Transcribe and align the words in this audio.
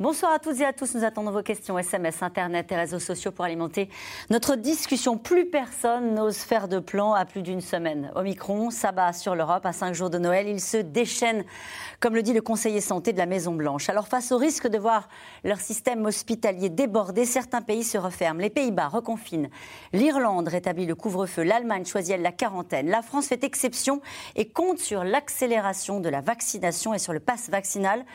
Bonsoir 0.00 0.32
à 0.32 0.38
toutes 0.38 0.58
et 0.60 0.64
à 0.64 0.72
tous. 0.72 0.94
Nous 0.94 1.04
attendons 1.04 1.30
vos 1.30 1.42
questions 1.42 1.78
SMS, 1.78 2.22
Internet 2.22 2.72
et 2.72 2.74
réseaux 2.74 2.98
sociaux 2.98 3.32
pour 3.32 3.44
alimenter 3.44 3.90
notre 4.30 4.56
discussion. 4.56 5.18
Plus 5.18 5.44
personne 5.44 6.14
n'ose 6.14 6.38
faire 6.38 6.68
de 6.68 6.78
plan 6.78 7.12
à 7.12 7.26
plus 7.26 7.42
d'une 7.42 7.60
semaine. 7.60 8.10
Omicron 8.14 8.70
s'abat 8.70 9.12
sur 9.12 9.34
l'Europe 9.34 9.66
à 9.66 9.74
cinq 9.74 9.92
jours 9.92 10.08
de 10.08 10.16
Noël. 10.16 10.48
Il 10.48 10.58
se 10.58 10.78
déchaîne, 10.78 11.44
comme 12.00 12.14
le 12.14 12.22
dit 12.22 12.32
le 12.32 12.40
conseiller 12.40 12.80
santé 12.80 13.12
de 13.12 13.18
la 13.18 13.26
Maison-Blanche. 13.26 13.90
Alors, 13.90 14.08
face 14.08 14.32
au 14.32 14.38
risque 14.38 14.68
de 14.68 14.78
voir 14.78 15.06
leur 15.44 15.60
système 15.60 16.02
hospitalier 16.06 16.70
débordé, 16.70 17.26
certains 17.26 17.60
pays 17.60 17.84
se 17.84 17.98
referment. 17.98 18.40
Les 18.40 18.48
Pays-Bas 18.48 18.88
reconfinent. 18.88 19.50
L'Irlande 19.92 20.48
rétablit 20.48 20.86
le 20.86 20.94
couvre-feu. 20.94 21.42
L'Allemagne 21.42 21.84
choisit 21.84 22.16
la 22.16 22.32
quarantaine. 22.32 22.88
La 22.88 23.02
France 23.02 23.26
fait 23.26 23.44
exception 23.44 24.00
et 24.34 24.48
compte 24.48 24.78
sur 24.78 25.04
l'accélération 25.04 26.00
de 26.00 26.08
la 26.08 26.22
vaccination 26.22 26.94
et 26.94 26.98
sur 26.98 27.12
le 27.12 27.20
pass 27.20 27.50
vaccinal 27.50 28.06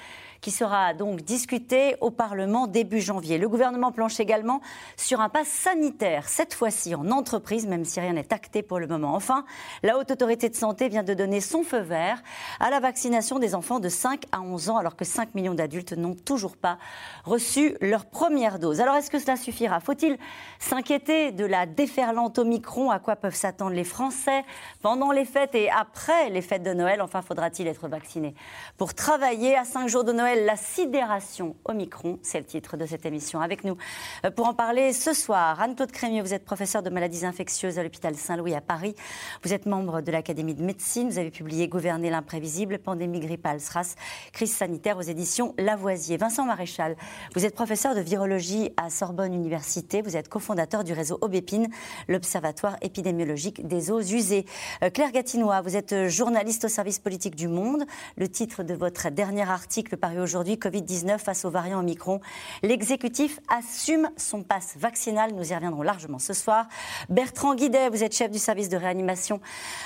qui 0.46 0.52
sera 0.52 0.94
donc 0.94 1.24
discuté 1.24 1.96
au 2.02 2.12
Parlement 2.12 2.68
début 2.68 3.02
janvier. 3.02 3.40
Le 3.40 3.50
gouvernement 3.50 3.92
planche 3.92 4.20
également 4.20 4.62
sur 4.96 5.20
un 5.20 5.28
pass 5.28 5.48
sanitaire, 5.48 6.30
cette 6.30 6.54
fois-ci 6.54 6.94
en 6.94 7.10
entreprise, 7.10 7.66
même 7.66 7.84
si 7.84 8.00
rien 8.00 8.14
n'est 8.14 8.32
acté 8.32 8.62
pour 8.62 8.78
le 8.78 8.86
moment. 8.86 9.16
Enfin, 9.16 9.44
la 9.82 9.98
Haute 9.98 10.12
Autorité 10.12 10.48
de 10.48 10.54
Santé 10.54 10.88
vient 10.88 11.02
de 11.02 11.16
donner 11.16 11.42
son 11.42 11.64
feu 11.64 11.80
vert 11.80 12.22
à 12.60 12.70
la 12.70 12.80
vaccination 12.80 13.40
des 13.40 13.56
enfants 13.56 13.80
de 13.80 13.90
5 13.90 14.26
à 14.32 14.42
11 14.42 14.70
ans, 14.70 14.78
alors 14.78 14.96
que 14.96 15.04
5 15.04 15.34
millions 15.34 15.56
d'adultes 15.56 15.94
n'ont 15.94 16.14
toujours 16.14 16.58
pas 16.58 16.78
reçu 17.24 17.76
leur 17.82 18.06
première 18.06 18.60
dose. 18.60 18.82
Alors, 18.82 18.98
est-ce 18.98 19.10
que 19.10 19.18
cela 19.18 19.38
suffira? 19.38 19.80
Faut-il 19.80 20.16
s'inquiéter 20.60 21.32
de 21.32 21.46
la 21.46 21.66
déferlante 21.66 22.38
Omicron? 22.38 22.92
À 22.92 23.00
quoi 23.00 23.16
peuvent 23.16 23.34
s'attendre 23.34 23.74
les 23.74 23.84
Français 23.84 24.46
pendant 24.84 25.12
les 25.12 25.26
fêtes 25.26 25.56
et 25.56 25.72
après 25.72 26.30
les 26.30 26.44
fêtes 26.44 26.62
de 26.62 26.76
Noël? 26.76 27.02
Enfin, 27.02 27.24
faudra-t-il 27.24 27.68
être 27.68 27.88
vacciné 27.88 28.36
pour 28.78 28.94
travailler? 28.94 29.56
À 29.58 29.66
5 29.66 29.88
jours 29.88 30.04
de 30.04 30.12
Noël 30.12 30.35
la 30.36 30.58
sidération 30.58 31.56
Omicron, 31.66 32.20
c'est 32.22 32.40
le 32.40 32.46
titre 32.46 32.78
de 32.78 32.86
cette 32.86 33.06
émission. 33.06 33.40
Avec 33.40 33.64
nous 33.64 33.78
euh, 34.26 34.32
pour 34.32 34.48
en 34.48 34.54
parler 34.54 34.92
ce 34.92 35.14
soir, 35.14 35.62
Anne-Claude 35.62 35.92
Crémieux, 35.92 36.22
vous 36.22 36.34
êtes 36.34 36.44
professeur 36.44 36.84
de 36.84 36.90
maladies 36.90 37.26
infectieuses 37.26 37.80
à 37.80 37.84
l'hôpital 37.84 38.16
Saint-Louis 38.16 38.54
à 38.54 38.62
Paris. 38.62 38.96
Vous 39.44 39.54
êtes 39.54 39.66
membre 39.66 40.02
de 40.02 40.12
l'Académie 40.12 40.54
de 40.54 40.64
médecine. 40.64 41.10
Vous 41.10 41.18
avez 41.18 41.32
publié 41.32 41.68
Gouverner 41.68 42.10
l'imprévisible, 42.10 42.80
pandémie 42.80 43.20
grippale, 43.20 43.62
SRAS, 43.62 43.96
crise 44.34 44.54
sanitaire 44.54 44.98
aux 44.98 45.02
éditions 45.02 45.56
Lavoisier. 45.58 46.18
Vincent 46.18 46.46
Maréchal, 46.46 46.96
vous 47.36 47.46
êtes 47.46 47.56
professeur 47.56 47.96
de 47.96 48.02
virologie 48.02 48.72
à 48.78 48.90
Sorbonne 48.90 49.34
Université. 49.34 50.02
Vous 50.02 50.18
êtes 50.18 50.28
cofondateur 50.28 50.84
du 50.84 50.94
réseau 50.94 51.18
Aubépine, 51.22 51.68
l'Observatoire 52.08 52.78
épidémiologique 52.82 53.66
des 53.66 53.92
eaux 53.92 54.02
usées. 54.02 54.46
Euh, 54.84 54.90
Claire 54.90 55.12
Gatinois, 55.12 55.62
vous 55.62 55.78
êtes 55.78 56.08
journaliste 56.08 56.66
au 56.66 56.70
service 56.70 57.00
politique 57.00 57.36
du 57.36 57.48
Monde. 57.48 57.86
Le 58.18 58.28
titre 58.28 58.64
de 58.64 58.74
votre 58.74 59.10
dernier 59.10 59.50
article 59.50 59.98
paru 59.98 60.15
aujourd'hui, 60.20 60.56
Covid-19 60.56 61.18
face 61.20 61.46
aux 61.46 61.50
variants 61.50 61.80
Omicron. 61.80 62.22
L'exécutif 62.64 63.40
assume 63.50 64.10
son 64.18 64.44
passe 64.44 64.76
vaccinal. 64.78 65.34
Nous 65.34 65.52
y 65.52 65.56
reviendrons 65.56 65.82
largement 65.82 66.20
ce 66.20 66.34
soir. 66.34 66.68
Bertrand 67.10 67.56
Guidet, 67.56 67.90
vous 67.90 68.04
êtes 68.04 68.16
chef 68.16 68.32
du 68.32 68.40
service 68.40 68.70
de 68.70 68.78
réanimation 68.78 69.40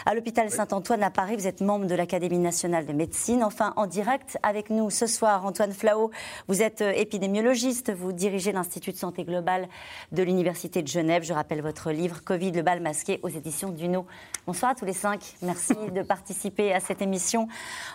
à 0.06 0.14
l'hôpital 0.14 0.50
Saint-Antoine 0.50 1.04
à 1.04 1.12
Paris. 1.12 1.36
Vous 1.36 1.48
êtes 1.48 1.62
membre 1.62 1.86
de 1.86 1.96
l'Académie 1.96 2.40
nationale 2.40 2.86
de 2.86 2.94
médecine. 2.94 3.44
Enfin, 3.44 3.74
en 3.76 3.86
direct 3.86 4.38
avec 4.44 4.70
nous 4.70 4.90
ce 4.90 5.08
soir, 5.08 5.46
Antoine 5.46 5.74
Flao. 5.74 6.12
Vous 6.48 6.62
êtes 6.62 6.82
euh, 6.82 6.92
épidémiologiste. 6.92 7.92
Vous 7.94 8.12
dirigez 8.12 8.52
l'Institut 8.52 8.92
de 8.92 8.98
santé 8.98 9.24
globale 9.24 9.68
de 10.12 10.24
l'Université 10.24 10.82
de 10.82 10.88
Genève. 10.88 11.24
Je 11.24 11.34
rappelle 11.34 11.62
votre 11.62 11.92
livre 11.92 12.24
Covid, 12.24 12.52
le 12.52 12.62
bal 12.62 12.82
masqué 12.82 13.20
aux 13.24 13.30
éditions 13.30 13.70
Duno. 13.70 14.06
Bonsoir 14.46 14.72
à 14.72 14.76
tous 14.76 14.86
les 14.86 14.94
cinq. 14.94 15.36
Merci 15.42 15.76
de 15.94 16.02
participer 16.02 16.73
à 16.73 16.80
cette 16.80 17.02
émission 17.02 17.48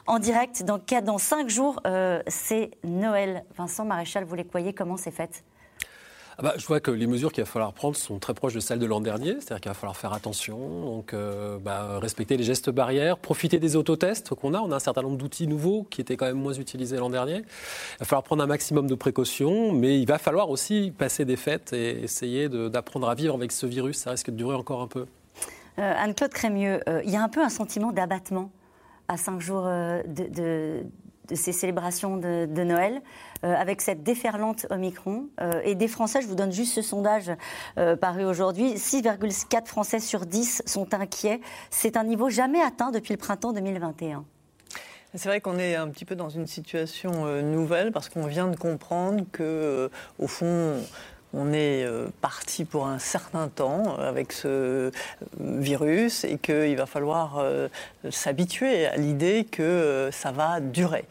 en 0.06 0.18
direct. 0.18 0.62
Dans, 0.62 0.80
dans 1.02 1.18
cinq 1.18 1.48
jours, 1.48 1.80
euh, 1.86 2.22
c'est 2.26 2.70
Noël. 2.84 3.44
Vincent 3.56 3.84
Maréchal, 3.84 4.24
vous 4.24 4.34
les 4.34 4.44
croyez? 4.44 4.72
Comment 4.72 4.96
c'est 4.96 5.10
fait? 5.10 5.44
Ah 6.36 6.42
bah, 6.42 6.54
je 6.56 6.66
vois 6.66 6.80
que 6.80 6.90
les 6.90 7.06
mesures 7.06 7.30
qu'il 7.30 7.44
va 7.44 7.48
falloir 7.48 7.72
prendre 7.72 7.94
sont 7.94 8.18
très 8.18 8.34
proches 8.34 8.54
de 8.54 8.58
celles 8.58 8.80
de 8.80 8.86
l'an 8.86 9.00
dernier, 9.00 9.34
c'est-à-dire 9.34 9.60
qu'il 9.60 9.70
va 9.70 9.74
falloir 9.74 9.96
faire 9.96 10.12
attention, 10.12 10.56
donc 10.80 11.14
euh, 11.14 11.58
bah, 11.60 12.00
respecter 12.00 12.36
les 12.36 12.42
gestes 12.42 12.70
barrières, 12.70 13.18
profiter 13.18 13.60
des 13.60 13.76
autotests 13.76 14.34
qu'on 14.34 14.52
a. 14.52 14.58
On 14.58 14.72
a 14.72 14.74
un 14.76 14.80
certain 14.80 15.02
nombre 15.02 15.16
d'outils 15.16 15.46
nouveaux 15.46 15.84
qui 15.84 16.00
étaient 16.00 16.16
quand 16.16 16.26
même 16.26 16.40
moins 16.40 16.54
utilisés 16.54 16.96
l'an 16.96 17.08
dernier. 17.08 17.36
Il 17.36 17.98
va 18.00 18.06
falloir 18.06 18.24
prendre 18.24 18.42
un 18.42 18.48
maximum 18.48 18.88
de 18.88 18.96
précautions, 18.96 19.70
mais 19.70 20.00
il 20.00 20.06
va 20.06 20.18
falloir 20.18 20.50
aussi 20.50 20.92
passer 20.98 21.24
des 21.24 21.36
fêtes 21.36 21.72
et 21.72 22.02
essayer 22.02 22.48
d'apprendre 22.48 23.08
à 23.08 23.14
vivre 23.14 23.36
avec 23.36 23.52
ce 23.52 23.66
virus. 23.66 23.98
Ça 23.98 24.10
risque 24.10 24.30
de 24.30 24.36
durer 24.36 24.56
encore 24.56 24.82
un 24.82 24.88
peu. 24.88 25.06
Euh, 25.78 25.94
Anne-Claude 25.96 26.32
Crémieux, 26.32 26.80
euh, 26.88 27.00
il 27.04 27.10
y 27.12 27.16
a 27.16 27.22
un 27.22 27.28
peu 27.28 27.44
un 27.44 27.48
sentiment 27.48 27.92
d'abattement 27.92 28.50
à 29.06 29.16
cinq 29.16 29.40
jours 29.40 29.66
de, 29.66 30.02
de 30.30 30.84
ces 31.32 31.52
célébrations 31.52 32.16
de, 32.16 32.64
Noël, 32.64 33.02
euh, 33.44 33.54
avec 33.54 33.80
cette 33.80 34.02
déferlante 34.02 34.66
Omicron. 34.70 35.26
Euh, 35.40 35.60
et 35.64 35.74
des 35.74 35.88
Français, 35.88 36.20
je 36.22 36.26
vous 36.26 36.34
donne 36.34 36.52
juste 36.52 36.74
ce 36.74 36.82
sondage 36.82 37.30
euh, 37.78 37.96
paru 37.96 38.24
aujourd'hui, 38.24 38.74
6,4 38.74 39.66
Français 39.66 40.00
sur 40.00 40.26
10 40.26 40.62
sont 40.66 40.92
inquiets. 40.94 41.40
C'est 41.70 41.96
un 41.96 42.04
niveau 42.04 42.28
jamais 42.28 42.60
atteint 42.60 42.90
depuis 42.90 43.12
le 43.12 43.18
printemps 43.18 43.52
2021. 43.52 44.24
C'est 45.16 45.28
vrai 45.28 45.40
qu'on 45.40 45.58
est 45.58 45.76
un 45.76 45.88
petit 45.88 46.04
peu 46.04 46.16
dans 46.16 46.28
une 46.28 46.48
situation 46.48 47.26
nouvelle 47.40 47.92
parce 47.92 48.08
qu'on 48.08 48.26
vient 48.26 48.48
de 48.48 48.56
comprendre 48.56 49.24
que, 49.30 49.88
au 50.18 50.26
fond, 50.26 50.74
on 51.34 51.52
est 51.52 51.84
euh, 51.84 52.08
parti 52.20 52.64
pour 52.64 52.86
un 52.86 52.98
certain 52.98 53.48
temps 53.48 53.96
avec 53.98 54.32
ce 54.32 54.48
euh, 54.48 54.90
virus 55.40 56.24
et 56.24 56.38
qu'il 56.38 56.76
va 56.76 56.86
falloir 56.86 57.38
euh, 57.38 57.68
s'habituer 58.10 58.86
à 58.86 58.96
l'idée 58.96 59.44
que 59.50 60.10
ça 60.12 60.32
va 60.32 60.60
durer. 60.60 61.04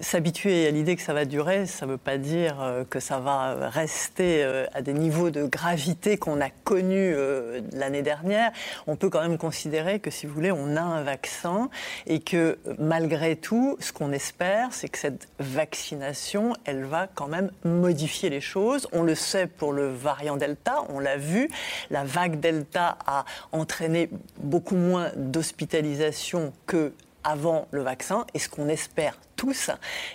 S'habituer 0.00 0.68
à 0.68 0.70
l'idée 0.70 0.94
que 0.94 1.02
ça 1.02 1.12
va 1.12 1.24
durer, 1.24 1.66
ça 1.66 1.86
ne 1.86 1.92
veut 1.92 1.98
pas 1.98 2.16
dire 2.16 2.62
euh, 2.62 2.84
que 2.84 3.00
ça 3.00 3.18
va 3.18 3.68
rester 3.68 4.44
euh, 4.44 4.64
à 4.74 4.80
des 4.80 4.92
niveaux 4.94 5.30
de 5.30 5.44
gravité 5.44 6.18
qu'on 6.18 6.40
a 6.40 6.50
connus 6.50 7.12
euh, 7.16 7.60
l'année 7.72 8.02
dernière. 8.02 8.52
On 8.86 8.94
peut 8.94 9.10
quand 9.10 9.22
même 9.22 9.38
considérer 9.38 9.98
que, 9.98 10.08
si 10.08 10.26
vous 10.26 10.34
voulez, 10.34 10.52
on 10.52 10.76
a 10.76 10.80
un 10.80 11.02
vaccin 11.02 11.68
et 12.06 12.20
que 12.20 12.58
malgré 12.78 13.34
tout, 13.34 13.76
ce 13.80 13.92
qu'on 13.92 14.12
espère, 14.12 14.68
c'est 14.70 14.88
que 14.88 14.98
cette 14.98 15.26
vaccination, 15.40 16.52
elle 16.64 16.84
va 16.84 17.08
quand 17.12 17.26
même 17.26 17.50
modifier 17.64 18.30
les 18.30 18.40
choses. 18.40 18.86
On 18.92 19.02
le 19.02 19.16
sait 19.16 19.48
pour 19.48 19.72
le 19.72 19.88
variant 19.88 20.36
Delta, 20.36 20.84
on 20.90 21.00
l'a 21.00 21.16
vu. 21.16 21.50
La 21.90 22.04
vague 22.04 22.38
Delta 22.38 22.98
a 23.04 23.24
entraîné 23.50 24.10
beaucoup 24.38 24.76
moins 24.76 25.10
d'hospitalisation 25.16 26.52
que 26.66 26.92
avant 27.24 27.66
le 27.70 27.82
vaccin. 27.82 28.26
Et 28.34 28.38
ce 28.38 28.48
qu'on 28.48 28.68
espère 28.68 29.18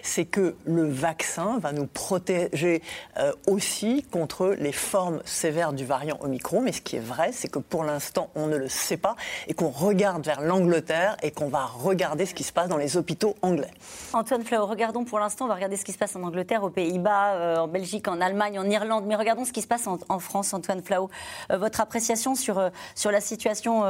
c'est 0.01 0.25
que 0.25 0.55
le 0.65 0.87
vaccin 0.87 1.59
va 1.59 1.71
nous 1.71 1.87
protéger 1.87 2.81
euh, 3.17 3.33
aussi 3.47 4.03
contre 4.03 4.55
les 4.57 4.71
formes 4.71 5.21
sévères 5.25 5.73
du 5.73 5.85
variant 5.85 6.17
Omicron. 6.21 6.61
Mais 6.61 6.71
ce 6.71 6.81
qui 6.81 6.95
est 6.95 7.01
vrai, 7.01 7.31
c'est 7.33 7.47
que 7.47 7.59
pour 7.59 7.83
l'instant, 7.83 8.29
on 8.35 8.47
ne 8.47 8.55
le 8.55 8.69
sait 8.69 8.97
pas 8.97 9.15
et 9.47 9.53
qu'on 9.53 9.69
regarde 9.69 10.25
vers 10.25 10.41
l'Angleterre 10.41 11.17
et 11.21 11.31
qu'on 11.31 11.49
va 11.49 11.65
regarder 11.65 12.25
ce 12.25 12.33
qui 12.33 12.43
se 12.43 12.53
passe 12.53 12.69
dans 12.69 12.77
les 12.77 12.97
hôpitaux 12.97 13.35
anglais. 13.41 13.71
Antoine 14.13 14.43
Flau, 14.43 14.65
regardons 14.65 15.03
pour 15.03 15.19
l'instant, 15.19 15.45
on 15.45 15.49
va 15.49 15.55
regarder 15.55 15.77
ce 15.77 15.85
qui 15.85 15.91
se 15.91 15.97
passe 15.97 16.15
en 16.15 16.23
Angleterre, 16.23 16.63
aux 16.63 16.69
Pays-Bas, 16.69 17.33
euh, 17.33 17.57
en 17.57 17.67
Belgique, 17.67 18.07
en 18.07 18.21
Allemagne, 18.21 18.59
en 18.59 18.69
Irlande. 18.69 19.05
Mais 19.07 19.15
regardons 19.15 19.45
ce 19.45 19.53
qui 19.53 19.61
se 19.61 19.67
passe 19.67 19.87
en, 19.87 20.19
France, 20.19 20.53
Antoine 20.53 20.81
Flau. 20.81 21.09
Euh, 21.51 21.57
votre 21.57 21.81
appréciation 21.81 22.35
sur, 22.35 22.71
sur 22.95 23.11
la 23.11 23.21
situation 23.21 23.83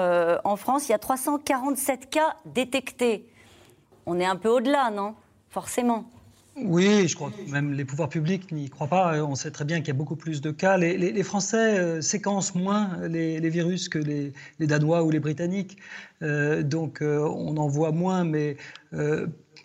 en 0.43 0.55
France, 0.55 0.87
il 0.87 0.91
y 0.91 0.95
a 0.95 0.99
347 0.99 2.09
cas 2.09 2.35
détectés. 2.45 3.27
On 4.05 4.19
est 4.19 4.25
un 4.25 4.35
peu 4.35 4.49
au-delà, 4.49 4.89
non? 4.89 5.15
Forcément. 5.49 6.09
Oui, 6.63 7.07
je 7.07 7.15
crois 7.15 7.29
que 7.29 7.51
même 7.51 7.73
les 7.73 7.85
pouvoirs 7.85 8.09
publics 8.09 8.51
n'y 8.51 8.67
croient 8.67 8.87
pas. 8.87 9.23
On 9.23 9.35
sait 9.35 9.51
très 9.51 9.63
bien 9.63 9.77
qu'il 9.79 9.89
y 9.89 9.91
a 9.91 9.93
beaucoup 9.93 10.15
plus 10.15 10.41
de 10.41 10.49
cas. 10.49 10.75
Les, 10.77 11.23
Français 11.23 11.77
euh, 11.77 12.01
séquencent 12.01 12.55
moins 12.55 12.97
les, 13.07 13.49
virus 13.49 13.89
que 13.89 13.99
les, 13.99 14.33
Danois 14.59 15.03
ou 15.03 15.11
les 15.11 15.19
Britanniques. 15.19 15.77
Euh, 16.23 16.63
donc 16.63 17.03
euh, 17.03 17.19
on 17.19 17.57
en 17.57 17.67
voit 17.67 17.91
moins, 17.91 18.23
mais 18.23 18.57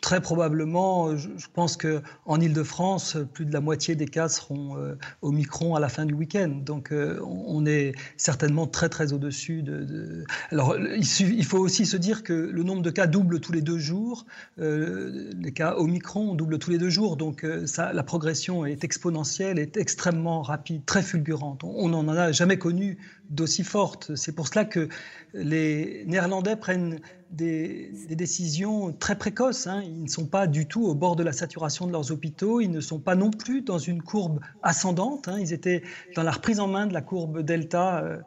Très 0.00 0.20
probablement, 0.20 1.16
je, 1.16 1.28
pense 1.52 1.76
qu'en 1.76 2.40
Ile-de-France, 2.40 3.18
plus 3.32 3.44
de 3.44 3.52
la 3.52 3.60
moitié 3.60 3.94
des 3.94 4.06
cas 4.06 4.28
seront 4.28 4.76
euh, 4.76 4.96
au 5.20 5.30
Micron 5.30 5.74
à 5.74 5.80
la 5.80 5.88
fin 5.88 6.06
du 6.06 6.14
week-end. 6.14 6.60
Donc 6.64 6.92
euh, 6.92 7.20
on 7.24 7.66
est 7.66 7.92
certainement 8.16 8.66
très 8.66 8.88
très 8.88 9.12
au-dessus 9.12 9.62
de, 9.62 10.24
Alors 10.50 10.76
il, 10.76 11.44
faut 11.44 11.58
aussi 11.58 11.86
se 11.86 11.96
dire 11.96 12.22
que 12.22 12.32
le 12.32 12.62
nombre 12.62 12.82
de 12.82 12.90
cas 12.90 13.06
double 13.06 13.40
tous 13.40 13.52
les 13.52 13.62
deux 13.62 13.78
jours. 13.78 14.26
Euh, 14.58 15.30
les 15.38 15.52
cas 15.52 15.74
Omicron 15.76 16.34
doublent 16.34 16.58
tous 16.58 16.70
les 16.70 16.78
deux 16.78 16.90
jours. 16.90 17.16
Donc 17.16 17.46
la 17.76 18.02
progression 18.02 18.64
est 18.64 18.84
exponentielle, 18.84 19.58
est 19.58 19.76
extrêmement 19.76 20.42
rapide, 20.42 20.84
très 20.84 21.02
fulgurante. 21.02 21.62
On 21.64 21.88
n'en 21.88 22.08
a 22.08 22.32
jamais 22.32 22.58
connu 22.58 22.98
d'aussi 23.30 23.64
forte. 23.64 24.14
C'est 24.14 24.32
pour 24.32 24.48
cela 24.48 24.64
que 24.64 24.88
les 25.34 26.04
Néerlandais 26.06 26.56
prennent 26.56 27.00
des, 27.32 27.90
décisions 28.10 28.92
très 28.92 29.16
précoces. 29.16 29.66
Hein. 29.66 29.82
Ils 29.84 30.04
ne 30.04 30.08
sont 30.08 30.26
pas 30.26 30.46
du 30.46 30.66
tout 30.66 30.84
au 30.84 30.94
bord 30.94 31.16
de 31.16 31.22
la 31.22 31.32
saturation 31.32 31.86
de 31.86 31.92
leurs 31.92 32.12
hôpitaux. 32.12 32.60
Ils 32.60 32.70
ne 32.70 32.80
sont 32.80 33.00
pas 33.00 33.14
non 33.14 33.30
plus 33.30 33.62
dans 33.62 33.78
une 33.78 34.02
courbe 34.02 34.40
ascendante. 34.62 35.28
Hein. 35.28 35.38
Ils 35.40 35.52
étaient 35.52 35.82
dans 36.14 36.22
la 36.22 36.30
reprise 36.30 36.60
en 36.60 36.68
main 36.68 36.86
de 36.86 36.92
la 36.92 37.02
courbe 37.02 37.40
delta. 37.40 38.02
Euh, 38.04 38.18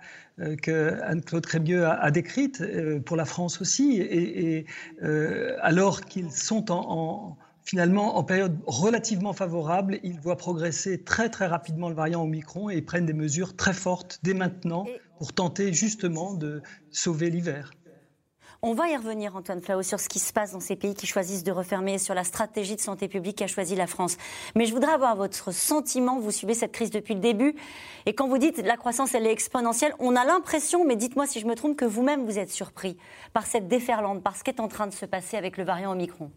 euh, 0.42 0.58
que 0.58 1.00
Anne-Claude 1.04 1.46
Crémieux 1.46 1.86
a, 1.86 2.12
décrite 2.12 2.62
pour 3.06 3.16
la 3.16 3.24
France 3.24 3.62
aussi, 3.62 4.02
et, 4.02 4.66
alors 5.62 6.02
qu'ils 6.02 6.30
sont 6.30 6.74
en, 6.74 7.38
finalement, 7.66 8.18
en 8.18 8.24
période 8.24 8.58
relativement 8.68 9.34
favorable, 9.34 10.00
ils 10.04 10.20
voient 10.20 10.38
progresser 10.38 11.04
très 11.04 11.30
très 11.30 11.48
rapidement 11.48 11.90
le 11.90 11.96
variant 11.96 12.24
Omicron 12.24 12.70
et 12.70 12.82
prennent 12.82 13.06
des 13.06 13.14
mesures 13.14 13.56
très 13.56 13.74
fortes 13.74 14.20
dès 14.24 14.34
maintenant 14.34 14.86
pour 15.18 15.34
tenter 15.34 15.74
justement 15.74 16.34
de 16.34 16.62
sauver 16.92 17.30
l'hiver. 17.30 17.72
On 18.68 18.74
va 18.74 18.90
y 18.90 18.98
revenir, 18.98 19.36
Antoine 19.36 19.62
Flau, 19.62 19.84
sur 19.84 20.00
ce 20.00 20.10
qui 20.10 20.18
se 20.18 20.34
passe 20.34 20.54
dans 20.54 20.60
ces 20.60 20.76
pays 20.76 20.96
qui 20.96 21.06
choisissent 21.06 21.44
de 21.44 21.52
refermer, 21.52 22.00
sur 22.00 22.16
la 22.16 22.24
stratégie 22.24 22.76
de 22.76 22.82
santé 22.82 23.08
publique 23.08 23.38
qu'a 23.38 23.46
choisi 23.46 23.76
la 23.76 23.86
France. 23.86 24.18
Mais 24.56 24.66
je 24.66 24.74
voudrais 24.74 24.94
avoir 24.94 25.16
votre 25.16 25.52
sentiment. 25.52 26.20
Vous 26.20 26.32
suivez 26.32 26.56
cette 26.56 26.72
crise 26.72 26.90
depuis 26.90 27.14
le 27.14 27.20
début. 27.20 27.54
Et 28.08 28.16
quand 28.16 28.28
vous 28.28 28.40
dites 28.40 28.58
la 28.58 28.76
croissance, 28.76 29.14
est 29.14 29.24
exponentielle, 29.24 29.94
on 30.00 30.16
a 30.16 30.26
l'impression, 30.26 30.84
mais 30.84 30.96
dites-moi 30.96 31.28
si 31.28 31.40
je 31.40 31.46
me 31.46 31.54
trompe, 31.54 31.78
que 31.78 31.86
vous-même 31.86 32.26
vous 32.26 32.40
êtes 32.40 32.50
surpris 32.50 32.98
par 33.34 33.46
cette 33.46 33.68
déferlante, 33.68 34.24
par 34.24 34.36
ce 34.36 34.44
qui 34.44 34.50
est 34.50 34.60
en 34.60 34.68
train 34.68 34.88
de 34.88 34.94
se 34.94 35.06
passer 35.06 35.38
avec 35.38 35.58
le 35.58 35.64
variant 35.64 35.92
Omicron. 35.92 36.32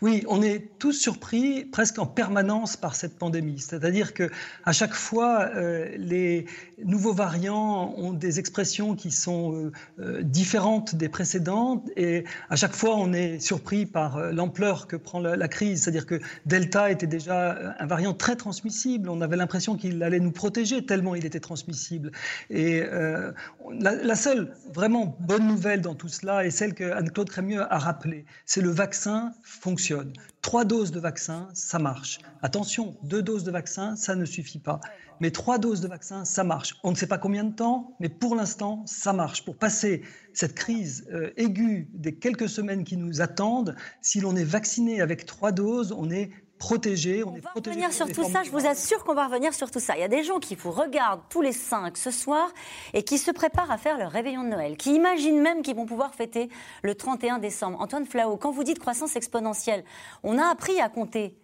Oui, 0.00 0.24
on 0.28 0.42
est 0.42 0.78
tous 0.78 0.92
surpris 0.92 1.64
presque 1.64 1.98
en 1.98 2.06
permanence 2.06 2.76
par 2.76 2.94
cette 2.94 3.18
pandémie. 3.18 3.58
C'est-à-dire 3.58 4.14
que 4.14 4.30
à 4.64 4.72
chaque 4.72 4.94
fois, 4.94 5.48
euh, 5.54 5.90
les 5.96 6.46
nouveaux 6.84 7.12
variants 7.12 7.94
ont 7.96 8.12
des 8.12 8.38
expressions 8.38 8.94
qui 8.94 9.10
sont 9.10 9.54
euh, 9.54 9.72
euh, 10.00 10.22
différentes 10.22 10.94
des 10.94 11.08
précédentes, 11.08 11.88
et 11.96 12.24
à 12.50 12.56
chaque 12.56 12.74
fois, 12.74 12.96
on 12.96 13.12
est 13.12 13.38
surpris 13.40 13.86
par 13.86 14.32
l'ampleur 14.32 14.86
que 14.86 14.96
prend 14.96 15.20
la, 15.20 15.48
crise. 15.48 15.82
C'est-à-dire 15.82 16.06
que 16.06 16.20
Delta 16.46 16.90
était 16.90 17.06
déjà 17.06 17.74
un 17.78 17.86
variant 17.86 18.14
très 18.14 18.36
transmissible. 18.36 19.08
On 19.08 19.20
avait 19.20 19.36
l'impression 19.36 19.76
qu'il 19.76 20.02
allait 20.02 20.20
nous 20.20 20.32
protéger 20.32 20.84
tellement 20.86 21.14
il 21.14 21.26
était 21.26 21.40
transmissible. 21.40 22.12
Et 22.50 22.82
la, 22.82 23.94
la, 23.94 24.14
seule 24.14 24.54
vraiment 24.72 25.16
bonne 25.20 25.46
nouvelle 25.46 25.80
dans 25.80 25.94
tout 25.94 26.08
cela 26.08 26.44
est 26.44 26.50
celle 26.50 26.74
que 26.74 26.90
Anne-Claude 26.92 27.28
Crémieux 27.28 27.62
a 27.72 27.78
rappelée. 27.78 28.24
C'est 28.46 28.62
le 28.62 28.70
vaccin 28.70 29.32
fonctionne. 29.42 30.12
Trois 30.42 30.64
doses 30.64 30.90
de 30.90 30.98
vaccin, 30.98 31.48
ça 31.54 31.78
marche. 31.78 32.18
Attention, 32.42 32.96
deux 33.04 33.22
doses 33.22 33.44
de 33.44 33.52
vaccin, 33.52 33.94
ça 33.94 34.16
ne 34.16 34.24
suffit 34.24 34.58
pas. 34.58 34.80
Mais 35.20 35.30
trois 35.30 35.56
doses 35.56 35.80
de 35.80 35.86
vaccin, 35.86 36.24
ça 36.24 36.42
marche. 36.42 36.74
On 36.82 36.90
ne 36.90 36.96
sait 36.96 37.06
pas 37.06 37.16
combien 37.16 37.44
de 37.44 37.54
temps, 37.54 37.96
mais 38.00 38.08
pour 38.08 38.34
l'instant, 38.34 38.82
ça 38.84 39.12
marche. 39.12 39.44
Pour 39.44 39.56
passer 39.56 40.02
cette 40.32 40.54
crise 40.54 41.06
euh, 41.12 41.30
aiguë 41.36 41.88
des 41.94 42.16
quelques 42.16 42.48
semaines 42.48 42.82
qui 42.82 42.96
nous 42.96 43.20
attendent, 43.20 43.76
si 44.00 44.20
l'on 44.20 44.34
est 44.34 44.44
vacciné 44.44 45.00
avec 45.00 45.26
trois 45.26 45.52
doses, 45.52 45.92
on 45.96 46.10
est 46.10 46.30
protégé. 46.62 47.24
On, 47.24 47.32
va 47.32 47.50
revenir 47.56 47.92
sur 47.92 48.06
tout 48.12 48.22
ça, 48.22 48.44
je 48.44 48.50
vous 48.50 48.66
assure 48.66 49.02
qu'on 49.02 49.14
va 49.14 49.26
revenir 49.26 49.52
sur 49.52 49.68
tout 49.68 49.80
ça. 49.80 49.96
Il 49.96 50.00
y 50.00 50.04
a 50.04 50.08
des 50.08 50.22
gens 50.22 50.38
qui 50.38 50.54
vous 50.54 50.70
regardent 50.70 51.22
tous 51.28 51.42
les 51.42 51.50
cinq 51.50 51.96
ce 51.96 52.12
soir 52.12 52.48
et 52.94 53.02
qui 53.02 53.18
se 53.18 53.32
préparent 53.32 53.72
à 53.72 53.78
faire 53.78 53.98
leur 53.98 54.12
réveillon 54.12 54.44
de 54.44 54.48
Noël, 54.48 54.76
qui 54.76 54.94
imaginent 54.94 55.40
même 55.40 55.62
qu'ils 55.62 55.74
vont 55.74 55.86
pouvoir 55.86 56.14
fêter 56.14 56.48
le 56.82 56.94
31 56.94 57.38
décembre. 57.38 57.80
Antoine 57.80 58.06
Flao, 58.06 58.36
quand 58.36 58.52
vous 58.52 58.62
dites 58.62 58.78
croissance 58.78 59.16
exponentielle, 59.16 59.82
on 60.22 60.38
a 60.38 60.46
appris 60.46 60.80
à 60.80 60.88
compter 60.88 61.36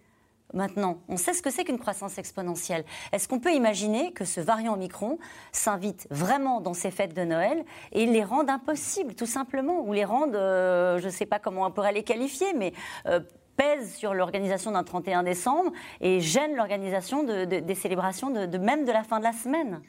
maintenant. 0.55 0.99
On 1.09 1.17
sait 1.17 1.35
ce 1.35 1.43
que 1.43 1.51
c'est 1.51 1.65
qu'une 1.65 1.81
croissance 1.81 2.17
exponentielle. 2.17 2.85
Est-ce 3.13 3.27
qu'on 3.27 3.41
peut 3.41 3.53
imaginer 3.53 4.13
que 4.13 4.25
ce 4.25 4.41
variant 4.41 4.75
Omicron 4.75 5.19
s'invite 5.51 6.07
vraiment 6.11 6.61
dans 6.61 6.75
ces 6.75 6.93
fêtes 6.93 7.15
de 7.15 7.25
Noël 7.25 7.65
et 7.91 8.07
les 8.07 8.23
rende 8.23 8.49
impossibles, 8.49 9.17
tout 9.17 9.27
simplement, 9.27 9.81
ou 9.81 9.93
les 9.93 10.05
rende, 10.05 10.37
euh, 10.37 11.01
je 11.01 11.07
ne 11.07 11.11
sais 11.11 11.27
pas 11.27 11.41
comment 11.41 11.67
on 11.67 11.73
pourrait 11.73 11.93
les 11.93 12.05
qualifier, 12.05 12.55
mais 12.55 12.73
euh, 13.07 13.21
pèse 13.59 13.95
sur 13.95 14.15
l'organisation 14.15 14.71
d'un 14.71 14.85
31 14.85 15.25
décembre 15.25 15.73
et 16.01 16.21
gêne 16.21 16.55
l'organisation 16.57 17.25
des 17.25 17.75
célébrations 17.75 18.31
de, 18.31 18.57
même 18.57 18.87
de 18.87 18.93
la 18.93 19.03
fin 19.03 19.19
de 19.19 19.25
la 19.25 19.33
semaine. 19.33 19.83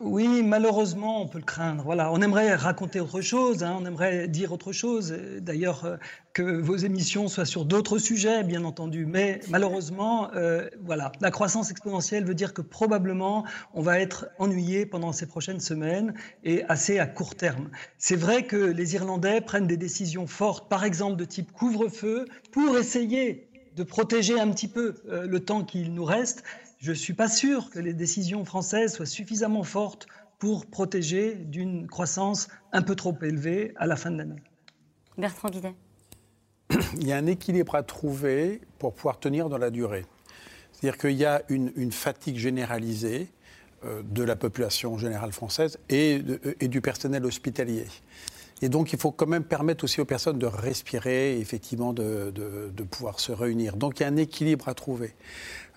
Oui, 0.00 0.42
malheureusement, 0.42 1.20
on 1.20 1.28
peut 1.28 1.36
le 1.36 1.44
craindre. 1.44 1.84
Voilà, 1.84 2.10
on 2.10 2.22
aimerait 2.22 2.54
raconter 2.54 3.00
autre 3.00 3.20
chose, 3.20 3.62
hein, 3.62 3.76
on 3.78 3.84
aimerait 3.84 4.28
dire 4.28 4.50
autre 4.50 4.72
chose. 4.72 5.14
D'ailleurs, 5.40 5.84
euh, 5.84 5.96
que 6.32 6.42
vos 6.42 6.76
émissions 6.76 7.28
soient 7.28 7.44
sur 7.44 7.66
d'autres 7.66 7.98
sujets, 7.98 8.42
bien 8.42 8.64
entendu. 8.64 9.04
Mais 9.04 9.40
malheureusement, 9.50 10.30
euh, 10.34 10.70
voilà, 10.80 11.12
la 11.20 11.30
croissance 11.30 11.70
exponentielle 11.70 12.24
veut 12.24 12.34
dire 12.34 12.54
que 12.54 12.62
probablement 12.62 13.44
on 13.74 13.82
va 13.82 14.00
être 14.00 14.30
ennuyé 14.38 14.86
pendant 14.86 15.12
ces 15.12 15.26
prochaines 15.26 15.60
semaines 15.60 16.14
et 16.44 16.64
assez 16.70 16.98
à 16.98 17.04
court 17.04 17.34
terme. 17.34 17.68
C'est 17.98 18.16
vrai 18.16 18.44
que 18.44 18.56
les 18.56 18.94
Irlandais 18.94 19.42
prennent 19.42 19.66
des 19.66 19.76
décisions 19.76 20.26
fortes, 20.26 20.70
par 20.70 20.84
exemple 20.84 21.16
de 21.16 21.26
type 21.26 21.52
couvre-feu, 21.52 22.24
pour 22.52 22.78
essayer 22.78 23.50
de 23.76 23.82
protéger 23.82 24.40
un 24.40 24.50
petit 24.50 24.68
peu 24.68 24.94
euh, 25.10 25.26
le 25.26 25.40
temps 25.40 25.62
qu'il 25.62 25.92
nous 25.92 26.04
reste 26.04 26.42
je 26.80 26.90
ne 26.90 26.96
suis 26.96 27.12
pas 27.12 27.28
sûr 27.28 27.70
que 27.70 27.78
les 27.78 27.92
décisions 27.92 28.44
françaises 28.44 28.94
soient 28.94 29.06
suffisamment 29.06 29.62
fortes 29.62 30.06
pour 30.38 30.64
protéger 30.64 31.34
d'une 31.34 31.86
croissance 31.86 32.48
un 32.72 32.80
peu 32.80 32.94
trop 32.94 33.16
élevée 33.22 33.74
à 33.76 33.86
la 33.86 33.96
fin 33.96 34.10
de 34.10 34.16
l'année. 34.16 34.42
Bertrand 35.18 35.50
Guidet. 35.50 35.74
Il 36.96 37.06
y 37.06 37.12
a 37.12 37.18
un 37.18 37.26
équilibre 37.26 37.74
à 37.74 37.82
trouver 37.82 38.62
pour 38.78 38.94
pouvoir 38.94 39.20
tenir 39.20 39.50
dans 39.50 39.58
la 39.58 39.70
durée. 39.70 40.06
C'est-à-dire 40.72 40.98
qu'il 40.98 41.16
y 41.16 41.26
a 41.26 41.42
une, 41.50 41.92
fatigue 41.92 42.38
généralisée 42.38 43.28
euh, 43.84 44.02
de 44.02 44.22
la 44.22 44.36
population 44.36 44.96
générale 44.96 45.32
française 45.32 45.78
et, 45.90 46.22
et, 46.60 46.68
du 46.68 46.80
personnel 46.80 47.26
hospitalier. 47.26 47.84
Et 48.62 48.70
donc, 48.70 48.92
il 48.92 48.98
faut 48.98 49.10
quand 49.10 49.26
même 49.26 49.44
permettre 49.44 49.84
aussi 49.84 50.00
aux 50.00 50.06
personnes 50.06 50.38
de 50.38 50.46
respirer, 50.46 51.38
effectivement, 51.38 51.92
de, 51.92 52.30
de, 52.30 52.70
de 52.74 52.82
pouvoir 52.84 53.20
se 53.20 53.32
réunir. 53.32 53.76
Donc, 53.76 54.00
il 54.00 54.04
y 54.04 54.06
a 54.06 54.08
un 54.08 54.16
équilibre 54.16 54.68
à 54.68 54.74
trouver. 54.74 55.14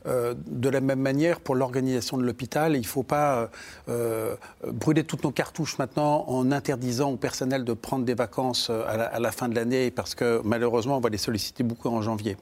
Euh, 0.06 0.34
de 0.48 0.70
la 0.70 0.82
même 0.82 1.00
manière, 1.00 1.40
pour 1.40 1.56
l'organisation 1.56 2.18
de 2.18 2.24
l'hôpital, 2.24 2.76
il 2.76 2.82
ne 2.82 2.86
faut 2.86 3.04
pas 3.04 3.50
euh, 3.90 4.36
brûler 4.68 5.04
toutes 5.04 5.24
nos 5.24 5.32
cartouches 5.32 5.78
maintenant 5.78 6.26
en 6.28 6.52
interdisant 6.52 7.12
au 7.12 7.18
personnel 7.18 7.64
de 7.64 7.74
prendre 7.74 8.06
des 8.06 8.14
vacances 8.14 8.68
euh, 8.70 8.84
à 8.88 9.20
la 9.20 9.32
fin 9.32 9.48
de 9.48 9.56
l'année 9.56 9.92
parce 9.92 10.16
que 10.16 10.42
malheureusement, 10.44 10.98
on 10.98 11.02
va 11.02 11.10
les 11.10 11.18
solliciter 11.18 11.64
beaucoup 11.64 11.90
en 11.90 12.02
janvier. 12.02 12.38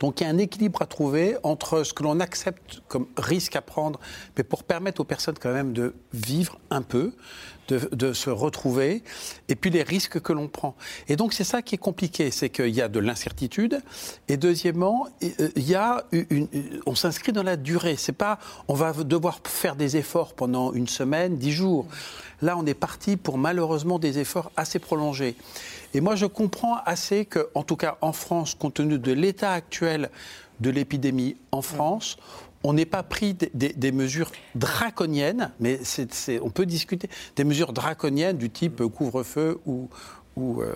Donc 0.00 0.20
il 0.20 0.24
y 0.24 0.26
a 0.26 0.30
un 0.30 0.38
équilibre 0.38 0.82
à 0.82 0.86
trouver 0.86 1.36
entre 1.42 1.82
ce 1.82 1.92
que 1.92 2.02
l'on 2.02 2.20
accepte 2.20 2.82
comme 2.88 3.06
risque 3.16 3.56
à 3.56 3.62
prendre, 3.62 3.98
mais 4.36 4.44
pour 4.44 4.64
permettre 4.64 5.00
aux 5.00 5.04
personnes 5.04 5.38
quand 5.40 5.52
même 5.52 5.72
de 5.72 5.94
vivre 6.12 6.58
un 6.70 6.82
peu, 6.82 7.12
de, 7.68 8.12
se 8.12 8.30
retrouver, 8.30 9.02
et 9.48 9.54
puis 9.54 9.70
les 9.70 9.82
risques 9.82 10.20
que 10.20 10.32
l'on 10.32 10.48
prend. 10.48 10.74
Et 11.08 11.16
donc 11.16 11.32
c'est 11.32 11.44
ça 11.44 11.62
qui 11.62 11.76
est 11.76 11.78
compliqué, 11.78 12.30
c'est 12.30 12.50
qu'il 12.50 12.68
y 12.68 12.82
a 12.82 12.88
de 12.88 13.00
l'incertitude, 13.00 13.80
et 14.28 14.36
deuxièmement, 14.36 15.06
euh, 15.22 15.48
il 15.56 15.68
y 15.68 15.74
a 15.74 16.04
on 16.86 16.94
s'inscrit 16.94 17.32
dans 17.32 17.42
la 17.42 17.56
durée. 17.56 17.96
C'est 17.96 18.12
pas, 18.12 18.38
on 18.68 18.74
va 18.74 18.92
devoir 18.92 19.40
faire 19.44 19.76
des 19.76 19.96
efforts 19.96 20.34
pendant 20.34 20.72
une 20.72 20.88
semaine, 20.88 21.36
dix 21.36 21.52
jours. 21.52 21.86
Là, 22.40 22.56
on 22.58 22.66
est 22.66 22.74
parti 22.74 23.16
pour 23.16 23.38
malheureusement 23.38 23.98
des 23.98 24.18
efforts 24.18 24.50
assez 24.56 24.78
prolongés. 24.78 25.36
Et 25.94 26.00
moi, 26.00 26.16
je 26.16 26.26
comprends 26.26 26.78
assez 26.84 27.24
que, 27.24 27.48
en 27.54 27.62
tout 27.62 27.76
cas 27.76 27.98
en 28.00 28.12
France, 28.12 28.54
compte 28.54 28.74
tenu 28.74 28.98
de 28.98 29.12
l'état 29.12 29.52
actuel 29.52 30.10
de 30.60 30.70
l'épidémie 30.70 31.36
en 31.50 31.62
France, 31.62 32.16
on 32.64 32.72
n'ait 32.74 32.86
pas 32.86 33.02
pris 33.02 33.34
des, 33.34 33.92
mesures 33.92 34.30
draconiennes, 34.54 35.50
mais 35.60 35.80
on 36.42 36.50
peut 36.50 36.66
discuter, 36.66 37.08
des 37.36 37.44
mesures 37.44 37.72
draconiennes 37.72 38.36
du 38.36 38.50
type 38.50 38.82
couvre-feu 38.86 39.58
ou, 39.66 39.88
ou, 40.36 40.62
euh, 40.62 40.72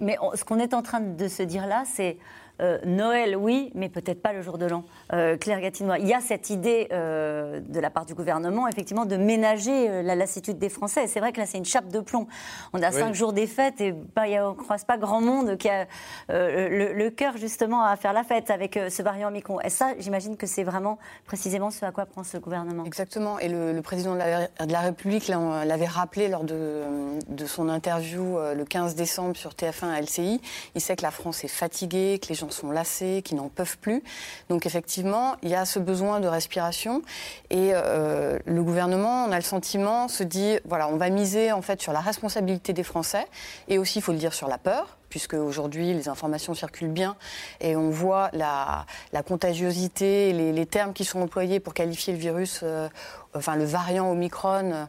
Mais 0.00 0.16
ce 0.34 0.44
qu'on 0.44 0.58
est 0.58 0.74
en 0.74 0.82
train 0.82 1.00
de 1.00 1.28
se 1.28 1.42
dire 1.42 1.66
là, 1.66 1.84
c'est 1.86 2.16
euh, 2.60 2.78
Noël, 2.84 3.36
oui, 3.36 3.70
mais 3.74 3.88
peut-être 3.88 4.22
pas 4.22 4.32
le 4.32 4.42
jour 4.42 4.58
de 4.58 4.66
l'an. 4.66 4.84
Euh, 5.12 5.36
Claire 5.36 5.60
Gatinois, 5.60 5.98
il 5.98 6.06
y 6.06 6.14
a 6.14 6.20
cette 6.20 6.50
idée 6.50 6.88
euh, 6.92 7.60
de 7.60 7.80
la 7.80 7.90
part 7.90 8.06
du 8.06 8.14
gouvernement, 8.14 8.68
effectivement, 8.68 9.06
de 9.06 9.16
ménager 9.16 10.02
la 10.02 10.14
lassitude 10.14 10.58
des 10.58 10.68
Français. 10.68 11.06
C'est 11.06 11.20
vrai 11.20 11.32
que 11.32 11.40
là, 11.40 11.46
c'est 11.46 11.58
une 11.58 11.64
chape 11.64 11.88
de 11.88 12.00
plomb. 12.00 12.26
On 12.72 12.82
a 12.82 12.90
cinq 12.90 13.14
jours 13.14 13.32
des 13.32 13.46
fêtes 13.46 13.80
et 13.80 13.92
bah, 13.92 14.22
on 14.42 14.50
ne 14.50 14.54
croise 14.54 14.84
pas 14.84 14.98
grand 14.98 15.20
monde 15.20 15.56
qui 15.56 15.68
a 15.68 15.86
le, 16.28 17.08
cœur, 17.10 17.36
justement, 17.36 17.84
à 17.84 17.96
faire 17.96 18.12
la 18.12 18.24
fête 18.24 18.50
avec 18.50 18.78
ce 18.88 19.02
variant 19.02 19.28
Omicron. 19.28 19.60
Et 19.60 19.70
ça, 19.70 19.92
j'imagine 19.98 20.36
que 20.36 20.46
c'est 20.46 20.64
vraiment 20.64 20.98
précisément 21.26 21.70
ce 21.70 21.84
à 21.84 21.90
quoi 21.90 22.06
prend 22.06 22.24
ce 22.24 22.38
gouvernement. 22.38 22.84
Exactement. 22.84 23.38
Et 23.38 23.48
le, 23.48 23.80
président 23.82 24.14
de 24.14 24.18
la, 24.18 24.80
République 24.80 25.28
l'avait 25.28 25.86
rappelé 25.86 26.28
lors 26.28 26.44
de, 26.44 26.82
de 27.28 27.46
son 27.46 27.68
interview 27.68 28.38
le 28.54 28.64
15 28.64 28.94
décembre 28.94 29.36
sur 29.36 29.52
TF1 29.52 29.88
à 29.88 30.00
LCI. 30.00 30.40
Il 30.74 30.80
sait 30.80 30.96
que 30.96 31.02
la 31.02 31.10
France 31.10 31.44
est 31.44 31.48
fatiguée, 31.48 32.18
que 32.22 32.28
les 32.28 32.41
gens 32.42 32.50
sont 32.50 32.70
lassés, 32.70 33.22
qui 33.24 33.34
n'en 33.34 33.48
peuvent 33.48 33.78
plus. 33.78 34.02
Donc 34.48 34.66
effectivement, 34.66 35.36
il 35.42 35.48
y 35.48 35.54
a 35.54 35.64
ce 35.64 35.78
besoin 35.78 36.20
de 36.20 36.28
respiration. 36.28 37.02
Et 37.50 37.70
euh, 37.72 38.38
le 38.44 38.62
gouvernement, 38.62 39.24
on 39.24 39.32
a 39.32 39.36
le 39.36 39.42
sentiment, 39.42 40.08
se 40.08 40.22
dit 40.22 40.58
voilà, 40.64 40.88
on 40.88 40.96
va 40.96 41.10
miser 41.10 41.52
en 41.52 41.62
fait 41.62 41.80
sur 41.80 41.92
la 41.92 42.00
responsabilité 42.00 42.72
des 42.72 42.82
Français. 42.82 43.26
Et 43.68 43.78
aussi, 43.78 43.98
il 43.98 44.02
faut 44.02 44.12
le 44.12 44.18
dire, 44.18 44.34
sur 44.34 44.48
la 44.48 44.58
peur 44.58 44.98
puisque 45.08 45.34
aujourd'hui 45.34 45.92
les 45.92 46.08
informations 46.08 46.54
circulent 46.54 46.88
bien. 46.88 47.16
Et 47.60 47.76
on 47.76 47.90
voit 47.90 48.30
la, 48.32 48.86
contagiosité, 49.26 50.32
les, 50.32 50.66
termes 50.66 50.94
qui 50.94 51.04
sont 51.04 51.20
employés 51.20 51.60
pour 51.60 51.74
qualifier 51.74 52.14
le 52.14 52.18
virus, 52.18 52.60
euh, 52.62 52.88
enfin 53.34 53.56
le 53.56 53.64
variant 53.64 54.10
Omicron 54.10 54.88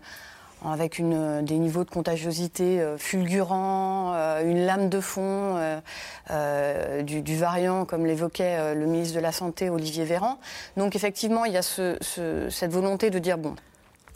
avec 0.65 1.01
des 1.01 1.57
niveaux 1.57 1.83
de 1.83 1.89
contagiosité 1.89 2.83
fulgurants, 2.97 4.13
une 4.43 4.65
lame 4.65 4.89
de 4.89 4.99
fond 4.99 5.57
du, 7.03 7.35
variant, 7.35 7.85
comme 7.85 8.05
l'évoquait 8.05 8.73
le 8.73 8.85
ministre 8.85 9.15
de 9.15 9.21
la 9.21 9.31
Santé, 9.31 9.69
Olivier 9.69 10.05
Véran. 10.05 10.37
Donc 10.77 10.95
effectivement, 10.95 11.45
il 11.45 11.53
y 11.53 11.57
a 11.57 11.61
cette 11.61 12.71
volonté 12.71 13.09
de 13.09 13.19
dire, 13.19 13.37
bon, 13.37 13.55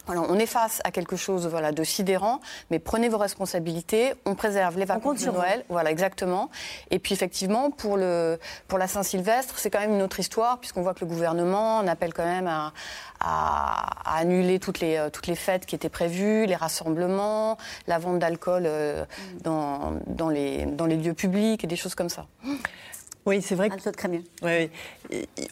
on 0.07 0.39
est 0.39 0.45
face 0.45 0.81
à 0.83 0.91
quelque 0.91 1.15
chose 1.15 1.47
voilà, 1.47 1.71
de 1.71 1.83
sidérant, 1.83 2.39
mais 2.71 2.79
prenez 2.79 3.09
vos 3.09 3.17
responsabilités, 3.17 4.13
on 4.25 4.35
préserve 4.35 4.77
les 4.77 4.85
vacances 4.85 5.21
de 5.21 5.31
Noël. 5.31 5.65
Voilà, 5.69 5.91
exactement. 5.91 6.49
Et 6.91 6.99
puis 6.99 7.13
effectivement, 7.13 7.71
pour, 7.71 7.97
le, 7.97 8.39
pour 8.67 8.77
la 8.77 8.87
Saint-Sylvestre, 8.87 9.57
c'est 9.57 9.69
quand 9.69 9.79
même 9.79 9.93
une 9.93 10.01
autre 10.01 10.19
histoire, 10.19 10.59
puisqu'on 10.59 10.81
voit 10.81 10.93
que 10.93 11.01
le 11.01 11.07
gouvernement 11.07 11.77
en 11.77 11.87
appelle 11.87 12.13
quand 12.13 12.25
même 12.25 12.47
à, 12.47 12.73
annuler 14.05 14.59
toutes 14.59 14.79
les, 14.79 14.97
euh, 14.97 15.09
toutes 15.09 15.25
les 15.25 15.35
fêtes 15.35 15.65
qui 15.65 15.73
étaient 15.73 15.89
prévues, 15.89 16.45
les 16.45 16.55
rassemblements, 16.55 17.57
la 17.87 17.97
vente 17.97 18.19
d'alcool 18.19 18.63
euh, 18.65 19.05
dans, 19.43 19.93
dans, 20.05 20.29
les, 20.29 20.65
dans 20.65 20.85
les 20.85 20.97
lieux 20.97 21.15
publics 21.15 21.63
et 21.63 21.67
des 21.67 21.75
choses 21.75 21.95
comme 21.95 22.09
ça. 22.09 22.27
Oui, 23.27 23.41
c'est 23.41 23.55
vrai. 23.55 23.69
Oui, 24.41 24.69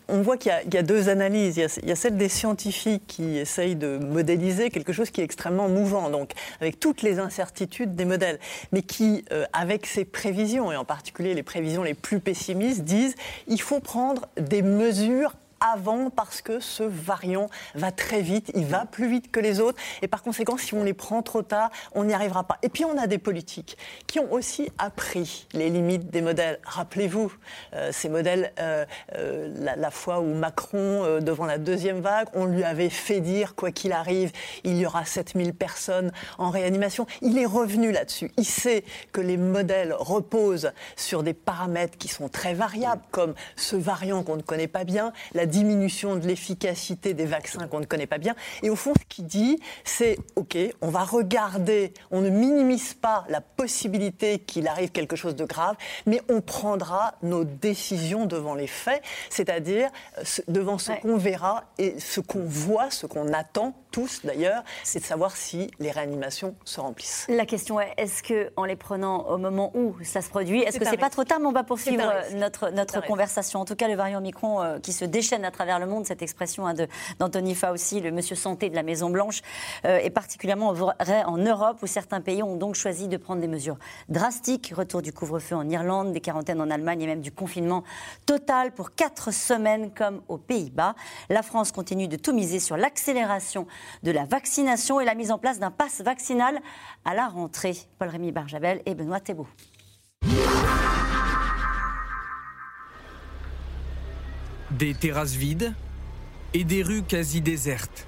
On 0.07 0.21
voit 0.21 0.37
qu'il 0.37 0.53
y, 0.73 0.77
a 0.77 0.81
deux 0.81 1.09
analyses. 1.09 1.57
Il 1.57 1.89
y, 1.89 1.91
a, 1.91 1.95
celle 1.95 2.15
des 2.15 2.29
scientifiques 2.29 3.03
qui 3.05 3.37
essayent 3.37 3.75
de 3.75 3.97
modéliser 3.97 4.69
quelque 4.69 4.93
chose 4.93 5.09
qui 5.09 5.19
est 5.19 5.25
extrêmement 5.25 5.67
mouvant, 5.67 6.09
donc 6.09 6.31
avec 6.61 6.79
toutes 6.79 7.01
les 7.01 7.19
incertitudes 7.19 7.93
des 7.93 8.05
modèles, 8.05 8.39
mais 8.71 8.81
qui, 8.81 9.25
euh, 9.33 9.43
avec 9.51 9.87
ses 9.87 10.05
prévisions, 10.05 10.71
et 10.71 10.77
en 10.77 10.85
particulier 10.85 11.33
les 11.33 11.43
prévisions 11.43 11.83
les 11.83 11.95
plus 11.95 12.21
pessimistes, 12.21 12.85
disent 12.85 13.15
il 13.47 13.59
faut 13.59 13.81
prendre 13.81 14.27
des 14.37 14.61
mesures 14.61 15.33
avant 15.73 16.09
parce 16.09 16.41
que 16.41 16.59
ce 16.59 16.83
variant 16.83 17.49
va 17.73 17.91
très 17.91 18.21
vite, 18.21 18.51
il 18.55 18.65
va 18.65 18.85
plus 18.85 19.09
vite 19.09 19.31
que 19.31 19.39
les 19.39 19.59
autres 19.59 19.79
et 20.01 20.07
par 20.07 20.21
conséquent 20.21 20.57
si 20.57 20.73
on 20.73 20.83
les 20.83 20.93
prend 20.93 21.21
trop 21.21 21.41
tard, 21.41 21.71
on 21.93 22.03
n'y 22.03 22.13
arrivera 22.13 22.43
pas. 22.43 22.57
Et 22.61 22.69
puis 22.69 22.85
on 22.85 22.97
a 22.97 23.07
des 23.07 23.17
politiques 23.17 23.77
qui 24.07 24.19
ont 24.19 24.31
aussi 24.31 24.69
appris 24.77 25.47
les 25.53 25.69
limites 25.69 26.09
des 26.09 26.21
modèles. 26.21 26.59
Rappelez-vous 26.63 27.33
euh, 27.73 27.91
ces 27.91 28.09
modèles, 28.09 28.53
euh, 28.59 28.85
euh, 29.15 29.75
la, 29.77 29.91
fois 29.91 30.19
où 30.19 30.33
Macron, 30.33 31.19
devant 31.21 31.45
la 31.45 31.57
deuxième 31.57 32.01
vague, 32.01 32.27
on 32.33 32.45
lui 32.45 32.63
avait 32.63 32.89
fait 32.89 33.21
dire 33.21 33.55
quoi 33.55 33.71
qu'il 33.71 33.91
arrive, 33.91 34.31
il 34.63 34.77
y 34.77 34.85
aura 34.85 35.05
7000 35.05 35.53
personnes 35.53 36.11
en 36.37 36.49
réanimation. 36.49 37.07
Il 37.21 37.37
est 37.37 37.45
revenu 37.45 37.91
là-dessus. 37.91 38.31
Il 38.37 38.45
sait 38.45 38.83
que 39.11 39.21
les 39.21 39.37
modèles 39.37 39.95
reposent 39.97 40.71
sur 40.95 41.23
des 41.23 41.33
paramètres 41.33 41.97
qui 41.97 42.07
sont 42.07 42.29
très 42.29 42.53
variables, 42.53 43.01
comme 43.11 43.33
ce 43.55 43.75
variant 43.75 44.23
qu'on 44.23 44.37
ne 44.37 44.41
connaît 44.41 44.67
pas 44.67 44.83
bien, 44.83 45.13
diminution 45.55 46.17
de 46.17 46.27
l'efficacité 46.27 47.13
des 47.13 47.25
vaccins 47.25 47.67
qu'on 47.67 47.79
ne 47.79 47.85
connaît 47.85 48.07
pas 48.07 48.17
bien. 48.17 48.35
Et 48.61 48.69
au 48.69 48.75
fond, 48.75 48.93
ce 48.99 49.05
qu'il 49.07 49.25
dit, 49.25 49.57
c'est 49.85 50.17
OK, 50.35 50.57
on 50.81 50.89
va 50.89 51.03
regarder, 51.03 51.93
on 52.11 52.19
ne 52.19 52.29
minimise 52.29 52.93
pas 52.93 53.25
la 53.29 53.39
possibilité 53.39 54.39
qu'il 54.39 54.67
arrive 54.67 54.91
quelque 54.91 55.15
chose 55.15 55.35
de 55.35 55.45
grave, 55.45 55.77
mais 56.05 56.21
on 56.29 56.41
prendra 56.41 57.15
nos 57.23 57.45
décisions 57.45 58.25
devant 58.25 58.53
les 58.53 58.67
faits, 58.67 59.01
c'est-à-dire 59.29 59.89
euh, 60.17 60.23
devant 60.49 60.77
ce 60.77 60.91
qu'on 61.01 61.17
verra 61.17 61.63
et 61.77 61.99
ce 61.99 62.19
qu'on 62.19 62.43
voit, 62.43 62.91
ce 62.91 63.05
qu'on 63.05 63.31
attend 63.31 63.73
tous 63.95 64.25
d'ailleurs, 64.25 64.61
c'est 64.83 64.99
de 64.99 65.05
savoir 65.05 65.37
si 65.37 65.71
les 65.79 65.89
réanimations 65.89 66.53
se 66.65 66.81
remplissent. 66.81 67.27
La 67.29 67.45
question 67.45 67.79
est 67.79 67.93
est-ce 67.95 68.21
que 68.21 68.51
en 68.57 68.65
les 68.65 68.75
prenant 68.75 69.29
au 69.29 69.37
moment 69.37 69.71
où 69.73 69.95
ça 70.03 70.21
se 70.21 70.29
produit, 70.29 70.63
est-ce 70.63 70.79
que 70.79 70.85
c'est 70.85 70.97
pas 70.97 71.09
trop 71.09 71.23
tard 71.23 71.39
Mais 71.39 71.45
on 71.45 71.53
va 71.53 71.63
poursuivre 71.63 72.03
notre 72.33 72.71
notre 72.71 73.01
conversation. 73.05 73.61
En 73.61 73.63
tout 73.63 73.77
cas, 73.77 73.87
le 73.87 73.95
variant 73.95 74.19
Omicron 74.19 74.61
euh, 74.61 74.79
qui 74.79 74.91
se 74.91 75.05
déchaîne 75.05 75.45
à 75.45 75.51
travers 75.51 75.79
le 75.79 75.85
monde, 75.85 76.05
cette 76.05 76.21
expression 76.21 76.67
hein, 76.67 76.73
d'Anthony 77.19 77.55
Fauci, 77.55 78.01
le 78.01 78.11
monsieur 78.11 78.35
santé 78.35 78.69
de 78.69 78.75
la 78.75 78.83
Maison 78.83 79.09
Blanche, 79.09 79.41
euh, 79.85 79.99
est 79.99 80.09
particulièrement 80.09 80.73
vrai 80.73 81.23
en 81.23 81.37
Europe 81.37 81.77
où 81.81 81.87
certains 81.87 82.19
pays 82.19 82.43
ont 82.43 82.57
donc 82.57 82.75
choisi 82.75 83.07
de 83.07 83.15
prendre 83.15 83.39
des 83.39 83.47
mesures 83.47 83.77
drastiques. 84.09 84.73
Retour 84.75 85.03
du 85.03 85.13
couvre-feu 85.13 85.55
en 85.55 85.69
Irlande, 85.69 86.11
des 86.11 86.19
quarantaines 86.19 86.59
en 86.59 86.69
Allemagne 86.69 87.01
et 87.01 87.07
même 87.07 87.21
du 87.21 87.31
confinement 87.31 87.85
total 88.25 88.73
pour 88.73 88.93
quatre 88.93 89.31
semaines 89.31 89.91
comme 89.91 90.21
aux 90.27 90.37
Pays-Bas. 90.37 90.95
La 91.29 91.43
France 91.43 91.71
continue 91.71 92.09
de 92.09 92.17
tout 92.17 92.33
miser 92.33 92.59
sur 92.59 92.75
l'accélération 92.75 93.67
de 94.03 94.11
la 94.11 94.25
vaccination 94.25 94.99
et 94.99 95.05
la 95.05 95.15
mise 95.15 95.31
en 95.31 95.37
place 95.37 95.59
d'un 95.59 95.71
pass 95.71 96.01
vaccinal 96.01 96.59
à 97.03 97.13
la 97.13 97.27
rentrée. 97.27 97.75
Paul-Rémy 97.99 98.31
Barjabel 98.31 98.81
et 98.85 98.95
Benoît 98.95 99.19
Thébault. 99.19 99.47
Des 104.71 104.93
terrasses 104.93 105.35
vides 105.35 105.73
et 106.53 106.63
des 106.63 106.83
rues 106.83 107.03
quasi 107.03 107.41
désertes. 107.41 108.07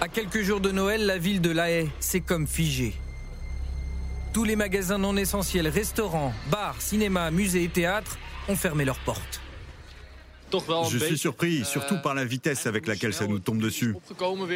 À 0.00 0.08
quelques 0.08 0.40
jours 0.40 0.60
de 0.60 0.70
Noël, 0.70 1.04
la 1.04 1.18
ville 1.18 1.40
de 1.40 1.50
La 1.50 1.70
Haye, 1.70 1.90
c'est 2.00 2.20
comme 2.20 2.46
figé. 2.46 2.94
Tous 4.32 4.44
les 4.44 4.56
magasins 4.56 4.98
non 4.98 5.16
essentiels, 5.16 5.68
restaurants, 5.68 6.32
bars, 6.50 6.80
cinémas, 6.80 7.30
musées 7.30 7.64
et 7.64 7.68
théâtres 7.68 8.16
ont 8.48 8.56
fermé 8.56 8.84
leurs 8.84 9.00
portes. 9.00 9.39
Je 10.90 10.98
suis 10.98 11.18
surpris, 11.18 11.64
surtout 11.64 11.98
par 12.02 12.14
la 12.14 12.24
vitesse 12.24 12.66
avec 12.66 12.86
laquelle 12.86 13.14
ça 13.14 13.26
nous 13.26 13.38
tombe 13.38 13.60
dessus. 13.60 13.94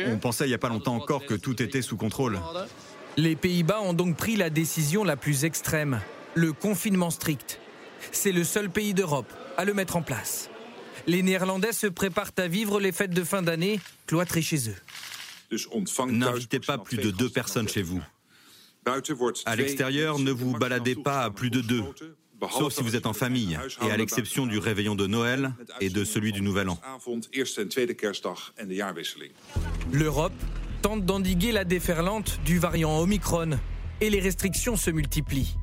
On 0.06 0.18
pensait 0.18 0.44
il 0.44 0.48
n'y 0.48 0.54
a 0.54 0.58
pas 0.58 0.68
longtemps 0.68 0.96
encore 0.96 1.24
que 1.24 1.34
tout 1.34 1.62
était 1.62 1.82
sous 1.82 1.96
contrôle. 1.96 2.38
Les 3.16 3.36
Pays-Bas 3.36 3.80
ont 3.80 3.92
donc 3.92 4.16
pris 4.16 4.36
la 4.36 4.50
décision 4.50 5.04
la 5.04 5.16
plus 5.16 5.44
extrême, 5.44 6.00
le 6.34 6.52
confinement 6.52 7.10
strict. 7.10 7.60
C'est 8.12 8.32
le 8.32 8.44
seul 8.44 8.70
pays 8.70 8.92
d'Europe 8.92 9.32
à 9.56 9.64
le 9.64 9.72
mettre 9.72 9.96
en 9.96 10.02
place 10.02 10.50
les 11.06 11.22
Néerlandais 11.22 11.72
se 11.72 11.86
préparent 11.86 12.32
à 12.38 12.48
vivre 12.48 12.80
les 12.80 12.92
fêtes 12.92 13.12
de 13.12 13.24
fin 13.24 13.42
d'année 13.42 13.80
cloîtrés 14.06 14.42
chez 14.42 14.70
eux. 14.70 15.56
N'invitez 16.08 16.60
pas 16.60 16.78
plus 16.78 16.96
de 16.96 17.10
deux 17.10 17.28
personnes 17.28 17.68
chez 17.68 17.82
vous. 17.82 18.02
À 19.46 19.56
l'extérieur, 19.56 20.18
ne 20.18 20.30
vous 20.30 20.52
baladez 20.58 20.94
pas 20.94 21.22
à 21.22 21.30
plus 21.30 21.50
de 21.50 21.60
deux, 21.60 21.84
sauf 22.50 22.74
si 22.74 22.82
vous 22.82 22.96
êtes 22.96 23.06
en 23.06 23.12
famille, 23.12 23.58
et 23.82 23.90
à 23.90 23.96
l'exception 23.96 24.46
du 24.46 24.58
réveillon 24.58 24.94
de 24.94 25.06
Noël 25.06 25.54
et 25.80 25.90
de 25.90 26.04
celui 26.04 26.32
du 26.32 26.42
Nouvel 26.42 26.68
An. 26.68 26.78
L'Europe 29.92 30.32
tente 30.82 31.04
d'endiguer 31.04 31.52
la 31.52 31.64
déferlante 31.64 32.40
du 32.44 32.58
variant 32.58 32.98
Omicron, 32.98 33.58
et 34.00 34.10
les 34.10 34.20
restrictions 34.20 34.76
se 34.76 34.90
multiplient. 34.90 35.56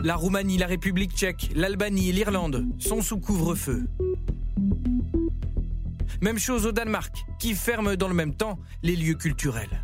La 0.00 0.16
Roumanie, 0.16 0.58
la 0.58 0.66
République 0.66 1.12
tchèque, 1.12 1.50
l'Albanie 1.54 2.10
et 2.10 2.12
l'Irlande 2.12 2.66
sont 2.78 3.00
sous 3.00 3.18
couvre-feu. 3.18 3.84
Même 6.20 6.38
chose 6.38 6.66
au 6.66 6.72
Danemark, 6.72 7.14
qui 7.38 7.54
ferme 7.54 7.96
dans 7.96 8.08
le 8.08 8.14
même 8.14 8.34
temps 8.34 8.58
les 8.82 8.96
lieux 8.96 9.14
culturels. 9.14 9.82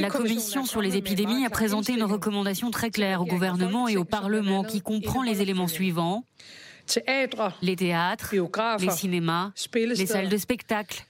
La 0.00 0.10
Commission 0.10 0.64
sur 0.64 0.80
les 0.80 0.96
épidémies 0.96 1.44
a 1.46 1.50
présenté 1.50 1.92
une 1.92 2.02
recommandation 2.02 2.70
très 2.70 2.90
claire 2.90 3.22
au 3.22 3.26
gouvernement 3.26 3.86
et 3.86 3.96
au 3.96 4.04
Parlement 4.04 4.64
qui 4.64 4.80
comprend 4.80 5.22
les 5.22 5.40
éléments 5.40 5.68
suivants. 5.68 6.24
Les 7.62 7.76
théâtres, 7.76 8.34
les 8.80 8.90
cinémas, 8.90 9.52
les 9.74 10.06
salles 10.06 10.28
de 10.28 10.36
spectacle, 10.36 11.04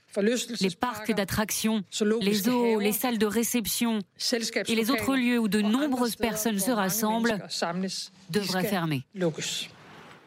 les 0.60 0.70
parcs 0.78 1.14
d'attractions, 1.14 1.82
les 2.20 2.34
zoos, 2.34 2.78
les 2.78 2.92
salles 2.92 3.18
de 3.18 3.26
réception 3.26 4.00
et 4.68 4.74
les 4.74 4.90
autres 4.90 5.16
lieux 5.16 5.38
où 5.38 5.48
de 5.48 5.62
nombreuses 5.62 6.16
personnes 6.16 6.58
se 6.58 6.70
rassemblent 6.70 7.38
devraient 8.30 8.64
fermer. 8.64 9.04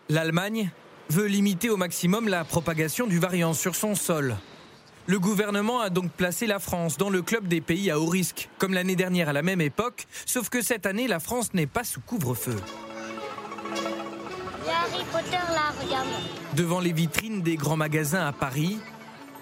L'Allemagne 0.10 0.72
veut 1.10 1.27
limiter 1.27 1.70
au 1.70 1.77
maximum 1.77 2.27
la 2.27 2.44
propagation 2.44 3.05
du 3.05 3.20
variant 3.20 3.53
sur 3.53 3.75
son 3.75 3.94
sol. 3.94 4.36
Le 5.08 5.20
gouvernement 5.20 5.82
a 5.82 5.92
donc 5.92 6.12
placé 6.12 6.48
la 6.48 6.58
France 6.58 6.98
dans 6.98 7.12
le 7.12 7.22
club 7.22 7.48
des 7.48 7.62
pays 7.62 7.92
à 7.92 8.00
haut 8.00 8.08
risque, 8.08 8.50
comme 8.58 8.74
l'année 8.74 8.96
dernière 8.96 9.30
à 9.30 9.34
la 9.34 9.44
même 9.44 9.62
époque, 9.62 10.08
sauf 10.26 10.50
que 10.50 10.64
cette 10.64 10.88
année, 10.88 11.08
la 11.08 11.20
France 11.20 11.54
n'est 11.54 11.68
pas 11.68 11.84
sous 11.84 12.02
couvre-feu. 12.02 12.56
Devant 16.56 16.80
les 16.80 16.92
vitrines 16.92 17.44
des 17.44 17.56
grands 17.56 17.78
magasins 17.78 18.26
à 18.26 18.32
Paris, 18.32 18.80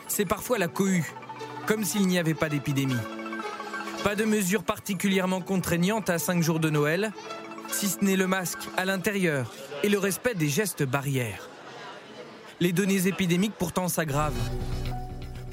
c'est 0.08 0.26
parfois 0.26 0.58
la 0.58 0.68
cohue, 0.68 1.14
comme 1.66 1.86
s'il 1.86 2.08
n'y 2.08 2.20
avait 2.20 2.34
pas 2.34 2.50
d'épidémie. 2.50 2.98
Pas 4.04 4.16
de 4.16 4.26
mesures 4.26 4.64
particulièrement 4.64 5.40
contraignantes 5.40 6.10
à 6.10 6.20
5 6.20 6.44
jours 6.44 6.60
de 6.60 6.70
Noël, 6.70 7.14
si 7.70 7.88
ce 7.88 8.04
n'est 8.04 8.18
le 8.18 8.28
masque 8.28 8.68
à 8.76 8.84
l'intérieur 8.84 9.54
et 9.82 9.88
le 9.88 9.98
respect 9.98 10.36
des 10.36 10.50
gestes 10.50 10.84
barrières. 10.84 11.48
Les 12.60 12.74
données 12.74 13.08
épidémiques 13.08 13.56
pourtant 13.58 13.88
s'aggravent. 13.88 14.34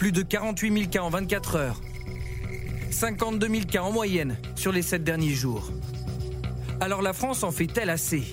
Plus 0.01 0.13
de 0.13 0.23
48 0.23 0.73
000 0.73 0.91
cas 0.91 1.03
en 1.03 1.11
24 1.11 1.57
heures. 1.57 1.81
52 2.91 3.47
000 3.47 3.61
cas 3.71 3.83
en 3.83 3.93
moyenne 3.93 4.37
sur 4.57 4.73
les 4.73 4.81
7 4.83 5.05
derniers 5.05 5.35
jours. 5.35 5.71
Alors 6.81 7.03
la 7.03 7.13
France 7.13 7.45
en 7.45 7.53
fait-elle 7.53 7.91
assez? 7.91 8.25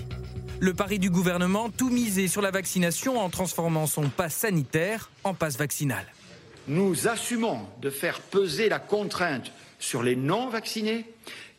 Le 0.59 0.74
pari 0.74 0.97
du 0.97 1.09
gouvernement, 1.09 1.69
tout 1.69 1.89
miser 1.89 2.29
sur 2.29 2.41
la 2.41 2.51
vaccination 2.51 3.19
en 3.19 3.29
transformant 3.29 3.86
son 3.86 4.07
pass 4.09 4.33
sanitaire 4.33 5.12
en 5.24 5.33
passe 5.33 5.57
vaccinal 5.57 6.05
nous 6.67 7.07
assumons 7.07 7.62
de 7.81 7.89
faire 7.89 8.19
peser 8.19 8.69
la 8.69 8.79
contrainte 8.79 9.51
sur 9.79 10.03
les 10.03 10.15
non-vaccinés, 10.15 11.05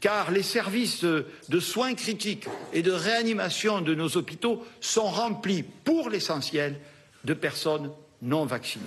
car 0.01 0.31
les 0.31 0.43
services 0.43 1.03
de 1.05 1.61
soins 1.61 1.95
critiques 1.95 2.47
et 2.73 2.83
de 2.83 2.93
réanimation 2.93 3.81
de 3.81 3.95
nos 3.95 4.17
hôpitaux 4.17 4.65
sont 4.81 5.09
remplis, 5.09 5.63
pour 5.63 6.11
l'essentiel, 6.11 6.79
de 7.25 7.35
personnes 7.35 7.91
non 8.23 8.45
vaccinées. 8.45 8.85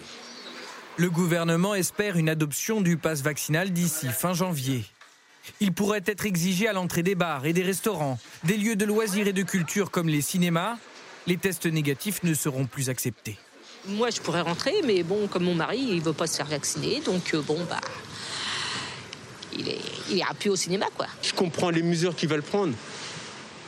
Le 0.98 1.10
gouvernement 1.10 1.74
espère 1.74 2.18
une 2.18 2.28
adoption 2.28 2.82
du 2.82 2.98
pass 2.98 3.22
vaccinal 3.22 3.72
d'ici 3.72 4.08
fin 4.10 4.34
janvier. 4.34 4.84
Il 5.62 5.72
pourrait 5.72 6.04
être 6.06 6.26
exigé 6.26 6.68
à 6.68 6.74
l'entrée 6.74 7.02
des 7.02 7.16
bars 7.16 7.46
et 7.46 7.54
des 7.54 7.64
restaurants, 7.64 8.20
des 8.44 8.58
lieux 8.58 8.76
de 8.76 8.86
loisirs 8.86 9.28
et 9.28 9.34
de 9.34 9.42
culture 9.42 9.90
comme 9.90 10.10
les 10.10 10.22
cinémas. 10.22 10.78
Les 11.28 11.38
tests 11.38 11.66
négatifs 11.66 12.24
ne 12.24 12.34
seront 12.34 12.66
plus 12.66 12.90
acceptés. 12.90 13.38
Moi, 13.88 14.10
je 14.10 14.20
pourrais 14.20 14.42
rentrer, 14.42 14.74
mais 14.86 15.02
bon, 15.02 15.28
comme 15.28 15.44
mon 15.44 15.56
mari, 15.56 15.80
il 15.80 16.02
veut 16.02 16.14
pas 16.14 16.28
se 16.28 16.38
faire 16.38 16.46
vacciner, 16.46 17.00
donc 17.00 17.34
euh, 17.34 17.42
bon, 17.42 17.58
bah, 17.68 17.80
il 19.58 19.70
est, 19.70 19.80
il 20.12 20.24
plus 20.40 20.50
au 20.50 20.56
cinéma, 20.56 20.86
quoi. 20.96 21.08
Je 21.24 21.34
comprends 21.34 21.72
les 21.72 21.82
mesures 21.82 22.16
qu'ils 22.16 22.30
veulent 22.30 22.44
prendre, 22.44 22.74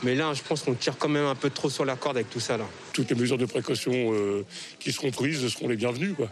mais 0.04 0.14
là, 0.14 0.32
je 0.34 0.42
pense 0.42 0.62
qu'on 0.62 0.74
tire 0.74 0.98
quand 0.98 1.08
même 1.08 1.26
un 1.26 1.34
peu 1.34 1.50
trop 1.50 1.68
sur 1.68 1.84
la 1.84 1.96
corde 1.96 2.16
avec 2.16 2.30
tout 2.30 2.38
ça, 2.38 2.56
là. 2.56 2.66
Toutes 2.92 3.10
les 3.10 3.16
mesures 3.16 3.38
de 3.38 3.46
précaution 3.46 3.92
euh, 3.92 4.44
qui 4.78 4.92
seront 4.92 5.10
prises 5.10 5.48
seront 5.48 5.68
les 5.68 5.76
bienvenues, 5.76 6.14
quoi. 6.14 6.28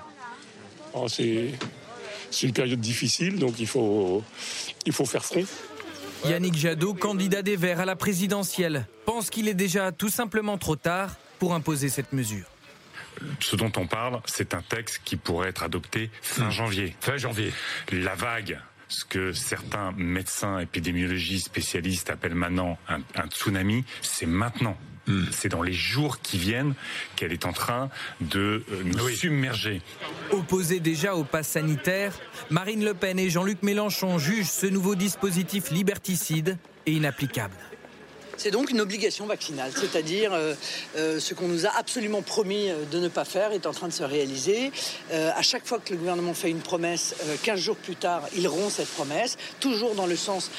C'est 1.09 2.47
une 2.47 2.53
période 2.53 2.81
difficile, 2.81 3.39
donc 3.39 3.59
il 3.59 3.67
faut, 3.67 4.23
il 4.87 4.93
faut 4.93 5.05
faire 5.05 5.25
front. 5.25 5.45
Yannick 6.25 6.55
Jadot, 6.55 6.95
candidat 6.95 7.43
des 7.43 7.57
Verts 7.57 7.81
à 7.81 7.85
la 7.85 7.97
présidentielle, 7.97 8.87
pense 9.05 9.29
qu'il 9.29 9.49
est 9.49 9.55
déjà 9.55 9.91
tout 9.93 10.09
simplement 10.09 10.57
trop 10.57 10.77
tard 10.77 11.17
pour 11.39 11.55
imposer 11.55 11.89
cette 11.89 12.13
mesure. 12.13 12.47
Ce 13.41 13.57
dont 13.57 13.73
on 13.77 13.87
parle, 13.87 14.21
c'est 14.27 14.55
un 14.55 14.63
texte 14.63 15.01
qui 15.05 15.17
pourrait 15.17 15.49
être 15.49 15.63
adopté 15.63 16.11
fin 16.23 16.47
hmm. 16.47 16.51
janvier. 16.51 16.97
Fin 17.01 17.17
janvier. 17.17 17.53
La 17.91 18.15
vague 18.15 18.59
ce 18.93 19.05
que 19.05 19.33
certains 19.33 19.93
médecins, 19.93 20.59
épidémiologistes, 20.59 21.47
spécialistes 21.47 22.11
appellent 22.11 22.35
maintenant 22.35 22.79
un, 22.89 23.27
tsunami, 23.29 23.85
c'est 24.03 24.27
maintenant. 24.27 24.77
Hmm. 25.07 25.25
C'est 25.33 25.49
dans 25.49 25.63
les 25.63 25.73
jours 25.73 26.21
qui 26.21 26.39
viennent 26.39 26.75
qu'elle 27.17 27.33
est 27.33 27.45
en 27.45 27.53
train 27.53 27.91
de 28.21 28.63
euh, 28.71 28.83
nous 28.85 29.09
submerger. 29.09 29.83
Opposés 30.31 30.79
déjà 30.81 31.17
au 31.17 31.25
pass 31.25 31.49
sanitaire, 31.49 32.13
Marine 32.51 32.85
Le 32.85 32.95
Pen 32.95 33.19
et 33.19 33.29
Jean-Luc 33.29 33.63
Mélenchon 33.63 34.19
jugent 34.19 34.47
ce 34.47 34.67
nouveau 34.67 34.95
dispositif 34.95 35.71
liberticide 35.71 36.57
et 36.87 36.93
inapplicable. 36.93 37.57
C'est 38.43 38.51
donc 38.51 38.73
une 38.73 38.81
obligation 38.81 39.25
vaccinale, 39.27 39.71
c'est-à-dire 39.73 40.33
euh, 40.33 40.55
euh, 40.97 41.21
ce 41.21 41.33
qu'on 41.33 41.47
nous 41.47 41.65
a 41.65 41.69
absolument 41.79 42.23
promis 42.23 42.71
euh, 42.71 42.85
de 42.91 42.99
ne 42.99 43.07
pas 43.07 43.25
faire 43.25 43.53
est 43.53 43.67
en 43.67 43.71
train 43.71 43.87
de 43.87 43.93
se 43.93 44.03
réaliser. 44.03 44.73
à 45.13 45.43
chaque 45.43 45.65
fois 45.65 45.79
que 45.79 45.93
le 45.93 45.97
gouvernement 45.97 46.35
fait 46.35 46.51
une 46.51 46.59
promesse, 46.59 47.15
15 47.45 47.61
jours 47.61 47.77
plus 47.77 47.95
tard, 47.95 48.25
il 48.37 48.49
rompt 48.49 48.73
cette 48.73 48.89
promesse, 48.89 49.39
toujours 49.61 49.95
dans 49.95 50.07
le 50.07 50.17
sens 50.17 50.51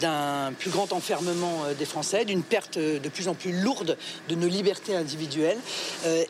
d'un 0.00 0.52
plus 0.58 0.70
grand 0.70 0.92
enfermement 0.92 1.64
des 1.78 1.84
Français, 1.84 2.24
d'une 2.24 2.42
perte 2.42 2.78
de 2.78 3.08
plus 3.08 3.28
en 3.28 3.34
plus 3.34 3.52
lourde 3.52 3.96
de 4.28 4.34
nos 4.34 4.48
libertés 4.48 4.94
individuelles. 4.94 5.58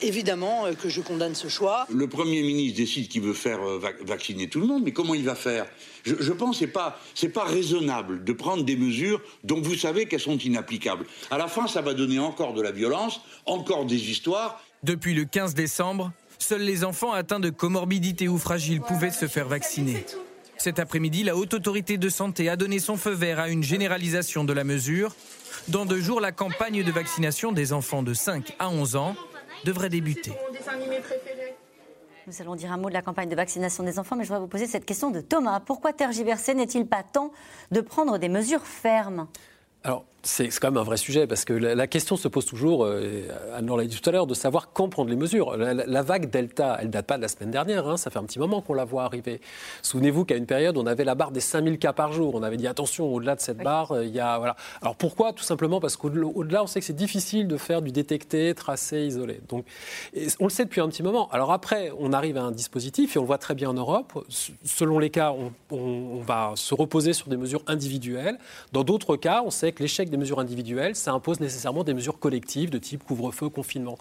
évidemment 0.00 0.66
que 0.80 0.88
je 0.88 1.00
condamne 1.00 1.34
ce 1.34 1.48
choix. 1.48 1.86
Le 1.90 2.06
Premier 2.06 2.42
ministre 2.42 2.76
décide 2.76 3.08
qu'il 3.08 3.22
veut 3.22 3.34
faire 3.34 3.60
vacciner 4.04 4.48
tout 4.48 4.60
le 4.60 4.66
monde, 4.66 4.82
mais 4.84 4.92
comment 4.92 5.14
il 5.14 5.24
va 5.24 5.34
faire? 5.34 5.66
Je, 6.04 6.32
pense 6.32 6.58
que 6.58 6.66
ce 7.14 7.26
n'est 7.26 7.32
pas 7.32 7.44
raisonnable 7.44 8.24
de 8.24 8.32
prendre 8.34 8.62
des 8.62 8.76
mesures 8.76 9.22
dont 9.42 9.60
vous 9.60 9.74
savez 9.74 10.04
qu'elles 10.04 10.20
sont 10.20 10.36
inapplicables. 10.36 10.83
À 11.30 11.38
la 11.38 11.48
fin, 11.48 11.66
ça 11.66 11.80
va 11.80 11.94
donner 11.94 12.18
encore 12.18 12.54
de 12.54 12.62
la 12.62 12.72
violence, 12.72 13.20
encore 13.46 13.84
des 13.86 14.10
histoires. 14.10 14.60
Depuis 14.82 15.14
le 15.14 15.24
15 15.24 15.54
décembre, 15.54 16.12
seuls 16.38 16.62
les 16.62 16.84
enfants 16.84 17.12
atteints 17.12 17.40
de 17.40 17.50
comorbidité 17.50 18.28
ou 18.28 18.38
fragiles 18.38 18.80
pouvaient 18.80 19.10
se 19.10 19.26
faire 19.26 19.48
vacciner. 19.48 20.04
Cet 20.56 20.78
après-midi, 20.78 21.24
la 21.24 21.36
Haute 21.36 21.54
Autorité 21.54 21.98
de 21.98 22.08
Santé 22.08 22.48
a 22.48 22.56
donné 22.56 22.78
son 22.78 22.96
feu 22.96 23.10
vert 23.10 23.40
à 23.40 23.48
une 23.48 23.62
généralisation 23.62 24.44
de 24.44 24.52
la 24.52 24.64
mesure. 24.64 25.14
Dans 25.68 25.84
deux 25.84 26.00
jours, 26.00 26.20
la 26.20 26.32
campagne 26.32 26.82
de 26.82 26.92
vaccination 26.92 27.52
des 27.52 27.72
enfants 27.72 28.02
de 28.02 28.14
5 28.14 28.54
à 28.58 28.68
11 28.68 28.96
ans 28.96 29.16
devrait 29.64 29.88
débuter. 29.88 30.32
Nous 32.26 32.40
allons 32.40 32.54
dire 32.54 32.72
un 32.72 32.78
mot 32.78 32.88
de 32.88 32.94
la 32.94 33.02
campagne 33.02 33.28
de 33.28 33.36
vaccination 33.36 33.82
des 33.82 33.98
enfants, 33.98 34.16
mais 34.16 34.24
je 34.24 34.28
voudrais 34.28 34.40
vous 34.40 34.48
poser 34.48 34.66
cette 34.66 34.86
question 34.86 35.10
de 35.10 35.20
Thomas. 35.20 35.60
Pourquoi 35.60 35.92
tergiverser 35.92 36.54
N'est-il 36.54 36.86
pas 36.86 37.02
temps 37.02 37.32
de 37.70 37.80
prendre 37.82 38.18
des 38.18 38.30
mesures 38.30 38.64
fermes? 38.64 39.26
Alors, 39.82 40.06
c'est 40.24 40.48
quand 40.58 40.70
même 40.70 40.80
un 40.80 40.84
vrai 40.84 40.96
sujet 40.96 41.26
parce 41.26 41.44
que 41.44 41.52
la, 41.52 41.86
question 41.86 42.16
se 42.16 42.28
pose 42.28 42.46
toujours, 42.46 42.84
euh, 42.84 43.28
Anne 43.54 43.74
l'a 43.76 43.84
dit 43.84 44.00
tout 44.00 44.08
à 44.08 44.12
l'heure, 44.12 44.26
de 44.26 44.34
savoir 44.34 44.72
quand 44.72 44.88
prendre 44.88 45.10
les 45.10 45.16
mesures. 45.16 45.56
La, 45.56 46.02
vague 46.02 46.30
Delta, 46.30 46.78
elle 46.80 46.90
date 46.90 47.06
pas 47.06 47.16
de 47.16 47.22
la 47.22 47.28
semaine 47.28 47.50
dernière, 47.50 47.86
hein, 47.86 47.96
ça 47.96 48.10
fait 48.10 48.18
un 48.18 48.24
petit 48.24 48.38
moment 48.38 48.62
qu'on 48.62 48.74
la 48.74 48.84
voit 48.84 49.04
arriver. 49.04 49.40
Souvenez-vous 49.82 50.24
qu'à 50.24 50.36
une 50.36 50.46
période, 50.46 50.78
on 50.78 50.86
avait 50.86 51.04
la 51.04 51.14
barre 51.14 51.30
des 51.30 51.40
5000 51.40 51.78
cas 51.78 51.92
par 51.92 52.12
jour. 52.12 52.34
On 52.34 52.42
avait 52.42 52.56
dit 52.56 52.66
attention, 52.66 53.12
au-delà 53.12 53.36
de 53.36 53.40
cette 53.40 53.58
barre, 53.58 53.92
euh, 53.92 54.04
il 54.04 54.14
y 54.14 54.20
a. 54.20 54.38
Voilà. 54.38 54.56
Alors 54.80 54.96
pourquoi? 54.96 55.32
Tout 55.32 55.44
simplement 55.44 55.80
parce 55.80 55.96
qu'au-delà, 55.96 56.62
on 56.62 56.66
sait 56.66 56.80
que 56.80 56.86
c'est 56.86 56.94
difficile 56.94 57.46
de 57.46 57.56
faire 57.56 57.82
du 57.82 57.92
détecté, 57.92 58.54
tracé, 58.54 59.06
isolé. 59.06 59.40
Donc, 59.48 59.66
on 60.40 60.44
le 60.44 60.50
sait 60.50 60.64
depuis 60.64 60.80
un 60.80 60.88
petit 60.88 61.02
moment. 61.02 61.28
Alors 61.30 61.52
après, 61.52 61.92
on 61.98 62.12
arrive 62.12 62.38
à 62.38 62.42
un 62.42 62.52
dispositif 62.52 63.16
et 63.16 63.18
on 63.18 63.22
le 63.22 63.26
voit 63.26 63.38
très 63.38 63.54
bien 63.54 63.70
en 63.70 63.74
Europe. 63.74 64.24
Selon 64.64 64.98
les 64.98 65.10
cas, 65.10 65.32
on, 65.32 65.52
on 65.70 66.20
va 66.20 66.52
se 66.56 66.74
reposer 66.74 67.12
sur 67.12 67.28
des 67.28 67.36
mesures 67.36 67.62
individuelles. 67.66 68.38
Dans 68.72 68.84
d'autres 68.84 69.16
cas, 69.16 69.42
on 69.44 69.50
sait 69.50 69.72
que 69.72 69.82
l'échec 69.82 70.10
des 70.14 70.20
mesures 70.20 70.38
individuelles, 70.38 70.94
ça 70.94 71.12
impose 71.12 71.40
nécessairement 71.40 71.82
des 71.82 71.94
mesures 71.94 72.20
collectives 72.20 72.70
de 72.70 72.78
type 72.78 73.02
couvre-feu, 73.02 73.48
confinement. 73.48 73.98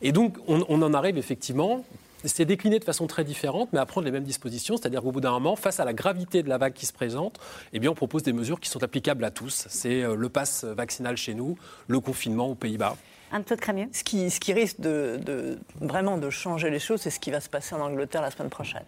Et 0.00 0.12
donc, 0.12 0.36
on, 0.46 0.62
en 0.82 0.94
arrive 0.94 1.18
effectivement 1.18 1.84
c'est 2.24 2.44
décliné 2.44 2.80
de 2.80 2.84
façon 2.84 3.06
très 3.06 3.22
différente, 3.22 3.68
mais 3.72 3.78
à 3.78 3.86
prendre 3.86 4.04
les 4.04 4.10
mêmes 4.10 4.24
dispositions. 4.24 4.76
C'est-à-dire 4.76 5.02
qu'au 5.02 5.12
bout 5.12 5.20
d'un 5.20 5.30
moment, 5.30 5.54
face 5.54 5.78
à 5.78 5.84
la 5.84 5.92
gravité 5.92 6.42
de 6.42 6.48
la 6.48 6.58
vague 6.58 6.72
qui 6.72 6.86
se 6.86 6.92
présente, 6.92 7.38
eh 7.72 7.78
bien, 7.78 7.90
on 7.90 7.94
propose 7.94 8.24
des 8.24 8.32
mesures 8.32 8.58
qui 8.58 8.68
sont 8.68 8.82
applicables 8.82 9.22
à 9.22 9.30
tous. 9.30 9.66
C'est 9.68 10.02
euh, 10.02 10.16
le 10.16 10.28
pass 10.28 10.64
vaccinal 10.64 11.16
chez 11.16 11.34
nous, 11.34 11.56
le 11.86 12.00
confinement 12.00 12.48
aux 12.48 12.56
Pays-Bas. 12.56 12.96
Un 13.30 13.42
peu 13.42 13.54
de 13.54 13.60
crémieux. 13.60 13.88
Ce 13.92 14.02
qui, 14.02 14.30
ce 14.30 14.40
qui 14.40 14.52
risque 14.52 14.80
de, 14.80 15.20
de, 15.24 15.58
vraiment 15.80 16.16
de 16.16 16.30
changer 16.30 16.70
les 16.70 16.80
choses, 16.80 17.00
c'est 17.02 17.10
ce 17.10 17.20
qui 17.20 17.30
va 17.30 17.40
se 17.40 17.48
passer 17.48 17.76
en 17.76 17.80
Angleterre 17.80 18.22
la 18.22 18.30
semaine 18.30 18.50
prochaine. 18.50 18.84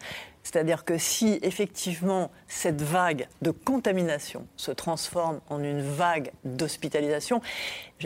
C'est-à-dire 0.51 0.87
que 0.87 0.97
si 0.97 1.39
effectivement 1.43 2.31
cette 2.47 2.81
vague 2.81 3.29
de 3.43 3.51
contamination 3.51 4.47
se 4.57 4.71
transforme 4.71 5.41
en 5.51 5.63
une 5.63 5.83
vague 5.83 6.33
d'hospitalisation, 6.43 7.43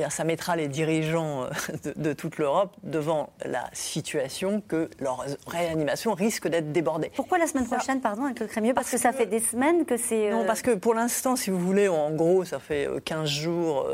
ça 0.09 0.25
mettra 0.25 0.57
les 0.57 0.67
dirigeants 0.67 1.45
euh, 1.45 1.49
de, 1.97 2.13
toute 2.13 2.39
l'Europe 2.39 2.75
devant 2.83 3.31
la 3.45 3.71
situation 3.73 4.61
que 4.67 4.91
leur 4.99 5.25
réanimation 5.47 6.15
risque 6.15 6.49
d'être 6.49 6.73
débordée. 6.73 7.13
Pourquoi 7.15 7.39
la 7.39 7.47
semaine 7.47 7.67
prochaine, 7.67 8.01
pardon, 8.01 8.25
avec 8.25 8.41
le 8.41 8.49
Crémieux 8.49 8.75
Parce, 8.75 8.91
que, 8.91 8.99
ça 8.99 9.13
fait 9.13 9.27
des 9.27 9.39
semaines 9.39 9.85
que 9.85 9.97
c'est... 9.97 10.31
Non, 10.31 10.41
euh, 10.41 10.45
parce 10.45 10.63
que 10.63 10.73
pour 10.73 10.95
l'instant, 10.95 11.37
si 11.37 11.51
vous 11.51 11.61
voulez, 11.61 11.87
en 11.87 12.11
gros, 12.11 12.45
ça 12.45 12.59
fait 12.59 12.89
15 13.05 13.21
euh, 13.21 13.27
jours 13.27 13.89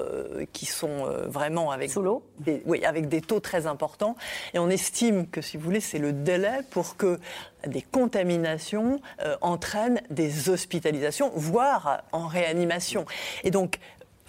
qui 0.54 0.64
sont 0.64 1.04
vraiment 1.26 1.70
avec... 1.70 1.90
Sous 1.90 2.00
l'eau 2.00 2.22
Oui, 2.64 2.82
avec 2.86 3.08
des 3.08 3.20
taux 3.20 3.40
très 3.40 3.66
importants. 3.66 4.16
Et 4.54 4.58
on 4.58 4.70
estime 4.70 5.26
que, 5.26 5.42
si 5.42 5.58
vous 5.58 5.64
voulez, 5.64 5.80
c'est 5.80 5.98
le 5.98 6.14
délai 6.14 6.60
pour 6.70 6.96
que 6.96 7.18
des 7.66 7.82
contaminations 7.82 9.00
euh, 9.22 9.36
entraînent 9.40 10.00
des 10.10 10.48
hospitalisations, 10.48 11.30
voire 11.34 12.02
en 12.12 12.26
réanimation. 12.26 13.04
Et 13.44 13.50
donc, 13.50 13.78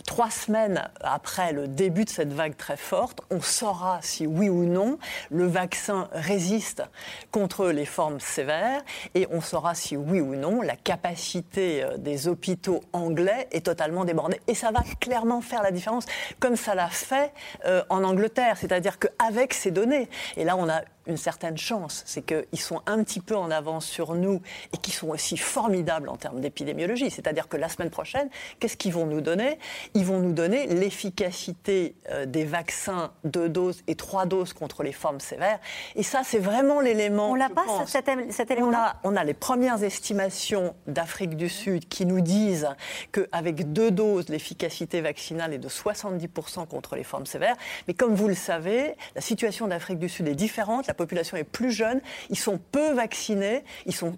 trois 0.10 0.32
semaines 0.32 0.90
après 1.02 1.54
le 1.54 1.68
début 1.68 2.04
de 2.04 2.10
cette 2.10 2.34
vague 2.34 2.58
très 2.58 2.78
forte, 2.78 3.22
on 3.30 3.42
saura 3.42 4.00
si 4.02 4.26
oui 4.26 4.50
ou 4.50 4.66
non 4.66 4.98
le 5.30 5.46
vaccin 5.46 6.10
résiste 6.14 6.82
contre 7.30 7.68
les 7.68 7.86
formes 7.86 8.20
sévères 8.20 8.82
et 9.14 9.28
on 9.30 9.40
saura 9.40 9.76
si 9.76 9.96
oui 9.96 10.20
ou 10.20 10.34
non 10.34 10.64
la 10.64 10.76
capacité 10.76 11.84
euh, 11.84 11.98
des 11.98 12.28
hôpitaux 12.28 12.82
anglais 12.92 13.48
est 13.52 13.68
totalement 13.68 14.04
débordée. 14.04 14.42
Et 14.48 14.56
ça 14.56 14.72
va 14.72 14.82
clairement 15.00 15.42
faire 15.42 15.62
la 15.62 15.70
différence, 15.70 16.06
comme 16.40 16.56
ça 16.56 16.74
l'a 16.74 16.90
fait 16.90 17.32
euh, 17.66 17.84
en 17.90 18.04
Angleterre, 18.04 18.58
c'est-à-dire 18.58 18.98
qu'avec 18.98 19.54
ces 19.54 19.70
données, 19.70 20.10
et 20.38 20.44
là 20.44 20.58
on 20.58 20.68
a 20.70 20.82
une 21.10 21.18
certaine 21.18 21.58
chance, 21.58 22.04
c'est 22.06 22.22
qu'ils 22.22 22.60
sont 22.60 22.82
un 22.86 23.04
petit 23.04 23.20
peu 23.20 23.36
en 23.36 23.52
avance 23.52 23.86
sur 23.86 24.14
nous 24.16 24.42
et 24.74 24.78
qu'ils 24.78 24.94
sont 24.94 25.10
aussi 25.10 25.38
formidables 25.38 26.08
en 26.10 26.16
termes 26.16 26.40
d'épidémiologie. 26.40 27.10
C'est-à-dire 27.12 27.48
que 27.48 27.58
la 27.58 27.68
semaine 27.68 27.90
prochaine, 27.90 28.30
qu'est-ce 28.60 28.78
qu'ils 28.78 28.94
vont 28.94 29.06
nous 29.06 29.22
donner? 29.22 29.60
Ils 29.96 30.06
vont 30.06 30.20
nous 30.20 30.34
donner 30.34 30.68
l'efficacité 30.68 31.96
euh, 32.12 32.26
des 32.26 32.46
vaccins 32.46 33.12
deux 33.24 33.50
doses 33.50 33.82
et 33.88 33.96
trois 33.96 34.26
doses 34.26 34.54
contre 34.54 34.84
les 34.84 34.92
formes 34.92 35.20
sévères. 35.20 35.60
Et 35.96 36.04
ça, 36.04 36.22
c'est 36.24 36.40
vraiment 36.40 36.80
l'élément. 36.80 37.32
On 37.32 37.36
l'a 37.36 37.50
pas, 37.50 37.66
cet, 37.88 38.08
élément 38.52 38.68
on 38.70 38.74
a, 38.74 38.96
on 39.04 39.16
a 39.16 39.24
les 39.24 39.34
premières 39.34 39.84
estimations 39.84 40.76
d'Afrique 40.88 41.36
du 41.36 41.50
Sud 41.50 41.88
qui 41.88 42.06
nous 42.06 42.22
disent 42.22 42.70
qu'avec 43.12 43.74
deux 43.74 43.92
doses, 43.92 44.30
l'efficacité 44.30 45.02
vaccinale 45.02 45.54
est 45.54 45.60
de 45.60 45.70
70% 45.70 46.68
contre 46.68 46.96
les 46.96 47.04
formes 47.04 47.26
sévères. 47.26 47.56
Mais 47.88 47.94
comme 47.94 48.14
vous 48.14 48.28
le 48.28 48.36
savez, 48.36 48.96
la 49.16 49.22
situation 49.22 49.68
d'Afrique 49.68 50.00
du 50.00 50.10
Sud 50.10 50.28
est 50.28 50.36
différente. 50.36 50.88
La 50.88 50.94
population 51.00 51.38
est 51.38 51.44
plus 51.44 51.72
jeune, 51.72 52.02
ils 52.30 52.38
sont 52.38 52.60
peu 52.72 52.92
vaccinés, 52.94 53.64
ils 53.86 53.96
sont 53.96 54.16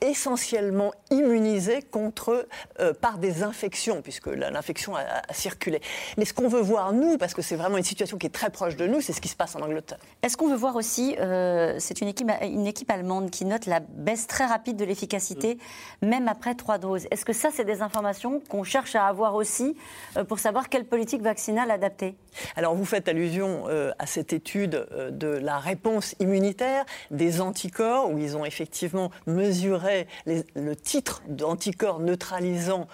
essentiellement 0.00 0.92
immunisés 1.10 1.82
contre, 1.82 2.46
euh, 2.80 2.92
par 2.92 3.18
des 3.18 3.42
infections, 3.42 4.02
puisque 4.02 4.26
l'infection 4.26 4.96
a, 4.96 5.02
circulé. 5.32 5.80
Mais 6.16 6.24
ce 6.24 6.32
qu'on 6.32 6.48
veut 6.48 6.60
voir, 6.60 6.92
nous, 6.92 7.18
parce 7.18 7.34
que 7.34 7.42
c'est 7.42 7.56
vraiment 7.56 7.76
une 7.76 7.84
situation 7.84 8.18
qui 8.18 8.26
est 8.26 8.30
très 8.30 8.50
proche 8.50 8.76
de 8.76 8.86
nous, 8.86 9.00
c'est 9.00 9.12
ce 9.12 9.20
qui 9.20 9.28
se 9.28 9.36
passe 9.36 9.56
en 9.56 9.60
Angleterre. 9.60 9.98
Est-ce 10.22 10.36
qu'on 10.36 10.48
veut 10.48 10.56
voir 10.56 10.76
aussi, 10.76 11.16
euh, 11.18 11.76
c'est 11.78 12.00
une 12.00 12.08
équipe, 12.08 12.30
une 12.42 12.66
équipe 12.66 12.90
allemande 12.90 13.30
qui 13.30 13.44
note 13.44 13.66
la 13.66 13.80
baisse 13.80 14.26
très 14.26 14.46
rapide 14.46 14.76
de 14.76 14.84
l'efficacité, 14.84 15.58
même 16.02 16.28
après 16.28 16.54
trois 16.54 16.78
doses. 16.78 17.06
Est-ce 17.10 17.24
que 17.24 17.32
ça, 17.32 17.50
c'est 17.52 17.64
des 17.64 17.82
informations 17.82 18.40
qu'on 18.48 18.64
cherche 18.64 18.94
à 18.94 19.06
avoir 19.06 19.34
aussi 19.34 19.76
euh, 20.16 20.24
pour 20.24 20.38
savoir 20.38 20.68
quelle 20.68 20.84
politique 20.84 21.22
vaccinale 21.22 21.70
adapter? 21.70 22.16
Alors, 22.56 22.74
vous 22.74 22.84
faites 22.84 23.08
allusion 23.08 23.66
à 23.98 24.06
cette 24.06 24.32
étude 24.32 24.86
de 25.10 25.28
la 25.28 25.58
réponse 25.58 26.14
immunitaire 26.20 26.84
des 27.10 27.40
anticorps, 27.40 28.10
où 28.10 28.18
ils 28.18 28.36
ont 28.36 28.44
effectivement 28.44 29.10
mesuré 29.26 29.87
le 30.26 30.74
titre 30.74 31.22
d'anticorps 31.28 32.00
neutralisant 32.00 32.88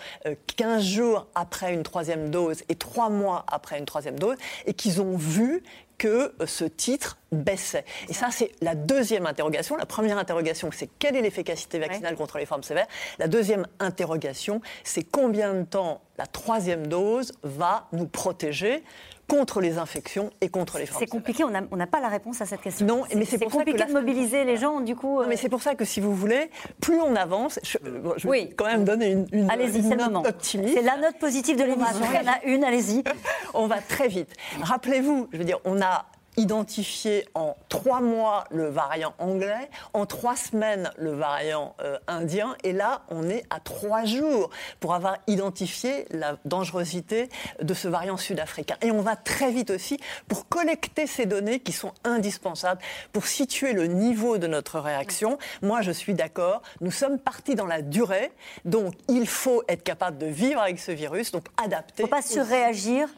15 0.57 0.83
euh, 0.83 0.85
jours 0.85 1.27
après 1.35 1.73
une 1.73 1.83
troisième 1.83 2.31
dose 2.31 2.63
et 2.69 2.75
3 2.75 3.11
mois 3.11 3.45
après 3.49 3.79
une 3.79 3.85
troisième 3.85 4.19
dose, 4.19 4.37
et 4.67 4.75
qu'ils 4.75 5.01
ont 5.01 5.17
vu 5.17 5.63
que 5.99 6.35
euh, 6.41 6.47
ce 6.47 6.65
titre 6.65 7.19
baissait. 7.33 7.85
Et 8.09 8.13
ça, 8.13 8.29
c'est 8.31 8.53
la 8.61 8.75
deuxième 8.75 9.27
interrogation. 9.27 9.77
La 9.77 9.87
première 9.87 10.19
interrogation, 10.19 10.71
c'est 10.73 10.89
quelle 10.99 11.17
est 11.17 11.23
l'efficacité 11.23 11.79
vaccinale 11.79 12.17
contre 12.17 12.39
les 12.39 12.47
formes 12.47 12.63
sévères? 12.63 12.87
La 13.19 13.29
deuxième 13.29 13.67
interrogation, 13.81 14.61
c'est 14.83 15.05
combien 15.05 15.55
de 15.55 15.65
temps 15.65 16.03
la 16.19 16.27
troisième 16.27 16.87
dose 16.87 17.33
va 17.43 17.89
nous 17.93 18.07
protéger 18.07 18.85
contre 19.29 19.61
les 19.61 19.79
infections 19.79 20.31
et 20.41 20.49
contre 20.49 20.79
les 20.79 20.87
formes. 20.87 21.01
C'est 21.01 21.11
compliqué, 21.11 21.45
on 21.45 21.51
n'a 21.51 21.87
pas 21.87 22.01
la 22.01 22.09
réponse 22.09 22.41
à 22.41 22.47
cette 22.47 22.61
question. 22.61 22.87
Non, 22.87 23.05
mais 23.15 23.25
c'est 23.25 23.45
compliqué 23.45 23.85
de 23.85 23.93
mobiliser 23.93 24.45
les 24.45 24.57
gens, 24.57 24.81
du 24.81 24.97
coup. 24.97 25.23
mais 25.29 25.37
c'est 25.37 25.49
pour 25.49 25.63
ça 25.63 25.75
que 25.75 25.85
si 25.85 26.01
vous 26.01 26.15
voulez, 26.15 26.51
plus 26.81 27.01
on 27.01 27.17
avance, 27.17 27.59
je, 27.63 27.79
je 28.17 28.29
vais 28.29 28.49
quand 28.51 28.67
même 28.67 28.85
donner 28.85 29.11
une, 29.11 29.27
une, 29.33 29.51
allez-y, 29.51 29.83
c'est 29.83 29.97
note 29.97 30.27
optimiste. 30.27 30.75
C'est 30.75 30.83
la 30.83 30.97
note 30.97 31.19
positive 31.19 31.57
de 31.57 31.65
l'émission. 31.65 32.05
Il 32.11 32.17
y 32.17 32.29
en 32.29 32.33
a 32.33 32.45
une, 32.45 32.65
allez-y. 32.65 33.03
on 33.55 33.67
va 33.67 33.79
très 33.81 34.09
vite. 34.09 34.31
Rappelez-vous, 34.61 35.29
je 35.33 35.39
veux 35.39 35.45
dire, 35.45 35.59
on 35.65 35.81
a 35.81 36.07
identifié 36.37 37.27
en 37.35 37.57
trois 37.69 38.01
mois 38.01 38.45
le 38.51 38.69
variant 38.69 39.15
anglais, 39.19 39.71
en 39.93 40.07
trois 40.07 40.37
semaines 40.37 40.91
le 40.99 41.13
variant 41.13 41.75
euh, 41.81 41.99
indien, 42.07 42.57
et 42.65 42.73
là 42.73 43.03
on 43.09 43.29
est 43.29 43.45
à 43.51 43.61
trois 43.61 44.05
jours 44.05 44.51
pour 44.81 44.95
avoir 44.95 45.17
identifié 45.27 46.07
la 46.11 46.37
dangerosité 46.45 47.29
de 47.63 47.75
ce 47.75 47.89
variant 47.89 48.17
sud-africain. 48.17 48.77
Et 48.83 48.91
on 48.91 49.01
va 49.01 49.17
très 49.17 49.51
vite 49.51 49.71
aussi 49.71 49.99
pour 50.29 50.49
collecter 50.49 51.07
ces 51.07 51.27
données 51.27 51.61
qui 51.61 51.73
sont 51.73 51.93
indispensables 52.05 52.81
pour 53.13 53.27
situer 53.27 53.73
le 53.73 53.87
niveau 53.87 54.39
de 54.39 54.47
notre 54.47 54.81
réaction. 54.81 55.39
Moi 55.63 55.83
je 55.83 55.91
suis 55.91 56.15
d'accord, 56.15 56.63
nous 56.81 56.91
sommes 56.91 57.19
partis 57.19 57.55
dans 57.55 57.67
la 57.67 57.83
durée, 57.83 58.33
donc 58.65 58.95
il 59.09 59.27
faut 59.27 59.63
être 59.69 59.83
capable 59.83 60.19
de 60.19 60.27
vivre 60.27 60.61
avec 60.61 60.79
ce 60.79 60.93
virus, 60.93 61.33
donc 61.33 61.47
adapter. 61.63 62.03
Il 62.03 62.03
ne 62.03 62.09
faut 62.09 62.15
pas 62.17 62.23
surréagir 62.23 63.09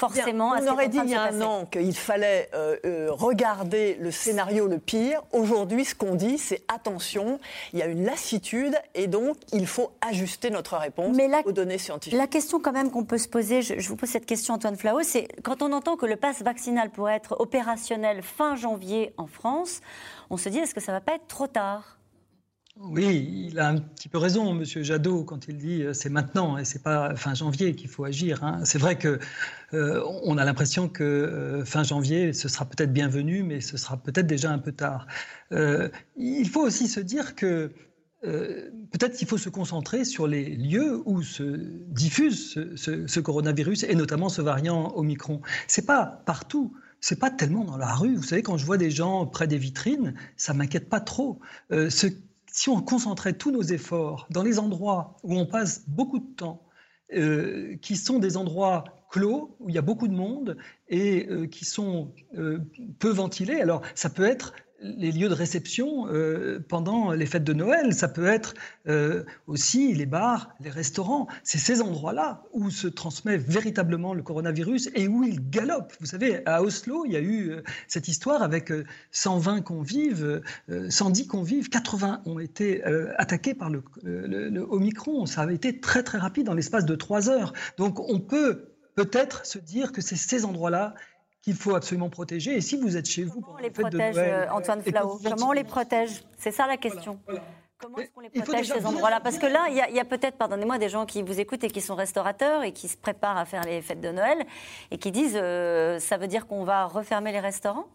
forcément. 0.00 0.54
on 0.58 0.66
aurait 0.66 0.88
dit 0.88 0.98
il 1.04 1.10
y 1.10 1.14
a 1.14 1.22
un 1.22 1.40
an 1.42 1.66
qu'il 1.66 1.94
fallait 1.94 2.48
euh, 2.54 2.76
euh, 2.84 3.08
regarder 3.10 3.96
le 4.00 4.10
scénario 4.10 4.66
le 4.66 4.78
pire. 4.78 5.22
Aujourd'hui, 5.32 5.84
ce 5.84 5.94
qu'on 5.94 6.14
dit, 6.14 6.38
c'est 6.38 6.62
attention, 6.68 7.38
il 7.72 7.78
y 7.78 7.82
a 7.82 7.86
une 7.86 8.04
lassitude 8.04 8.74
et 8.94 9.06
donc 9.06 9.36
il 9.52 9.66
faut 9.66 9.92
ajuster 10.00 10.50
notre 10.50 10.76
réponse 10.76 11.16
aux 11.44 11.52
données 11.52 11.78
scientifiques. 11.78 12.18
La 12.18 12.26
question 12.26 12.60
quand 12.60 12.72
même 12.72 12.90
qu'on 12.90 13.04
peut 13.04 13.18
se 13.18 13.28
poser, 13.28 13.62
je, 13.62 13.88
vous 13.88 13.96
pose 13.96 14.08
cette 14.08 14.26
question 14.26 14.54
Antoine 14.54 14.76
Flao, 14.76 15.02
c'est 15.02 15.28
quand 15.42 15.62
on 15.62 15.72
entend 15.72 15.96
que 15.96 16.06
le 16.06 16.16
pass 16.16 16.42
vaccinal 16.42 16.90
pourrait 16.90 17.16
être 17.16 17.36
opérationnel 17.40 18.22
fin 18.22 18.56
janvier 18.56 19.12
en 19.16 19.26
France, 19.26 19.80
on 20.30 20.36
se 20.36 20.48
dit 20.48 20.58
est-ce 20.58 20.74
que 20.74 20.80
ça 20.80 20.92
va 20.92 21.00
pas 21.00 21.14
être 21.14 21.26
trop 21.26 21.46
tard? 21.46 21.99
Oui, 22.76 23.48
il 23.50 23.58
a 23.58 23.68
un 23.68 23.78
petit 23.78 24.08
peu 24.08 24.16
raison, 24.18 24.54
Monsieur 24.54 24.82
Jadot, 24.82 25.24
quand 25.24 25.48
il 25.48 25.58
dit 25.58 25.82
euh, 25.82 25.92
c'est 25.92 26.08
maintenant 26.08 26.56
et 26.56 26.64
c'est 26.64 26.82
pas 26.82 27.16
fin 27.16 27.34
janvier 27.34 27.74
qu'il 27.74 27.88
faut 27.90 28.04
agir. 28.04 28.44
Hein. 28.44 28.60
C'est 28.64 28.78
vrai 28.78 28.96
que 28.96 29.18
euh, 29.74 30.02
on 30.22 30.38
a 30.38 30.44
l'impression 30.44 30.88
que 30.88 31.02
euh, 31.02 31.64
fin 31.64 31.82
janvier, 31.82 32.32
ce 32.32 32.48
sera 32.48 32.64
peut-être 32.64 32.92
bienvenu, 32.92 33.42
mais 33.42 33.60
ce 33.60 33.76
sera 33.76 33.96
peut-être 33.96 34.26
déjà 34.26 34.50
un 34.52 34.58
peu 34.58 34.72
tard. 34.72 35.06
il 36.16 36.48
faut 36.48 36.62
aussi 36.62 36.86
se 36.86 37.00
dire 37.00 37.34
que 37.34 37.72
peut-être 38.22 39.16
qu'il 39.16 39.26
faut 39.26 39.38
se 39.38 39.48
concentrer 39.48 40.04
sur 40.04 40.26
les 40.26 40.44
lieux 40.44 41.02
où 41.06 41.22
se 41.22 41.56
diffuse 41.88 42.52
ce, 42.76 43.20
coronavirus 43.20 43.84
et 43.84 43.94
notamment 43.94 44.28
ce 44.28 44.42
variant 44.42 44.92
Omicron. 44.96 45.40
C'est 45.66 45.86
pas 45.86 46.22
partout 46.26 46.72
c'est 47.02 47.18
pas 47.18 47.30
tellement 47.30 47.64
dans 47.64 47.78
la 47.78 47.94
rue. 47.94 48.14
Vous 48.14 48.22
savez, 48.22 48.42
quand 48.42 48.58
je 48.58 48.66
vois 48.66 48.76
des 48.76 48.90
gens 48.90 49.24
près 49.24 49.46
des 49.46 49.56
vitrines, 49.56 50.14
ça 50.36 50.52
m'inquiète 50.52 50.90
pas 50.90 51.00
trop. 51.00 51.40
Si 52.52 52.68
on 52.68 52.80
concentrait 52.80 53.34
tous 53.34 53.50
nos 53.50 53.62
efforts 53.62 54.26
dans 54.30 54.42
les 54.42 54.58
endroits 54.58 55.16
où 55.22 55.36
on 55.36 55.46
passe 55.46 55.84
beaucoup 55.88 56.18
de 56.18 56.34
temps, 56.36 56.62
euh, 57.12 57.76
qui 57.82 57.96
sont 57.96 58.18
des 58.18 58.36
endroits 58.36 58.84
clos, 59.10 59.56
où 59.58 59.68
il 59.68 59.74
y 59.74 59.78
a 59.78 59.82
beaucoup 59.82 60.06
de 60.06 60.14
monde 60.14 60.56
et 60.88 61.26
euh, 61.28 61.46
qui 61.46 61.64
sont 61.64 62.14
euh, 62.36 62.58
peu 62.98 63.10
ventilés, 63.10 63.60
alors 63.60 63.82
ça 63.94 64.10
peut 64.10 64.24
être 64.24 64.54
les 64.80 65.12
lieux 65.12 65.28
de 65.28 65.34
réception 65.34 66.06
euh, 66.08 66.64
pendant 66.68 67.12
les 67.12 67.26
fêtes 67.26 67.44
de 67.44 67.52
Noël. 67.52 67.94
Ça 67.94 68.08
peut 68.08 68.26
être 68.26 68.54
euh, 68.88 69.24
aussi 69.46 69.92
les 69.94 70.06
bars, 70.06 70.50
les 70.60 70.70
restaurants. 70.70 71.26
C'est 71.44 71.58
ces 71.58 71.82
endroits-là 71.82 72.42
où 72.52 72.70
se 72.70 72.86
transmet 72.86 73.36
véritablement 73.36 74.14
le 74.14 74.22
coronavirus 74.22 74.90
et 74.94 75.08
où 75.08 75.24
il 75.24 75.50
galope. 75.50 75.92
Vous 76.00 76.06
savez, 76.06 76.46
à 76.46 76.62
Oslo, 76.62 77.04
il 77.06 77.12
y 77.12 77.16
a 77.16 77.20
eu 77.20 77.50
euh, 77.50 77.62
cette 77.88 78.08
histoire 78.08 78.42
avec 78.42 78.72
120 79.10 79.62
convives, 79.62 80.42
110 80.88 81.26
convives, 81.26 81.68
80 81.68 82.22
ont 82.26 82.38
été 82.38 82.82
attaqués 83.16 83.54
par 83.54 83.70
le, 83.70 83.82
le, 84.02 84.60
Omicron. 84.60 85.26
Ça 85.26 85.42
a 85.42 85.52
été 85.52 85.80
très 85.80 86.02
très 86.02 86.18
rapide 86.18 86.46
dans 86.46 86.54
l'espace 86.54 86.84
de 86.84 86.94
trois 86.94 87.28
heures. 87.28 87.52
Donc 87.76 88.00
on 88.00 88.20
peut 88.20 88.70
peut-être 88.94 89.46
se 89.46 89.58
dire 89.58 89.92
que 89.92 90.00
c'est 90.00 90.16
ces 90.16 90.44
endroits-là 90.44 90.94
qu'il 91.42 91.54
faut 91.54 91.74
absolument 91.74 92.10
protéger. 92.10 92.56
Et 92.56 92.60
si 92.60 92.76
vous 92.76 92.96
êtes 92.96 93.08
chez 93.08 93.24
vous, 93.24 93.40
comment 93.40 93.56
on 93.58 93.62
les 93.62 93.70
protège, 93.70 94.16
euh, 94.18 94.46
Antoine 94.50 94.82
Flau 94.82 95.18
Comment 95.22 95.48
on 95.48 95.52
les 95.52 95.64
protège? 95.64 96.22
C'est 96.38 96.50
ça 96.50 96.66
la 96.66 96.76
question. 96.76 97.18
Comment 97.78 97.98
est-ce 97.98 98.10
qu'on 98.10 98.20
les 98.20 98.28
protège 98.28 98.66
ces 98.66 98.84
endroits-là? 98.84 99.20
Parce 99.20 99.38
que 99.38 99.46
là, 99.46 99.68
il 99.70 99.94
y 99.94 100.00
a, 100.00 100.04
peut-être, 100.04 100.36
pardonnez-moi, 100.36 100.78
des 100.78 100.90
gens 100.90 101.06
qui 101.06 101.22
vous 101.22 101.40
écoutent 101.40 101.64
et 101.64 101.70
qui 101.70 101.80
sont 101.80 101.94
restaurateurs 101.94 102.62
et 102.62 102.72
qui 102.72 102.88
se 102.88 102.96
préparent 102.96 103.38
à 103.38 103.46
faire 103.46 103.62
les 103.62 103.80
fêtes 103.80 104.02
de 104.02 104.10
Noël 104.10 104.44
et 104.90 104.98
qui 104.98 105.10
disent 105.10 105.38
euh, 105.40 105.98
ça 105.98 106.18
veut 106.18 106.28
dire 106.28 106.46
qu'on 106.46 106.64
va 106.64 106.84
refermer 106.84 107.32
les 107.32 107.40
restaurants? 107.40 107.86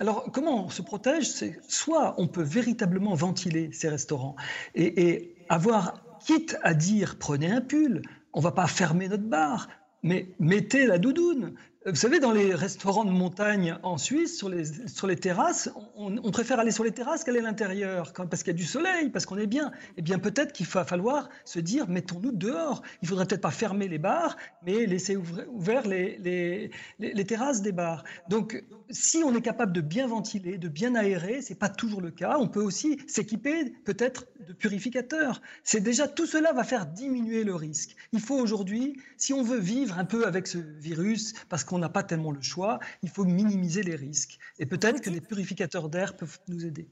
Alors, 0.00 0.24
comment 0.32 0.64
on 0.66 0.70
se 0.70 0.82
protège? 0.82 1.30
C'est 1.30 1.60
soit 1.68 2.16
on 2.18 2.26
peut 2.26 2.42
véritablement 2.42 3.14
ventiler 3.14 3.70
ces 3.72 3.88
restaurants 3.88 4.34
et, 4.74 5.08
et, 5.08 5.36
avoir, 5.48 6.02
quitte 6.18 6.56
à 6.62 6.74
dire 6.74 7.16
prenez 7.16 7.50
un 7.50 7.60
pull, 7.60 8.02
on 8.32 8.40
va 8.40 8.50
pas 8.50 8.66
fermer 8.66 9.08
notre 9.08 9.22
bar, 9.22 9.68
mais 10.02 10.34
mettez 10.40 10.86
la 10.86 10.98
doudoune. 10.98 11.54
Vous 11.86 11.94
savez, 11.94 12.20
dans 12.20 12.32
les 12.32 12.54
restaurants 12.54 13.06
de 13.06 13.10
montagne 13.10 13.74
en 13.82 13.96
Suisse, 13.96 14.36
sur 14.36 14.50
les, 14.50 14.64
sur 14.86 15.06
les 15.06 15.16
terrasses, 15.16 15.70
on, 15.96 16.30
préfère 16.30 16.60
aller 16.60 16.72
sur 16.72 16.84
les 16.84 16.92
terrasses 16.92 17.24
qu'aller 17.24 17.38
à 17.38 17.42
l'intérieur, 17.42 18.12
parce 18.12 18.42
qu'il 18.42 18.52
y 18.52 18.56
a 18.56 18.58
du 18.58 18.66
soleil, 18.66 19.08
parce 19.08 19.24
qu'on 19.24 19.38
est 19.38 19.46
bien. 19.46 19.72
Eh 19.96 20.02
bien, 20.02 20.18
peut-être 20.18 20.52
qu'il 20.52 20.66
va 20.66 20.84
falloir 20.84 21.30
se 21.46 21.58
dire, 21.58 21.88
mettons-nous 21.88 22.32
dehors. 22.32 22.82
Il 23.00 23.08
faudrait 23.08 23.24
peut-être 23.24 23.40
pas 23.40 23.50
fermer 23.50 23.88
les 23.88 23.96
bars, 23.96 24.36
mais 24.62 24.84
laisser 24.84 25.16
ouverts 25.16 25.86
les, 25.86 26.18
les, 26.18 26.70
les, 26.98 27.24
terrasses 27.24 27.62
des 27.62 27.72
bars. 27.72 28.04
Donc, 28.28 28.62
si 28.90 29.18
on 29.24 29.34
est 29.34 29.42
capable 29.42 29.72
de 29.72 29.80
bien 29.80 30.06
ventiler, 30.06 30.58
de 30.58 30.68
bien 30.68 30.94
aérer, 30.94 31.42
c'est 31.42 31.54
pas 31.54 31.68
toujours 31.68 32.00
le 32.00 32.10
cas. 32.10 32.36
On 32.38 32.48
peut 32.48 32.62
aussi 32.62 32.98
s'équiper 33.06 33.70
peut-être 33.84 34.26
de 34.46 34.52
purificateurs. 34.52 35.40
C'est 35.64 35.80
déjà 35.80 36.08
tout 36.08 36.26
cela 36.26 36.52
va 36.52 36.64
faire 36.64 36.86
diminuer 36.86 37.44
le 37.44 37.54
risque. 37.54 37.96
Il 38.12 38.20
faut 38.20 38.36
aujourd'hui, 38.36 39.00
si 39.16 39.32
on 39.32 39.42
veut 39.42 39.58
vivre 39.58 39.98
un 39.98 40.04
peu 40.04 40.26
avec 40.26 40.46
ce 40.46 40.58
virus, 40.58 41.34
parce 41.48 41.64
qu'on 41.64 41.78
n'a 41.78 41.88
pas 41.88 42.02
tellement 42.02 42.32
le 42.32 42.42
choix, 42.42 42.78
il 43.02 43.10
faut 43.10 43.24
minimiser 43.24 43.82
les 43.82 43.96
risques. 43.96 44.38
Et 44.58 44.66
peut-être 44.66 45.00
que 45.00 45.10
les 45.10 45.20
purificateurs 45.20 45.88
d'air 45.88 46.16
peuvent 46.16 46.38
nous 46.48 46.64
aider. 46.64 46.88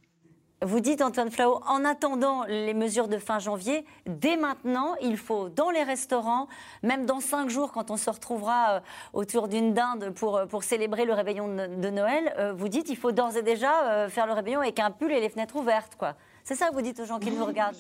Vous 0.61 0.81
dites, 0.81 1.03
Antoine 1.03 1.31
Flau, 1.31 1.61
en 1.69 1.85
attendant 1.85 2.43
les 2.45 2.75
mesures 2.75 3.07
de 3.07 3.19
fin 3.19 3.39
janvier, 3.39 3.85
dès 4.07 4.37
maintenant, 4.37 4.97
il 5.01 5.17
faut, 5.17 5.49
dans 5.51 5.71
les 5.71 5.85
restaurants, 5.85 6.49
même 6.83 7.07
dans 7.07 7.21
cinq 7.21 7.49
jours, 7.49 7.71
quand 7.71 7.93
on 7.93 7.97
se 7.97 8.11
retrouvera 8.11 8.73
euh, 8.73 8.81
autour 9.13 9.47
d'une 9.47 9.73
dinde 9.73 10.11
pour, 10.11 10.37
euh, 10.37 10.47
pour 10.47 10.65
célébrer 10.65 11.05
le 11.05 11.13
réveillon 11.13 11.47
de, 11.47 11.91
Noël, 11.91 12.35
euh, 12.39 12.53
vous 12.53 12.69
dites, 12.69 12.89
il 12.89 12.97
faut 12.97 13.13
d'ores 13.13 13.37
et 13.37 13.43
déjà 13.43 14.09
faire 14.09 14.27
le 14.27 14.33
réveillon 14.33 14.61
avec 14.61 14.81
un 14.81 14.91
pull 14.91 15.13
et 15.13 15.21
les 15.21 15.29
fenêtres 15.29 15.55
ouvertes. 15.55 15.95
quoi. 15.97 16.17
C'est 16.43 16.57
ça 16.57 16.71
que 16.71 16.75
vous 16.75 16.83
dites 16.83 16.99
aux 16.99 17.05
gens 17.05 17.21
qui 17.21 17.31
nous 17.31 17.45
regardent 17.45 17.77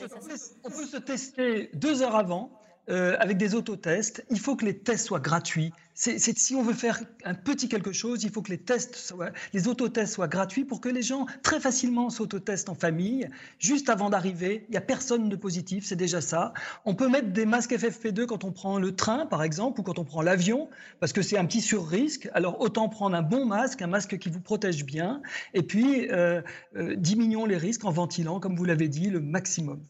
On 0.62 0.70
peut 0.70 0.86
se 0.86 0.98
tester 0.98 1.70
deux 1.74 2.02
heures 2.02 2.14
avant 2.14 2.50
euh, 2.90 3.16
avec 3.18 3.37
des 3.37 3.55
autotests. 3.55 4.24
Il 4.31 4.40
faut 4.40 4.57
que 4.57 4.64
les 4.64 4.79
tests 4.79 5.07
soient 5.07 5.20
gratuits. 5.20 5.72
C'est, 6.01 6.18
si 6.20 6.55
on 6.55 6.62
veut 6.62 6.74
faire 6.74 7.01
un 7.24 7.35
petit 7.35 7.68
quelque 7.68 7.90
chose, 7.90 8.22
il 8.22 8.31
faut 8.31 8.40
que 8.40 8.53
les 8.53 8.59
tests 8.59 8.94
soient, 8.94 9.33
les 9.53 9.66
autotests 9.66 10.14
soient 10.14 10.29
gratuits 10.29 10.64
pour 10.64 10.81
que 10.81 10.88
les 10.88 11.03
gens 11.03 11.27
très 11.42 11.59
facilement 11.59 12.09
s'autotestent 12.09 12.68
en 12.68 12.77
famille. 12.77 13.29
Juste 13.59 13.88
avant 13.88 14.09
d'arriver, 14.09 14.64
il 14.68 14.70
n'y 14.70 14.77
a 14.77 14.81
personne 14.81 15.29
de 15.29 15.35
positif, 15.35 15.85
c'est 15.85 15.96
déjà 15.96 16.20
ça. 16.20 16.53
On 16.85 16.94
peut 16.94 17.09
mettre 17.09 17.33
des 17.33 17.46
masques 17.46 17.72
FFP2 17.72 18.27
quand 18.27 18.44
on 18.44 18.53
prend 18.53 18.79
le 18.79 18.94
train, 18.94 19.27
par 19.27 19.42
exemple, 19.42 19.81
ou 19.81 19.83
quand 19.83 19.98
on 19.98 20.05
prend 20.05 20.22
l'avion, 20.22 20.70
parce 21.01 21.12
que 21.12 21.20
c'est 21.20 21.37
un 21.37 21.46
petit 21.46 21.61
sur-risque. 21.61 22.29
Alors 22.33 22.61
autant 22.61 22.88
prendre 22.88 23.16
un 23.16 23.22
bon 23.22 23.44
masque, 23.44 23.83
un 23.83 23.88
masque 23.88 24.18
qui 24.18 24.31
vous 24.31 24.40
protège 24.40 24.85
bien, 24.85 25.20
et 25.53 25.64
puis 25.64 26.09
euh, 26.12 26.42
euh, 26.77 26.94
diminuons 26.94 27.44
les 27.44 27.57
risques 27.57 27.85
en 27.85 27.90
ventilant, 27.90 28.38
comme 28.38 28.55
vous 28.55 28.64
l'avez 28.64 28.87
dit, 28.87 29.11
le 29.11 29.20
maximum. 29.20 29.81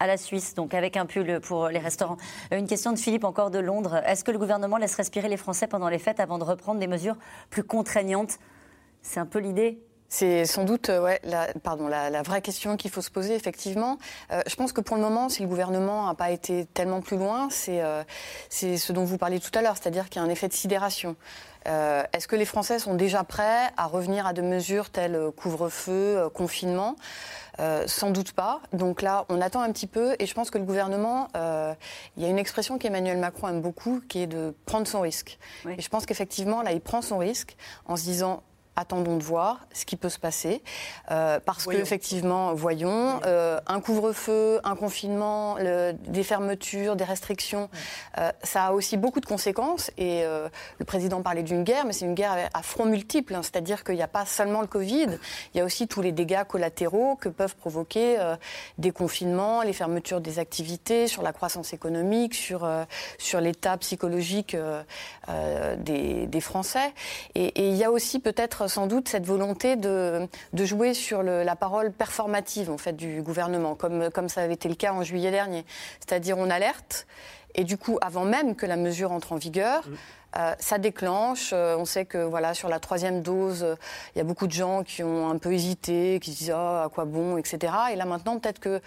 À 0.00 0.06
la 0.08 0.16
Suisse, 0.16 0.54
donc 0.54 0.74
avec 0.74 0.96
un 0.96 1.06
pull 1.06 1.40
pour 1.40 1.68
les 1.68 1.78
restaurants. 1.78 2.16
Euh, 2.52 2.58
une 2.58 2.66
question 2.66 2.92
de 2.92 2.98
Philippe 2.98 3.24
encore 3.24 3.50
de 3.50 3.60
Londres. 3.60 4.02
Est-ce 4.04 4.24
que 4.24 4.32
le 4.32 4.38
gouvernement 4.38 4.76
laisse 4.76 4.96
respirer 4.96 5.28
les 5.28 5.36
Français 5.36 5.68
pendant 5.68 5.88
les 5.88 6.00
fêtes 6.00 6.18
avant 6.18 6.38
de 6.38 6.44
reprendre 6.44 6.80
des 6.80 6.88
mesures 6.88 7.16
plus 7.48 7.62
contraignantes? 7.62 8.38
C'est 9.02 9.20
un 9.20 9.26
peu 9.26 9.38
l'idée? 9.38 9.78
C'est 10.08 10.46
sans 10.46 10.64
doute 10.64 10.90
euh, 10.90 11.00
ouais, 11.00 11.20
la, 11.22 11.46
pardon, 11.62 11.86
la, 11.86 12.22
vraie 12.22 12.42
question 12.42 12.76
qu'il 12.76 12.90
faut 12.90 13.02
se 13.02 13.10
poser, 13.10 13.34
effectivement. 13.34 13.98
Euh, 14.32 14.42
je 14.46 14.56
pense 14.56 14.72
que 14.72 14.80
pour 14.80 14.96
le 14.96 15.02
moment, 15.02 15.28
si 15.28 15.42
le 15.42 15.48
gouvernement 15.48 16.06
n'a 16.06 16.14
pas 16.14 16.30
été 16.30 16.66
tellement 16.66 17.00
plus 17.00 17.16
loin, 17.16 17.48
c'est 17.50 17.80
ce 18.50 18.92
dont 18.92 19.04
vous 19.04 19.16
parliez 19.16 19.38
tout 19.38 19.56
à 19.56 19.62
l'heure, 19.62 19.76
c'est-à-dire 19.76 20.08
qu'il 20.08 20.20
y 20.20 20.24
a 20.24 20.26
un 20.26 20.30
effet 20.30 20.48
de 20.48 20.54
sidération. 20.54 21.16
Est-ce 21.66 22.28
que 22.28 22.36
les 22.36 22.44
Français 22.44 22.78
sont 22.78 22.94
déjà 22.94 23.24
prêts 23.24 23.70
à 23.78 23.86
revenir 23.86 24.26
à 24.26 24.34
des 24.34 24.42
mesures 24.42 24.90
telles 24.90 25.18
couvre-feu, 25.34 26.28
confinement? 26.34 26.94
Euh, 27.60 27.84
sans 27.86 28.10
doute 28.10 28.32
pas. 28.32 28.60
Donc 28.72 29.02
là, 29.02 29.24
on 29.28 29.40
attend 29.40 29.60
un 29.60 29.72
petit 29.72 29.86
peu 29.86 30.16
et 30.18 30.26
je 30.26 30.34
pense 30.34 30.50
que 30.50 30.58
le 30.58 30.64
gouvernement, 30.64 31.28
euh, 31.36 31.74
il 32.16 32.22
y 32.22 32.26
a 32.26 32.28
une 32.28 32.38
expression 32.38 32.78
qu'Emmanuel 32.78 33.18
Macron 33.18 33.48
aime 33.48 33.60
beaucoup 33.60 34.00
qui 34.08 34.20
est 34.20 34.26
de 34.26 34.54
prendre 34.66 34.86
son 34.86 35.00
risque. 35.00 35.38
Et 35.66 35.80
je 35.80 35.88
pense 35.88 36.06
qu'effectivement, 36.06 36.62
là, 36.62 36.72
il 36.72 36.80
prend 36.80 37.02
son 37.02 37.18
risque 37.18 37.56
en 37.86 37.96
se 37.96 38.02
disant 38.02 38.42
attendons 38.76 39.16
de 39.16 39.22
voir 39.22 39.60
ce 39.72 39.84
qui 39.84 39.96
peut 39.96 40.08
se 40.08 40.18
passer. 40.18 40.62
Euh, 41.10 41.38
parce 41.44 41.66
qu'effectivement, 41.66 42.54
voyons, 42.54 43.20
euh, 43.24 43.60
un 43.66 43.80
couvre-feu, 43.80 44.60
un 44.64 44.76
confinement, 44.76 45.56
des 45.56 46.22
fermetures, 46.22 46.96
des 46.96 47.04
restrictions, 47.04 47.68
euh, 48.18 48.30
ça 48.42 48.66
a 48.66 48.72
aussi 48.72 48.96
beaucoup 48.96 49.20
de 49.20 49.26
conséquences. 49.26 49.90
Et 49.98 50.24
le 50.24 50.84
président 50.84 51.22
parlait 51.22 51.42
d'une 51.42 51.64
guerre, 51.64 51.84
mais 51.84 51.92
c'est 51.92 52.04
une 52.04 52.14
guerre 52.14 52.48
à 52.52 52.62
front 52.62 52.86
multiple. 52.86 53.34
Hein. 53.34 53.42
C'est-à-dire 53.42 53.84
qu'il 53.84 53.94
n'y 53.94 54.02
a 54.02 54.08
pas 54.08 54.26
seulement 54.26 54.60
le 54.60 54.66
Covid, 54.66 55.18
il 55.54 55.58
y 55.58 55.60
a 55.60 55.64
aussi 55.64 55.86
tous 55.86 56.02
les 56.02 56.12
dégâts 56.12 56.44
collatéraux 56.44 57.16
que 57.16 57.28
peuvent 57.28 57.56
provoquer 57.56 58.18
des 58.78 58.90
confinements, 58.90 59.62
les 59.62 59.72
fermetures 59.72 60.20
des 60.20 60.38
activités, 60.38 61.08
sur 61.08 61.22
la 61.22 61.32
croissance 61.32 61.72
économique, 61.72 62.34
sur, 62.34 62.68
sur 63.18 63.40
l'état 63.40 63.76
psychologique 63.78 64.56
des, 65.78 66.26
des, 66.26 66.40
Français. 66.40 66.92
Et, 67.34 67.46
et 67.46 67.68
il 67.68 67.76
y 67.76 67.84
a 67.84 67.90
aussi 67.90 68.18
peut-être 68.18 68.63
sans 68.68 68.86
doute 68.86 69.08
cette 69.08 69.26
volonté 69.26 69.76
de, 69.76 70.28
jouer 70.54 70.94
sur 70.94 71.22
la 71.22 71.56
parole 71.56 71.92
performative 71.92 72.70
en 72.70 72.78
fait 72.78 72.94
du 72.94 73.22
gouvernement, 73.22 73.74
comme, 73.74 74.28
ça 74.28 74.42
avait 74.42 74.54
été 74.54 74.68
le 74.68 74.74
cas 74.74 74.92
en 74.92 75.02
juillet 75.02 75.30
dernier. 75.30 75.64
C'est-à-dire 76.00 76.38
on 76.38 76.50
alerte 76.50 77.06
et 77.54 77.64
du 77.64 77.78
coup, 77.78 77.98
avant 78.00 78.24
même 78.24 78.56
que 78.56 78.66
la 78.66 78.76
mesure 78.76 79.12
entre 79.12 79.32
en 79.32 79.36
vigueur, 79.36 79.86
mmh. 79.86 79.94
Euh, 80.36 80.54
ça 80.58 80.78
déclenche. 80.78 81.50
Euh, 81.52 81.76
on 81.76 81.84
sait 81.84 82.04
que 82.04 82.18
voilà, 82.18 82.54
sur 82.54 82.68
la 82.68 82.80
troisième 82.80 83.22
dose, 83.22 83.62
euh, 83.62 83.76
il 84.14 84.18
y 84.18 84.20
a 84.20 84.24
beaucoup 84.24 84.46
de 84.46 84.52
gens 84.52 84.82
qui 84.82 85.02
ont 85.02 85.30
un 85.30 85.38
peu 85.38 85.52
hésité, 85.52 86.18
qui 86.20 86.32
se 86.32 86.38
disent 86.38 86.54
ah, 86.54 86.84
à 86.84 86.88
quoi 86.88 87.04
bon, 87.04 87.36
etc. 87.36 87.72
Et 87.92 87.96
là 87.96 88.04
maintenant, 88.04 88.38
peut-être 88.38 88.58
que 88.58 88.80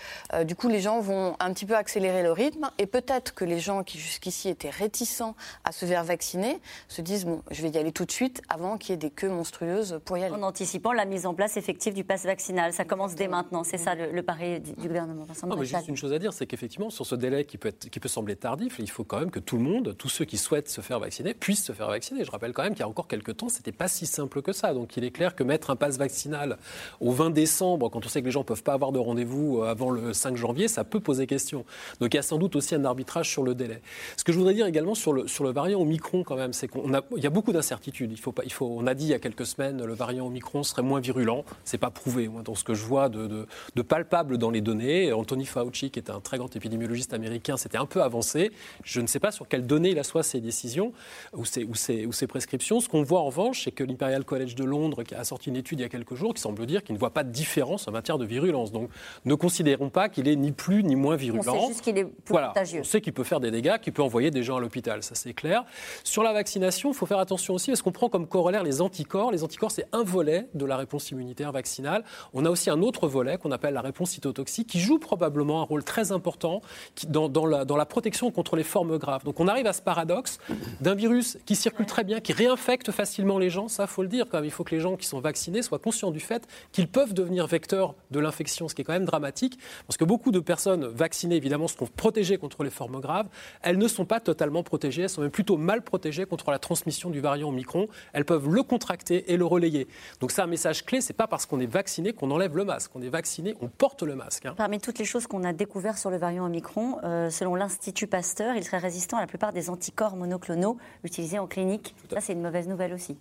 du 0.43 0.55
coup, 0.55 0.67
les 0.67 0.79
gens 0.79 0.99
vont 0.99 1.35
un 1.39 1.53
petit 1.53 1.65
peu 1.65 1.75
accélérer 1.75 2.23
le 2.23 2.31
rythme. 2.31 2.69
Et 2.77 2.85
peut-être 2.85 3.33
que 3.33 3.45
les 3.45 3.59
gens 3.59 3.83
qui 3.83 3.97
jusqu'ici 3.97 4.49
étaient 4.49 4.69
réticents 4.69 5.35
à 5.63 5.71
se 5.71 5.85
faire 5.85 6.03
vacciner 6.03 6.59
se 6.87 7.01
disent 7.01 7.25
bon, 7.25 7.41
je 7.51 7.61
vais 7.61 7.69
y 7.69 7.77
aller 7.77 7.91
tout 7.91 8.05
de 8.05 8.11
suite 8.11 8.41
avant 8.49 8.77
qu'il 8.77 8.91
y 8.91 8.93
ait 8.93 8.97
des 8.97 9.09
queues 9.09 9.29
monstrueuses 9.29 9.99
pour 10.05 10.17
y 10.17 10.23
aller. 10.23 10.35
En 10.35 10.43
anticipant 10.43 10.91
la 10.91 11.05
mise 11.05 11.25
en 11.25 11.33
place 11.33 11.57
effective 11.57 11.93
du 11.93 12.03
pass 12.03 12.25
vaccinal, 12.25 12.73
ça 12.73 12.85
commence 12.85 13.15
dès 13.15 13.27
maintenant. 13.27 13.63
C'est 13.63 13.77
ça 13.77 13.95
le, 13.95 14.21
pari 14.21 14.59
du, 14.59 14.87
gouvernement. 14.87 15.25
Non, 15.45 15.55
mais 15.55 15.65
juste 15.65 15.87
une 15.87 15.95
chose 15.95 16.13
à 16.13 16.19
dire, 16.19 16.33
c'est 16.33 16.45
qu'effectivement, 16.45 16.89
sur 16.89 17.05
ce 17.05 17.15
délai 17.15 17.45
qui 17.45 17.57
peut, 17.57 17.69
être, 17.69 17.89
qui 17.89 17.99
peut 17.99 18.09
sembler 18.09 18.35
tardif, 18.35 18.77
il 18.79 18.89
faut 18.89 19.03
quand 19.03 19.19
même 19.19 19.31
que 19.31 19.39
tout 19.39 19.57
le 19.57 19.63
monde, 19.63 19.95
tous 19.97 20.09
ceux 20.09 20.25
qui 20.25 20.37
souhaitent 20.37 20.69
se 20.69 20.81
faire 20.81 20.99
vacciner, 20.99 21.33
puissent 21.37 21.63
se 21.63 21.71
faire 21.71 21.87
vacciner. 21.87 22.23
Je 22.23 22.31
rappelle 22.31 22.53
quand 22.53 22.63
même 22.63 22.73
qu'il 22.73 22.81
y 22.81 22.83
a 22.83 22.87
encore 22.87 23.07
quelques 23.07 23.37
temps, 23.37 23.49
c'était 23.49 23.71
pas 23.71 23.87
si 23.87 24.05
simple 24.05 24.41
que 24.41 24.51
ça. 24.51 24.73
Donc 24.73 24.97
il 24.97 25.03
est 25.03 25.11
clair 25.11 25.35
que 25.35 25.43
mettre 25.43 25.69
un 25.69 25.75
passe 25.75 25.97
vaccinal 25.97 26.57
au 26.99 27.11
20 27.11 27.29
décembre, 27.29 27.89
quand 27.89 28.05
on 28.05 28.09
sait 28.09 28.21
que 28.21 28.25
les 28.25 28.31
gens 28.31 28.41
ne 28.41 28.45
peuvent 28.45 28.63
pas 28.63 28.73
avoir 28.73 28.91
de 28.91 28.99
rendez-vous 28.99 29.59
euh, 29.59 29.69
avant 29.69 29.89
le 29.89 30.13
5 30.13 30.35
janvier, 30.35 30.67
ça 30.67 30.83
peut 30.83 30.99
poser 30.99 31.27
question. 31.27 31.65
Donc 31.99 32.13
il 32.13 32.17
y 32.17 32.19
a 32.19 32.23
sans 32.23 32.37
doute 32.37 32.55
aussi 32.55 32.75
un 32.75 32.85
arbitrage 32.85 33.29
sur 33.29 33.43
le 33.43 33.55
délai. 33.55 33.81
Ce 34.15 34.23
que 34.23 34.31
je 34.31 34.37
voudrais 34.37 34.53
dire 34.53 34.65
également 34.65 34.95
sur 34.95 35.13
le, 35.13 35.27
sur 35.27 35.43
le 35.43 35.51
variant 35.51 35.81
Omicron, 35.81 36.23
quand 36.23 36.35
même, 36.35 36.53
c'est 36.53 36.67
qu'on 36.67 36.93
a, 36.93 37.01
il 37.15 37.23
y 37.23 37.27
a 37.27 37.29
beaucoup 37.29 37.51
d'incertitudes. 37.51 38.11
Il 38.11 38.19
faut 38.19 38.33
il 38.43 38.51
faut, 38.51 38.65
on 38.65 38.87
a 38.87 38.93
dit 38.93 39.05
il 39.05 39.09
y 39.09 39.13
a 39.13 39.19
quelques 39.19 39.45
semaines, 39.45 39.83
le 39.83 39.93
variant 39.93 40.27
Omicron 40.27 40.63
serait 40.63 40.81
moins 40.81 40.99
virulent. 40.99 41.45
C'est 41.63 41.77
pas 41.77 41.91
prouvé, 41.91 42.27
moi, 42.27 42.41
dans 42.41 42.55
ce 42.55 42.63
que 42.63 42.73
je 42.73 42.83
vois 42.83 43.09
de, 43.09 43.27
de, 43.27 43.47
de 43.75 43.81
palpable 43.81 44.37
dans 44.37 44.49
les 44.49 44.61
données. 44.61 45.11
Anthony 45.13 45.45
Fauci, 45.45 45.91
qui 45.91 45.99
est 45.99 46.09
un 46.09 46.19
très 46.19 46.37
grand 46.37 46.53
épidémiologiste 46.55 47.13
américain, 47.13 47.57
c'était 47.57 47.77
un 47.77 47.85
peu 47.85 48.01
avancé. 48.01 48.51
Je 48.83 49.01
ne 49.01 49.07
sais 49.07 49.19
pas 49.19 49.31
sur 49.31 49.47
quelles 49.47 49.65
données 49.65 49.91
il 49.91 49.99
assoit 49.99 50.23
ses 50.23 50.41
décisions 50.41 50.93
ou 51.33 51.45
ses, 51.45 51.63
ou 51.63 51.75
ses, 51.75 52.07
ses 52.11 52.27
prescriptions. 52.27 52.79
Ce 52.79 52.89
qu'on 52.89 53.03
voit 53.03 53.19
en 53.19 53.25
revanche, 53.25 53.63
c'est 53.63 53.71
que 53.71 53.83
l'Imperial 53.83 54.25
College 54.25 54.55
de 54.55 54.63
Londres 54.63 55.03
a 55.15 55.23
sorti 55.23 55.49
une 55.49 55.55
étude 55.55 55.79
il 55.79 55.83
y 55.83 55.85
a 55.85 55.89
quelques 55.89 56.15
jours 56.15 56.33
qui 56.33 56.41
semble 56.41 56.65
dire 56.65 56.83
qu'il 56.83 56.93
ne 56.93 56.99
voit 56.99 57.13
pas 57.13 57.23
de 57.23 57.31
différence 57.31 57.87
en 57.87 57.91
matière 57.91 58.17
de 58.17 58.25
virulence. 58.25 58.71
Donc 58.71 58.89
ne 59.25 59.35
considérons 59.35 59.89
pas 59.89 60.09
qu'il 60.09 60.27
est 60.27 60.35
ni 60.35 60.51
plus 60.51 60.83
ni 60.83 60.95
moins 60.95 61.15
virulent. 61.15 61.43
On 61.47 61.61
sait 61.61 61.67
juste 61.67 61.81
qu'il 61.81 61.97
est 61.97 62.05
plus 62.05 62.13
voilà. 62.29 62.49
contagieux. 62.49 62.81
On 62.81 62.83
sait 62.83 63.01
qu'il 63.01 63.13
peut 63.13 63.23
faire 63.23 63.39
des 63.39 63.51
dégâts, 63.51 63.77
qu'il 63.79 63.93
peut 63.93 64.01
envoyer 64.03 64.31
des 64.31 64.43
gens 64.43 64.57
à 64.57 64.59
l'hôpital, 64.59 65.03
ça 65.03 65.15
c'est 65.15 65.33
clair. 65.33 65.65
Sur 66.03 66.23
la 66.23 66.33
vaccination, 66.33 66.91
il 66.91 66.95
faut 66.95 67.05
faire 67.05 67.19
attention 67.19 67.53
aussi 67.53 67.71
parce 67.71 67.81
qu'on 67.81 67.91
prend 67.91 68.09
comme 68.09 68.27
corollaire 68.27 68.63
les 68.63 68.81
anticorps. 68.81 69.31
Les 69.31 69.43
anticorps, 69.43 69.71
c'est 69.71 69.87
un 69.91 70.03
volet 70.03 70.47
de 70.53 70.65
la 70.65 70.77
réponse 70.77 71.11
immunitaire 71.11 71.51
vaccinale. 71.51 72.03
On 72.33 72.45
a 72.45 72.49
aussi 72.49 72.69
un 72.69 72.81
autre 72.81 73.07
volet 73.07 73.37
qu'on 73.37 73.51
appelle 73.51 73.73
la 73.73 73.81
réponse 73.81 74.11
cytotoxique 74.11 74.67
qui 74.67 74.79
joue 74.79 74.99
probablement 74.99 75.61
un 75.61 75.65
rôle 75.65 75.83
très 75.83 76.11
important 76.11 76.61
dans, 77.07 77.29
dans, 77.29 77.45
la, 77.45 77.65
dans 77.65 77.77
la 77.77 77.85
protection 77.85 78.31
contre 78.31 78.55
les 78.55 78.63
formes 78.63 78.97
graves. 78.97 79.23
Donc 79.23 79.39
on 79.39 79.47
arrive 79.47 79.67
à 79.67 79.73
ce 79.73 79.81
paradoxe 79.81 80.39
d'un 80.81 80.95
virus 80.95 81.16
qui 81.45 81.55
circule 81.55 81.85
très 81.85 82.03
bien, 82.03 82.19
qui 82.19 82.33
réinfecte 82.33 82.91
facilement 82.91 83.39
les 83.39 83.49
gens, 83.49 83.67
ça 83.67 83.87
faut 83.87 84.01
le 84.01 84.07
dire 84.07 84.27
quand 84.29 84.37
même. 84.37 84.45
Il 84.45 84.51
faut 84.51 84.63
que 84.63 84.75
les 84.75 84.81
gens 84.81 84.95
qui 84.95 85.05
sont 85.05 85.19
vaccinés 85.19 85.61
soient 85.61 85.79
conscients 85.79 86.11
du 86.11 86.19
fait 86.19 86.47
qu'ils 86.71 86.87
peuvent 86.87 87.13
devenir 87.13 87.47
vecteurs 87.47 87.95
de 88.11 88.19
l'infection, 88.19 88.67
ce 88.67 88.75
qui 88.75 88.81
est 88.81 88.85
quand 88.85 88.93
même 88.93 89.05
dramatique, 89.05 89.57
parce 89.87 89.97
que 89.97 90.05
beaucoup 90.05 90.31
de 90.31 90.39
personnes 90.39 90.85
vaccinées, 90.85 91.35
évidemment, 91.35 91.67
seront 91.67 91.87
protégées 91.87 92.37
contre 92.37 92.63
les 92.63 92.69
formes 92.69 92.99
graves. 92.99 93.27
Elles 93.61 93.77
ne 93.77 93.87
sont 93.87 94.05
pas 94.05 94.19
totalement 94.19 94.63
protégées, 94.63 95.03
elles 95.03 95.09
sont 95.09 95.21
même 95.21 95.31
plutôt 95.31 95.57
mal 95.57 95.81
protégées 95.81 96.25
contre 96.25 96.51
la 96.51 96.59
transmission 96.59 97.09
du 97.09 97.19
variant 97.19 97.49
Omicron. 97.49 97.87
Elles 98.13 98.25
peuvent 98.25 98.49
le 98.49 98.63
contracter 98.63 99.31
et 99.31 99.37
le 99.37 99.45
relayer. 99.45 99.87
Donc 100.19 100.31
c'est 100.31 100.41
un 100.41 100.47
message 100.47 100.85
clé, 100.85 101.01
c'est 101.01 101.13
pas 101.13 101.27
parce 101.27 101.45
qu'on 101.45 101.59
est 101.59 101.71
vacciné 101.71 102.13
qu'on 102.13 102.31
enlève 102.31 102.55
le 102.55 102.65
masque. 102.65 102.91
On 102.95 103.01
est 103.01 103.09
vacciné, 103.09 103.55
on 103.61 103.67
porte 103.67 104.03
le 104.03 104.15
masque. 104.15 104.45
Hein. 104.45 104.53
Parmi 104.57 104.79
toutes 104.79 104.99
les 104.99 105.05
choses 105.05 105.27
qu'on 105.27 105.43
a 105.43 105.53
découvertes 105.53 105.97
sur 105.97 106.09
le 106.09 106.17
variant 106.17 106.45
Omicron, 106.45 106.99
euh, 107.03 107.29
selon 107.29 107.55
l'Institut 107.55 108.07
Pasteur, 108.07 108.55
il 108.55 108.63
serait 108.63 108.77
résistant 108.77 109.17
à 109.17 109.21
la 109.21 109.27
plupart 109.27 109.53
des 109.53 109.69
anticorps 109.69 110.15
monoclonaux 110.15 110.77
utilisés 111.07 111.39
en 111.39 111.47
clinique. 111.47 111.95
Ça, 112.11 112.21
c'est 112.21 112.33
une 112.33 112.41
mauvaise 112.41 112.67
nouvelle 112.67 112.93
aussi. 112.93 113.17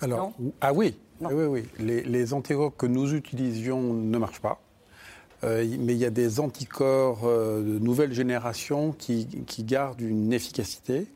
Alors, 0.00 0.32
ah 0.60 0.72
oui, 0.72 0.96
oui, 1.20 1.44
oui. 1.44 1.64
Les, 1.78 2.32
anticorps 2.32 2.74
que 2.76 2.86
nous 2.86 3.14
utilisions 3.14 3.80
ne 3.92 4.18
marchent 4.18 4.40
pas. 4.40 4.60
Euh, 5.44 5.66
mais 5.80 5.94
il 5.94 5.98
y 5.98 6.04
a 6.04 6.10
des 6.10 6.40
anticorps 6.40 7.20
euh, 7.24 7.60
de 7.60 7.78
nouvelle 7.78 8.12
génération 8.12 8.92
qui, 8.92 9.26
gardent 9.60 10.00
une 10.00 10.32
efficacité. 10.32 11.06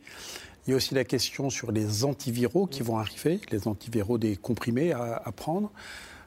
Il 0.66 0.70
y 0.70 0.74
a 0.74 0.76
aussi 0.76 0.94
la 0.94 1.04
question 1.04 1.48
sur 1.48 1.70
les 1.70 2.04
antiviraux 2.04 2.66
qui 2.66 2.82
vont 2.82 2.98
arriver, 2.98 3.40
les 3.50 3.68
antiviraux 3.68 4.18
des 4.18 4.36
comprimés 4.36 4.92
à, 4.92 5.22
prendre. 5.34 5.70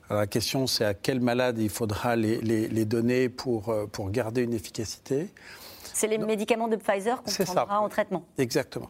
la 0.09 0.27
question, 0.27 0.65
c'est 0.65 0.85
à 0.85 0.93
quel 0.93 1.19
malade 1.19 1.57
il 1.59 1.69
faudra 1.69 2.15
les, 2.15 2.85
donner 2.85 3.27
pour, 3.27 3.69
euh, 3.69 3.85
pour 3.85 4.11
garder 4.11 4.43
une 4.43 4.53
efficacité. 4.53 5.27
C'est 5.93 6.07
les 6.07 6.17
médicaments 6.17 6.69
de 6.69 6.77
Pfizer 6.77 7.21
qu'on 7.21 7.43
prendra 7.43 7.81
en 7.81 7.89
traitement. 7.89 8.23
Exactement. 8.37 8.89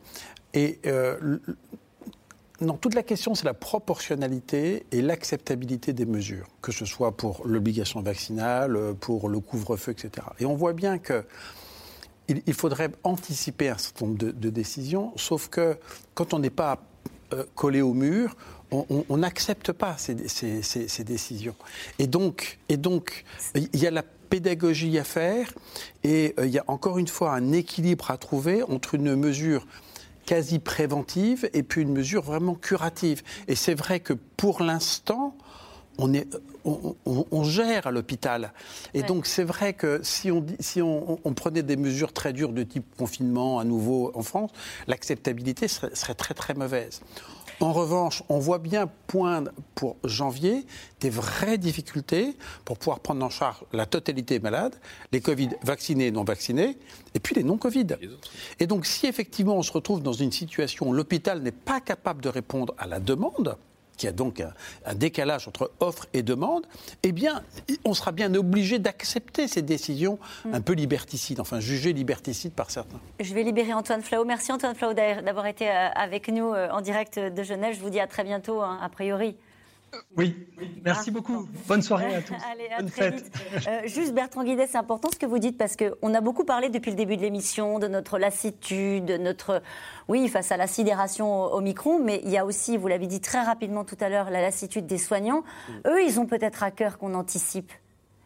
Et 0.54 0.80
non, 2.62 2.74
toute 2.74 2.94
la 2.94 3.04
question, 3.04 3.36
c'est 3.36 3.46
la 3.46 3.54
proportionnalité 3.54 4.86
et 4.92 5.02
l'acceptabilité 5.02 5.94
des 5.94 6.06
mesures, 6.06 6.48
que 6.62 6.74
ce 6.74 6.84
soit 6.84 7.16
pour 7.16 7.48
l'obligation 7.48 8.02
vaccinale, 8.02 8.78
pour 9.00 9.30
le 9.30 9.40
couvre-feu, 9.40 9.94
etc. 9.94 10.28
Et 10.40 10.46
on 10.46 10.56
voit 10.56 10.74
bien 10.74 10.98
que 10.98 11.24
il, 12.28 12.54
faudrait 12.54 12.92
anticiper 13.04 13.70
un 13.70 13.78
certain 13.78 14.06
nombre 14.06 14.18
de, 14.18 14.50
décisions, 14.50 15.14
sauf 15.16 15.48
que 15.48 15.78
quand 16.14 16.34
on 16.34 16.40
n'est 16.40 16.50
pas 16.50 16.84
euh, 17.34 17.44
collé 17.56 17.82
au 17.82 17.94
mur, 17.94 18.36
on 18.72 19.18
n'accepte 19.18 19.72
pas 19.72 19.98
ces, 19.98 20.14
décisions. 21.04 21.56
Et 21.98 22.06
donc, 22.06 22.60
et 22.70 22.78
donc, 22.78 23.24
il 23.56 23.80
y 23.80 23.88
a 23.88 23.92
la 23.92 24.04
pédagogie 24.04 25.00
à 25.00 25.04
faire, 25.04 25.52
et 26.04 26.36
euh, 26.38 26.46
il 26.46 26.52
y 26.52 26.60
a 26.60 26.64
encore 26.68 27.00
une 27.00 27.08
fois 27.08 27.34
un 27.34 27.52
équilibre 27.52 28.12
à 28.12 28.18
trouver 28.20 28.62
entre 28.62 28.94
une 28.94 29.16
mesure 29.16 29.66
quasi 30.30 30.60
préventive 30.60 31.50
et 31.54 31.64
puis 31.64 31.82
une 31.82 31.92
mesure 31.92 32.22
vraiment 32.22 32.54
curative. 32.54 33.24
Et 33.48 33.56
c'est 33.56 33.74
vrai 33.74 34.00
que 34.00 34.14
pour 34.14 34.62
l'instant, 34.62 35.36
on, 35.98 36.14
est, 36.14 36.28
on, 36.66 37.44
gère 37.44 37.88
à 37.88 37.92
l'hôpital. 37.92 38.54
Et 38.94 39.02
donc, 39.02 39.26
c'est 39.26 39.44
vrai 39.44 39.74
que 39.74 40.00
si, 40.04 40.32
on, 40.32 40.46
si 40.60 40.84
on, 40.84 41.18
prenait 41.36 41.64
des 41.64 41.78
mesures 41.78 42.14
très 42.14 42.32
dures 42.32 42.54
de 42.54 42.62
type 42.62 42.86
confinement 42.96 43.58
à 43.58 43.64
nouveau 43.64 44.12
en 44.14 44.22
France, 44.22 44.52
l'acceptabilité 44.86 45.68
serait, 45.68 45.96
serait 45.96 46.14
très, 46.14 46.36
très 46.36 46.54
mauvaise. 46.54 47.02
En 47.62 47.74
revanche, 47.74 48.24
on 48.30 48.40
voit 48.40 48.58
bien 48.58 48.90
poindre 49.08 49.52
pour 49.76 49.98
janvier 50.06 50.66
des 51.02 51.10
vraies 51.10 51.58
difficultés 51.58 52.38
pour 52.64 52.78
pouvoir 52.78 53.02
prendre 53.02 53.26
en 53.26 53.30
charge 53.30 53.64
la 53.74 53.86
totalité 53.86 54.40
des 54.40 54.44
malades, 54.44 54.76
les 55.12 55.20
Covid 55.20 55.50
vaccinés 55.64 56.08
et 56.08 56.12
non 56.12 56.24
vaccinés, 56.24 56.78
et 57.14 57.20
puis 57.20 57.36
les 57.36 57.44
non-Covid. 57.44 57.88
Et 58.60 58.68
donc, 58.68 58.86
si 58.86 59.08
effectivement 59.08 59.58
on 59.58 59.64
se 59.64 59.74
retrouve 59.74 60.02
dans 60.02 60.14
une 60.14 60.32
situation 60.32 60.88
où 60.88 60.94
l'hôpital 60.94 61.42
n'est 61.42 61.52
pas 61.52 61.82
capable 61.82 62.22
de 62.22 62.30
répondre 62.30 62.74
à 62.78 62.88
la 62.88 63.02
demande, 63.02 63.58
qui 64.00 64.08
a 64.08 64.12
donc 64.12 64.42
un, 64.86 64.96
décalage 64.96 65.48
entre 65.48 65.72
offre 65.80 66.08
et 66.14 66.24
demande, 66.24 66.66
eh 67.04 67.12
bien, 67.12 67.44
on 67.86 67.94
sera 67.94 68.12
bien 68.12 68.34
obligé 68.34 68.80
d'accepter 68.80 69.48
ces 69.48 69.62
décisions 69.62 70.18
mm. 70.46 70.54
un 70.56 70.62
peu 70.62 70.74
liberticides, 70.74 71.40
enfin 71.40 71.60
jugées 71.60 71.94
liberticides 71.94 72.54
par 72.54 72.72
certains. 72.72 73.00
Je 73.20 73.34
vais 73.34 73.44
libérer 73.44 73.74
Antoine 73.74 74.02
Flao. 74.02 74.24
Merci 74.26 74.52
Antoine 74.52 74.74
Flao 74.74 74.94
d'avoir 74.94 75.46
été 75.46 75.70
euh, 75.70 75.90
avec 75.94 76.30
nous 76.30 76.54
euh, 76.54 76.70
en 76.72 76.82
direct 76.82 77.20
de 77.20 77.44
Genève. 77.44 77.76
Je 77.76 77.82
vous 77.82 77.90
dis 77.90 78.00
à 78.00 78.08
très 78.08 78.24
bientôt, 78.24 78.62
hein, 78.62 78.80
a 78.82 78.90
priori. 78.90 79.36
Oui, 80.18 80.48
merci 80.84 81.12
beaucoup. 81.12 81.48
Bonne 81.68 81.82
soirée 81.82 82.16
à 82.16 82.22
tous. 82.22 82.34
Allez, 82.52 82.70
à 82.76 82.84
très 82.84 83.12
Vite. 83.12 83.32
Euh, 83.68 83.82
juste 83.86 84.14
Bertrand 84.14 84.44
Guidet, 84.44 84.68
c'est 84.68 84.78
important 84.78 85.10
ce 85.12 85.18
que 85.18 85.26
vous 85.26 85.40
dites 85.40 85.58
parce 85.58 85.76
qu'on 85.76 86.14
a 86.14 86.22
beaucoup 86.22 86.44
parlé 86.44 86.70
depuis 86.70 86.92
le 86.92 86.98
début 86.98 87.16
de 87.18 87.22
l'émission 87.22 87.80
de 87.80 87.88
notre 87.88 88.18
lassitude, 88.18 89.06
de 89.06 89.18
notre, 89.18 89.62
oui, 90.08 90.28
face 90.28 90.52
à 90.52 90.58
la 90.58 90.68
sidération 90.68 91.46
au, 91.46 91.62
micron, 91.62 92.00
mais 92.00 92.22
il 92.24 92.32
y 92.32 92.38
a 92.38 92.46
aussi, 92.46 92.78
vous 92.78 92.88
l'avez 92.88 93.08
dit 93.08 93.22
très 93.22 93.42
rapidement 93.42 93.86
tout 93.86 93.98
à 94.00 94.10
l'heure, 94.10 94.30
la 94.30 94.42
lassitude 94.42 94.86
des 94.86 94.98
soignants. 94.98 95.44
Mm. 95.70 95.74
Eux, 95.88 96.04
ils 96.04 96.20
ont 96.20 96.26
peut-être 96.26 96.64
à 96.64 96.72
cœur 96.72 96.98
qu'on 96.98 97.14
anticipe 97.14 97.72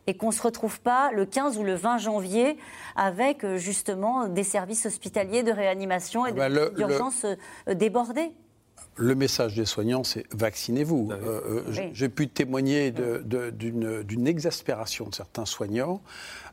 et 0.08 0.16
qu'on 0.16 0.28
ne 0.28 0.34
se 0.34 0.42
retrouve 0.42 0.82
pas 0.82 1.12
le 1.12 1.26
15 1.26 1.58
ou 1.58 1.64
le 1.64 1.76
20 1.76 1.98
janvier 1.98 2.58
avec 2.96 3.44
euh, 3.44 3.58
justement 3.58 4.28
des 4.28 4.44
services 4.44 4.86
hospitaliers 4.86 5.44
de 5.44 5.52
réanimation 5.52 6.26
et 6.26 6.34
ah 6.38 6.50
bah, 6.50 6.70
d'urgence 6.70 7.26
euh, 7.26 7.74
débordés 7.74 8.32
le 8.96 9.16
message 9.16 9.56
des 9.56 9.66
soignants, 9.66 10.04
c'est 10.04 10.26
vaccinez-vous. 10.32 11.10
Ah 11.12 11.16
euh, 11.16 11.64
euh, 11.68 11.90
j'ai 11.94 12.10
pu 12.10 12.28
témoigner 12.28 12.92
d'une 12.92 14.28
exaspération 14.28 15.08
de 15.08 15.16
certains 15.16 15.46
soignants 15.46 16.02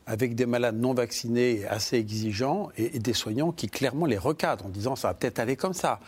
avec 0.07 0.35
des 0.35 0.45
malades 0.45 0.79
non 0.79 0.93
vaccinés 0.93 1.65
assez 1.69 1.95
exigeants 1.97 2.69
et, 2.75 2.99
des 2.99 3.13
soignants 3.13 3.51
qui 3.51 3.67
clairement 3.69 4.05
les 4.05 4.17
recadrent 4.17 4.65
en 4.65 4.69
disant 4.69 4.95
ça 4.95 5.09
va 5.09 5.13
peut-être 5.13 5.39
aller 5.39 5.55
comme 5.55 5.73
ça. 5.73 5.99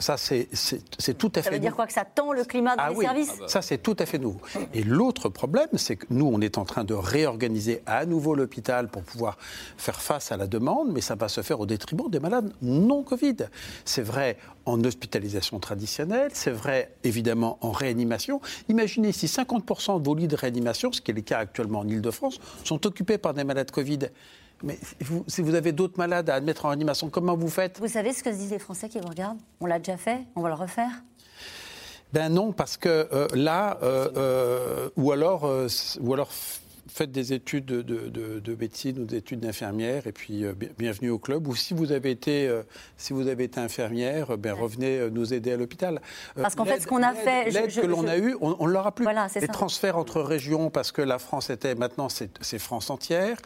Ça, 0.00 0.16
c'est 0.16 0.48
tout 1.18 1.32
à 1.34 1.42
fait. 1.42 1.50
Ça 1.50 1.50
veut 1.50 1.58
dire 1.58 1.76
quoi 1.76 1.86
Que 1.86 1.92
ça 1.92 2.04
tend 2.04 2.32
le 2.32 2.44
climat 2.44 2.76
dans 2.76 2.82
ah 2.84 2.90
les 2.90 2.96
services? 2.96 3.30
Ah 3.34 3.40
bah. 3.40 3.48
Ça, 3.48 3.62
c'est 3.62 3.78
tout 3.78 3.96
à 3.98 4.06
fait 4.06 4.18
nouveau. 4.18 4.40
Et 4.72 4.82
l'autre 4.82 5.28
problème, 5.28 5.68
c'est 5.74 5.96
que 5.96 6.06
nous, 6.10 6.26
on 6.26 6.40
est 6.40 6.56
en 6.58 6.64
train 6.64 6.84
de 6.84 6.94
réorganiser 6.94 7.82
à 7.86 8.06
nouveau 8.06 8.34
l'hôpital 8.34 8.88
pour 8.88 9.02
pouvoir 9.02 9.36
faire 9.76 10.00
face 10.00 10.32
à 10.32 10.36
la 10.36 10.46
demande, 10.46 10.90
mais 10.92 11.00
ça 11.00 11.14
va 11.14 11.28
se 11.28 11.42
faire 11.42 11.60
au 11.60 11.66
détriment 11.66 12.08
des 12.10 12.20
malades 12.20 12.52
non 12.62 13.02
Covid. 13.02 13.36
C'est 13.84 14.02
vrai 14.02 14.38
en 14.66 14.82
hospitalisation 14.84 15.58
traditionnelle, 15.58 16.30
c'est 16.34 16.50
vrai 16.50 16.94
évidemment 17.04 17.58
en 17.60 17.72
réanimation. 17.72 18.40
Imaginez 18.68 19.12
si 19.12 19.26
50% 19.26 20.00
de 20.00 20.04
vos 20.04 20.14
lits 20.14 20.28
de 20.28 20.36
réanimation, 20.36 20.92
ce 20.92 21.00
qui 21.00 21.10
est 21.10 21.14
le 21.14 21.22
cas 21.22 21.38
actuellement 21.38 21.80
en 21.80 21.88
Ile-de-France, 21.88 22.38
sont 22.64 22.86
occupés 22.86 23.18
par 23.18 23.34
des 23.34 23.44
malades 23.44 23.70
Covid. 23.70 23.98
Mais 24.62 24.78
si 25.26 25.42
vous 25.42 25.54
avez 25.54 25.72
d'autres 25.72 25.98
malades 25.98 26.30
à 26.30 26.34
admettre 26.34 26.66
en 26.66 26.68
réanimation, 26.68 27.10
comment 27.10 27.36
vous 27.36 27.48
faites? 27.48 27.80
Vous 27.80 27.88
savez 27.88 28.12
ce 28.12 28.22
que 28.22 28.30
disent 28.30 28.52
les 28.52 28.60
Français 28.60 28.88
qui 28.88 29.00
vous 29.00 29.08
regardent? 29.08 29.40
On 29.60 29.66
l'a 29.66 29.78
déjà 29.78 29.96
fait? 29.96 30.20
On 30.36 30.40
va 30.40 30.48
le 30.48 30.54
refaire? 30.54 31.02
Ben 32.12 32.28
non, 32.28 32.52
parce 32.52 32.76
que 32.76 33.08
euh, 33.12 33.26
là, 33.34 33.78
euh, 33.82 34.10
euh, 34.16 34.90
ou 34.96 35.12
alors, 35.12 35.50
ou 36.00 36.12
alors 36.12 36.28
faites 36.88 37.12
des 37.12 37.32
études 37.32 37.66
de, 37.66 38.56
médecine 38.58 38.98
ou 39.00 39.04
des 39.04 39.16
études 39.16 39.40
d'infirmière 39.40 40.06
et 40.06 40.12
puis 40.12 40.44
euh, 40.44 40.52
bienvenue 40.78 41.10
au 41.10 41.18
club. 41.18 41.46
Ou 41.46 41.54
si 41.54 41.74
vous 41.74 41.92
avez 41.92 42.10
été, 42.10 42.46
euh, 42.48 42.62
si 42.96 43.12
vous 43.12 43.28
avez 43.28 43.44
été 43.44 43.60
infirmière, 43.60 44.36
ben, 44.36 44.52
revenez 44.52 44.98
euh, 44.98 45.10
nous 45.10 45.32
aider 45.32 45.52
à 45.52 45.56
l'ôpital. 45.56 46.00
Parce 46.34 46.54
qu'en 46.54 46.64
fait, 46.64 46.80
ce 46.80 46.86
qu'on 46.86 47.02
a 47.02 47.14
fait... 47.14 47.50
L'aide 47.50 47.72
que 47.72 47.86
l'on 47.86 48.06
a 48.06 48.18
eue, 48.18 48.36
on 48.40 48.66
ne 48.66 48.72
l'aura 48.72 48.92
plus. 48.92 49.06
les 49.40 49.48
transferts 49.48 49.96
entre 49.96 50.20
régions, 50.20 50.70
parce 50.70 50.92
que 50.92 51.02
la 51.02 51.18
France 51.18 51.50
était... 51.50 51.74
Maintenant, 51.74 52.08
c'est 52.08 52.58
France 52.58 52.90
entière. 52.90 53.38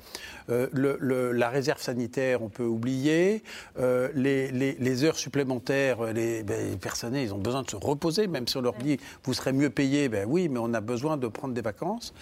Le, 0.49 1.33
la 1.33 1.49
réserve 1.49 1.81
sanitaire, 1.81 2.43
on 2.43 2.49
peut 2.49 2.65
oublier. 2.65 3.43
Les, 3.79 4.51
les, 4.51 5.05
heures 5.05 5.17
supplémentaires, 5.17 6.13
les, 6.13 6.43
ben, 6.43 6.71
les, 6.71 6.77
personnels, 6.77 7.25
ils 7.25 7.35
ont 7.35 7.39
besoin 7.39 7.63
de 7.63 7.71
se 7.71 7.77
reposer, 7.77 8.27
même 8.27 8.47
si 8.47 8.57
on 8.57 8.63
leur 8.63 8.75
dit, 8.75 8.99
vous 9.25 9.35
serez 9.35 9.53
mieux 9.53 9.71
payés. 9.71 10.09
Ben 10.09 10.27
oui, 10.29 10.49
mais 10.49 10.59
on 10.59 10.73
a 10.75 10.81
besoin 10.81 11.17
de 11.17 11.29
prendre 11.29 11.55
des 11.55 11.63
vacances. 11.63 12.15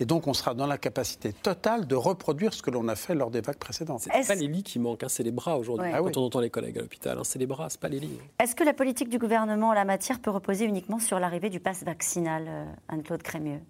Et 0.00 0.04
donc, 0.04 0.26
on 0.26 0.34
sera 0.34 0.53
dans 0.54 0.66
la 0.66 0.78
capacité 0.78 1.32
totale 1.32 1.86
de 1.86 1.94
reproduire 1.94 2.52
ce 2.54 2.62
que 2.62 2.70
l'on 2.70 2.88
a 2.88 2.96
fait 2.96 3.14
lors 3.14 3.30
des 3.30 3.40
vagues 3.40 3.58
précédentes. 3.58 4.00
C'est 4.00 4.26
pas 4.26 4.34
les 4.34 4.46
lits 4.46 4.62
qui 4.62 4.78
manquent, 4.78 5.04
hein, 5.04 5.08
c'est 5.08 5.22
les 5.22 5.30
bras 5.30 5.58
aujourd'hui. 5.58 5.90
Ah 5.92 5.98
Quand 5.98 6.16
on 6.16 6.24
entend 6.24 6.40
les 6.40 6.50
collègues 6.50 6.78
à 6.78 6.80
l'hôpital, 6.82 7.18
hein, 7.18 7.24
c'est 7.24 7.38
les 7.38 7.46
bras, 7.46 7.68
c'est 7.70 7.80
pas 7.80 7.88
les 7.88 8.00
lits. 8.00 8.18
Est-ce 8.38 8.54
que 8.54 8.64
la 8.64 8.74
politique 8.74 9.08
du 9.08 9.18
gouvernement 9.18 9.68
en 9.68 9.72
la 9.74 9.84
matière 9.84 10.20
peut 10.20 10.30
reposer 10.30 10.64
uniquement 10.64 10.98
sur 10.98 11.18
l'arrivée 11.18 11.50
du 11.50 11.60
pass 11.60 11.84
vaccinal, 11.84 12.44
euh, 12.48 12.64
Anne-Claude 12.88 13.22
Crémieux? 13.22 13.60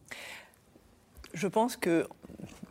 Je 1.33 1.49
pense 1.49 1.77
que 1.77 2.07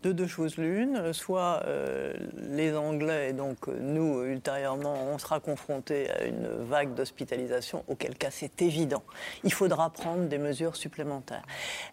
de 0.03 0.11
deux 0.11 0.27
choses 0.27 0.57
l'une, 0.57 1.13
soit 1.13 1.63
euh, 1.65 2.13
les 2.51 2.75
Anglais, 2.75 3.29
et 3.29 3.33
donc 3.33 3.67
nous, 3.67 4.23
ultérieurement, 4.23 4.95
on 5.13 5.17
sera 5.17 5.39
confrontés 5.39 6.11
à 6.11 6.25
une 6.25 6.47
vague 6.47 6.93
d'hospitalisation, 6.93 7.83
auquel 7.87 8.15
cas 8.15 8.29
c'est 8.29 8.61
évident. 8.61 9.03
Il 9.45 9.53
faudra 9.53 9.89
prendre 9.89 10.27
des 10.27 10.37
mesures 10.37 10.75
supplémentaires. 10.75 11.43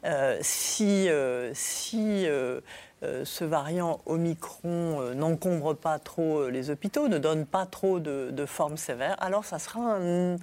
Euh, 0.05 0.41
euh, 0.81 1.51
si 1.55 2.27
euh, 3.03 3.25
ce 3.25 3.45
variant 3.45 4.01
Omicron 4.05 5.01
euh, 5.01 5.15
n'encombre 5.15 5.75
pas 5.75 5.99
trop 5.99 6.41
euh, 6.41 6.51
les 6.51 6.69
hôpitaux, 6.69 7.09
ne 7.09 7.17
donne 7.17 7.47
pas 7.47 7.65
trop 7.65 7.99
de, 7.99 8.45
formes 8.47 8.77
sévères, 8.77 9.17
alors 9.21 9.45
ça 9.45 9.59
sera 9.59 9.97
un, 9.97 10.39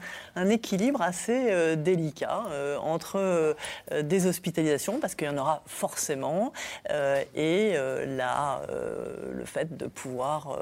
équilibre 0.49 1.01
assez 1.01 1.75
délicat 1.75 2.43
entre 2.81 3.55
des 4.01 4.27
hospitalisations, 4.27 4.99
parce 4.99 5.15
qu'il 5.15 5.27
y 5.27 5.29
en 5.29 5.37
aura 5.37 5.63
forcément, 5.65 6.53
et 7.35 7.73
là, 8.05 8.61
le 9.31 9.45
fait 9.45 9.75
de 9.75 9.87
pouvoir 9.87 10.59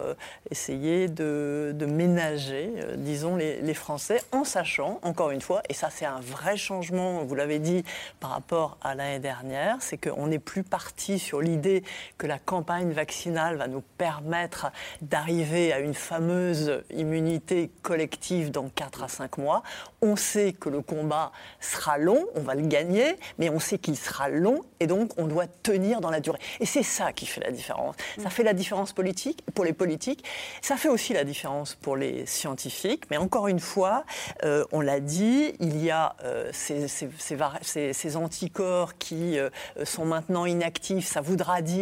essayer 0.50 1.08
de, 1.08 1.76
ménager, 1.88 2.72
disons, 2.96 3.36
les, 3.36 3.62
les, 3.62 3.74
Français, 3.74 4.24
en 4.32 4.46
sachant, 4.46 5.00
encore 5.04 5.32
une 5.32 5.42
fois, 5.42 5.62
et 5.70 5.74
ça 5.74 5.90
c'est 5.92 6.06
un 6.06 6.22
vrai 6.22 6.56
changement, 6.56 7.26
vous 7.26 7.36
l'avez 7.36 7.60
dit, 7.60 7.84
par 8.22 8.32
rapport 8.32 8.78
à 8.82 8.96
l'année 8.96 9.20
dernière, 9.20 9.78
c'est 9.82 9.98
qu'on 9.98 10.28
n'est 10.28 10.40
plus 10.40 10.64
parti 10.64 11.20
sur 11.20 11.42
l'idée 11.42 11.84
que 12.18 12.28
la 12.28 12.40
campagne 12.40 12.92
vaccinale 12.92 13.58
va 13.58 13.68
nous 13.68 13.82
permettre 13.98 14.72
d'arriver 15.02 15.74
à 15.74 15.80
une 15.80 15.94
fameuse 15.94 16.84
immunité 16.92 17.72
collective 17.82 18.52
dans 18.52 18.70
4 18.70 19.04
à 19.04 19.08
5 19.08 19.38
mois. 19.38 19.64
On 20.02 20.16
sait 20.16 20.54
que 20.54 20.70
le 20.70 20.82
combat 20.82 21.32
sera 21.60 21.98
long, 21.98 22.26
on 22.36 22.42
va 22.42 22.56
le 22.56 22.68
gagner, 22.68 23.16
mais 23.38 23.50
on 23.50 23.60
sait 23.60 23.78
qu'il 23.78 23.98
sera 23.98 24.30
long 24.30 24.62
et 24.80 24.88
donc 24.88 25.12
on 25.18 25.28
doit 25.28 25.48
tenir 25.48 26.02
dans 26.02 26.10
la 26.10 26.20
durée. 26.20 26.40
Et 26.60 26.66
c'est 26.66 26.84
ça 26.84 27.14
qui 27.14 27.26
fait 27.26 27.42
la 27.42 27.52
différence. 27.52 27.96
Ça 28.22 28.30
fait 28.30 28.44
la 28.44 28.54
différence 28.54 28.94
politique 28.94 29.44
pour 29.54 29.66
les 29.66 29.74
politiques, 29.74 30.24
ça 30.62 30.78
fait 30.78 30.90
aussi 30.90 31.14
la 31.14 31.24
différence 31.24 31.76
pour 31.76 31.96
les 31.96 32.26
scientifiques, 32.26 33.04
mais 33.10 33.18
encore 33.18 33.48
une 33.48 33.60
fois, 33.60 34.06
euh, 34.44 34.66
on 34.72 34.82
l'a 34.82 35.00
dit, 35.00 35.54
il 35.60 35.84
y 35.84 35.92
a 35.92 36.16
euh, 36.24 36.50
ces, 36.54 38.16
anticorps 38.16 38.98
qui 38.98 39.40
euh, 39.40 39.50
sont 39.84 40.06
maintenant 40.06 40.46
inactifs, 40.46 41.08
ça 41.08 41.22
voudra 41.22 41.62
dire 41.62 41.75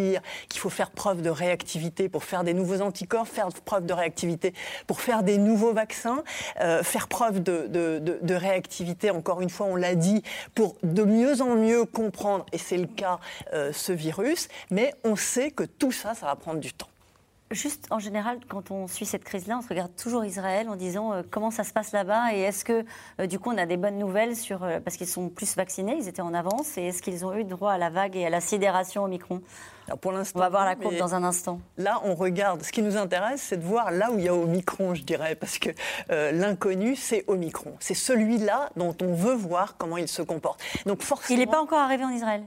qu'il 0.50 0.60
faut 0.60 0.70
faire 0.70 0.92
preuve 0.92 1.22
de 1.22 1.30
réactivité 1.30 2.10
pour 2.10 2.24
faire 2.24 2.44
des 2.44 2.54
nouveaux 2.54 2.82
anticorps, 2.82 3.28
faire 3.28 3.50
preuve 3.66 3.86
de 3.86 3.94
réactivité 3.94 4.54
pour 4.88 5.02
faire 5.02 5.24
des 5.24 5.38
nouveaux 5.38 5.74
vaccins, 5.74 6.24
euh, 6.62 6.84
faire 6.84 7.08
preuve 7.08 7.42
de, 7.42 8.34
réactivité, 8.34 9.12
encore 9.12 9.42
une 9.42 9.50
fois, 9.50 9.68
on 9.68 9.76
l'a 9.76 9.96
dit, 9.96 10.24
pour 10.56 10.76
de 10.84 11.04
mieux 11.04 11.42
en 11.42 11.56
mieux 11.56 11.86
comprendre, 11.86 12.46
et 12.52 12.58
c'est 12.58 12.78
le 12.78 12.88
cas, 12.88 13.20
euh, 13.54 13.72
ce 13.74 13.92
virus. 13.92 14.48
Mais 14.72 14.94
on 15.04 15.16
sait 15.16 15.52
que 15.52 15.64
tout 15.64 15.92
ça, 15.92 16.14
ça 16.14 16.26
va 16.26 16.36
prendre 16.36 16.60
du 16.60 16.74
temps. 16.74 16.88
Juste 17.54 17.86
en 17.92 18.00
général, 18.00 18.40
quand 18.48 18.72
on 18.72 18.88
suit 18.88 19.06
cette 19.06 19.24
crise-là, 19.24 19.60
on 19.60 19.62
se 19.62 19.70
regarde 19.70 19.96
toujours 19.96 20.26
Israël 20.26 20.68
en 20.70 20.76
disant 20.76 21.14
euh, 21.14 21.22
comment 21.30 21.52
ça 21.52 21.64
se 21.64 21.72
passe 21.72 21.92
là-bas 21.92 22.34
et 22.34 22.40
est-ce 22.40 22.66
que 22.66 22.84
euh, 23.20 23.28
du 23.28 23.38
coup 23.38 23.52
on 23.52 23.58
a 23.60 23.68
des 23.68 23.78
bonnes 23.78 24.00
nouvelles 24.00 24.36
sur 24.36 24.64
euh, 24.64 24.80
parce 24.80 24.98
qu'ils 24.98 25.08
sont 25.08 25.30
plus 25.30 25.56
vaccinés, 25.56 25.96
ils 26.00 26.08
étaient 26.08 26.24
en 26.24 26.34
avance 26.34 26.80
et 26.80 26.88
est-ce 26.88 27.04
qu'ils 27.04 27.26
ont 27.26 27.36
eu 27.36 27.44
droit 27.44 27.72
à 27.72 27.78
la 27.78 27.92
vague 27.92 28.16
et 28.16 28.26
à 28.26 28.32
la 28.32 28.42
sidération 28.42 29.04
au 29.04 29.08
micron 29.08 29.42
pour 30.00 30.14
l'instant, 30.14 30.40
on 30.40 30.44
va 30.44 30.50
voir 30.50 30.64
la 30.64 30.78
courbe 30.78 30.96
dans 30.96 31.14
un 31.14 31.26
instant. 31.26 31.60
Là, 31.78 32.00
on 32.06 32.16
regarde. 32.16 32.64
Ce 32.64 32.72
qui 32.72 32.82
nous 32.82 32.96
intéresse, 32.96 33.42
c'est 33.42 33.58
de 33.58 33.66
voir 33.66 33.92
là 33.92 34.12
où 34.12 34.18
il 34.18 34.24
y 34.24 34.30
a 34.30 34.34
Omicron, 34.34 34.96
je 34.96 35.04
dirais, 35.04 35.36
parce 35.36 35.60
que 35.60 35.72
l'inconnu, 36.08 36.96
c'est 36.96 37.26
Omicron. 37.28 37.74
C'est 37.82 37.94
celui-là 37.94 38.70
dont 38.78 38.96
on 39.02 39.14
veut 39.14 39.34
voir 39.34 39.76
comment 39.78 39.98
il 39.98 40.08
se 40.08 40.22
comporte. 40.22 40.62
Donc 40.86 41.02
forcément, 41.02 41.38
il 41.38 41.46
n'est 41.46 41.52
pas 41.52 41.62
encore 41.62 41.80
arrivé 41.80 42.06
en 42.06 42.12
Israël. 42.12 42.46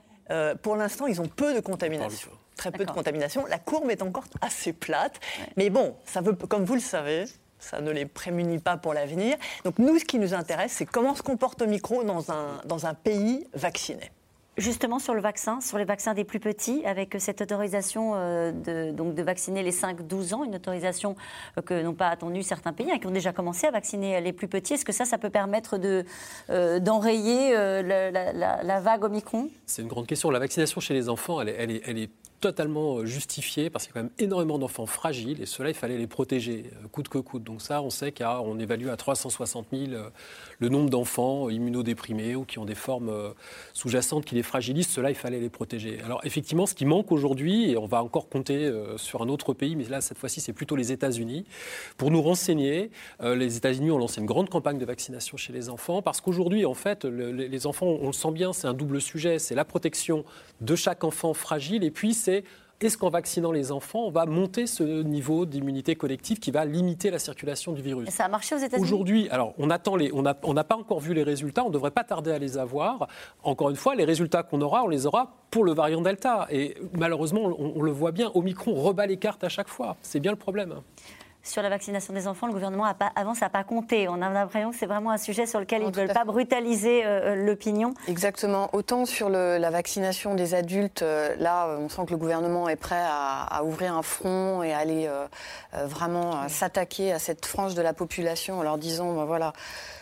pour 0.62 0.76
l'instant, 0.76 1.06
ils 1.08 1.20
ont 1.20 1.28
peu 1.28 1.52
de 1.52 1.60
contamination 1.60 2.30
très 2.56 2.72
peu 2.72 2.84
de 2.84 2.90
contamination. 2.90 3.46
La 3.46 3.58
courbe 3.58 3.90
est 3.90 4.02
encore 4.02 4.24
assez 4.40 4.72
plate. 4.72 5.20
Mais 5.56 5.70
bon, 5.70 5.94
ça 6.04 6.20
veut, 6.20 6.32
comme 6.32 6.64
vous 6.64 6.74
le 6.74 6.80
savez, 6.80 7.26
ça 7.58 7.80
ne 7.80 7.90
les 7.90 8.06
prémunit 8.06 8.58
pas 8.58 8.76
pour 8.76 8.94
l'avenir. 8.94 9.36
Donc 9.64 9.78
nous, 9.78 9.98
ce 9.98 10.04
qui 10.04 10.18
nous 10.18 10.34
intéresse, 10.34 10.72
c'est 10.72 10.86
comment 10.86 11.14
se 11.14 11.22
comporte 11.22 11.62
Omicron 11.62 12.04
dans 12.04 12.30
un, 12.30 12.60
dans 12.64 12.86
un 12.86 12.94
pays 12.94 13.46
vacciné. 13.54 14.10
Justement 14.56 14.98
sur 14.98 15.12
le 15.12 15.20
vaccin, 15.20 15.60
sur 15.60 15.76
les 15.76 15.84
vaccins 15.84 16.14
des 16.14 16.24
plus 16.24 16.40
petits, 16.40 16.82
avec 16.86 17.14
cette 17.18 17.42
autorisation 17.42 18.12
euh, 18.14 18.52
de, 18.52 18.90
donc 18.90 19.14
de 19.14 19.22
vacciner 19.22 19.62
les 19.62 19.70
5-12 19.70 20.32
ans, 20.32 20.44
une 20.44 20.54
autorisation 20.54 21.14
euh, 21.58 21.62
que 21.62 21.82
n'ont 21.82 21.92
pas 21.92 22.08
attendu 22.08 22.42
certains 22.42 22.72
pays, 22.72 22.90
hein, 22.90 22.98
qui 22.98 23.06
ont 23.06 23.10
déjà 23.10 23.34
commencé 23.34 23.66
à 23.66 23.70
vacciner 23.70 24.18
les 24.22 24.32
plus 24.32 24.48
petits. 24.48 24.72
Est-ce 24.72 24.86
que 24.86 24.92
ça, 24.92 25.04
ça 25.04 25.18
peut 25.18 25.28
permettre 25.28 25.76
de, 25.76 26.06
euh, 26.48 26.78
d'enrayer 26.78 27.52
la, 27.52 28.10
la, 28.10 28.62
la, 28.62 28.80
vague 28.80 29.04
Omicron? 29.04 29.50
C'est 29.66 29.82
une 29.82 29.88
grande 29.88 30.06
question. 30.06 30.30
La 30.30 30.38
vaccination 30.38 30.80
chez 30.80 30.94
les 30.94 31.10
enfants, 31.10 31.42
elle 31.42 31.50
est, 31.50 31.56
elle 31.58 31.70
est, 31.72 31.82
elle 31.84 31.98
est 31.98 32.10
totalement 32.40 32.98
euh, 32.98 33.06
justifié 33.06 33.70
parce 33.70 33.86
qu'il 33.86 33.94
y 33.94 33.98
a 33.98 34.02
quand 34.02 34.04
même 34.04 34.12
énormément 34.18 34.58
d'enfants 34.58 34.86
fragiles 34.86 35.40
et 35.40 35.46
cela, 35.46 35.70
il 35.70 35.74
fallait 35.74 35.98
les 35.98 36.06
protéger 36.06 36.70
euh, 36.82 36.88
coûte 36.88 37.08
que 37.08 37.18
coûte. 37.18 37.44
Donc 37.44 37.62
ça, 37.62 37.82
on 37.82 37.90
sait 37.90 38.12
qu'on 38.12 38.58
évalue 38.58 38.88
à 38.88 38.96
360 38.96 39.68
000 39.72 39.92
euh, 39.92 40.10
le 40.58 40.68
nombre 40.68 40.90
d'enfants 40.90 41.48
immunodéprimés 41.48 42.34
ou 42.34 42.44
qui 42.44 42.58
ont 42.58 42.64
des 42.64 42.74
formes 42.74 43.34
sous-jacentes 43.72 44.24
qui 44.24 44.34
les 44.34 44.42
fragilisent. 44.42 44.88
Cela, 44.88 45.10
il 45.10 45.16
fallait 45.16 45.40
les 45.40 45.48
protéger. 45.48 46.00
Alors 46.04 46.20
effectivement, 46.24 46.66
ce 46.66 46.74
qui 46.74 46.84
manque 46.84 47.12
aujourd'hui, 47.12 47.70
et 47.70 47.76
on 47.76 47.86
va 47.86 48.02
encore 48.02 48.28
compter 48.28 48.72
sur 48.96 49.22
un 49.22 49.28
autre 49.28 49.52
pays, 49.52 49.76
mais 49.76 49.84
là, 49.84 50.00
cette 50.00 50.18
fois-ci, 50.18 50.40
c'est 50.40 50.52
plutôt 50.52 50.76
les 50.76 50.92
États-Unis, 50.92 51.44
pour 51.96 52.10
nous 52.10 52.22
renseigner. 52.22 52.90
Les 53.22 53.56
États-Unis 53.56 53.90
ont 53.90 53.98
lancé 53.98 54.20
une 54.20 54.26
grande 54.26 54.48
campagne 54.48 54.78
de 54.78 54.84
vaccination 54.84 55.36
chez 55.36 55.52
les 55.52 55.68
enfants 55.68 56.00
parce 56.00 56.20
qu'aujourd'hui, 56.20 56.64
en 56.64 56.74
fait, 56.74 57.04
les 57.04 57.66
enfants, 57.66 57.86
on 57.86 58.06
le 58.06 58.12
sent 58.12 58.32
bien, 58.32 58.52
c'est 58.52 58.66
un 58.66 58.74
double 58.74 59.00
sujet. 59.00 59.38
C'est 59.38 59.54
la 59.54 59.64
protection 59.64 60.24
de 60.60 60.74
chaque 60.74 61.04
enfant 61.04 61.34
fragile 61.34 61.84
et 61.84 61.90
puis 61.90 62.14
c'est 62.14 62.35
est-ce 62.80 62.98
qu'en 62.98 63.08
vaccinant 63.08 63.52
les 63.52 63.72
enfants, 63.72 64.00
on 64.00 64.10
va 64.10 64.26
monter 64.26 64.66
ce 64.66 64.82
niveau 65.02 65.46
d'immunité 65.46 65.96
collective 65.96 66.38
qui 66.38 66.50
va 66.50 66.66
limiter 66.66 67.10
la 67.10 67.18
circulation 67.18 67.72
du 67.72 67.80
virus? 67.80 68.10
Ça 68.10 68.26
a 68.26 68.28
marché 68.28 68.54
aux 68.54 68.58
États-Unis? 68.58 68.82
Aujourd'hui, 68.82 69.28
alors 69.30 69.54
on 69.56 69.70
attend 69.70 69.96
les, 69.96 70.12
on 70.12 70.20
n'a 70.20 70.36
on 70.42 70.54
pas 70.54 70.76
encore 70.76 71.00
vu 71.00 71.14
les 71.14 71.22
résultats, 71.22 71.64
on 71.64 71.68
ne 71.68 71.72
devrait 71.72 71.90
pas 71.90 72.04
tarder 72.04 72.32
à 72.32 72.38
les 72.38 72.58
avoir. 72.58 73.08
Encore 73.42 73.70
une 73.70 73.76
fois, 73.76 73.94
les 73.94 74.04
résultats 74.04 74.42
qu'on 74.42 74.60
aura, 74.60 74.84
on 74.84 74.88
les 74.88 75.06
aura 75.06 75.32
pour 75.50 75.64
le 75.64 75.72
variant 75.72 76.02
Delta. 76.02 76.48
Et 76.50 76.76
malheureusement, 76.92 77.44
on, 77.44 77.72
on 77.76 77.82
le 77.82 77.92
voit 77.92 78.12
bien, 78.12 78.30
Omicron 78.34 78.74
rebat 78.74 79.06
les 79.06 79.16
cartes 79.16 79.42
à 79.42 79.48
chaque 79.48 79.68
fois. 79.68 79.96
C'est 80.02 80.20
bien 80.20 80.32
le 80.32 80.38
problème 80.38 80.74
sur 81.46 81.62
la 81.62 81.68
vaccination 81.68 82.12
des 82.12 82.26
enfants, 82.26 82.46
le 82.46 82.52
gouvernement 82.52 82.84
a 82.84 82.94
pas, 82.94 83.12
avant, 83.14 83.34
ça 83.34 83.46
n'a 83.46 83.50
pas 83.50 83.64
compté. 83.64 84.08
On 84.08 84.20
a 84.20 84.28
l'impression 84.28 84.70
que 84.70 84.76
c'est 84.76 84.86
vraiment 84.86 85.10
un 85.10 85.18
sujet 85.18 85.46
sur 85.46 85.60
lequel 85.60 85.82
ils 85.82 85.88
ne 85.88 85.92
veulent 85.92 86.12
pas 86.12 86.24
brutaliser 86.24 87.06
euh, 87.06 87.34
euh, 87.34 87.34
l'opinion. 87.34 87.94
Exactement. 88.08 88.68
Autant 88.72 89.06
sur 89.06 89.28
la 89.28 89.70
vaccination 89.70 90.34
des 90.34 90.54
adultes, 90.54 91.02
euh, 91.02 91.34
là, 91.38 91.76
on 91.78 91.88
sent 91.88 92.02
que 92.06 92.10
le 92.10 92.16
gouvernement 92.16 92.68
est 92.68 92.76
prêt 92.76 93.00
à, 93.00 93.62
ouvrir 93.64 93.94
un 93.94 94.02
front 94.02 94.62
et 94.62 94.72
à 94.72 94.78
aller 94.78 95.08
vraiment 95.72 96.48
s'attaquer 96.48 97.12
à 97.12 97.18
cette 97.18 97.46
frange 97.46 97.74
de 97.74 97.82
la 97.82 97.92
population 97.92 98.58
en 98.58 98.62
leur 98.62 98.78
disant, 98.78 99.14
ben 99.14 99.24
voilà, 99.24 99.52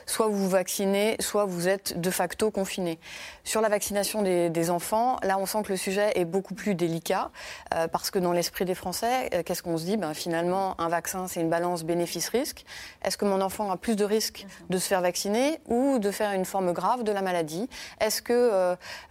soit 0.06 0.28
vous 0.28 0.36
vous 0.36 0.48
vaccinez, 0.48 1.16
soit 1.20 1.44
vous 1.44 1.68
êtes 1.68 2.00
de 2.00 2.10
facto 2.10 2.50
confiné. 2.50 2.98
Sur 3.44 3.60
la 3.60 3.68
vaccination 3.68 4.22
des, 4.22 4.70
enfants, 4.70 5.18
là, 5.22 5.36
on 5.38 5.44
sent 5.44 5.62
que 5.64 5.72
le 5.72 5.76
sujet 5.76 6.12
est 6.14 6.24
beaucoup 6.24 6.54
plus 6.54 6.74
délicat 6.74 7.30
euh, 7.74 7.86
parce 7.88 8.10
que 8.10 8.18
dans 8.18 8.32
l'esprit 8.32 8.64
des 8.64 8.74
Français, 8.74 9.28
euh, 9.34 9.42
qu'est-ce 9.44 9.62
qu'on 9.62 9.76
se 9.76 9.84
dit? 9.84 9.98
Ben, 9.98 10.14
Finalement, 10.14 10.80
un 10.80 10.88
vaccin, 10.88 11.28
c'est 11.28 11.40
une 11.40 11.50
balance 11.50 11.84
bénéfice-risque. 11.84 12.64
Est-ce 13.04 13.18
que 13.18 13.26
mon 13.26 13.42
enfant 13.42 13.70
a 13.70 13.76
plus 13.76 13.96
de 13.96 14.04
risques 14.04 14.46
de 14.70 14.78
se 14.78 14.88
faire 14.88 15.02
vacciner 15.02 15.60
ou 15.66 15.98
de 15.98 16.10
faire 16.10 16.32
une 16.32 16.46
forme 16.46 16.72
grave 16.72 17.02
de 17.02 17.12
la 17.12 17.20
maladie? 17.20 17.68
Est-ce 18.00 18.22
que 18.22 18.32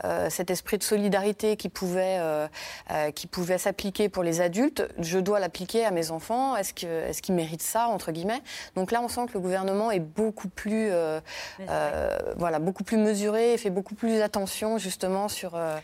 euh, 0.03 0.29
cet 0.29 0.49
esprit 0.49 0.79
de 0.79 0.83
solidarité 0.83 1.55
qui 1.55 1.69
pouvait, 1.69 2.19
qui 3.13 3.27
pouvait 3.27 3.57
s'appliquer 3.57 4.09
pour 4.09 4.23
les 4.23 4.41
adultes, 4.41 4.87
je 4.97 5.19
dois 5.19 5.39
l'appliquer 5.39 5.85
à 5.85 5.91
mes 5.91 6.11
enfants? 6.11 6.55
Est-ce 6.55 6.73
qu'ils 6.73 6.89
est 6.91 7.29
méritent 7.29 7.61
ça, 7.61 7.87
entre 7.87 8.11
guillemets? 8.11 8.41
Donc 8.75 8.91
là, 8.91 9.01
on 9.01 9.07
sent 9.07 9.27
que 9.27 9.33
le 9.33 9.39
gouvernement 9.39 9.91
est 9.91 9.99
beaucoup 9.99 10.49
plus, 10.49 10.82
voilà, 12.37 12.59
beaucoup 12.59 12.83
plus 12.83 12.97
mesuré 12.97 13.53
et 13.53 13.57
fait 13.57 13.69
beaucoup 13.69 13.95
plus 13.95 14.21
attention 14.21 14.77
justement 14.77 15.27
sur, 15.27 15.55
euh, 15.55 15.77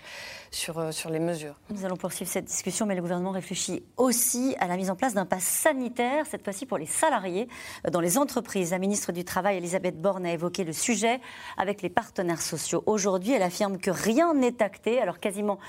sur, 0.52 0.80
euh, 0.80 0.92
sur 0.92 1.10
les 1.10 1.20
mesures. 1.20 1.56
Nous 1.70 1.86
allons 1.86 1.98
poursuivre 1.98 2.30
cette 2.30 2.46
discussion, 2.46 2.86
mais 2.86 2.96
le 2.96 3.02
gouvernement 3.02 3.32
réfléchit 3.32 3.84
aussi 3.98 4.56
à 4.60 4.68
la 4.68 4.78
mise 4.78 4.90
en 4.90 4.96
place 4.96 5.14
d'un 5.14 5.26
pass 5.26 5.44
sanitaire, 5.44 6.26
cette 6.26 6.44
fois-ci 6.44 6.66
pour 6.66 6.78
les 6.78 6.86
salariés 6.86 7.48
euh, 7.86 7.92
dans 7.92 8.00
les 8.00 8.18
entreprises. 8.18 8.72
La 8.72 8.80
ministre 8.80 9.12
du 9.12 9.24
Travail, 9.24 9.58
Elisabeth 9.58 10.00
Borne, 10.00 10.26
a 10.26 10.34
évoqué 10.34 10.64
le 10.64 10.74
sujet 10.74 11.20
avec 11.58 11.82
les 11.82 11.90
partenaires 11.90 12.42
sociaux. 12.42 12.84
Aujourd'hui, 12.86 13.34
elle 13.34 13.44
affirme 13.44 13.78
que 13.78 13.92
rien 13.92 14.34
n'est 14.34 14.62
acté, 14.62 15.02
alors 15.02 15.20
quasiment 15.20 15.60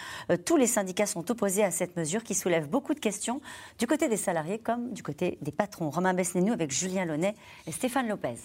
tous 0.44 0.56
les 0.56 0.66
syndicats 0.66 1.06
sont 1.06 1.30
opposés 1.30 1.64
à 1.64 1.70
cette 1.70 1.96
mesure 1.96 2.22
qui 2.22 2.34
soulève 2.34 2.68
beaucoup 2.68 2.94
de 2.94 3.00
questions 3.00 3.40
du 3.78 3.86
côté 3.86 4.08
des 4.08 4.16
salariés 4.16 4.58
comme 4.58 4.92
du 4.92 5.02
côté 5.02 5.38
des 5.40 5.52
patrons. 5.52 5.90
Romain 5.90 6.14
Besnénou 6.14 6.52
avec 6.52 6.70
Julien 6.70 7.04
Launay 7.04 7.34
et 7.66 7.72
Stéphane 7.72 8.08
Lopez. 8.08 8.36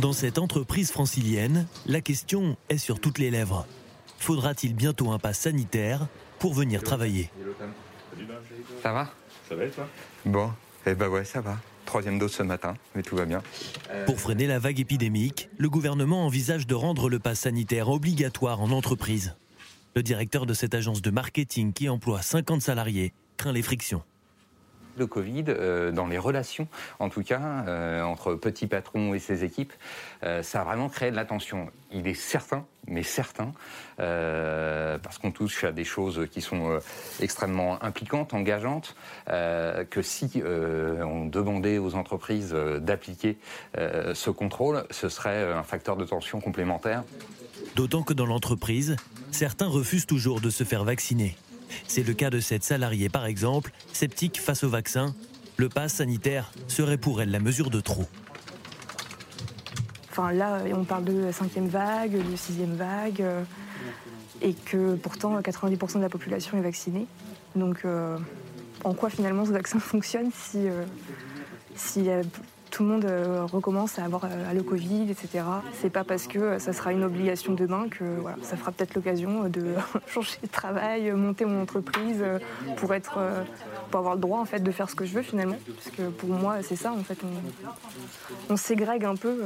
Dans 0.00 0.12
cette 0.12 0.38
entreprise 0.38 0.90
francilienne, 0.90 1.66
la 1.86 2.02
question 2.02 2.56
est 2.68 2.76
sur 2.76 3.00
toutes 3.00 3.18
les 3.18 3.30
lèvres. 3.30 3.66
Faudra-t-il 4.18 4.74
bientôt 4.74 5.10
un 5.10 5.18
pass 5.18 5.38
sanitaire 5.38 6.06
pour 6.38 6.52
venir 6.52 6.82
travailler 6.82 7.30
Ça 8.82 8.92
va? 8.92 9.10
Ça 9.48 9.54
va 9.54 9.64
et 9.64 9.70
toi? 9.70 9.88
Bon, 10.26 10.50
eh 10.84 10.94
ben 10.94 11.08
ouais, 11.08 11.24
ça 11.24 11.40
va. 11.40 11.56
Troisième 11.86 12.18
dose 12.18 12.32
ce 12.32 12.42
matin, 12.42 12.74
mais 12.94 13.02
tout 13.02 13.16
va 13.16 13.24
bien. 13.24 13.42
Pour 14.04 14.20
freiner 14.20 14.46
la 14.46 14.58
vague 14.58 14.80
épidémique, 14.80 15.48
le 15.56 15.70
gouvernement 15.70 16.26
envisage 16.26 16.66
de 16.66 16.74
rendre 16.74 17.08
le 17.08 17.18
pass 17.18 17.40
sanitaire 17.40 17.88
obligatoire 17.88 18.60
en 18.60 18.72
entreprise. 18.72 19.34
Le 19.94 20.02
directeur 20.02 20.44
de 20.44 20.52
cette 20.52 20.74
agence 20.74 21.00
de 21.00 21.10
marketing 21.10 21.72
qui 21.72 21.88
emploie 21.88 22.20
50 22.20 22.60
salariés 22.60 23.14
craint 23.38 23.52
les 23.52 23.62
frictions 23.62 24.02
le 24.96 25.06
Covid, 25.06 25.44
euh, 25.48 25.92
dans 25.92 26.06
les 26.06 26.18
relations, 26.18 26.68
en 26.98 27.08
tout 27.08 27.22
cas, 27.22 27.64
euh, 27.66 28.02
entre 28.02 28.34
petits 28.34 28.66
patrons 28.66 29.14
et 29.14 29.18
ses 29.18 29.44
équipes, 29.44 29.72
euh, 30.22 30.42
ça 30.42 30.62
a 30.62 30.64
vraiment 30.64 30.88
créé 30.88 31.10
de 31.10 31.16
la 31.16 31.24
tension. 31.24 31.68
Il 31.92 32.06
est 32.06 32.14
certain, 32.14 32.64
mais 32.88 33.02
certain, 33.02 33.52
parce 33.96 35.18
qu'on 35.18 35.30
touche 35.30 35.64
à 35.64 35.72
des 35.72 35.84
choses 35.84 36.26
qui 36.30 36.40
sont 36.40 36.78
extrêmement 37.20 37.82
impliquantes, 37.82 38.34
engageantes, 38.34 38.96
que 39.26 40.02
si 40.02 40.42
on 40.44 41.26
demandait 41.26 41.78
aux 41.78 41.94
entreprises 41.94 42.52
d'appliquer 42.52 43.38
ce 43.76 44.30
contrôle, 44.30 44.84
ce 44.90 45.08
serait 45.08 45.52
un 45.52 45.62
facteur 45.62 45.96
de 45.96 46.04
tension 46.04 46.40
complémentaire. 46.40 47.04
D'autant 47.76 48.02
que 48.02 48.12
dans 48.12 48.26
l'entreprise, 48.26 48.96
certains 49.30 49.68
refusent 49.68 50.06
toujours 50.06 50.40
de 50.40 50.50
se 50.50 50.64
faire 50.64 50.84
vacciner. 50.84 51.36
C'est 51.86 52.06
le 52.06 52.14
cas 52.14 52.30
de 52.30 52.40
cette 52.40 52.64
salariée, 52.64 53.08
par 53.08 53.26
exemple, 53.26 53.72
sceptique 53.92 54.40
face 54.40 54.64
au 54.64 54.68
vaccin. 54.68 55.14
Le 55.56 55.68
pass 55.68 55.94
sanitaire 55.94 56.52
serait 56.68 56.98
pour 56.98 57.22
elle 57.22 57.30
la 57.30 57.40
mesure 57.40 57.70
de 57.70 57.80
trop. 57.80 58.06
Enfin 60.10 60.32
là, 60.32 60.62
on 60.72 60.84
parle 60.84 61.04
de 61.04 61.30
cinquième 61.30 61.68
vague, 61.68 62.12
de 62.12 62.36
sixième 62.36 62.74
vague, 62.74 63.20
euh, 63.20 63.42
et 64.40 64.54
que 64.54 64.94
pourtant 64.94 65.38
90% 65.40 65.98
de 65.98 66.02
la 66.02 66.08
population 66.08 66.56
est 66.56 66.62
vaccinée. 66.62 67.06
Donc, 67.54 67.82
euh, 67.84 68.16
en 68.84 68.94
quoi 68.94 69.10
finalement 69.10 69.44
ce 69.44 69.50
vaccin 69.50 69.78
fonctionne 69.80 70.30
si, 70.34 70.68
euh, 70.68 70.84
si 71.74 72.08
tout 72.76 72.82
le 72.82 72.90
monde 72.90 73.06
euh, 73.06 73.46
recommence 73.46 73.98
à 73.98 74.04
avoir 74.04 74.26
euh, 74.26 74.52
le 74.52 74.62
Covid, 74.62 75.10
etc. 75.10 75.44
C'est 75.80 75.88
pas 75.88 76.04
parce 76.04 76.26
que 76.26 76.38
euh, 76.38 76.58
ça 76.58 76.74
sera 76.74 76.92
une 76.92 77.04
obligation 77.04 77.54
demain 77.54 77.88
que 77.88 78.04
ça 78.42 78.58
fera 78.58 78.70
peut-être 78.70 78.94
l'occasion 78.94 79.48
de 79.48 79.76
changer 80.06 80.36
de 80.42 80.46
travail, 80.46 81.10
monter 81.12 81.46
mon 81.46 81.62
entreprise 81.62 82.22
pour 82.76 82.92
être, 82.92 83.18
pour 83.90 84.00
avoir 84.00 84.14
le 84.14 84.20
droit 84.20 84.40
en 84.40 84.44
fait 84.44 84.60
de 84.60 84.70
faire 84.70 84.90
ce 84.90 84.94
que 84.94 85.06
je 85.06 85.14
veux 85.14 85.22
finalement. 85.22 85.56
Parce 85.74 85.96
que 85.96 86.10
pour 86.10 86.28
moi, 86.28 86.58
c'est 86.62 86.76
ça 86.76 86.92
en 86.92 87.02
fait. 87.02 87.18
On, 87.24 88.52
on 88.52 88.56
ségrègue 88.58 89.06
un 89.06 89.16
peu 89.16 89.40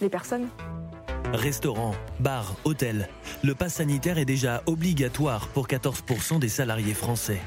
les 0.00 0.08
personnes. 0.08 0.48
Restaurants, 1.32 1.94
bars, 2.18 2.56
hôtels. 2.64 3.08
Le 3.44 3.54
pass 3.54 3.74
sanitaire 3.74 4.18
est 4.18 4.24
déjà 4.24 4.62
obligatoire 4.66 5.46
pour 5.48 5.68
14% 5.68 6.40
des 6.40 6.48
salariés 6.48 6.94
français. 6.94 7.40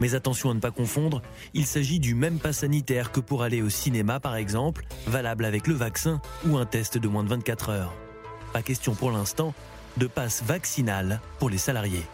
Mais 0.00 0.14
attention 0.14 0.50
à 0.50 0.54
ne 0.54 0.60
pas 0.60 0.70
confondre, 0.70 1.22
il 1.54 1.66
s'agit 1.66 2.00
du 2.00 2.14
même 2.14 2.38
pass 2.38 2.58
sanitaire 2.58 3.12
que 3.12 3.20
pour 3.20 3.42
aller 3.42 3.62
au 3.62 3.68
cinéma 3.68 4.20
par 4.20 4.36
exemple, 4.36 4.86
valable 5.06 5.44
avec 5.44 5.66
le 5.66 5.74
vaccin 5.74 6.20
ou 6.46 6.56
un 6.56 6.66
test 6.66 6.98
de 6.98 7.08
moins 7.08 7.24
de 7.24 7.28
24 7.28 7.70
heures. 7.70 7.94
Pas 8.52 8.62
question 8.62 8.94
pour 8.94 9.10
l'instant 9.10 9.54
de 9.96 10.06
passe 10.06 10.42
vaccinal 10.42 11.20
pour 11.38 11.50
les 11.50 11.58
salariés 11.58 12.04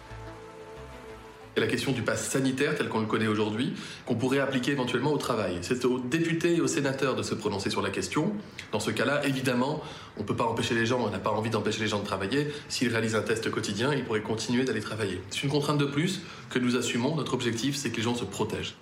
la 1.61 1.67
question 1.67 1.93
du 1.93 2.03
pass 2.03 2.29
sanitaire 2.29 2.75
tel 2.77 2.89
qu'on 2.89 3.01
le 3.01 3.07
connaît 3.07 3.27
aujourd'hui, 3.27 3.75
qu'on 4.07 4.15
pourrait 4.15 4.41
appliquer 4.41 4.73
éventuellement 4.73 5.13
au 5.13 5.19
travail. 5.19 5.59
C'est 5.63 5.85
aux 5.85 5.99
députés 5.99 6.57
et 6.57 6.61
aux 6.61 6.67
sénateurs 6.67 7.15
de 7.15 7.23
se 7.23 7.35
prononcer 7.35 7.71
sur 7.71 7.83
la 7.83 7.91
question. 7.91 8.33
Dans 8.73 8.81
ce 8.81 8.91
cas-là, 8.91 9.25
évidemment, 9.27 9.83
on 10.17 10.21
ne 10.21 10.27
peut 10.27 10.37
pas 10.37 10.45
empêcher 10.45 10.75
les 10.75 10.87
gens, 10.87 11.01
on 11.01 11.11
n'a 11.11 11.19
pas 11.19 11.31
envie 11.31 11.51
d'empêcher 11.51 11.81
les 11.81 11.89
gens 11.89 12.01
de 12.01 12.05
travailler. 12.05 12.49
S'ils 12.69 12.89
réalisent 12.89 13.17
un 13.17 13.23
test 13.23 13.51
quotidien, 13.51 13.95
ils 13.95 14.05
pourraient 14.05 14.23
continuer 14.23 14.65
d'aller 14.65 14.81
travailler. 14.81 15.21
C'est 15.31 15.45
une 15.45 15.51
contrainte 15.51 15.79
de 15.79 15.87
plus 15.87 16.23
que 16.51 16.59
nous 16.59 16.77
assumons. 16.77 17.17
Notre 17.17 17.35
objectif, 17.35 17.77
c'est 17.77 17.91
que 17.91 17.97
les 17.97 18.03
gens 18.03 18.15
se 18.15 18.25
protègent. 18.25 18.75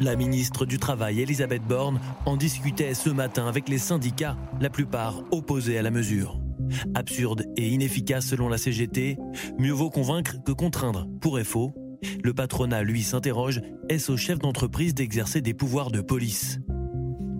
La 0.00 0.16
ministre 0.16 0.66
du 0.66 0.78
Travail, 0.78 1.20
Elisabeth 1.20 1.62
Borne, 1.62 2.00
en 2.26 2.36
discutait 2.36 2.94
ce 2.94 3.10
matin 3.10 3.46
avec 3.46 3.68
les 3.68 3.78
syndicats, 3.78 4.36
la 4.60 4.70
plupart 4.70 5.22
opposés 5.30 5.78
à 5.78 5.82
la 5.82 5.90
mesure. 5.90 6.38
Absurde 6.94 7.44
et 7.56 7.68
inefficace 7.68 8.26
selon 8.26 8.48
la 8.48 8.58
CGT, 8.58 9.18
mieux 9.58 9.72
vaut 9.72 9.90
convaincre 9.90 10.36
que 10.44 10.52
contraindre. 10.52 11.06
Pour 11.20 11.38
faux. 11.40 11.74
Le 12.22 12.34
patronat, 12.34 12.82
lui, 12.82 13.02
s'interroge, 13.02 13.60
est-ce 13.88 14.12
au 14.12 14.16
chef 14.16 14.38
d'entreprise 14.38 14.94
d'exercer 14.94 15.40
des 15.40 15.54
pouvoirs 15.54 15.90
de 15.90 16.00
police? 16.00 16.58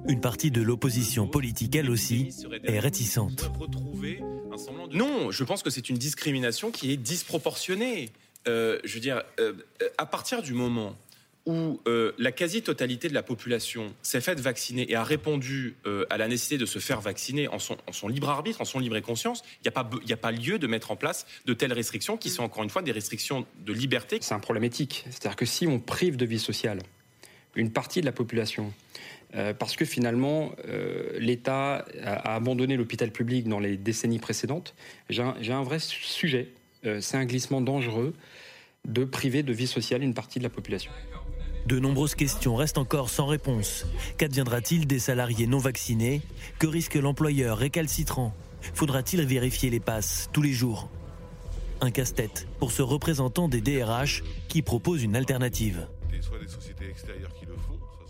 Une 0.08 0.20
partie 0.20 0.50
de 0.50 0.62
l'opposition 0.62 1.26
politique, 1.26 1.76
elle 1.76 1.90
aussi, 1.90 2.30
est 2.64 2.78
réticente. 2.78 3.50
Non, 4.92 5.30
je 5.30 5.44
pense 5.44 5.62
que 5.62 5.70
c'est 5.70 5.88
une 5.88 5.96
discrimination 5.96 6.70
qui 6.70 6.92
est 6.92 6.96
disproportionnée. 6.96 8.10
Euh, 8.48 8.78
je 8.84 8.94
veux 8.94 9.00
dire, 9.00 9.22
euh, 9.40 9.52
à 9.98 10.06
partir 10.06 10.42
du 10.42 10.52
moment 10.52 10.96
où 11.46 11.80
euh, 11.88 12.12
la 12.18 12.30
quasi-totalité 12.30 13.08
de 13.08 13.14
la 13.14 13.22
population 13.22 13.94
s'est 14.02 14.20
faite 14.20 14.40
vacciner 14.40 14.90
et 14.90 14.94
a 14.94 15.02
répondu 15.02 15.76
à 16.10 16.16
la 16.16 16.28
nécessité 16.28 16.58
de 16.58 16.66
se 16.66 16.78
faire 16.78 17.00
vacciner 17.00 17.48
en 17.48 17.58
son, 17.58 18.08
libre 18.08 18.30
arbitre, 18.30 18.60
en 18.60 18.64
son 18.64 18.78
libre 18.78 18.98
conscience, 19.00 19.42
il 19.64 19.70
n'y 20.06 20.12
a, 20.12 20.16
pas, 20.16 20.32
lieu 20.32 20.58
de 20.58 20.66
mettre 20.66 20.90
en 20.90 20.96
place 20.96 21.26
de 21.46 21.54
telles 21.54 21.72
restrictions 21.72 22.16
qui 22.16 22.30
sont 22.30 22.42
encore 22.42 22.62
une 22.62 22.70
fois 22.70 22.82
des 22.82 22.92
restrictions 22.92 23.46
de 23.58 23.72
liberté. 23.72 24.18
C'est 24.20 24.34
un 24.34 24.38
problème 24.38 24.64
éthique. 24.64 25.04
C'est-à-dire 25.10 25.36
que 25.36 25.46
si 25.46 25.66
on 25.66 25.80
prive 25.80 26.16
de 26.16 26.24
vie 26.24 26.38
sociale 26.38 26.78
une 27.54 27.70
partie 27.70 28.00
de 28.00 28.06
la 28.06 28.12
population, 28.12 28.72
parce 29.58 29.76
que 29.76 29.84
finalement 29.84 30.52
l'État 31.18 31.84
a, 32.02 32.34
abandonné 32.34 32.76
l'hôpital 32.76 33.10
public 33.10 33.48
dans 33.48 33.60
les 33.60 33.76
décennies 33.76 34.18
précédentes, 34.18 34.74
j'ai 35.10 35.22
un, 35.22 35.62
vrai 35.62 35.78
sujet. 35.78 36.48
C'est 36.82 37.16
un 37.16 37.24
glissement 37.24 37.60
dangereux 37.60 38.14
de 38.86 39.04
priver 39.04 39.42
de 39.42 39.52
vie 39.52 39.66
sociale 39.66 40.02
une 40.02 40.14
partie 40.14 40.38
de 40.38 40.44
la 40.44 40.50
population. 40.50 40.90
De 41.66 41.78
nombreuses 41.78 42.14
questions 42.14 42.56
restent 42.56 42.78
encore 42.78 43.08
sans 43.08 43.26
réponse. 43.26 43.86
Qu'adviendra-t-il 44.18 44.86
des 44.86 44.98
salariés 44.98 45.46
non 45.46 45.58
vaccinés? 45.58 46.22
Que 46.58 46.66
risque 46.66 46.94
l'employeur 46.94 47.58
récalcitrant? 47.58 48.34
Faudra-t-il 48.74 49.22
vérifier 49.22 49.70
les 49.70 49.80
passes 49.80 50.28
tous 50.32 50.42
les 50.42 50.52
jours? 50.52 50.90
Un 51.80 51.90
casse-tête 51.90 52.46
pour 52.58 52.72
ce 52.72 52.82
représentant 52.82 53.48
des 53.48 53.60
DRH 53.60 54.22
qui 54.48 54.62
propose 54.62 55.02
une 55.02 55.16
alternative. 55.16 55.86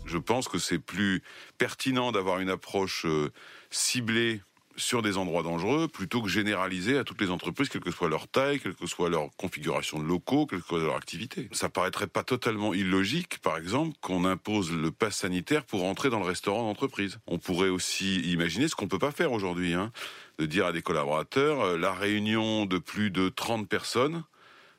Je 0.05 0.17
pense 0.17 0.47
que 0.47 0.59
c'est 0.59 0.79
plus 0.79 1.23
pertinent 1.57 2.11
d'avoir 2.11 2.39
une 2.39 2.49
approche 2.49 3.05
euh, 3.05 3.31
ciblée 3.69 4.41
sur 4.75 5.01
des 5.01 5.17
endroits 5.17 5.43
dangereux 5.43 5.87
plutôt 5.87 6.21
que 6.21 6.29
généraliser 6.29 6.97
à 6.97 7.03
toutes 7.03 7.21
les 7.21 7.29
entreprises, 7.29 7.69
quelle 7.69 7.81
que 7.81 7.91
soit 7.91 8.09
leur 8.09 8.27
taille, 8.27 8.59
quelle 8.59 8.75
que 8.75 8.87
soit 8.87 9.09
leur 9.09 9.29
configuration 9.37 9.99
de 9.99 10.03
locaux, 10.03 10.45
quelle 10.45 10.61
que 10.61 10.67
soit 10.67 10.79
leur 10.79 10.95
activité. 10.95 11.49
Ça 11.51 11.69
paraîtrait 11.69 12.07
pas 12.07 12.23
totalement 12.23 12.73
illogique, 12.73 13.39
par 13.39 13.57
exemple, 13.57 13.97
qu'on 14.01 14.25
impose 14.25 14.71
le 14.71 14.91
pass 14.91 15.17
sanitaire 15.17 15.63
pour 15.65 15.83
entrer 15.83 16.09
dans 16.09 16.19
le 16.19 16.25
restaurant 16.25 16.63
d'entreprise. 16.63 17.19
On 17.27 17.37
pourrait 17.37 17.69
aussi 17.69 18.19
imaginer 18.21 18.67
ce 18.67 18.75
qu'on 18.75 18.87
peut 18.87 18.99
pas 18.99 19.11
faire 19.11 19.31
aujourd'hui, 19.31 19.73
hein, 19.73 19.91
de 20.39 20.45
dire 20.45 20.65
à 20.65 20.71
des 20.71 20.81
collaborateurs, 20.81 21.61
euh, 21.61 21.77
la 21.77 21.93
réunion 21.93 22.65
de 22.65 22.77
plus 22.77 23.11
de 23.11 23.29
30 23.29 23.67
personnes, 23.67 24.23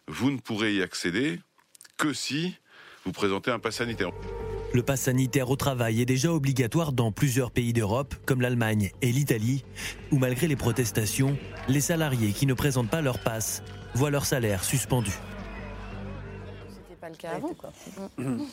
vous 0.08 0.30
ne 0.30 0.38
pourrez 0.38 0.74
y 0.74 0.82
accéder 0.82 1.40
que 1.96 2.12
si 2.12 2.54
vous 3.04 3.12
présentez 3.12 3.50
un 3.50 3.58
pass 3.58 3.76
sanitaire. 3.76 4.10
Le 4.74 4.82
pass 4.82 5.02
sanitaire 5.02 5.50
au 5.50 5.54
travail 5.54 6.02
est 6.02 6.04
déjà 6.04 6.32
obligatoire 6.32 6.92
dans 6.92 7.12
plusieurs 7.12 7.52
pays 7.52 7.72
d'Europe, 7.72 8.16
comme 8.26 8.40
l'Allemagne 8.40 8.90
et 9.02 9.12
l'Italie, 9.12 9.64
où 10.10 10.18
malgré 10.18 10.48
les 10.48 10.56
protestations, 10.56 11.36
les 11.68 11.80
salariés 11.80 12.32
qui 12.32 12.44
ne 12.44 12.54
présentent 12.54 12.90
pas 12.90 13.00
leur 13.00 13.20
pass 13.20 13.62
voient 13.94 14.10
leur 14.10 14.26
salaire 14.26 14.64
suspendu. 14.64 15.12
Pas 17.00 17.08
le 17.08 17.14
cas 17.14 17.36
avant. 17.36 17.50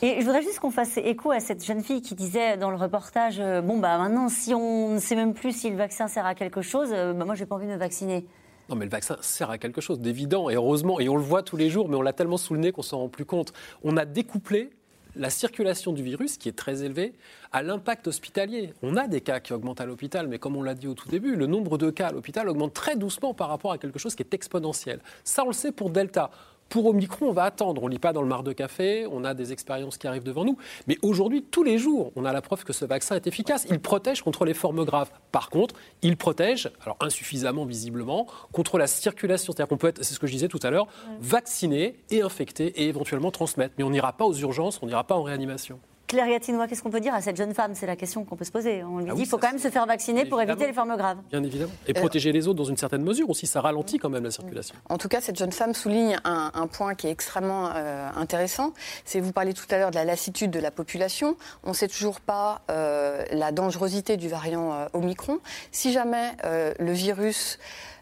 Et 0.04 0.18
je 0.20 0.24
voudrais 0.24 0.44
juste 0.44 0.60
qu'on 0.60 0.70
fasse 0.70 0.98
écho 0.98 1.32
à 1.32 1.40
cette 1.40 1.66
jeune 1.66 1.84
fille 1.84 2.04
qui 2.04 2.14
disait 2.14 2.56
dans 2.56 2.70
le 2.70 2.78
reportage 2.78 3.40
euh, 3.40 3.62
Bon, 3.62 3.80
bah 3.80 3.98
maintenant, 3.98 4.30
si 4.30 4.54
on 4.54 4.94
ne 4.94 5.00
sait 5.00 5.16
même 5.16 5.34
plus 5.34 5.58
si 5.58 5.72
le 5.72 5.78
vaccin 5.78 6.08
sert 6.08 6.28
à 6.28 6.36
quelque 6.36 6.62
chose, 6.62 6.90
euh, 6.92 7.14
bah, 7.14 7.26
moi, 7.26 7.34
j'ai 7.34 7.48
pas 7.48 7.56
envie 7.56 7.66
de 7.66 7.72
me 7.72 7.78
vacciner. 7.78 8.28
Non, 8.70 8.76
mais 8.76 8.86
le 8.86 8.92
vaccin 8.92 9.18
sert 9.22 9.50
à 9.50 9.58
quelque 9.58 9.82
chose 9.82 10.00
d'évident, 10.00 10.52
et 10.52 10.56
heureusement, 10.56 11.00
et 11.00 11.10
on 11.10 11.16
le 11.16 11.24
voit 11.24 11.42
tous 11.42 11.58
les 11.58 11.72
jours, 11.72 11.90
mais 11.90 11.96
on 11.96 12.04
l'a 12.04 12.14
tellement 12.14 12.38
sous 12.38 12.54
le 12.54 12.60
nez 12.60 12.72
qu'on 12.72 12.84
s'en 12.84 13.00
rend 13.00 13.10
plus 13.10 13.26
compte. 13.26 13.54
On 13.84 13.98
a 13.98 14.06
découplé 14.06 14.70
la 15.16 15.30
circulation 15.30 15.94
du 15.94 16.04
virus, 16.04 16.38
qui 16.38 16.50
est 16.50 16.58
très 16.58 16.84
élevée, 16.84 17.14
à 17.52 17.64
l'impact 17.64 18.08
hospitalier. 18.08 18.74
On 18.82 18.96
a 18.96 19.08
des 19.08 19.22
cas 19.22 19.40
qui 19.40 19.54
augmentent 19.54 19.82
à 19.82 19.86
l'hôpital, 19.86 20.28
mais 20.28 20.40
comme 20.40 20.56
on 20.56 20.64
l'a 20.64 20.74
dit 20.74 20.88
au 20.88 20.94
tout 20.94 21.10
début, 21.10 21.36
le 21.36 21.48
nombre 21.48 21.78
de 21.78 21.90
cas 21.90 22.08
à 22.08 22.12
l'hôpital 22.12 22.48
augmente 22.50 22.74
très 22.74 22.96
doucement 22.96 23.34
par 23.34 23.50
rapport 23.50 23.72
à 23.72 23.78
quelque 23.78 24.00
chose 24.00 24.16
qui 24.16 24.24
est 24.24 24.34
exponentiel. 24.34 25.00
Ça, 25.24 25.44
on 25.44 25.48
le 25.48 25.54
sait 25.54 25.72
pour 25.72 25.90
Delta. 25.90 26.32
Pour 26.72 26.86
Omicron, 26.86 27.28
on 27.28 27.32
va 27.34 27.44
attendre. 27.44 27.84
On 27.84 27.88
ne 27.88 27.92
lit 27.92 28.00
pas 28.00 28.14
dans 28.14 28.22
le 28.22 28.30
mar 28.30 28.44
de 28.44 28.54
café, 28.54 29.06
on 29.12 29.26
a 29.26 29.34
des 29.34 29.52
expériences 29.52 29.98
qui 29.98 30.08
arrivent 30.08 30.24
devant 30.24 30.46
nous. 30.46 30.58
Mais 30.88 30.98
aujourd'hui, 31.02 31.44
tous 31.44 31.64
les 31.64 31.78
jours, 31.78 32.14
on 32.16 32.24
a 32.24 32.32
la 32.32 32.42
preuve 32.42 32.64
que 32.64 32.72
ce 32.72 32.86
vaccin 32.86 33.18
est 33.18 33.28
efficace. 33.28 33.68
Il 33.70 33.82
protège 33.82 34.22
contre 34.22 34.46
les 34.46 34.54
formes 34.54 34.86
graves. 34.86 35.12
Par 35.34 35.50
contre, 35.50 35.76
il 36.02 36.16
protège, 36.16 36.72
alors 36.82 36.96
insuffisamment 37.02 37.66
visiblement, 37.66 38.26
contre 38.54 38.78
la 38.78 38.88
circulation. 38.88 39.52
C'est-à-dire 39.52 39.68
qu'on 39.68 39.76
peut 39.76 39.90
être, 39.90 40.02
c'est 40.02 40.14
ce 40.14 40.20
que 40.20 40.28
je 40.28 40.32
disais 40.32 40.48
tout 40.48 40.62
à 40.64 40.70
l'heure, 40.70 40.88
vacciné 41.20 41.98
et 42.10 42.22
infecté 42.22 42.68
et 42.68 42.88
éventuellement 42.88 43.32
transmettre. 43.32 43.76
Mais 43.78 43.84
on 43.84 43.90
n'ira 43.90 44.14
pas 44.14 44.24
aux 44.24 44.34
urgences, 44.34 44.80
on 44.82 44.88
n'ira 44.88 45.04
pas 45.04 45.16
en 45.16 45.24
réanimation. 45.24 45.78
Claire 46.12 46.28
Gatinois, 46.28 46.68
qu'est-ce 46.68 46.84
qu'on 46.84 46.90
peut 46.90 47.00
dire 47.00 47.14
à 47.14 47.22
cette 47.22 47.38
jeune 47.38 47.54
femme? 47.54 47.74
C'est 47.74 47.86
la 47.86 47.96
question 47.96 48.26
qu'on 48.26 48.36
peut 48.36 48.44
se 48.44 48.52
poser. 48.52 48.84
On 48.84 48.98
lui 48.98 49.08
ah 49.10 49.14
dit 49.14 49.22
qu'il 49.22 49.30
faut 49.30 49.38
quand 49.38 49.48
même 49.48 49.60
se 49.60 49.70
faire 49.70 49.86
vacciner 49.86 50.26
pour 50.26 50.42
éviter 50.42 50.68
les 50.68 50.74
formes 50.74 50.98
graves. 50.98 51.20
Bien 51.30 51.42
évidemment. 51.42 51.72
Et 51.88 51.94
protéger 51.94 52.34
les 52.34 52.50
autres 52.50 52.58
dans 52.58 52.66
une 52.66 52.76
certaine 52.76 53.02
mesure 53.02 53.30
aussi. 53.30 53.48
Ça 53.48 53.62
ralentit 53.62 53.98
quand 53.98 54.10
même 54.10 54.26
la 54.26 54.32
circulation. 54.32 54.76
En 54.90 54.98
tout 54.98 55.08
cas, 55.08 55.22
cette 55.22 55.38
jeune 55.38 55.54
femme 55.54 55.74
souligne 55.74 56.18
un, 56.26 56.68
point 56.68 56.96
qui 56.96 57.08
est 57.08 57.12
extrêmement 57.12 57.70
euh, 57.74 58.10
intéressant. 58.18 58.74
C'est 59.06 59.22
vous 59.22 59.32
parlez 59.32 59.54
tout 59.54 59.64
à 59.70 59.78
l'heure 59.78 59.92
de 59.92 59.96
la 59.96 60.04
lassitude 60.04 60.52
de 60.52 60.60
la 60.60 60.70
population. 60.70 61.38
On 61.64 61.70
ne 61.70 61.76
sait 61.76 61.88
toujours 61.88 62.20
pas 62.20 62.62
euh, 62.70 63.24
la 63.32 63.54
dangerosité 63.54 64.18
du 64.18 64.28
variant 64.28 64.74
euh, 64.74 64.88
Omicron. 64.92 65.40
Si 65.72 65.94
jamais 65.94 66.32
le 66.44 66.92
virus 66.92 67.58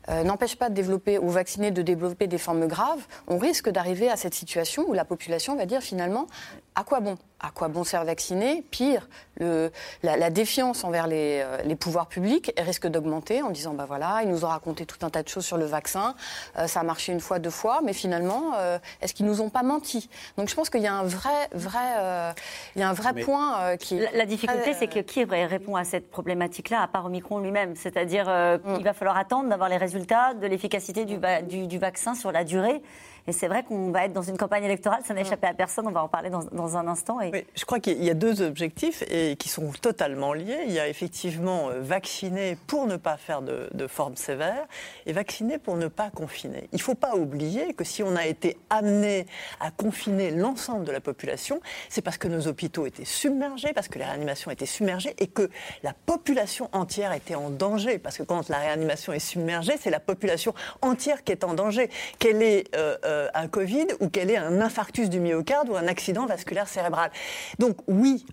n'empêche 0.08 0.56
pas 0.56 0.70
de 0.70 0.74
développer 0.74 1.20
ou 1.20 1.30
vacciner 1.30 1.70
de 1.70 1.84
développer 1.84 2.26
des 2.26 2.40
formes 2.40 2.66
graves, 2.66 3.06
on 3.28 3.38
risque 3.38 3.70
d'arriver 3.70 4.10
à 4.10 4.18
cette 4.18 4.34
situation 4.34 4.86
où 4.88 4.94
la 4.94 5.06
population 5.06 5.56
va 5.56 5.68
dire 5.68 5.82
finalement 5.82 6.26
à 6.74 6.84
quoi 6.84 7.00
bon? 7.02 7.18
À 7.40 7.52
quoi 7.52 7.68
bon 7.70 7.84
sert 7.84 8.04
vacciner 8.04 8.64
Pire, 8.70 9.08
le, 9.38 9.72
la, 10.04 10.30
défiance 10.30 10.84
envers 10.84 11.08
les, 11.08 11.42
euh, 11.42 11.62
les, 11.64 11.76
pouvoirs 11.76 12.08
publics 12.08 12.52
risque 12.58 12.88
d'augmenter 12.88 13.42
en 13.42 13.50
disant 13.50 13.74
bah 13.74 13.86
voilà, 13.88 14.20
ils 14.24 14.30
nous 14.30 14.44
ont 14.44 14.50
raconté 14.50 14.86
tout 14.86 14.98
un 15.06 15.10
tas 15.10 15.24
de 15.24 15.30
choses 15.30 15.46
sur 15.46 15.58
le 15.58 15.66
vaccin, 15.66 16.16
euh, 16.58 16.68
ça 16.68 16.82
a 16.82 16.84
marché 16.84 17.14
une 17.14 17.22
fois, 17.22 17.40
deux 17.40 17.50
fois, 17.50 17.80
mais 17.84 17.94
finalement, 17.94 18.54
euh, 18.58 18.78
est-ce 19.02 19.14
qu'ils 19.14 19.26
nous 19.26 19.42
ont 19.42 19.50
pas 19.50 19.64
menti? 19.64 20.10
Donc 20.38 20.50
je 20.50 20.56
pense 20.56 20.70
qu'il 20.70 20.82
y 20.82 20.88
a 20.88 20.94
un 20.94 21.04
vrai, 21.04 21.48
vrai, 21.54 22.34
il 22.76 22.82
y 22.82 22.84
a 22.84 22.90
un 22.90 22.94
vrai 22.94 23.14
point 23.14 23.78
qui. 23.78 24.00
La, 24.00 24.12
la 24.12 24.26
difficulté, 24.26 24.74
c'est 24.74 24.88
que 24.88 25.00
qui 25.00 25.24
répond 25.24 25.76
à 25.76 25.84
cette 25.84 26.10
problématique-là, 26.10 26.82
à 26.82 26.88
part 26.88 27.06
Omicron 27.06 27.40
lui-même 27.40 27.76
C'est-à-dire 27.76 28.26
qu'il 28.26 28.82
mm. 28.82 28.84
va 28.84 28.94
falloir 28.94 29.18
attendre 29.18 29.50
d'avoir 29.50 29.70
les 29.70 29.78
résultats 29.78 30.34
de 30.34 30.48
l'efficacité 30.48 31.06
du, 31.06 31.18
du, 31.48 31.68
du 31.68 31.78
vaccin 31.78 32.16
sur 32.16 32.32
la 32.32 32.44
durée. 32.44 32.82
Et 33.28 33.32
c'est 33.32 33.48
vrai 33.48 33.64
qu'on 33.64 33.92
va 33.92 34.06
être 34.06 34.14
dans 34.14 34.22
une 34.22 34.38
campagne 34.38 34.64
électorale, 34.64 35.02
ça 35.06 35.14
n'a 35.14 35.22
échappé 35.22 35.48
à 35.48 35.54
personne, 35.54 35.88
on 35.88 35.92
va 35.92 36.04
en 36.04 36.08
parler 36.08 36.30
dans, 36.30 36.78
un 36.78 36.88
instant. 36.88 37.22
Et... 37.22 37.46
je 37.56 37.66
crois 37.66 37.80
qu'il 37.80 38.04
y 38.04 38.10
a 38.10 38.14
deux 38.14 38.42
objectifs 38.42 39.04
et 39.10 39.36
qui 39.38 39.50
sont 39.50 39.72
totalement 39.82 40.34
liés. 40.34 40.60
Il 40.68 40.74
y 40.74 40.80
a 40.80 40.88
effectivement 40.88 41.70
euh, 41.70 41.80
vacciner 41.82 42.58
pour 42.68 42.88
ne 42.88 42.98
pas 42.98 43.18
faire 43.18 43.42
de, 43.42 43.70
de 43.74 43.88
forme 43.88 44.16
sévère 44.16 44.66
et 45.06 45.14
vacciner 45.14 45.58
pour 45.58 45.78
ne 45.78 45.88
pas 45.88 46.10
confiner. 46.10 46.70
Il 46.72 46.78
ne 46.78 46.82
faut 46.82 46.96
pas 46.96 47.16
oublier 47.16 47.74
que 47.74 47.84
si 47.84 48.04
on 48.04 48.16
a 48.16 48.26
été 48.26 48.58
amené 48.70 49.26
à 49.60 49.72
confiner 49.72 50.32
l'ensemble 50.32 50.86
de 50.86 50.92
la 50.92 51.02
population, 51.02 51.62
c'est 51.90 52.02
parce 52.02 52.18
que 52.18 52.28
nos 52.28 52.48
hôpitaux 52.48 52.86
étaient 52.86 53.06
submergés, 53.06 53.74
parce 53.74 53.88
que 53.88 54.00
les 54.00 54.06
réanimations 54.06 54.52
étaient 54.52 54.66
submergées 54.66 55.16
et 55.18 55.28
que 55.28 55.50
la 55.84 55.94
population 55.94 56.70
entière 56.72 57.14
était 57.14 57.36
en 57.36 57.50
danger. 57.50 58.00
Parce 58.00 58.18
que 58.18 58.24
quand 58.24 58.50
la 58.50 58.60
réanimation 58.60 59.14
est 59.14 59.20
submergée, 59.20 59.74
c'est 59.80 59.90
la 59.90 60.00
population 60.00 60.54
entière 60.82 61.24
qui 61.24 61.32
est 61.32 61.44
en 61.44 61.54
danger. 61.54 61.90
Quelle 62.20 62.42
est 62.42 62.76
euh, 62.76 62.98
euh, 63.10 63.28
un 63.34 63.48
Covid 63.48 63.88
ou 64.00 64.10
qu'elle 64.10 64.30
ait 64.30 64.38
un 64.38 64.62
infarctus 64.62 65.10
du 65.10 65.20
myocarde 65.20 65.70
ou 65.70 65.76
un 65.76 65.88
accident 65.88 66.26
vasculaire 66.26 66.68
cérébral. 66.68 67.12
Donc 67.58 67.78
oui, 67.88 68.26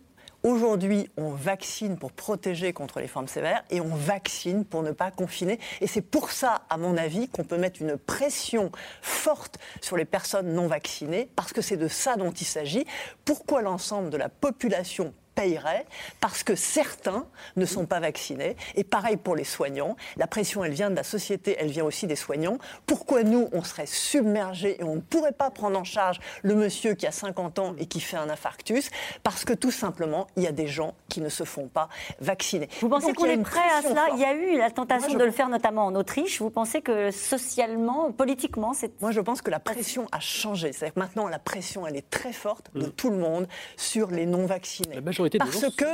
Aujourd'hui, 0.46 1.10
on 1.16 1.30
vaccine 1.30 1.98
pour 1.98 2.12
protéger 2.12 2.72
contre 2.72 3.00
les 3.00 3.08
formes 3.08 3.26
sévères 3.26 3.64
et 3.68 3.80
on 3.80 3.96
vaccine 3.96 4.64
pour 4.64 4.84
ne 4.84 4.92
pas 4.92 5.10
confiner. 5.10 5.58
Et 5.80 5.88
c'est 5.88 6.02
pour 6.02 6.30
ça, 6.30 6.62
à 6.70 6.76
mon 6.76 6.96
avis, 6.96 7.28
qu'on 7.28 7.42
peut 7.42 7.56
mettre 7.56 7.82
une 7.82 7.96
pression 7.96 8.70
forte 9.02 9.58
sur 9.80 9.96
les 9.96 10.04
personnes 10.04 10.52
non 10.52 10.68
vaccinées, 10.68 11.28
parce 11.34 11.52
que 11.52 11.62
c'est 11.62 11.76
de 11.76 11.88
ça 11.88 12.14
dont 12.14 12.30
il 12.30 12.44
s'agit. 12.44 12.86
Pourquoi 13.24 13.60
l'ensemble 13.60 14.08
de 14.08 14.16
la 14.16 14.28
population 14.28 15.12
payerait 15.36 15.86
parce 16.20 16.42
que 16.42 16.56
certains 16.56 17.26
ne 17.54 17.64
sont 17.64 17.86
pas 17.86 18.00
vaccinés. 18.00 18.56
Et 18.74 18.82
pareil 18.82 19.16
pour 19.16 19.36
les 19.36 19.44
soignants. 19.44 19.96
La 20.16 20.26
pression, 20.26 20.64
elle 20.64 20.72
vient 20.72 20.90
de 20.90 20.96
la 20.96 21.04
société, 21.04 21.56
elle 21.60 21.70
vient 21.70 21.84
aussi 21.84 22.08
des 22.08 22.16
soignants. 22.16 22.58
Pourquoi 22.86 23.22
nous, 23.22 23.48
on 23.52 23.62
serait 23.62 23.86
submergés 23.86 24.80
et 24.80 24.84
on 24.84 24.96
ne 24.96 25.00
pourrait 25.00 25.32
pas 25.32 25.50
prendre 25.50 25.78
en 25.78 25.84
charge 25.84 26.18
le 26.42 26.54
monsieur 26.54 26.94
qui 26.94 27.06
a 27.06 27.12
50 27.12 27.58
ans 27.60 27.74
et 27.78 27.86
qui 27.86 28.00
fait 28.00 28.16
un 28.16 28.28
infarctus? 28.28 28.90
Parce 29.22 29.44
que 29.44 29.52
tout 29.52 29.70
simplement, 29.70 30.26
il 30.36 30.42
y 30.42 30.46
a 30.48 30.52
des 30.52 30.66
gens 30.66 30.94
qui 31.08 31.20
ne 31.20 31.28
se 31.28 31.44
font 31.44 31.68
pas 31.68 31.88
vacciner. 32.20 32.68
Vous 32.80 32.88
pensez 32.88 33.12
qu'on 33.12 33.26
est 33.26 33.36
prêt 33.42 33.60
à 33.78 33.82
cela? 33.82 34.06
Il 34.14 34.18
y 34.18 34.24
a 34.24 34.32
eu 34.32 34.56
la 34.56 34.70
tentation 34.70 35.14
de 35.14 35.24
le 35.24 35.30
faire 35.30 35.48
notamment 35.48 35.86
en 35.86 35.94
Autriche. 35.94 36.40
Vous 36.40 36.50
pensez 36.50 36.80
que 36.80 37.10
socialement, 37.10 38.10
politiquement, 38.10 38.72
c'est... 38.72 39.00
Moi, 39.02 39.10
je 39.10 39.20
pense 39.20 39.42
que 39.42 39.50
la 39.50 39.60
pression 39.60 40.06
a 40.12 40.20
changé. 40.20 40.72
C'est-à-dire 40.72 40.94
que 40.94 41.00
maintenant, 41.00 41.28
la 41.28 41.38
pression, 41.38 41.86
elle 41.86 41.96
est 41.96 42.08
très 42.08 42.32
forte 42.32 42.70
de 42.74 42.86
mm. 42.86 42.92
tout 42.92 43.10
le 43.10 43.18
monde 43.18 43.46
sur 43.76 44.10
les 44.10 44.24
non-vaccinés. 44.24 45.00
Parce 45.38 45.60
que 45.76 45.84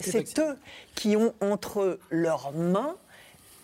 c'est 0.00 0.38
eux 0.40 0.56
qui 0.94 1.16
ont 1.16 1.32
entre 1.40 1.98
leurs 2.10 2.52
mains 2.52 2.96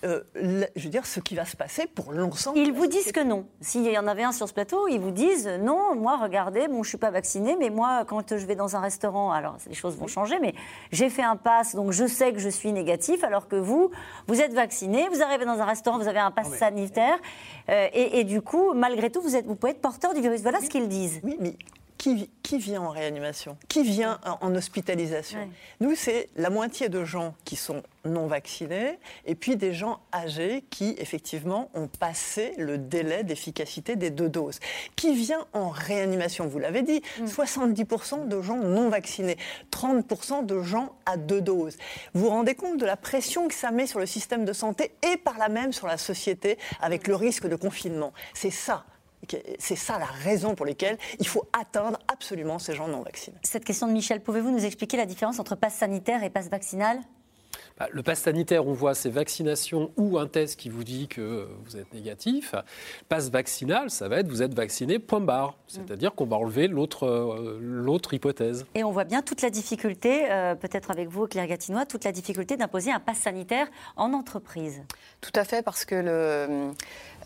euh, 0.03 0.23
la- 0.35 0.67
je 0.77 0.85
veux 0.85 0.89
dire, 0.89 1.05
ce 1.05 1.21
qui 1.21 1.35
va 1.35 1.45
se 1.45 1.59
passer 1.59 1.87
pour 1.87 2.13
l'ensemble. 2.13 2.57
Ils 2.57 2.73
vous 2.73 2.87
disent 2.87 3.13
que 3.13 3.21
non. 3.23 3.45
S'il 3.61 3.85
y 3.85 3.99
en 3.99 4.07
avait 4.07 4.23
un 4.23 4.33
sur 4.33 4.49
ce 4.49 4.55
plateau, 4.55 4.89
ils 4.89 4.99
vous 4.99 5.11
disent 5.11 5.47
non, 5.61 5.95
moi, 5.95 6.17
regardez, 6.17 6.69
bon, 6.69 6.83
je 6.83 6.89
suis 6.89 6.97
pas 6.97 7.11
vacciné, 7.11 7.55
mais 7.59 7.69
moi, 7.69 8.07
quand 8.07 8.35
je 8.39 8.47
vais 8.47 8.55
dans 8.57 8.77
un 8.77 8.81
restaurant, 8.81 9.31
alors 9.31 9.59
les 9.69 9.75
choses 9.75 9.99
vont 9.99 10.07
changer, 10.07 10.39
mais 10.41 10.55
j'ai 10.91 11.11
fait 11.11 11.23
un 11.23 11.37
pass, 11.37 11.75
donc 11.75 11.93
je 11.93 12.07
sais 12.07 12.33
que 12.33 12.39
je 12.39 12.49
suis 12.49 12.73
négatif, 12.73 13.23
alors 13.25 13.47
que 13.47 13.57
vous, 13.57 13.91
vous 14.27 14.41
êtes 14.41 14.55
vacciné, 14.55 15.07
vous 15.13 15.21
arrivez 15.21 15.45
dans 15.45 15.61
un 15.61 15.67
restaurant, 15.67 15.99
vous 15.99 16.09
avez 16.09 16.19
un 16.19 16.31
pass 16.31 16.49
sanitaire, 16.57 17.19
euh, 17.69 17.89
et, 17.93 18.21
et 18.21 18.25
du 18.25 18.41
coup, 18.41 18.73
malgré 18.73 19.11
tout, 19.11 19.21
vous, 19.21 19.37
êtes, 19.37 19.45
vous 19.45 19.55
pouvez 19.55 19.73
être 19.73 19.83
porteur 19.83 20.15
du 20.15 20.23
virus. 20.23 20.41
Voilà 20.41 20.61
ce 20.63 20.71
qu'ils 20.71 20.89
disent. 20.89 21.21
Oui, 21.23 21.37
mais 21.41 21.57
qui, 22.01 22.15
vi- 22.15 22.31
qui 22.43 22.57
vient 22.57 22.81
en 22.81 22.89
réanimation? 22.89 23.59
Qui 23.69 23.83
vient 23.83 24.19
en, 24.25 24.39
en 24.47 24.55
hospitalisation? 24.55 25.39
Nous, 25.81 25.95
c'est 25.95 26.31
la 26.35 26.49
moitié 26.49 26.89
de 26.89 27.05
gens 27.05 27.35
qui 27.45 27.57
sont 27.57 27.83
non 28.07 28.27
vaccinés 28.27 28.99
et 29.27 29.35
puis 29.35 29.57
des 29.57 29.75
gens 29.75 30.01
âgés 30.15 30.65
qui, 30.71 30.95
effectivement, 30.97 31.71
ont 31.75 31.89
passé 31.89 32.55
le 32.57 32.79
délai 32.79 33.23
d'efficacité 33.23 33.97
des 33.97 34.09
deux 34.09 34.31
doses. 34.31 34.61
Qui 34.97 35.15
vient 35.15 35.47
en 35.53 35.69
réanimation? 35.69 36.47
Vous 36.49 36.59
l'avez 36.59 36.81
dit, 36.81 37.03
70% 37.27 38.29
de 38.29 38.41
gens 38.41 38.57
non 38.57 38.89
vaccinés, 38.89 39.37
30% 39.71 40.47
de 40.47 40.63
gens 40.63 40.93
à 41.05 41.19
deux 41.19 41.43
doses. 41.43 41.77
Vous 42.15 42.23
vous 42.23 42.31
rendez 42.31 42.55
compte 42.55 42.79
de 42.79 42.87
la 42.87 42.97
pression 42.97 43.47
que 43.47 43.55
ça 43.55 43.71
met 43.71 43.87
sur 43.87 43.99
le 43.99 44.07
système 44.07 44.47
de 44.47 44.55
santé 44.55 44.93
et 45.13 45.19
par 45.19 45.37
là 45.37 45.51
même 45.51 45.75
sur 45.75 45.87
la 45.87 45.99
société 45.99 46.57
avec 46.81 47.07
le 47.07 47.15
risque 47.15 47.47
de 47.47 47.57
confinement? 47.57 48.15
C'est 48.33 48.51
ça. 48.51 48.85
C'est 49.59 49.77
ça 49.77 49.99
la 49.99 50.07
raison 50.07 50.55
pour 50.55 50.67
laquelle 50.67 50.99
il 51.19 51.27
faut 51.27 51.45
atteindre 51.59 51.99
absolument 52.13 52.59
ces 52.59 52.75
gens 52.75 52.89
non 52.89 53.03
vaccinés. 53.03 53.37
Cette 53.43 53.65
question 53.65 53.87
de 53.87 53.93
Michel, 53.93 54.21
pouvez-vous 54.21 54.51
nous 54.51 54.65
expliquer 54.65 54.97
la 54.97 55.07
différence 55.07 55.39
entre 55.39 55.55
passe 55.55 55.75
sanitaire 55.75 56.25
et 56.25 56.31
passe 56.31 56.49
vaccinal? 56.49 57.01
Bah, 57.79 57.89
Le 57.91 58.03
pass 58.03 58.21
sanitaire, 58.21 58.67
on 58.67 58.73
voit, 58.73 58.95
c'est 58.95 59.11
vaccination 59.11 59.91
ou 59.97 60.19
un 60.19 60.27
test 60.27 60.59
qui 60.59 60.69
vous 60.69 60.85
dit 60.85 61.09
que 61.09 61.49
vous 61.65 61.77
êtes 61.77 61.93
négatif. 61.95 62.55
Passe 63.09 63.31
vaccinal, 63.31 63.91
ça 63.91 64.09
va 64.09 64.19
être 64.19 64.29
vous 64.29 64.43
êtes 64.43 64.55
vacciné, 64.55 64.99
point 64.99 65.21
barre. 65.21 65.57
C'est-à-dire 65.67 66.15
qu'on 66.15 66.27
va 66.27 66.37
enlever 66.37 66.69
l'autre 66.69 67.07
euh, 67.07 67.59
l'autre 67.61 68.13
hypothèse. 68.13 68.67
Et 68.75 68.85
on 68.85 68.91
voit 68.91 69.05
bien 69.05 69.23
toute 69.23 69.43
la 69.43 69.51
difficulté, 69.51 70.31
euh, 70.31 70.55
peut-être 70.55 70.91
avec 70.91 71.09
vous, 71.09 71.27
Claire 71.27 71.47
Gatinois, 71.47 71.87
toute 71.87 72.05
la 72.05 72.13
difficulté 72.13 72.57
d'imposer 72.57 72.93
un 72.93 73.01
pass 73.01 73.19
sanitaire 73.19 73.67
en 73.97 74.13
entreprise. 74.13 74.83
Tout 75.21 75.33
à 75.35 75.45
fait, 75.45 75.63
parce 75.63 75.85
que 75.85 75.95
le, 75.95 76.73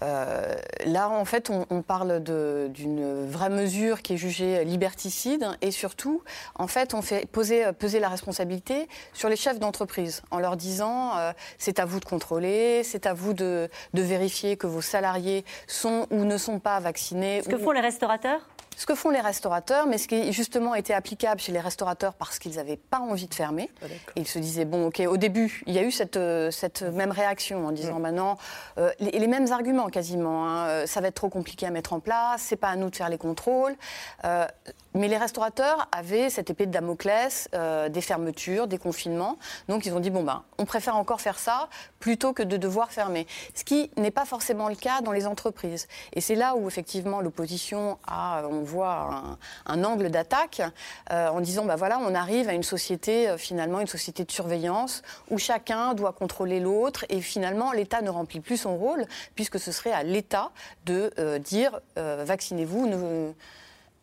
euh, 0.03 0.55
là, 0.87 1.09
en 1.09 1.25
fait, 1.25 1.51
on, 1.51 1.67
on 1.71 1.83
parle 1.83 2.23
d'une 2.23 3.27
vraie 3.27 3.51
mesure 3.51 4.03
qui 4.03 4.15
est 4.15 4.17
jugée 4.17 4.65
liberticide 4.65 5.47
et 5.63 5.71
surtout, 5.71 6.23
en 6.57 6.67
fait, 6.67 6.95
on 6.95 7.03
fait 7.03 7.27
poser, 7.31 7.73
peser 7.79 8.01
la 8.01 8.09
responsabilité 8.09 8.89
sur 9.13 9.29
les 9.29 9.37
chefs 9.37 9.59
d'entreprise 9.59 10.23
en 10.31 10.39
leur 10.39 10.57
disant 10.57 11.17
euh, 11.17 11.33
c'est 11.59 11.79
à 11.79 11.85
vous 11.85 12.01
de 12.01 12.05
contrôler, 12.05 12.83
c'est 12.85 13.07
à 13.07 13.15
vous 13.15 13.35
de, 13.35 13.69
de 13.93 14.03
vérifier 14.03 14.57
que 14.57 14.67
vos 14.67 14.81
salariés 14.81 15.45
sont 15.67 16.07
ou 16.11 16.25
ne 16.25 16.37
sont 16.37 16.59
pas 16.59 16.81
vaccinés. 16.81 17.43
Ce 17.43 17.49
que 17.49 17.59
font 17.59 17.73
les 17.73 17.81
restaurateurs 17.81 18.41
ce 18.77 18.87
que 18.87 18.95
font 18.95 19.11
les 19.11 19.21
restaurateurs, 19.21 19.87
mais 19.87 19.99
ce 19.99 20.09
qui 20.09 20.33
justement 20.33 20.75
était 20.75 20.95
applicable 20.95 21.41
chez 21.41 21.53
les 21.53 21.61
restaurateurs 21.61 22.15
parce 22.15 22.39
qu'ils 22.39 22.57
n'avaient 22.57 22.77
pas 22.77 22.99
envie 22.99 23.27
de 23.27 23.35
fermer. 23.35 23.71
Et 24.17 24.21
ils 24.21 24.29
se 24.29 24.39
disaient, 24.39 24.65
bon, 24.65 24.87
ok, 24.87 25.03
au 25.09 25.17
début, 25.17 25.63
il 25.67 25.75
y 25.75 25.79
a 25.79 25.83
eu 25.83 25.91
cette, 25.91 26.17
euh, 26.17 26.51
cette 26.51 26.83
même 26.83 27.11
réaction 27.11 27.67
en 27.67 27.73
disant, 27.73 27.99
maintenant, 27.99 28.39
euh, 28.79 28.91
les, 29.01 29.13
les 29.13 29.27
mêmes 29.27 29.51
arguments 29.53 29.89
quasiment, 29.89 30.47
hein, 30.47 30.67
euh, 30.67 30.87
ça 30.87 31.01
va 31.01 31.09
être 31.09 31.15
trop 31.15 31.29
compliqué 31.29 31.67
à 31.67 31.71
mettre 31.71 31.93
en 31.93 32.01
place, 32.01 32.43
c'est 32.43 32.57
pas 32.57 32.69
à 32.69 32.77
nous 32.77 32.91
de 32.91 32.97
faire 32.97 33.09
les 33.09 33.19
contrôles. 33.19 33.77
Euh, 34.25 34.47
mais 34.95 35.09
les 35.09 35.17
restaurateurs 35.17 35.89
avaient 35.91 36.31
cette 36.31 36.51
épée 36.51 36.67
de 36.67 36.71
Damoclès, 36.71 37.49
euh, 37.55 37.89
des 37.89 38.01
fermetures, 38.01 38.69
des 38.69 38.79
confinements. 38.79 39.39
Donc 39.69 39.87
ils 39.87 39.93
ont 39.93 39.99
dit, 39.99 40.11
bon, 40.11 40.23
ben, 40.23 40.45
on 40.59 40.65
préfère 40.65 40.97
encore 40.97 41.21
faire 41.21 41.39
ça 41.39 41.69
plutôt 41.99 42.33
que 42.33 42.45
de 42.45 42.57
devoir 42.57 42.93
fermer. 42.93 43.27
Ce 43.55 43.65
qui 43.65 43.91
n'est 43.97 44.13
pas 44.13 44.25
forcément 44.25 44.69
le 44.69 44.77
cas 44.77 45.01
dans 45.01 45.11
les 45.11 45.27
entreprises. 45.27 45.89
Et 46.13 46.21
c'est 46.21 46.37
là 46.37 46.55
où 46.55 46.69
effectivement 46.69 47.21
l'opposition 47.21 47.99
a, 48.07 48.45
on 48.49 48.63
voit, 48.63 49.37
un, 49.67 49.85
angle 49.85 50.11
d'attaque 50.11 50.63
euh, 51.11 51.29
en 51.29 51.41
disant, 51.41 51.65
ben 51.65 51.75
voilà, 51.75 51.99
on 52.01 52.15
arrive 52.15 52.49
à 52.49 52.53
une 52.53 52.63
société, 52.63 53.29
euh, 53.29 53.37
finalement, 53.37 53.81
une 53.81 53.89
société 53.89 54.25
de 54.25 54.31
surveillance 54.31 55.03
où 55.29 55.39
chacun 55.39 55.95
doit 55.95 56.13
contrôler 56.13 56.61
l'autre 56.61 57.05
et 57.09 57.21
finalement 57.21 57.73
l'État 57.73 58.01
ne 58.01 58.11
remplit 58.11 58.41
plus 58.41 58.59
son 58.59 58.77
rôle 58.77 59.07
puisque 59.35 59.59
ce 59.59 59.73
serait 59.73 59.93
à 59.93 60.05
l'État 60.05 60.53
de 60.87 61.11
euh, 61.19 61.41
dire, 61.41 61.81
euh, 61.99 62.23
vaccinez-vous, 62.25 62.87
ne- 62.87 63.33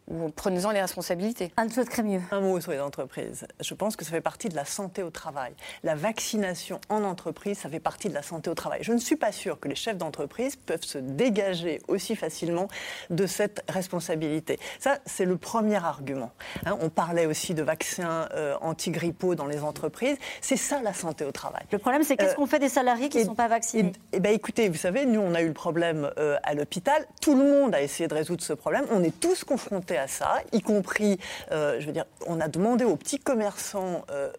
ou 0.08 0.30
prenez-en 0.30 0.72
les 0.72 0.82
responsabilités. 0.82 1.52
Anne-Claude 1.58 1.88
Crémieux. 1.88 2.22
Un 2.32 2.42
mot 2.42 2.60
sur 2.60 2.72
les 2.72 2.80
entreprises. 2.82 3.46
Je 3.60 3.74
pense 3.74 3.96
que 3.96 4.04
ça 4.04 4.12
fait 4.12 4.22
partie 4.22 4.50
de 4.50 4.56
la 4.56 4.66
santé 4.66 5.04
au 5.04 5.10
travail. 5.10 5.54
La 5.84 5.96
vaccination 5.96 6.82
en 6.90 7.04
entreprise, 7.04 7.60
ça 7.60 7.70
fait 7.70 7.80
partie 7.80 8.10
de 8.10 8.14
la 8.14 8.22
santé 8.24 8.50
au 8.50 8.54
travail. 8.56 8.80
Je 8.84 8.92
ne 8.94 8.98
suis 8.98 9.16
pas 9.16 9.32
sûre 9.32 9.60
que 9.60 9.68
les 9.68 9.76
chefs 9.76 9.98
d'entreprise 9.98 10.56
peuvent 10.56 10.84
se 10.84 10.98
dégager 10.98 11.82
aussi 11.88 12.16
facilement 12.16 12.68
de 13.10 13.26
cette 13.28 13.64
responsabilité. 13.70 14.60
Ça, 14.80 15.00
c'est 15.06 15.26
le 15.26 15.38
premier 15.38 15.78
argument. 15.84 16.32
Hein, 16.66 16.78
on 16.82 16.90
parlait 16.90 17.26
aussi 17.26 17.54
de 17.54 17.64
vaccins 17.64 18.28
euh, 18.34 18.56
antigrippaux 18.62 19.36
dans 19.36 19.46
les 19.48 19.62
entreprises. 19.62 20.18
C'est 20.42 20.58
ça 20.58 20.82
la 20.82 20.94
santé 20.94 21.26
au 21.26 21.32
travail. 21.32 21.64
Le 21.72 21.78
problème, 21.78 22.04
c'est 22.04 22.18
qu'est-ce 22.18 22.32
Euh, 22.34 22.36
qu'on 22.36 22.48
fait 22.48 22.60
des 22.60 22.70
salariés 22.70 23.10
qui 23.10 23.20
ne 23.20 23.26
sont 23.26 23.36
pas 23.36 23.48
vaccinés? 23.48 23.94
eh 24.14 24.20
ben, 24.20 24.34
écoutez, 24.34 24.68
vous 24.70 24.76
savez, 24.78 25.06
nous, 25.06 25.20
on 25.22 25.34
a 25.36 25.42
eu 25.42 25.48
le 25.48 25.54
problème 25.54 26.10
euh, 26.18 26.38
à 26.44 26.54
l'hôpital. 26.54 27.06
Tout 27.22 27.36
le 27.38 27.44
monde 27.46 27.76
a 27.76 27.82
essayé 27.82 28.08
de 28.08 28.14
résoudre 28.14 28.44
ce 28.44 28.54
problème. 28.54 28.86
On 28.92 29.04
est 29.04 29.18
tous 29.20 29.44
confrontés 29.44 29.91
à 29.98 30.08
ça, 30.08 30.40
y 30.52 30.62
compris, 30.62 31.20
euh, 31.52 31.80
je 31.80 31.86
veux 31.86 31.92
dire, 31.92 32.06
on 32.28 32.40
a 32.40 32.48
demandé 32.48 32.86
aux 32.86 32.96
petits 32.96 33.20
commerçants, 33.20 34.06
euh, 34.12 34.32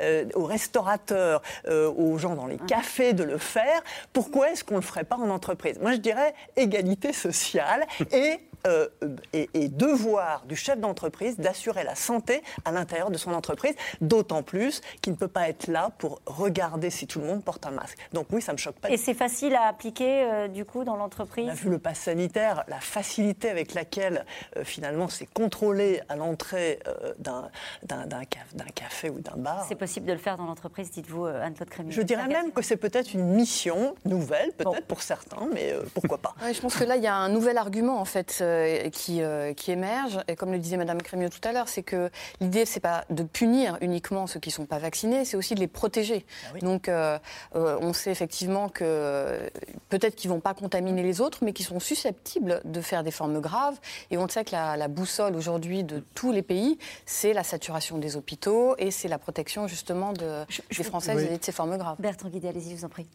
euh, 0.00 0.24
aux 0.34 0.44
restaurateurs, 0.44 1.42
aux 1.68 2.18
gens 2.18 2.34
dans 2.34 2.46
les 2.46 2.58
cafés 2.58 3.12
de 3.12 3.24
le 3.24 3.38
faire. 3.38 3.82
Pourquoi 4.12 4.50
est-ce 4.50 4.64
qu'on 4.64 4.74
ne 4.74 4.80
le 4.80 4.86
ferait 4.86 5.04
pas 5.04 5.16
en 5.16 5.30
entreprise? 5.30 5.78
Moi, 5.80 5.92
je 5.92 5.98
dirais 5.98 6.34
égalité 6.56 7.12
sociale 7.12 7.86
et, 8.12 8.40
euh, 8.66 8.88
et, 9.32 9.48
et 9.54 9.68
devoir 9.68 10.44
du 10.46 10.56
chef 10.56 10.78
d'entreprise 10.78 11.36
d'assurer 11.38 11.84
la 11.84 11.94
santé 11.94 12.42
à 12.64 12.72
l'intérieur 12.72 13.10
de 13.10 13.16
son 13.18 13.32
entreprise, 13.34 13.74
d'autant 14.00 14.42
plus 14.42 14.80
qu'il 15.02 15.12
ne 15.12 15.18
peut 15.18 15.28
pas 15.28 15.48
être 15.48 15.66
là 15.68 15.90
pour 15.98 16.20
regarder 16.26 16.90
si 16.90 17.06
tout 17.06 17.20
le 17.20 17.26
monde 17.26 17.42
porte 17.44 17.66
un 17.66 17.70
masque. 17.70 17.98
Donc 18.12 18.26
oui, 18.32 18.40
ça 18.42 18.52
me 18.52 18.58
choque 18.58 18.76
pas. 18.76 18.90
Et 18.90 18.96
c'est 18.96 19.14
facile 19.14 19.54
à 19.54 19.66
appliquer, 19.68 20.24
euh, 20.24 20.48
du 20.48 20.64
coup, 20.64 20.84
dans 20.84 20.96
l'entreprise 20.96 21.46
On 21.48 21.50
a 21.52 21.54
vu 21.54 21.70
le 21.70 21.78
pass 21.78 21.98
sanitaire, 21.98 22.64
la 22.68 22.80
facilité 22.80 23.50
avec 23.50 23.74
laquelle 23.74 24.24
euh, 24.56 24.64
finalement 24.64 25.08
c'est 25.08 25.26
contrôlé 25.26 26.00
à 26.08 26.16
l'entrée 26.16 26.80
euh, 26.86 27.12
d'un 27.18 27.50
d'un- 27.82 28.06
d'un 28.06 28.20
ca- 28.22 28.40
d'un 28.54 28.64
café 28.74 29.10
ou 29.10 29.20
d'un 29.20 29.36
bar. 29.36 29.64
C'est 29.68 29.74
possible 29.74 30.06
de 30.06 30.12
le 30.12 30.18
faire 30.18 30.36
dans 30.36 30.46
l'entreprise, 30.46 30.90
dites-vous, 30.90 31.26
euh, 31.26 31.42
Anne-Claude 31.42 31.68
Crémieux. 31.70 31.90
Je 31.92 32.02
dirais 32.02 32.26
même 32.28 32.52
que 32.52 32.62
c'est 32.62 32.76
peut-être 32.76 33.14
une 33.14 33.24
mission 33.34 33.94
nouvelle, 34.04 34.52
peut-être 34.52 34.86
pour 34.86 35.02
certains, 35.02 35.46
mais 35.52 35.72
euh, 35.72 35.82
pourquoi 35.94 36.18
pas. 36.18 36.34
Ouais, 36.44 36.52
je 36.52 36.60
pense 36.60 36.76
que 36.76 36.84
là, 36.84 36.96
il 36.96 37.02
y 37.02 37.06
a 37.06 37.14
un 37.14 37.28
nouvel 37.28 37.56
argument 37.58 37.98
en 38.00 38.04
fait 38.04 38.38
euh, 38.54 38.90
qui, 38.90 39.22
euh, 39.22 39.52
qui 39.52 39.70
émerge. 39.70 40.20
Et 40.28 40.36
comme 40.36 40.52
le 40.52 40.58
disait 40.58 40.76
Madame 40.76 41.02
Crémieux 41.02 41.30
tout 41.30 41.46
à 41.46 41.52
l'heure, 41.52 41.68
c'est 41.68 41.82
que 41.82 42.10
l'idée, 42.40 42.64
c'est 42.64 42.80
pas 42.80 43.04
de 43.10 43.22
punir 43.22 43.76
uniquement 43.80 44.26
ceux 44.26 44.40
qui 44.40 44.50
ne 44.50 44.54
sont 44.54 44.66
pas 44.66 44.78
vaccinés, 44.78 45.24
c'est 45.24 45.36
aussi 45.36 45.54
de 45.54 45.60
les 45.60 45.68
protéger. 45.68 46.24
Donc, 46.60 46.88
euh, 46.88 47.18
euh, 47.56 47.78
on 47.80 47.92
sait 47.92 48.10
effectivement 48.10 48.68
que 48.68 49.50
peut-être 49.88 50.14
qu'ils 50.14 50.30
vont 50.30 50.40
pas 50.40 50.54
contaminer 50.54 51.02
les 51.02 51.20
autres, 51.20 51.38
mais 51.42 51.52
qu'ils 51.52 51.66
sont 51.66 51.80
susceptibles 51.80 52.60
de 52.64 52.80
faire 52.80 53.02
des 53.02 53.10
formes 53.10 53.40
graves. 53.40 53.78
Et 54.10 54.18
on 54.18 54.28
sait 54.28 54.44
que 54.44 54.52
la, 54.52 54.76
la 54.76 54.88
boussole 54.88 55.36
aujourd'hui 55.36 55.84
de 55.84 56.02
tous 56.14 56.32
les 56.32 56.42
pays, 56.42 56.78
c'est 57.06 57.32
la 57.32 57.44
saturation 57.44 57.98
des 57.98 58.16
hôpitaux 58.16 58.76
et 58.78 58.90
c'est 58.90 59.08
la 59.08 59.18
protection 59.18 59.66
justement 59.66 60.12
de, 60.12 60.44
des 60.76 60.84
Françaises 60.84 61.26
oui. 61.28 61.34
et 61.34 61.38
de 61.38 61.44
ces 61.44 61.52
formes 61.52 61.76
graves. 61.76 61.96
Bertrand 61.98 62.28
Guidé, 62.28 62.48
allez-y, 62.48 62.70
je 62.70 62.76
vous 62.76 62.84
en 62.84 62.88
prie. 62.88 63.06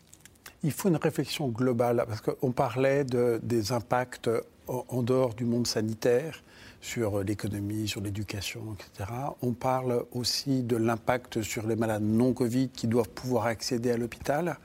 Il 0.63 0.71
faut 0.71 0.89
une 0.89 0.97
réflexion 0.97 1.47
globale, 1.47 2.03
parce 2.07 2.21
qu'on 2.21 2.51
parlait 2.51 3.03
de- 3.05 3.39
des 3.43 3.71
impacts 3.71 4.29
en, 4.67 5.01
dehors 5.01 5.33
du 5.33 5.45
monde 5.45 5.65
sanitaire 5.65 6.43
sur 6.81 7.23
l'économie, 7.23 7.87
sur 7.87 8.01
l'éducation, 8.01 8.75
etc. 8.75 9.09
On 9.41 9.53
parle 9.53 10.05
aussi 10.11 10.61
de 10.63 10.75
l'impact 10.75 11.41
sur 11.41 11.65
les 11.65 11.75
malades 11.75 12.03
non 12.03 12.33
Covid 12.33 12.69
qui 12.69 12.87
doivent 12.87 13.09
pouvoir 13.09 13.45
accéder 13.45 13.91
à 13.91 13.97
l'hôpital. 13.97 14.57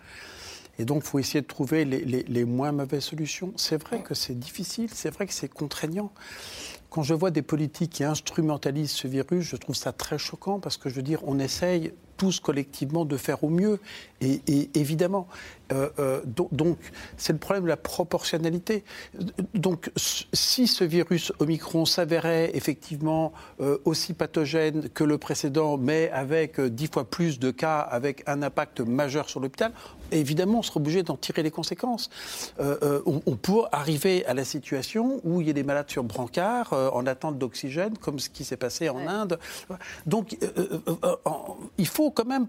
Et 0.79 0.85
donc, 0.85 1.03
il 1.05 1.09
faut 1.09 1.19
essayer 1.21 1.41
de 1.41 1.47
trouver 1.47 1.85
les- 1.85 2.05
les 2.05 2.45
moins 2.45 2.73
mauvaises 2.73 3.05
solutions. 3.05 3.53
C'est 3.57 3.81
vrai 3.81 4.03
que 4.03 4.15
c'est 4.15 4.35
difficile, 4.39 4.89
c'est 4.93 5.11
vrai 5.11 5.27
que 5.27 5.33
c'est 5.33 5.49
contraignant. 5.49 6.13
Quand 6.91 7.03
je 7.05 7.15
vois 7.15 7.31
des 7.31 7.43
politiques 7.43 7.91
qui 7.93 8.05
instrumentalisent 8.05 8.91
ce 8.93 9.07
virus, 9.09 9.45
je 9.45 9.57
trouve 9.57 9.75
ça 9.77 9.93
très 9.93 10.19
choquant 10.19 10.59
parce 10.61 10.77
que 10.77 10.89
je 10.89 10.97
veux 10.97 11.03
dire, 11.03 11.21
on 11.25 11.39
essaye 11.39 11.93
tous 12.17 12.39
collectivement 12.39 13.05
de 13.05 13.17
faire 13.17 13.43
au 13.43 13.49
mieux. 13.51 13.81
Et, 14.25 14.41
et 14.47 14.71
évidemment, 14.75 15.29
euh, 15.73 15.91
euh, 15.99 16.21
do- 16.25 16.49
donc 16.53 16.79
c'est 17.17 17.33
le 17.35 17.39
problème 17.39 17.65
de 17.65 17.69
la 17.69 17.77
proportionnalité. 17.77 18.85
Donc 19.55 19.91
si 20.33 20.67
ce 20.67 20.85
virus 20.85 21.33
Omicron 21.41 21.85
s'avérait 21.85 22.51
effectivement 22.57 23.33
euh, 23.61 23.79
aussi 23.85 24.15
pathogène 24.15 24.89
que 24.91 25.05
le 25.05 25.19
précédent, 25.19 25.77
mais 25.77 26.11
avec 26.11 26.61
dix 26.61 26.89
fois 26.93 27.05
plus 27.05 27.39
de 27.39 27.51
cas, 27.51 27.81
avec 27.81 28.23
un 28.27 28.43
impact 28.43 28.81
majeur 28.81 29.29
sur 29.29 29.41
l'hôpital, 29.41 29.73
évidemment, 30.11 30.61
on 30.61 30.63
sera 30.63 30.81
obligé 30.81 31.03
d'en 31.03 31.17
tirer 31.17 31.43
les 31.43 31.51
conséquences. 31.51 32.09
On, 32.59 33.21
on 33.27 33.37
peut 33.37 33.63
arriver 33.73 34.25
à 34.27 34.35
la 34.35 34.45
situation 34.45 35.21
où 35.25 35.41
il 35.41 35.49
y 35.49 35.51
a 35.51 35.53
des 35.53 35.65
malades 35.65 35.91
sur 35.91 36.05
brancard 36.05 36.73
en 36.73 37.07
attente 37.07 37.39
d'oxygène, 37.39 37.99
comme 37.99 38.19
ce 38.19 38.31
qui 38.31 38.45
s'est 38.45 38.57
passé 38.57 38.89
en 38.89 39.07
Inde. 39.07 39.39
Donc, 40.07 40.37
il 41.79 41.87
faut 41.87 42.11
quand 42.11 42.27
même 42.27 42.47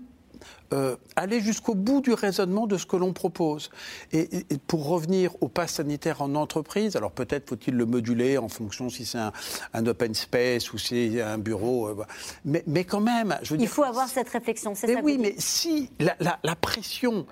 euh, 0.73 0.95
aller 1.15 1.41
jusqu'au 1.41 1.75
bout 1.75 2.01
du 2.01 2.13
raisonnement 2.13 2.67
de 2.67 2.77
ce 2.77 2.85
que 2.85 2.95
l'on 2.95 3.13
propose. 3.13 3.69
Et, 4.11 4.27
pour 4.67 4.87
revenir 4.87 5.31
au 5.41 5.47
pass 5.47 5.73
sanitaire 5.73 6.21
en 6.21 6.33
entreprise, 6.35 6.95
alors 6.95 7.11
peut-être 7.11 7.49
faut-il 7.49 7.75
le 7.75 7.85
moduler 7.85 8.37
en 8.37 8.49
fonction 8.49 8.89
si 8.89 9.05
c'est 9.05 9.19
un, 9.19 9.85
open 9.85 10.13
space 10.13 10.73
ou 10.73 10.77
si 10.77 11.13
c'est 11.13 11.21
un 11.21 11.37
bureau. 11.37 11.87
Euh, 11.87 12.05
mais, 12.43 12.63
mais, 12.67 12.83
quand 12.83 13.01
même, 13.01 13.37
je 13.43 13.53
veux 13.53 13.61
Il 13.61 13.67
faut 13.67 13.83
avoir 13.83 14.07
cette 14.07 14.29
réflexion, 14.29 14.73
c'est 14.75 14.93
ça. 14.93 14.99
Oui, 15.03 15.17
mais 15.19 15.35
si 15.37 15.89
la, 15.99 16.15
la 16.19 16.55
pression 16.55 17.25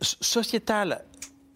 sociétale 0.00 1.04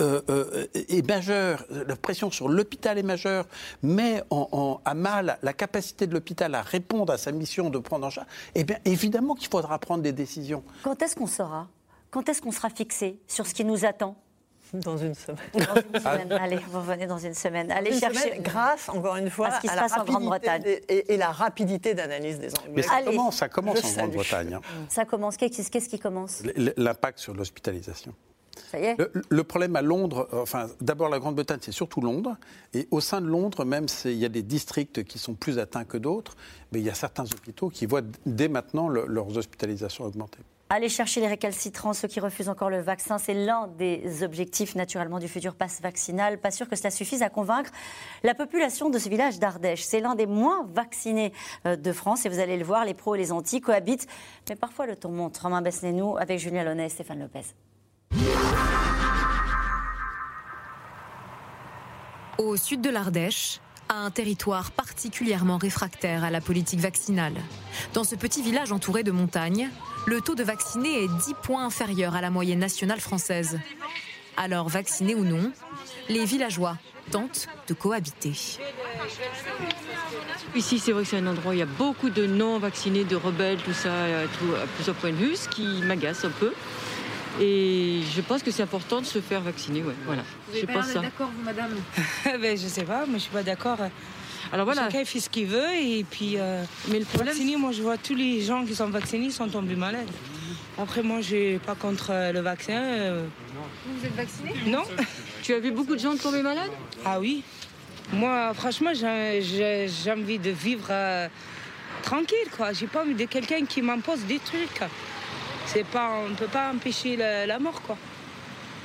euh, 0.03 0.21
euh, 0.29 0.67
est 0.75 1.07
majeure, 1.07 1.65
la 1.71 1.97
pression 1.97 2.31
sur 2.31 2.49
l'hôpital 2.49 2.99
est 2.99 3.03
majeure, 3.03 3.47
met 3.83 4.23
en, 4.31 4.81
à 4.85 4.95
mal 4.95 5.39
la 5.43 5.53
capacité 5.53 6.07
de 6.07 6.15
l'hôpital 6.15 6.55
à 6.55 6.63
répondre 6.63 7.13
à 7.13 7.19
sa 7.19 7.33
mission 7.33 7.71
de 7.71 7.79
prendre 7.79 8.07
en 8.07 8.11
charge, 8.11 8.27
eh 8.55 8.65
bien 8.65 8.79
évidemment 8.85 9.35
qu'il 9.35 9.49
faudra 9.49 9.79
prendre 9.79 10.03
des 10.03 10.13
décisions. 10.13 10.65
Quand 10.83 11.01
est-ce 11.03 11.17
qu'on 11.17 11.27
saura? 11.27 11.69
Quand 12.11 12.29
est-ce 12.29 12.43
qu'on 12.43 12.53
sera 12.53 12.69
fixé 12.69 13.19
sur 13.27 13.47
ce 13.47 13.55
qui 13.55 13.65
nous 13.65 13.85
attend? 13.85 14.17
Dans 14.73 14.97
une 14.97 15.15
semaine. 15.15 15.39
Allez, 16.41 16.57
vous 16.57 16.79
revenez 16.79 17.07
dans 17.07 17.19
une 17.19 17.35
semaine. 17.35 17.71
Allez 17.71 17.93
chercher. 17.93 18.39
grâce, 18.39 18.89
encore 18.89 19.17
une 19.17 19.29
fois, 19.29 19.49
à 19.49 19.57
ce 19.57 19.61
qui 19.61 19.69
se 19.69 19.75
passe 19.75 19.93
en 19.93 20.05
Grande-Bretagne. 20.05 20.63
Et, 20.89 21.17
la 21.19 21.31
rapidité 21.31 21.93
d'analyse 21.93 22.39
des 22.39 22.49
enjeux. 22.59 22.71
Mais 22.75 22.81
ça 22.81 23.03
commence, 23.03 23.37
ça 23.37 23.49
commence 23.51 23.85
en 23.85 23.97
Grande-Bretagne. 23.99 24.55
Hein. 24.55 24.61
Ça 24.89 25.05
commence. 25.05 25.37
Qu'est-ce 25.37 25.89
qui 25.89 25.99
commence? 25.99 26.43
L'impact 26.79 27.19
sur 27.19 27.35
l'hospitalisation. 27.35 28.15
Le, 28.73 29.43
problème 29.43 29.77
à 29.77 29.83
Londres, 29.83 30.29
euh, 30.33 30.43
enfin, 30.43 30.69
d'abord 30.81 31.09
la 31.09 31.19
Grande-Bretagne, 31.19 31.59
c'est 31.61 31.73
surtout 31.73 32.01
Londres. 32.01 32.37
Et 32.75 32.89
au 32.91 33.01
sein 33.01 33.21
de 33.21 33.27
Londres, 33.27 33.65
même 33.65 33.89
s'il 33.89 34.17
y 34.17 34.25
a 34.25 34.29
des 34.29 34.43
districts 34.43 35.05
qui 35.05 35.19
sont 35.19 35.35
plus 35.35 35.59
atteints 35.59 35.85
que 35.85 35.99
d'autres, 35.99 36.37
mais 36.73 36.81
il 36.81 36.85
y 36.85 36.91
a 36.91 36.95
certains 36.95 37.25
hôpitaux 37.25 37.69
qui 37.69 37.87
voient 37.87 38.03
dès 38.27 38.49
maintenant 38.49 38.89
leurs 38.89 39.37
hospitalisations 39.37 40.05
augmenter. 40.05 40.39
Aller 40.75 40.89
chercher 40.89 41.21
les 41.21 41.27
récalcitrants, 41.27 41.93
ceux 41.93 42.09
qui 42.09 42.19
refusent 42.19 42.49
encore 42.49 42.71
le 42.71 42.81
vaccin, 42.81 43.19
c'est 43.19 43.35
l'un 43.35 43.69
des 43.77 44.23
objectifs 44.23 44.75
naturellement 44.75 45.19
du 45.19 45.29
futur 45.29 45.55
pass 45.55 45.83
vaccinal. 45.83 46.39
Pas 46.39 46.51
sûr 46.51 46.67
que 46.67 46.77
cela 46.77 46.91
suffise 46.91 47.21
à 47.21 47.29
convaincre 47.29 47.71
la 48.23 48.35
population 48.35 48.89
de 48.89 48.99
ce 48.99 49.11
village 49.11 49.39
d'Ardèche. 49.39 49.83
C'est 49.83 50.01
l'un 50.01 50.15
des 50.15 50.25
moins 50.25 50.67
vaccinés 50.73 51.35
euh, 51.67 51.77
de 51.77 51.93
France 51.93 52.25
et 52.25 52.31
vous 52.31 52.39
allez 52.39 52.57
le 52.57 52.65
voir, 52.65 52.87
les 52.87 52.95
pros 52.95 53.15
et 53.17 53.19
les 53.19 53.33
anti 53.33 53.61
cohabitent. 53.61 54.07
Mais 54.49 54.57
parfois 54.57 54.87
le 54.87 54.97
ton 54.97 55.11
monte. 55.11 55.37
Romain 55.37 55.61
Besnénou 55.61 56.17
avec 56.17 56.39
Julien 56.39 56.65
Launay 56.65 56.87
et 56.87 56.89
Stéphane 56.89 57.21
Lopez. 57.21 57.45
Au 62.39 62.57
sud 62.57 62.81
de 62.81 62.91
l'Ardèche, 62.91 63.61
un 63.89 64.11
territoire 64.11 64.71
particulièrement 64.71 65.59
réfractaire 65.59 66.25
à 66.25 66.31
la 66.31 66.41
politique 66.41 66.81
vaccinale. 66.81 67.35
Dans 67.95 68.05
ce 68.05 68.15
petit 68.15 68.43
village 68.43 68.73
entouré 68.73 69.03
de 69.03 69.11
montagnes, 69.11 69.71
le 70.07 70.21
taux 70.21 70.35
de 70.35 70.43
vaccinés 70.43 71.05
est 71.05 71.09
10 71.09 71.35
points 71.43 71.65
inférieur 71.65 72.15
à 72.15 72.21
la 72.21 72.31
moyenne 72.31 72.59
nationale 72.59 73.01
française. 73.01 73.61
Alors, 74.37 74.69
vaccinés 74.69 75.15
ou 75.15 75.25
non, 75.25 75.53
les 76.09 76.25
villageois 76.25 76.79
tentent 77.11 77.49
de 77.69 77.75
cohabiter. 77.75 78.33
Ici, 80.55 80.79
c'est 80.79 80.93
vrai 80.93 81.03
que 81.03 81.09
c'est 81.09 81.19
un 81.19 81.27
endroit 81.27 81.51
où 81.51 81.55
il 81.55 81.59
y 81.59 81.63
a 81.63 81.67
beaucoup 81.67 82.11
de 82.11 82.27
non-vaccinés, 82.27 83.05
de 83.05 83.17
rebelles, 83.17 83.59
tout 83.59 83.73
ça, 83.73 83.91
tout, 84.39 84.55
à 84.55 84.67
plusieurs 84.67 84.97
points 84.97 85.11
de 85.11 85.17
vue, 85.17 85.37
ce 85.37 85.49
qui 85.49 85.83
m'agace 85.83 86.25
un 86.25 86.31
peu. 86.31 86.53
Et 87.41 88.01
je 88.14 88.20
pense 88.20 88.43
que 88.43 88.51
c'est 88.51 88.62
important 88.62 89.01
de 89.01 89.07
se 89.07 89.20
faire 89.20 89.41
vacciner. 89.41 89.83
Ouais, 89.83 89.95
voilà. 90.05 90.22
Vous 90.49 90.59
je 90.61 90.66
pas 90.66 90.83
d'accord, 91.01 91.30
vous, 91.35 91.45
madame 91.45 91.70
ben, 92.41 92.57
Je 92.57 92.66
sais 92.66 92.85
pas, 92.85 93.05
mais 93.07 93.14
je 93.14 93.24
suis 93.24 93.33
pas 93.33 93.43
d'accord. 93.43 93.78
Alors 94.53 94.66
voilà. 94.66 94.83
Chacun 94.85 95.05
fait 95.05 95.20
ce 95.20 95.30
qu'il 95.30 95.47
veut 95.47 95.74
et 95.74 96.05
puis. 96.05 96.35
Euh, 96.37 96.62
mais 96.89 96.99
le 96.99 97.05
problème. 97.05 97.28
Vacciné, 97.28 97.57
moi, 97.57 97.72
je 97.72 97.83
vois 97.83 97.97
tous 97.97 98.14
les 98.14 98.43
gens 98.43 98.64
qui 98.64 98.74
sont 98.74 98.89
vaccinés 98.89 99.30
sont 99.30 99.49
tombés 99.49 99.76
malades. 99.76 100.11
Après, 100.78 101.03
moi, 101.03 101.20
je 101.20 101.26
suis 101.26 101.59
pas 101.59 101.74
contre 101.74 102.11
euh, 102.11 102.33
le 102.33 102.41
vaccin. 102.41 102.83
Euh. 102.83 103.26
Vous 103.87 104.07
êtes 104.07 104.14
vacciné? 104.14 104.55
Non. 104.66 104.83
tu 105.43 105.55
as 105.55 105.59
vu 105.59 105.70
beaucoup 105.70 105.95
de 105.95 106.01
gens 106.01 106.16
tomber 106.16 106.43
malades? 106.43 106.70
Ah 107.05 107.18
oui. 107.18 107.43
Moi, 108.12 108.53
franchement, 108.53 108.91
j'ai 108.95 110.11
envie 110.11 110.39
de 110.39 110.51
vivre 110.51 110.93
tranquille, 112.03 112.49
quoi. 112.55 112.72
J'ai 112.72 112.89
pas 112.89 113.03
envie 113.03 113.14
de 113.14 113.24
quelqu'un 113.24 113.64
qui 113.64 113.80
m'impose 113.80 114.20
des 114.26 114.39
trucs 114.39 114.83
c'est 115.67 115.85
pas, 115.85 116.11
on 116.25 116.31
ne 116.31 116.35
peut 116.35 116.47
pas 116.47 116.73
empêcher 116.73 117.17
la, 117.17 117.59
mort, 117.59 117.81
quoi. 117.83 117.97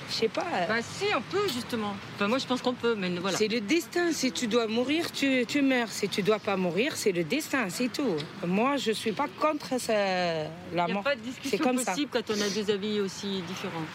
Je 0.10 0.16
sais 0.16 0.28
pas. 0.30 0.46
Bah 0.70 0.76
si, 0.82 1.06
on 1.16 1.22
peut 1.22 1.48
justement. 1.54 1.94
Enfin, 2.16 2.30
moi, 2.30 2.38
je 2.38 2.46
pense 2.46 2.62
qu'on 2.62 2.74
peut, 2.74 2.96
mais 2.96 3.10
voilà. 3.10 3.38
C'est 3.38 3.50
le 3.50 3.60
destin. 3.60 4.14
Si 4.14 4.32
tu 4.32 4.48
dois 4.48 4.68
mourir, 4.68 5.12
tu, 5.12 5.46
tu 5.46 5.62
meurs. 5.62 5.90
Si 5.90 6.08
tu 6.08 6.22
dois 6.22 6.40
pas 6.40 6.56
mourir, 6.56 6.96
c'est 6.96 7.12
le 7.12 7.26
destin, 7.26 7.70
c'est 7.70 7.92
tout. 7.92 8.16
Moi, 8.46 8.78
je 8.78 8.94
suis 8.94 9.12
pas 9.12 9.28
contre 9.40 9.72
la 10.74 10.88
mort. 10.88 10.88
Il 10.88 10.98
a 10.98 11.02
pas 11.02 11.16
de 11.16 11.22
discussion 11.22 11.76
possible 11.76 12.10
quand 12.12 12.30
on 12.30 12.42
a 12.42 12.50
des 12.50 12.72
avis 12.72 13.02
aussi 13.02 13.42
différents. 13.42 13.86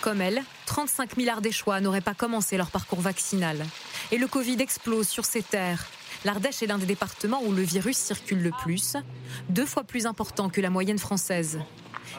Comme 0.00 0.20
elle, 0.20 0.42
35 0.66 1.16
milliards 1.16 1.40
choix 1.52 1.80
n'auraient 1.80 2.00
pas 2.00 2.14
commencé 2.14 2.56
leur 2.56 2.72
parcours 2.72 3.00
vaccinal. 3.00 3.64
Et 4.10 4.18
le 4.18 4.26
Covid 4.26 4.56
explose 4.60 5.06
sur 5.06 5.24
ces 5.24 5.42
terres. 5.42 5.86
L'Ardèche 6.24 6.62
est 6.62 6.66
l'un 6.66 6.78
des 6.78 6.86
départements 6.86 7.42
où 7.44 7.52
le 7.52 7.62
virus 7.62 7.96
circule 7.96 8.42
le 8.42 8.50
plus, 8.50 8.96
deux 9.48 9.66
fois 9.66 9.84
plus 9.84 10.06
important 10.06 10.48
que 10.48 10.60
la 10.60 10.70
moyenne 10.70 10.98
française. 10.98 11.60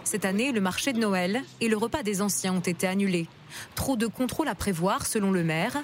Cette 0.03 0.25
année, 0.25 0.51
le 0.51 0.61
marché 0.61 0.93
de 0.93 0.99
Noël 0.99 1.41
et 1.61 1.67
le 1.67 1.77
repas 1.77 2.03
des 2.03 2.21
anciens 2.21 2.53
ont 2.53 2.59
été 2.59 2.87
annulés. 2.87 3.27
Trop 3.75 3.95
de 3.95 4.07
contrôles 4.07 4.47
à 4.47 4.55
prévoir, 4.55 5.05
selon 5.05 5.31
le 5.31 5.43
maire. 5.43 5.77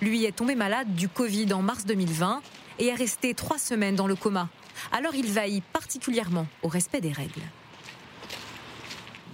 Lui 0.00 0.24
est 0.24 0.36
tombé 0.36 0.54
malade 0.54 0.94
du 0.94 1.08
Covid 1.08 1.52
en 1.52 1.62
mars 1.62 1.84
2020 1.86 2.42
et 2.78 2.88
est 2.88 2.94
resté 2.94 3.34
trois 3.34 3.58
semaines 3.58 3.94
dans 3.94 4.06
le 4.06 4.16
coma. 4.16 4.48
Alors 4.90 5.14
il 5.14 5.26
veille 5.26 5.62
particulièrement 5.72 6.46
au 6.62 6.68
respect 6.68 7.00
des 7.00 7.12
règles. 7.12 7.42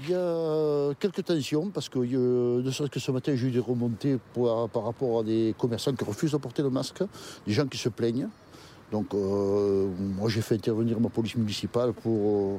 Il 0.05 0.11
y 0.11 0.15
a 0.15 0.95
quelques 1.01 1.25
tensions 1.25 1.71
parce 1.71 1.89
que 1.89 1.99
euh, 1.99 2.63
ne 2.63 2.71
serait-ce 2.71 2.91
que 2.91 3.01
ce 3.01 3.11
matin, 3.11 3.35
j'ai 3.35 3.49
eu 3.49 3.51
des 3.51 3.59
remontées 3.59 4.19
par 4.35 4.85
rapport 4.85 5.21
à 5.21 5.23
des 5.25 5.55
commerçants 5.59 5.93
qui 5.93 6.05
refusent 6.05 6.33
de 6.33 6.37
porter 6.37 6.63
le 6.63 6.71
masque, 6.71 7.03
des 7.47 7.53
gens 7.53 7.67
qui 7.67 7.79
se 7.79 7.89
plaignent. 7.89 8.29
Donc 8.93 9.13
euh, 9.13 9.89
moi 9.99 10.29
j'ai 10.29 10.41
fait 10.41 10.55
intervenir 10.55 11.01
ma 11.01 11.09
police 11.09 11.37
municipale 11.37 11.93
pour, 11.93 12.57
euh, 12.57 12.59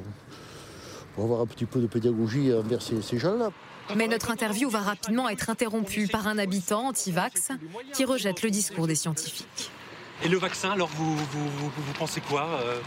pour 1.20 1.26
avoir 1.26 1.42
un 1.42 1.48
petit 1.48 1.66
peu 1.66 1.82
de 1.82 1.88
pédagogie 1.88 2.54
envers 2.54 2.82
ces, 2.82 3.20
gens-là. 3.20 3.50
Mais 3.94 4.08
notre 4.08 4.32
interview 4.32 4.70
va 4.70 4.80
rapidement 4.80 5.28
être 5.28 5.50
interrompue 5.50 6.08
par 6.08 6.28
un 6.28 6.38
habitant 6.38 6.88
anti-vax 6.88 7.50
qui 7.94 8.06
rejette 8.06 8.42
le 8.42 8.50
discours 8.50 8.88
des 8.88 8.96
scientifiques. 8.96 9.70
Et 10.24 10.30
le 10.30 10.38
vaccin, 10.38 10.72
alors 10.72 10.88
vous, 10.88 11.18
vous, 11.18 11.94
pensez 11.98 12.22
quoi 12.22 12.48
euh, 12.64 12.80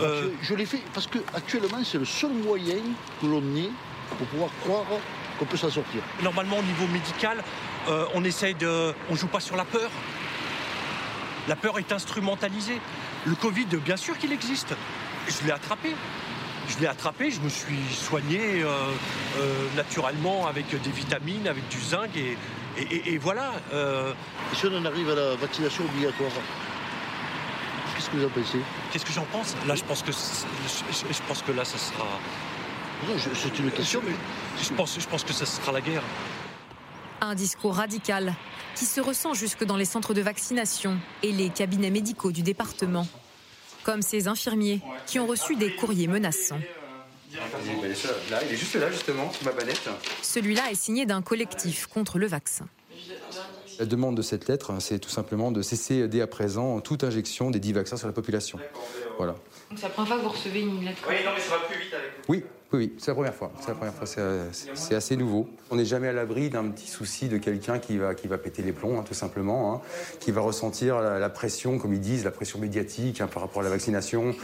euh, 0.00 0.30
Je, 0.40 0.54
l'ai 0.54 0.64
fait 0.64 0.80
parce 0.94 1.06
qu'actuellement 1.06 1.84
c'est 1.84 1.98
le 1.98 2.06
seul 2.06 2.32
moyen 2.32 2.78
que 3.20 3.26
l'on 3.26 3.42
ait 3.54 3.70
pour 4.16 4.26
pouvoir 4.28 4.50
croire 4.62 4.86
qu'on 5.38 5.44
peut 5.44 5.58
s'en 5.58 5.68
sortir. 5.68 6.00
Normalement 6.22 6.56
au 6.56 6.62
niveau 6.62 6.86
médical, 6.90 7.44
euh, 7.88 8.06
on 8.14 8.24
essaye 8.24 8.54
de... 8.54 8.94
On 9.10 9.14
joue 9.14 9.28
pas 9.28 9.40
sur 9.40 9.56
la 9.56 9.66
peur. 9.66 9.90
La 11.48 11.56
peur 11.56 11.78
est 11.78 11.92
instrumentalisée. 11.92 12.80
Le 13.26 13.34
Covid, 13.34 13.66
bien 13.84 13.98
sûr 13.98 14.16
qu'il 14.16 14.32
existe. 14.32 14.74
Je 15.28 15.46
l'ai 15.46 15.52
attrapé. 15.52 15.94
Je 16.68 16.78
l'ai 16.80 16.86
attrapé, 16.86 17.30
je 17.30 17.40
me 17.40 17.48
suis 17.48 17.78
soigné 17.92 18.62
euh, 18.62 18.68
euh, 19.38 19.66
naturellement 19.76 20.46
avec 20.46 20.68
des 20.70 20.90
vitamines, 20.90 21.46
avec 21.46 21.68
du 21.68 21.80
zinc 21.80 22.10
et, 22.16 23.18
voilà. 23.18 23.52
Euh. 23.72 24.12
Et 24.52 24.56
si 24.56 24.66
on 24.66 24.76
en 24.76 24.84
arrive 24.84 25.10
à 25.10 25.14
la 25.14 25.34
vaccination 25.36 25.84
obligatoire 25.84 26.30
Qu'est-ce 27.94 28.10
que 28.10 28.16
vous 28.16 28.24
en 28.24 28.30
pensez? 28.30 28.58
Qu'est-ce 28.90 29.04
que 29.04 29.12
j'en 29.12 29.24
pense? 29.24 29.54
Là, 29.66 29.74
je 29.76 29.84
pense 29.84 30.02
que 30.02 30.10
je, 30.10 31.22
pense 31.28 31.42
que 31.42 31.52
là, 31.52 31.64
ça 31.64 31.78
sera. 31.78 32.06
c'est 33.34 33.58
une 33.58 33.70
question. 33.70 34.00
Je, 34.60 34.72
pense, 34.72 34.98
je 34.98 35.06
pense 35.06 35.22
que 35.22 35.32
ça 35.32 35.46
sera 35.46 35.70
la 35.70 35.80
guerre. 35.80 36.02
Un 37.20 37.34
discours 37.34 37.76
radical 37.76 38.34
qui 38.74 38.84
se 38.86 39.00
ressent 39.00 39.34
jusque 39.34 39.64
dans 39.64 39.76
les 39.76 39.84
centres 39.84 40.12
de 40.14 40.20
vaccination 40.20 40.98
et 41.22 41.30
les 41.30 41.50
cabinets 41.50 41.90
médicaux 41.90 42.32
du 42.32 42.42
département 42.42 43.06
comme 43.84 44.02
ces 44.02 44.26
infirmiers 44.26 44.80
qui 45.06 45.20
ont 45.20 45.26
reçu 45.26 45.54
des 45.56 45.74
courriers 45.76 46.08
menaçants. 46.08 46.58
il 47.30 47.84
est 47.84 48.56
juste 48.56 48.74
là, 48.74 48.90
justement, 48.90 49.30
ma 49.44 49.52
Celui-là 50.22 50.70
est 50.70 50.74
signé 50.74 51.06
d'un 51.06 51.22
collectif 51.22 51.86
contre 51.86 52.18
le 52.18 52.26
vaccin. 52.26 52.66
La 53.78 53.86
demande 53.86 54.16
de 54.16 54.22
cette 54.22 54.48
lettre, 54.48 54.72
c'est 54.78 54.98
tout 55.00 55.10
simplement 55.10 55.50
de 55.50 55.60
cesser 55.60 56.06
dès 56.06 56.20
à 56.20 56.26
présent 56.26 56.80
toute 56.80 57.02
injection 57.02 57.50
des 57.50 57.58
dix 57.58 57.72
vaccins 57.72 57.96
sur 57.96 58.06
la 58.06 58.12
population. 58.12 58.58
Voilà. 59.18 59.32
Donc 59.32 59.78
c'est 59.78 59.82
la 59.82 59.88
première 59.90 60.08
fois 60.08 60.18
que 60.18 60.22
vous 60.22 60.28
recevez 60.28 60.60
une 60.60 60.84
lettre 60.84 61.02
Oui, 61.08 61.16
non, 61.24 61.32
mais 61.34 61.40
ça 61.40 61.50
va 61.50 61.64
plus 61.68 61.80
vite 61.82 61.92
avec 61.92 62.10
Oui, 62.28 62.44
oui, 62.72 62.92
c'est 62.98 63.08
la 63.08 63.14
première 63.14 63.34
fois. 63.34 63.52
C'est 63.60 63.68
la 63.68 63.74
première 63.74 63.94
fois. 63.94 64.06
C'est 64.74 64.94
assez 64.94 65.16
nouveau. 65.16 65.48
On 65.70 65.76
n'est 65.76 65.84
jamais 65.84 66.08
à 66.08 66.12
l'abri 66.12 66.50
d'un 66.50 66.68
petit 66.70 66.88
souci 66.88 67.28
de 67.28 67.38
quelqu'un 67.38 67.78
qui 67.78 67.98
va, 67.98 68.14
qui 68.14 68.26
va 68.26 68.36
péter 68.36 68.62
les 68.62 68.72
plombs, 68.72 68.98
hein, 68.98 69.04
tout 69.06 69.14
simplement, 69.14 69.74
hein, 69.74 69.80
qui 70.18 70.32
va 70.32 70.40
ressentir 70.40 71.00
la, 71.00 71.28
pression, 71.30 71.78
comme 71.78 71.94
ils 71.94 72.00
disent, 72.00 72.24
la 72.24 72.32
pression 72.32 72.58
médiatique 72.58 73.20
hein, 73.20 73.28
par 73.28 73.42
rapport 73.42 73.62
à 73.62 73.64
la 73.64 73.70
vaccination. 73.70 74.34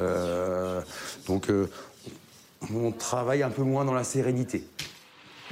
Euh, 0.00 0.80
donc, 1.26 1.50
euh, 1.50 1.68
on 2.74 2.90
travaille 2.90 3.42
un 3.42 3.50
peu 3.50 3.62
moins 3.62 3.84
dans 3.84 3.94
la 3.94 4.04
sérénité. 4.04 4.66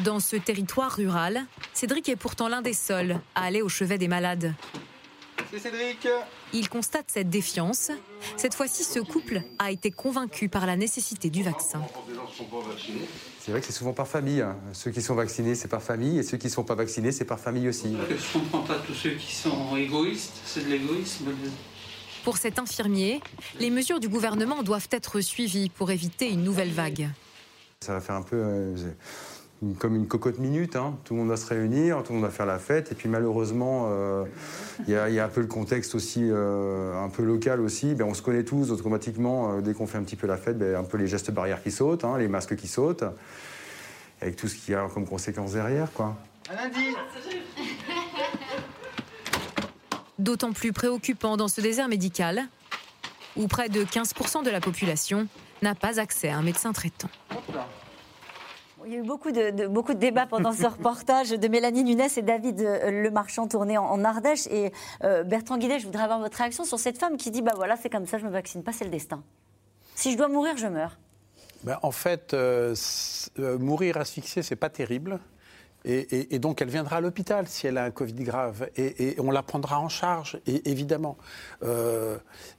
Dans 0.01 0.21
ce 0.21 0.37
territoire 0.37 0.93
rural, 0.93 1.43
Cédric 1.73 2.09
est 2.09 2.17
pourtant 2.17 2.49
l'un 2.49 2.61
des 2.61 2.75
seuls 2.75 3.21
à 3.35 3.45
aller 3.45 3.63
au 3.63 3.69
chevet 3.69 3.99
des 3.99 4.09
malades. 4.09 4.53
C'est 5.53 5.59
Cédric. 5.61 6.09
Il 6.53 6.69
constate 6.69 7.07
cette 7.09 7.31
défiance. 7.31 7.91
Cette 8.37 8.55
fois-ci, 8.55 8.85
ce 8.85 8.99
couple 9.01 9.43
a 9.59 9.71
été 9.71 9.91
convaincu 9.91 10.49
par 10.49 10.67
la 10.67 10.77
nécessité 10.77 11.31
du 11.31 11.43
vaccin. 11.43 11.83
C'est 13.41 13.51
vrai 13.53 13.61
que 13.61 13.67
c'est 13.67 13.73
souvent 13.73 13.93
par 13.93 14.09
famille. 14.09 14.41
hein. 14.41 14.57
Ceux 14.73 14.91
qui 14.91 15.03
sont 15.03 15.15
vaccinés, 15.15 15.55
c'est 15.55 15.69
par 15.69 15.83
famille, 15.83 16.19
et 16.19 16.23
ceux 16.23 16.37
qui 16.37 16.47
ne 16.47 16.53
sont 16.53 16.65
pas 16.65 16.75
vaccinés, 16.75 17.13
c'est 17.13 17.25
par 17.25 17.39
famille 17.39 17.69
aussi. 17.69 17.95
Je 18.11 18.33
comprends 18.39 18.63
pas 18.63 18.79
tous 18.81 18.95
ceux 18.95 19.11
qui 19.15 19.35
sont 19.35 19.77
égoïstes, 19.77 20.35
c'est 20.45 20.65
de 20.65 20.71
l'égoïsme. 20.71 21.27
Pour 22.25 22.39
cet 22.39 22.59
infirmier, 22.59 23.21
les 23.61 23.71
mesures 23.71 24.01
du 24.01 24.09
gouvernement 24.09 24.63
doivent 24.65 24.89
être 24.91 25.21
suivies 25.21 25.69
pour 25.69 25.91
éviter 25.93 26.29
une 26.31 26.43
nouvelle 26.43 26.73
vague. 26.73 27.09
Ça 27.81 27.93
va 27.93 28.01
faire 28.01 28.17
un 28.17 28.23
peu 28.23 28.37
euh, 28.37 28.75
une- 29.63 29.75
comme 29.75 29.95
une 29.97 30.07
cocotte 30.07 30.39
minute. 30.39 30.77
hein. 30.77 30.97
Tout 31.05 31.15
le 31.15 31.21
monde 31.21 31.29
va 31.31 31.37
se 31.37 31.47
réunir, 31.47 32.03
tout 32.03 32.13
le 32.13 32.19
monde 32.19 32.25
va 32.27 32.31
faire 32.33 32.47
la 32.47 32.59
fête. 32.59 32.93
Et 32.93 32.95
puis 32.95 33.09
malheureusement, 33.09 33.87
euh, 33.91 34.25
il 34.87 34.93
y, 34.93 34.97
a- 34.97 35.09
il 35.09 35.15
y 35.15 35.21
a 35.21 35.25
un 35.25 35.29
peu 35.29 35.41
le 35.41 35.47
contexte 35.47 35.95
aussi, 35.95 36.23
euh, 36.31 36.95
un 37.03 37.09
peu 37.09 37.23
local 37.23 37.61
aussi. 37.61 37.95
Ben, 37.95 38.05
on 38.05 38.15
se 38.15 38.23
connaît 38.23 38.45
tous 38.45 38.71
automatiquement. 38.71 39.53
euh, 39.53 39.61
dès 39.61 39.73
qu'on 39.75 39.87
fait 39.87 39.99
un 39.99 40.03
petit 40.03 40.17
peu 40.17 40.27
la 40.27 40.37
fête, 40.37 40.59
ben, 40.59 40.77
un 40.77 40.85
peu 40.85 40.97
les 40.99 41.07
gestes 41.07 41.31
barrières 41.31 41.63
qui 41.63 41.71
sautent, 41.71 42.05
hein, 42.05 42.19
les 42.19 42.29
masques 42.29 42.57
qui 42.57 42.69
sautent, 42.69 43.05
avec 44.21 44.37
tout 44.37 44.49
ce 44.49 44.57
qu'il 44.57 44.73
y 44.73 44.77
a 44.77 44.87
comme 44.93 45.07
conséquence 45.07 45.53
derrière. 45.53 45.93
Quoi. 45.93 46.15
lundi 46.51 46.95
D'autant 50.19 50.53
plus 50.53 50.73
préoccupant 50.73 51.37
dans 51.37 51.49
ce 51.49 51.61
désert 51.61 51.89
médical, 51.89 52.45
où 53.37 53.49
près 53.49 53.69
de 53.69 53.85
15% 53.85 54.43
de 54.43 54.51
la 54.51 54.61
population 54.61 55.29
n'a 55.63 55.75
pas 55.75 56.01
accès 56.01 56.29
à 56.31 56.39
un 56.39 56.43
médecin 56.43 56.73
traitant. 56.73 57.09
Il 58.87 58.93
y 58.93 58.97
a 58.97 58.99
eu 59.01 59.03
beaucoup 59.03 59.33
de, 59.33 59.67
beaucoup 59.67 59.95
de 59.95 59.99
débats 59.99 60.27
pendant 60.27 60.53
ce 60.53 60.65
reportage 60.65 61.31
de 61.31 61.49
Mélanie 61.49 61.83
Nunes 61.83 62.07
et 62.17 62.23
David 62.23 62.61
euh, 62.61 63.03
Lemarchand 63.03 63.49
tourné 63.49 63.77
en, 63.77 64.05
Ardèche. 64.05 64.47
Et 64.47 64.73
euh, 65.03 65.25
Bertrand 65.25 65.59
Guidet, 65.59 65.81
je 65.81 65.87
voudrais 65.87 66.05
avoir 66.05 66.21
votre 66.21 66.39
réaction 66.39 66.65
sur 66.65 66.79
cette 66.79 66.97
femme 66.97 67.17
qui 67.17 67.33
dit 67.33 67.43
bah 67.43 67.55
voilà, 67.57 67.77
c'est 67.77 67.91
comme 67.91 68.07
ça, 68.07 68.19
je 68.19 68.25
me 68.25 68.31
vaccine 68.31 68.63
pas, 68.63 68.73
c'est 68.73 68.85
le 68.85 68.91
destin. 68.91 69.25
Si 69.97 70.13
je 70.13 70.17
dois 70.17 70.29
mourir, 70.29 70.57
je 70.57 70.69
meurs. 70.69 70.99
Ben, 71.65 71.79
en 71.83 71.91
fait, 71.91 72.33
euh, 72.33 72.77
mourir 73.59 73.97
asphyxiée, 73.97 74.43
c'est 74.43 74.55
pas 74.55 74.71
terrible. 74.71 75.19
Et, 75.89 76.41
donc, 76.41 76.63
elle 76.63 76.69
viendra 76.69 76.97
à 76.97 77.01
l'hôpital 77.01 77.47
si 77.47 77.69
elle 77.69 77.79
a 77.79 77.85
un 77.85 77.93
Covid 77.93 78.15
grave. 78.15 78.69
Et, 78.77 79.15
on 79.21 79.31
la 79.31 79.45
prendra 79.45 79.79
en 79.79 79.89
charge, 79.89 80.41
évidemment. 80.45 81.17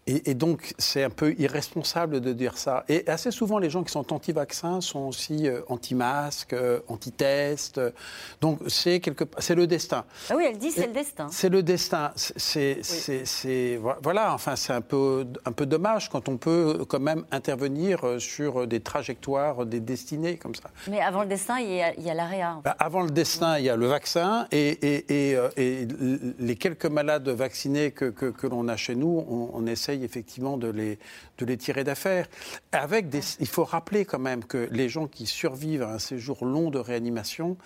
Et, 0.07 0.31
et 0.31 0.33
donc, 0.33 0.73
c'est 0.77 1.03
un 1.03 1.09
peu 1.09 1.35
irresponsable 1.37 2.21
de 2.21 2.33
dire 2.33 2.57
ça. 2.57 2.83
Et 2.89 3.07
assez 3.07 3.31
souvent, 3.31 3.59
les 3.59 3.69
gens 3.69 3.83
qui 3.83 3.91
sont 3.91 4.11
anti-vaccins 4.13 4.81
sont 4.81 5.01
aussi 5.07 5.47
euh, 5.47 5.61
anti-masques, 5.67 6.53
euh, 6.53 6.79
anti-tests. 6.87 7.79
Donc, 8.41 8.59
c'est 8.67 8.99
quelque... 8.99 9.25
c'est 9.39 9.55
le 9.55 9.67
destin. 9.67 10.05
Ah 10.29 10.33
oui, 10.37 10.45
elle 10.49 10.57
dit 10.57 10.71
c'est 10.71 10.87
le 10.87 10.93
destin. 10.93 11.27
C'est 11.31 11.49
le 11.49 11.63
destin. 11.63 12.11
C'est, 12.15 12.79
c'est- 12.83 13.79
voilà. 14.01 14.33
Enfin, 14.33 14.55
c'est 14.55 14.73
un 14.73 14.81
peu, 14.81 15.25
un 15.45 15.51
peu 15.51 15.65
dommage 15.65 16.09
quand 16.09 16.29
on 16.29 16.37
peut 16.37 16.85
quand 16.87 16.99
même 16.99 17.25
intervenir 17.31 18.03
euh, 18.05 18.19
sur 18.19 18.67
des 18.67 18.79
trajectoires, 18.79 19.65
des 19.65 19.79
destinées 19.79 20.37
comme 20.37 20.55
ça. 20.55 20.69
Mais 20.89 21.01
avant 21.01 21.21
le 21.21 21.27
destin, 21.27 21.59
il 21.59 21.71
y 21.73 21.81
a, 21.81 22.11
a 22.11 22.13
l'AREA. 22.13 22.53
en 22.55 22.61
fait. 22.61 22.69
Bah, 22.69 22.75
avant 22.79 23.01
le 23.03 23.11
destin, 23.11 23.57
il 23.59 23.65
y 23.65 23.69
a 23.69 23.75
le 23.75 23.87
vaccin 23.87 24.47
et, 24.51 24.69
et- 24.69 25.31
et, 25.31 25.35
euh, 25.35 25.49
les 26.39 26.55
quelques 26.55 26.85
malades 26.85 27.27
vaccinés 27.29 27.91
que, 27.91 28.05
que- 28.05 28.25
que 28.31 28.47
l'on 28.47 28.67
a 28.67 28.75
chez 28.77 28.95
nous, 28.95 29.25
on, 29.29 29.49
on 29.53 29.65
essaye 29.67 29.96
effectivement 30.03 30.57
de 30.57 30.69
les, 30.69 30.99
de 31.37 31.45
les 31.45 31.57
tirer 31.57 31.83
d'affaire. 31.83 32.27
Avec 32.71 33.07
il 33.39 33.47
faut 33.47 33.63
rappeler 33.63 34.05
quand 34.05 34.19
même 34.19 34.43
que 34.43 34.67
les 34.71 34.89
gens 34.89 35.07
qui 35.07 35.25
survivent 35.25 35.83
à 35.83 35.91
un 35.91 35.99
séjour 35.99 36.45
long 36.45 36.69
de 36.69 36.79
réanimation, 36.79 37.57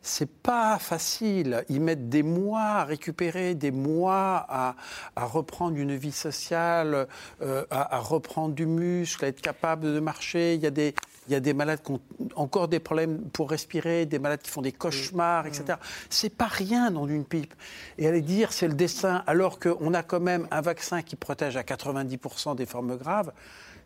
c'est 0.00 0.30
pas 0.30 0.78
facile. 0.78 1.64
Ils 1.68 1.80
mettent 1.80 2.08
des 2.08 2.22
mois 2.22 2.60
à 2.60 2.84
récupérer, 2.84 3.54
des 3.54 3.70
mois 3.72 4.46
à, 4.48 4.76
à 5.16 5.24
reprendre 5.24 5.76
une 5.76 5.96
vie 5.96 6.12
sociale, 6.12 7.08
euh, 7.42 7.64
à, 7.70 7.96
à 7.96 7.98
reprendre 7.98 8.54
du 8.54 8.66
muscle, 8.66 9.24
à 9.24 9.28
être 9.28 9.40
capable 9.40 9.92
de 9.92 10.00
marcher. 10.00 10.54
Il 10.54 10.60
y 10.60 10.66
a 10.66 10.70
des, 10.70 10.94
il 11.28 11.32
y 11.32 11.36
a 11.36 11.40
des 11.40 11.52
malades 11.52 11.82
qui 11.82 11.92
ont 11.92 12.00
encore 12.36 12.68
des 12.68 12.80
problèmes 12.80 13.20
pour 13.32 13.50
respirer, 13.50 14.06
des 14.06 14.18
malades 14.18 14.40
qui 14.40 14.50
font 14.50 14.62
des 14.62 14.72
cauchemars, 14.72 15.46
etc. 15.46 15.78
C'est 16.08 16.34
pas 16.34 16.46
rien 16.46 16.90
dans 16.90 17.06
une 17.06 17.24
pipe. 17.24 17.54
Et 17.98 18.08
aller 18.08 18.22
dire 18.22 18.52
c'est 18.52 18.68
le 18.68 18.74
destin, 18.74 19.22
alors 19.26 19.58
qu'on 19.58 19.92
a 19.94 20.02
quand 20.02 20.20
même 20.20 20.48
un 20.50 20.60
vaccin 20.60 21.02
qui 21.02 21.16
protège 21.16 21.56
à 21.56 21.62
90% 21.62 22.56
des 22.56 22.66
formes 22.66 22.96
graves, 22.96 23.32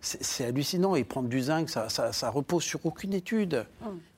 c'est 0.03 0.44
hallucinant. 0.44 0.94
Et 0.96 1.05
prendre 1.05 1.28
du 1.28 1.40
zinc, 1.40 1.70
ça, 1.70 1.88
ça, 1.88 2.12
ça 2.12 2.28
repose 2.28 2.62
sur 2.64 2.84
aucune 2.84 3.14
étude. 3.14 3.66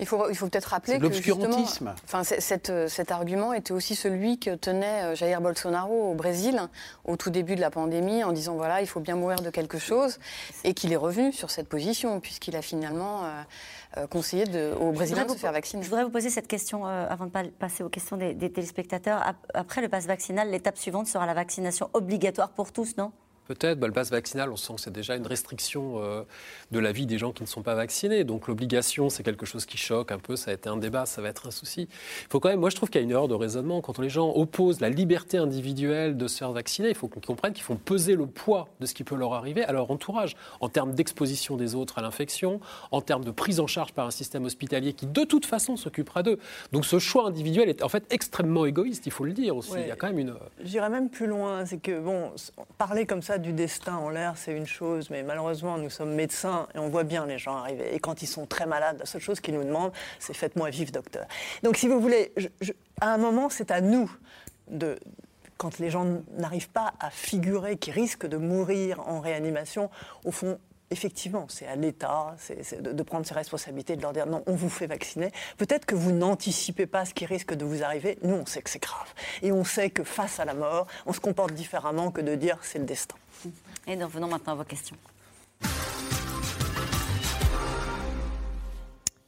Il 0.00 0.06
faut, 0.06 0.28
il 0.30 0.34
faut 0.36 0.48
peut-être 0.48 0.64
rappeler 0.70 0.96
que 0.98 1.02
l'obscurantisme. 1.02 1.58
justement, 1.62 1.94
enfin, 2.04 2.22
euh, 2.70 2.88
cet 2.88 3.10
argument 3.12 3.52
était 3.52 3.72
aussi 3.72 3.94
celui 3.94 4.38
que 4.38 4.54
tenait 4.54 5.02
euh, 5.04 5.14
Jair 5.14 5.40
Bolsonaro 5.40 6.10
au 6.10 6.14
Brésil 6.14 6.60
au 7.04 7.16
tout 7.16 7.30
début 7.30 7.54
de 7.54 7.60
la 7.60 7.70
pandémie 7.70 8.24
en 8.24 8.32
disant 8.32 8.54
voilà 8.54 8.80
il 8.80 8.86
faut 8.86 9.00
bien 9.00 9.14
mourir 9.16 9.40
de 9.40 9.50
quelque 9.50 9.78
chose 9.78 10.18
et 10.64 10.74
qu'il 10.74 10.92
est 10.92 10.96
revenu 10.96 11.32
sur 11.32 11.50
cette 11.50 11.68
position 11.68 12.18
puisqu'il 12.20 12.56
a 12.56 12.62
finalement 12.62 13.24
euh, 13.24 13.42
euh, 13.98 14.06
conseillé 14.06 14.44
de, 14.44 14.72
aux 14.80 14.90
Brésiliens 14.92 15.24
de 15.26 15.30
se 15.32 15.36
faire 15.36 15.52
vacciner. 15.52 15.82
Je 15.82 15.88
voudrais 15.88 16.04
vous 16.04 16.10
poser 16.10 16.30
cette 16.30 16.48
question 16.48 16.86
euh, 16.86 17.06
avant 17.08 17.26
de 17.26 17.30
pa- 17.30 17.42
passer 17.58 17.82
aux 17.84 17.88
questions 17.88 18.16
des, 18.16 18.34
des 18.34 18.50
téléspectateurs. 18.50 19.20
Ap- 19.26 19.36
Après 19.54 19.80
le 19.82 19.88
pass 19.88 20.06
vaccinal, 20.06 20.50
l'étape 20.50 20.76
suivante 20.78 21.06
sera 21.06 21.26
la 21.26 21.34
vaccination 21.34 21.90
obligatoire 21.92 22.50
pour 22.50 22.72
tous, 22.72 22.96
non? 22.96 23.12
Peut-être, 23.46 23.78
bah, 23.78 23.86
le 23.86 23.92
pass 23.92 24.10
vaccinal, 24.10 24.50
on 24.50 24.56
sent 24.56 24.74
que 24.76 24.80
c'est 24.80 24.92
déjà 24.92 25.16
une 25.16 25.26
restriction 25.26 26.02
euh, 26.02 26.22
de 26.70 26.78
la 26.78 26.92
vie 26.92 27.06
des 27.06 27.18
gens 27.18 27.32
qui 27.32 27.42
ne 27.42 27.48
sont 27.48 27.62
pas 27.62 27.74
vaccinés. 27.74 28.24
Donc 28.24 28.48
l'obligation, 28.48 29.10
c'est 29.10 29.22
quelque 29.22 29.44
chose 29.44 29.66
qui 29.66 29.76
choque 29.76 30.12
un 30.12 30.18
peu. 30.18 30.36
Ça 30.36 30.50
a 30.50 30.54
été 30.54 30.68
un 30.68 30.78
débat, 30.78 31.04
ça 31.04 31.20
va 31.20 31.28
être 31.28 31.46
un 31.46 31.50
souci. 31.50 31.88
Il 32.22 32.28
faut 32.30 32.40
quand 32.40 32.48
même, 32.48 32.60
moi 32.60 32.70
je 32.70 32.76
trouve 32.76 32.88
qu'il 32.88 33.00
y 33.00 33.04
a 33.04 33.04
une 33.04 33.10
erreur 33.10 33.28
de 33.28 33.34
raisonnement. 33.34 33.82
Quand 33.82 33.98
les 33.98 34.08
gens 34.08 34.32
opposent 34.34 34.80
la 34.80 34.88
liberté 34.88 35.36
individuelle 35.36 36.16
de 36.16 36.26
se 36.26 36.38
faire 36.38 36.52
vacciner, 36.52 36.88
il 36.88 36.94
faut 36.94 37.08
qu'ils 37.08 37.24
comprennent 37.24 37.52
qu'ils 37.52 37.64
font 37.64 37.76
peser 37.76 38.16
le 38.16 38.26
poids 38.26 38.68
de 38.80 38.86
ce 38.86 38.94
qui 38.94 39.04
peut 39.04 39.16
leur 39.16 39.34
arriver 39.34 39.62
à 39.64 39.72
leur 39.72 39.90
entourage, 39.90 40.36
en 40.60 40.68
termes 40.68 40.94
d'exposition 40.94 41.56
des 41.56 41.74
autres 41.74 41.98
à 41.98 42.02
l'infection, 42.02 42.60
en 42.92 43.02
termes 43.02 43.24
de 43.24 43.30
prise 43.30 43.60
en 43.60 43.66
charge 43.66 43.92
par 43.92 44.06
un 44.06 44.10
système 44.10 44.44
hospitalier 44.44 44.94
qui 44.94 45.06
de 45.06 45.24
toute 45.24 45.44
façon 45.44 45.76
s'occupera 45.76 46.22
d'eux. 46.22 46.38
Donc 46.72 46.86
ce 46.86 46.98
choix 46.98 47.26
individuel 47.26 47.68
est 47.68 47.82
en 47.82 47.88
fait 47.88 48.06
extrêmement 48.10 48.64
égoïste, 48.64 49.06
il 49.06 49.12
faut 49.12 49.24
le 49.24 49.32
dire 49.32 49.56
aussi. 49.56 49.72
Ouais. 49.72 49.82
Il 49.82 49.88
y 49.88 49.92
a 49.92 49.96
quand 49.96 50.06
même 50.06 50.18
une... 50.18 50.34
J'irais 50.62 50.90
même 50.90 51.10
plus 51.10 51.26
loin, 51.26 51.66
c'est 51.66 51.78
que 51.78 52.00
bon, 52.00 52.30
parler 52.78 53.04
comme 53.04 53.22
ça 53.22 53.33
du 53.38 53.52
destin 53.52 53.96
en 53.96 54.08
l'air, 54.08 54.34
c'est 54.36 54.56
une 54.56 54.66
chose, 54.66 55.10
mais 55.10 55.22
malheureusement, 55.22 55.78
nous 55.78 55.90
sommes 55.90 56.14
médecins 56.14 56.66
et 56.74 56.78
on 56.78 56.88
voit 56.88 57.04
bien 57.04 57.26
les 57.26 57.38
gens 57.38 57.56
arriver. 57.56 57.94
Et 57.94 57.98
quand 57.98 58.22
ils 58.22 58.26
sont 58.26 58.46
très 58.46 58.66
malades, 58.66 58.98
la 58.98 59.06
seule 59.06 59.20
chose 59.20 59.40
qu'ils 59.40 59.54
nous 59.54 59.64
demandent, 59.64 59.92
c'est 60.18 60.34
faites-moi 60.34 60.70
vivre, 60.70 60.92
docteur. 60.92 61.26
Donc, 61.62 61.76
si 61.76 61.88
vous 61.88 62.00
voulez, 62.00 62.32
à 63.00 63.12
un 63.12 63.18
moment, 63.18 63.48
c'est 63.48 63.70
à 63.70 63.80
nous 63.80 64.10
de 64.68 64.98
quand 65.56 65.78
les 65.78 65.90
gens 65.90 66.06
n'arrivent 66.36 66.70
pas 66.70 66.94
à 67.00 67.10
figurer 67.10 67.76
qu'ils 67.76 67.94
risquent 67.94 68.26
de 68.26 68.36
mourir 68.36 69.00
en 69.08 69.20
réanimation, 69.20 69.90
au 70.24 70.30
fond, 70.30 70.58
effectivement, 70.90 71.46
c'est 71.48 71.66
à 71.66 71.76
l'État 71.76 72.36
de, 72.80 72.92
de 72.92 73.02
prendre 73.02 73.26
ses 73.26 73.34
responsabilités, 73.34 73.96
de 73.96 74.02
leur 74.02 74.12
dire 74.12 74.26
non, 74.26 74.42
on 74.46 74.54
vous 74.54 74.68
fait 74.68 74.86
vacciner. 74.86 75.30
Peut-être 75.56 75.86
que 75.86 75.94
vous 75.94 76.12
n'anticipez 76.12 76.86
pas 76.86 77.04
ce 77.04 77.14
qui 77.14 77.26
risque 77.26 77.54
de 77.54 77.64
vous 77.64 77.82
arriver. 77.82 78.18
Nous, 78.22 78.34
on 78.34 78.46
sait 78.46 78.62
que 78.62 78.70
c'est 78.70 78.82
grave. 78.82 79.08
Et 79.42 79.50
on 79.52 79.64
sait 79.64 79.90
que 79.90 80.04
face 80.04 80.40
à 80.40 80.44
la 80.44 80.54
mort, 80.54 80.86
on 81.06 81.12
se 81.12 81.20
comporte 81.20 81.52
différemment 81.52 82.10
que 82.10 82.20
de 82.20 82.34
dire 82.34 82.58
c'est 82.62 82.78
le 82.78 82.84
destin. 82.84 83.16
Et 83.86 83.96
nous 83.96 84.06
revenons 84.06 84.28
maintenant 84.28 84.52
à 84.52 84.56
vos 84.56 84.64
questions. 84.64 84.96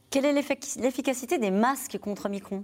Quelle 0.09 0.25
est 0.25 0.33
l'effic- 0.33 0.79
l'efficacité 0.79 1.37
des 1.37 1.51
masques 1.51 1.97
contre 1.99 2.29
Micron 2.29 2.63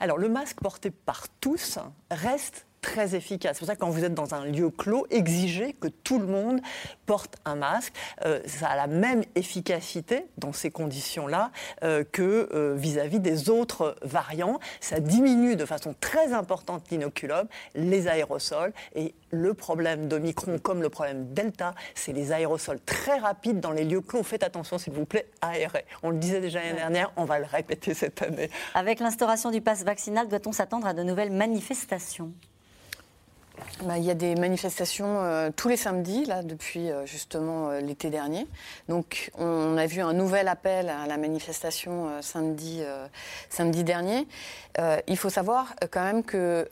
Alors, 0.00 0.16
le 0.16 0.28
masque 0.28 0.58
porté 0.60 0.90
par 0.90 1.26
tous 1.40 1.78
reste 2.10 2.66
très 2.82 3.14
efficace. 3.14 3.52
C'est 3.54 3.60
pour 3.60 3.68
ça 3.68 3.76
que 3.76 3.80
quand 3.80 3.88
vous 3.88 4.04
êtes 4.04 4.12
dans 4.12 4.34
un 4.34 4.44
lieu 4.44 4.68
clos, 4.68 5.06
exigez 5.10 5.72
que 5.72 5.88
tout 5.88 6.18
le 6.18 6.26
monde 6.26 6.60
porte 7.06 7.36
un 7.46 7.54
masque. 7.54 7.94
Euh, 8.26 8.40
ça 8.44 8.68
a 8.68 8.76
la 8.76 8.88
même 8.88 9.22
efficacité 9.34 10.26
dans 10.36 10.52
ces 10.52 10.70
conditions-là 10.70 11.50
euh, 11.84 12.04
que 12.04 12.50
euh, 12.52 12.74
vis-à-vis 12.76 13.20
des 13.20 13.48
autres 13.48 13.96
variants. 14.02 14.58
Ça 14.80 15.00
diminue 15.00 15.56
de 15.56 15.64
façon 15.64 15.94
très 16.00 16.34
importante 16.34 16.90
l'inoculum, 16.90 17.46
les 17.74 18.08
aérosols 18.08 18.72
et 18.94 19.14
le 19.30 19.54
problème 19.54 20.08
d'Omicron, 20.08 20.58
comme 20.58 20.82
le 20.82 20.90
problème 20.90 21.32
Delta, 21.32 21.74
c'est 21.94 22.12
les 22.12 22.32
aérosols 22.32 22.80
très 22.84 23.18
rapides 23.18 23.60
dans 23.60 23.70
les 23.70 23.84
lieux 23.84 24.00
clos. 24.00 24.22
Faites 24.22 24.42
attention, 24.42 24.76
s'il 24.76 24.92
vous 24.92 25.06
plaît, 25.06 25.26
aérés. 25.40 25.86
On 26.02 26.10
le 26.10 26.18
disait 26.18 26.40
déjà 26.40 26.60
l'année 26.60 26.74
dernière, 26.74 27.12
on 27.16 27.24
va 27.24 27.38
le 27.38 27.46
répéter 27.46 27.94
cette 27.94 28.20
année. 28.22 28.50
Avec 28.74 29.00
l'instauration 29.00 29.50
du 29.50 29.60
pass 29.60 29.84
vaccinal, 29.84 30.28
doit-on 30.28 30.52
s'attendre 30.52 30.86
à 30.86 30.92
de 30.92 31.02
nouvelles 31.02 31.32
manifestations? 31.32 32.32
Bah, 33.84 33.98
Il 33.98 34.04
y 34.04 34.10
a 34.10 34.14
des 34.14 34.36
manifestations 34.36 35.22
euh, 35.22 35.50
tous 35.54 35.68
les 35.68 35.76
samedis, 35.76 36.24
là, 36.24 36.42
depuis 36.42 36.90
euh, 36.90 37.04
justement 37.04 37.70
euh, 37.70 37.80
l'été 37.80 38.10
dernier. 38.10 38.46
Donc, 38.88 39.32
on 39.38 39.76
a 39.76 39.86
vu 39.86 40.00
un 40.00 40.12
nouvel 40.12 40.46
appel 40.46 40.88
à 40.88 41.06
la 41.06 41.16
manifestation 41.16 42.08
samedi, 42.20 42.82
samedi 43.48 43.84
dernier. 43.84 44.26
Il 45.06 45.16
faut 45.16 45.30
savoir 45.30 45.74
quand 45.90 46.02
même 46.02 46.22
que 46.22 46.68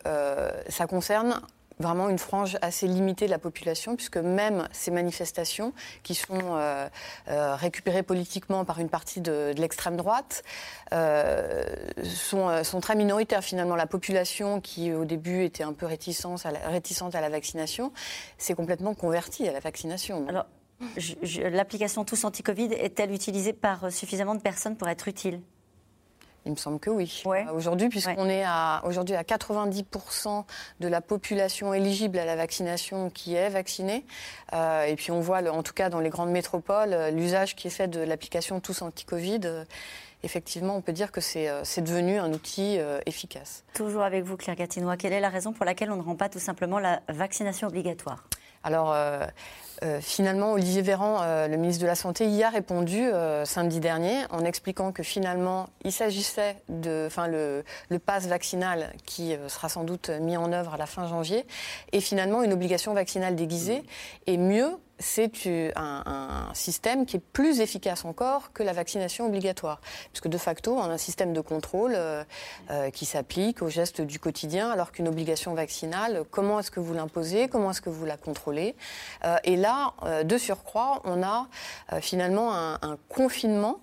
ça 0.69 0.87
concerne 0.87 1.41
vraiment 1.81 2.09
une 2.09 2.19
frange 2.19 2.59
assez 2.63 2.87
limitée 2.87 3.27
de 3.27 3.31
la 3.31 3.39
population, 3.39 3.97
puisque 3.97 4.19
même 4.19 4.69
ces 4.73 4.91
manifestations, 4.91 5.73
qui 6.03 6.15
sont 6.15 6.39
euh, 6.41 6.89
euh, 7.29 7.57
récupérées 7.57 8.03
politiquement 8.03 8.65
par 8.65 8.79
une 8.79 8.89
partie 8.89 9.21
de, 9.21 9.53
l'extrême 9.57 9.97
droite, 9.97 10.45
euh, 10.93 11.65
sont, 12.05 12.81
très 12.81 12.95
minoritaires 12.95 13.43
finalement. 13.43 13.77
La 13.77 13.87
population 13.87 14.61
qui 14.61 14.93
au 14.93 15.05
début 15.05 15.45
était 15.45 15.65
un 15.65 15.73
peu 15.73 15.87
réticente 15.87 16.45
à 16.47 16.53
la, 16.53 16.61
réticente 16.69 17.15
à 17.15 17.21
la 17.21 17.29
vaccination, 17.29 17.93
s'est 18.39 18.55
complètement 18.55 18.95
convertie 18.95 19.49
à 19.49 19.53
la 19.53 19.61
vaccination. 19.61 20.27
Alors, 20.29 20.47
l'application 21.51 22.05
Tous 22.05 22.25
Anti-Covid 22.25 22.73
est-elle 22.73 23.13
utilisée 23.13 23.53
par 23.53 23.91
suffisamment 23.91 24.35
de 24.35 24.41
personnes 24.41 24.77
pour 24.77 24.89
être 24.89 25.09
utile? 25.09 25.41
Il 26.47 26.53
me 26.53 26.57
semble 26.57 26.79
que 26.79 26.91
oui. 26.91 27.23
Aujourd'hui, 27.55 27.89
puisqu'on 27.89 28.29
est 28.29 28.45
à, 28.45 28.83
aujourd'hui 28.85 29.15
à 29.15 29.23
90% 29.23 30.45
de 30.81 30.89
la 30.89 31.01
population 31.01 31.75
éligible 31.75 32.19
à 32.19 32.25
la 32.25 32.37
vaccination 32.37 33.11
qui 33.11 33.35
est 33.35 33.51
vaccinée. 33.51 34.05
Euh, 34.53 34.85
et 34.85 34.97
puis 34.97 35.11
on 35.11 35.21
voit, 35.21 35.43
en 35.51 35.63
tout 35.63 35.75
cas 35.75 35.91
dans 35.91 36.01
les 36.01 36.11
grandes 36.11 36.31
métropoles, 36.31 36.93
euh, 36.93 37.11
l'usage 37.11 37.57
qui 37.57 37.67
est 37.67 37.71
fait 37.71 37.89
de 37.89 38.01
l'application 38.01 38.61
Tous 38.61 38.83
Anti-Covid. 38.83 39.41
Euh, 39.45 39.65
effectivement, 40.23 40.77
on 40.77 40.81
peut 40.81 40.93
dire 40.93 41.13
que 41.13 41.21
c'est, 41.21 41.81
devenu 41.81 42.19
un 42.19 42.33
outil 42.33 42.79
efficace. 43.07 43.65
Toujours 43.73 44.03
avec 44.03 44.23
vous, 44.23 44.37
Claire 44.37 44.55
Gatinois. 44.55 44.99
Quelle 44.99 45.15
est 45.15 45.21
la 45.21 45.31
raison 45.31 45.55
pour 45.55 45.65
laquelle 45.65 45.91
on 45.91 45.97
ne 45.97 46.03
rend 46.03 46.15
pas 46.15 46.29
tout 46.29 46.39
simplement 46.39 46.79
la 46.79 47.01
vaccination 47.09 47.69
obligatoire? 47.69 48.25
Alors, 48.63 48.95
euh, 49.83 49.91
euh, 49.91 50.01
finalement, 50.01 50.53
Olivier 50.53 50.83
Véran, 50.83 51.19
euh, 51.23 51.49
le 51.49 51.57
ministre 51.57 51.83
de 51.83 51.87
la 51.87 51.95
Santé, 51.95 52.27
y 52.27 52.43
a 52.43 52.51
répondu 52.51 53.11
samedi 53.45 53.81
dernier 53.81 54.25
en 54.31 54.45
expliquant 54.45 54.93
que 54.93 55.03
finalement, 55.03 55.69
il 55.85 55.93
s'agissait 55.93 56.57
de, 56.69 57.05
enfin, 57.07 57.27
le, 57.27 57.65
le 57.89 57.99
pass 57.99 58.27
vaccinal 58.27 58.93
qui 59.05 59.35
sera 59.49 59.69
sans 59.69 59.85
doute 59.85 60.11
mis 60.11 60.37
en 60.37 60.53
œuvre 60.53 60.75
à 60.75 60.77
la 60.77 60.87
fin 60.87 61.07
janvier, 61.07 61.45
et 61.93 62.01
finalement 62.01 62.43
une 62.43 62.53
obligation 62.53 62.95
vaccinale 62.95 63.37
déguisée, 63.37 63.83
et 64.27 64.37
mieux 64.37 64.77
c'est 65.01 65.73
un, 65.77 66.51
système 66.53 67.07
qui 67.07 67.17
est 67.17 67.23
plus 67.33 67.61
efficace 67.61 68.05
encore 68.05 68.53
que 68.53 68.63
la 68.63 68.73
vaccination 68.73 69.27
obligatoire. 69.27 69.81
Puisque 70.13 70.29
de 70.29 70.39
facto, 70.39 70.77
on 70.77 70.83
a 70.83 70.89
un 70.89 70.99
système 70.99 71.33
de 71.33 71.41
contrôle 71.41 71.93
euh, 71.95 72.23
euh, 72.71 72.91
qui 72.91 73.07
s'applique 73.07 73.63
aux 73.63 73.69
gestes 73.69 74.01
du 74.01 74.19
quotidien, 74.19 74.71
alors 74.71 74.93
qu'une 74.93 75.09
obligation 75.09 75.55
vaccinale, 75.55 76.25
comment 76.31 76.61
est-ce 76.61 76.71
que 76.71 76.81
vous 76.81 76.93
l'imposez, 76.93 77.49
comment 77.49 77.71
est-ce 77.71 77.81
que 77.81 77.91
vous 77.91 78.05
la 78.05 78.17
contrôlez 78.17 78.77
euh, 79.25 79.37
Et 79.45 79.57
là, 79.57 79.95
de 80.25 80.39
surcroît, 80.39 81.01
on 81.05 81.23
a 81.23 81.47
finalement 82.01 82.55
un, 82.55 82.99
confinement. 83.09 83.81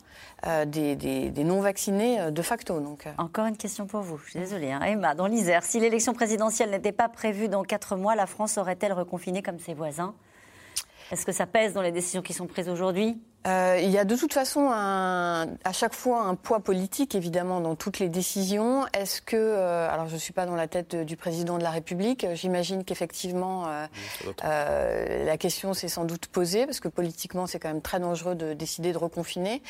des, 0.66 1.32
non-vaccinés 1.44 2.32
de 2.32 2.42
facto. 2.42 2.80
Donc. 2.80 3.08
Encore 3.18 3.48
une 3.48 3.58
question 3.58 3.88
pour 3.88 4.02
vous, 4.02 4.18
je 4.20 4.32
suis 4.32 4.40
désolée. 4.40 4.72
Hein. 4.72 4.82
Emma, 4.84 5.16
dans 5.16 5.28
l'Isère, 5.28 5.64
si 5.64 5.80
l'élection 5.80 6.14
présidentielle 6.14 6.70
n'était 6.70 6.92
pas 6.92 7.10
prévue 7.10 7.48
dans 7.48 7.64
quatre 7.64 7.96
mois, 7.96 8.16
la 8.16 8.28
France 8.28 8.58
aurait-elle 8.58 8.94
reconfiné 8.94 9.42
comme 9.42 9.60
ses 9.60 9.74
voisins? 9.74 10.14
Est-ce 11.12 11.26
que 11.26 11.32
ça 11.32 11.46
pèse 11.46 11.74
dans 11.74 11.82
les 11.82 11.92
décisions 11.92 12.22
qui 12.22 12.34
sont 12.34 12.48
prises 12.48 12.70
aujourd'hui? 12.70 13.22
Euh, 13.48 13.80
il 13.82 13.90
y 13.90 13.98
a 13.98 14.04
de 14.04 14.16
toute 14.16 14.34
façon 14.34 14.70
à 14.72 15.46
chaque 15.72 15.94
fois 15.94 16.24
un 16.24 16.36
poids 16.36 16.60
politique, 16.60 17.16
évidemment, 17.16 17.62
dans 17.62 17.76
toutes 17.76 18.00
les 18.00 18.10
décisions. 18.10 18.86
Est-ce 18.94 19.22
que, 19.22 19.38
euh, 19.38 19.90
alors 19.90 20.10
je 20.10 20.16
ne 20.16 20.20
suis 20.20 20.34
pas 20.34 20.46
dans 20.46 20.56
la 20.56 20.68
tête 20.68 20.96
du 20.96 21.16
président 21.16 21.58
de 21.58 21.64
la 21.64 21.70
République, 21.70 22.26
j'imagine 22.34 22.84
qu'effectivement 22.84 23.66
euh, 24.44 25.26
la 25.26 25.38
question 25.38 25.74
s'est 25.74 25.88
sans 25.88 26.04
doute 26.04 26.28
posée, 26.28 26.66
parce 26.66 26.80
que 26.80 26.90
politiquement 26.90 27.48
c'est 27.48 27.60
quand 27.60 27.70
même 27.70 27.82
très 27.82 28.00
dangereux 28.00 28.36
de 28.36 28.54
décider 28.54 28.92
de 28.92 28.98
reconfiner. 28.98 29.62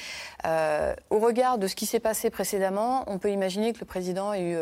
au 1.09 1.19
regard 1.19 1.57
de 1.57 1.67
ce 1.67 1.75
qui 1.75 1.85
s'est 1.85 1.99
passé 1.99 2.29
précédemment, 2.29 3.03
on 3.07 3.19
peut 3.19 3.31
imaginer 3.31 3.73
que 3.73 3.79
le 3.79 3.85
président 3.85 4.33
ait 4.33 4.41
eu 4.41 4.57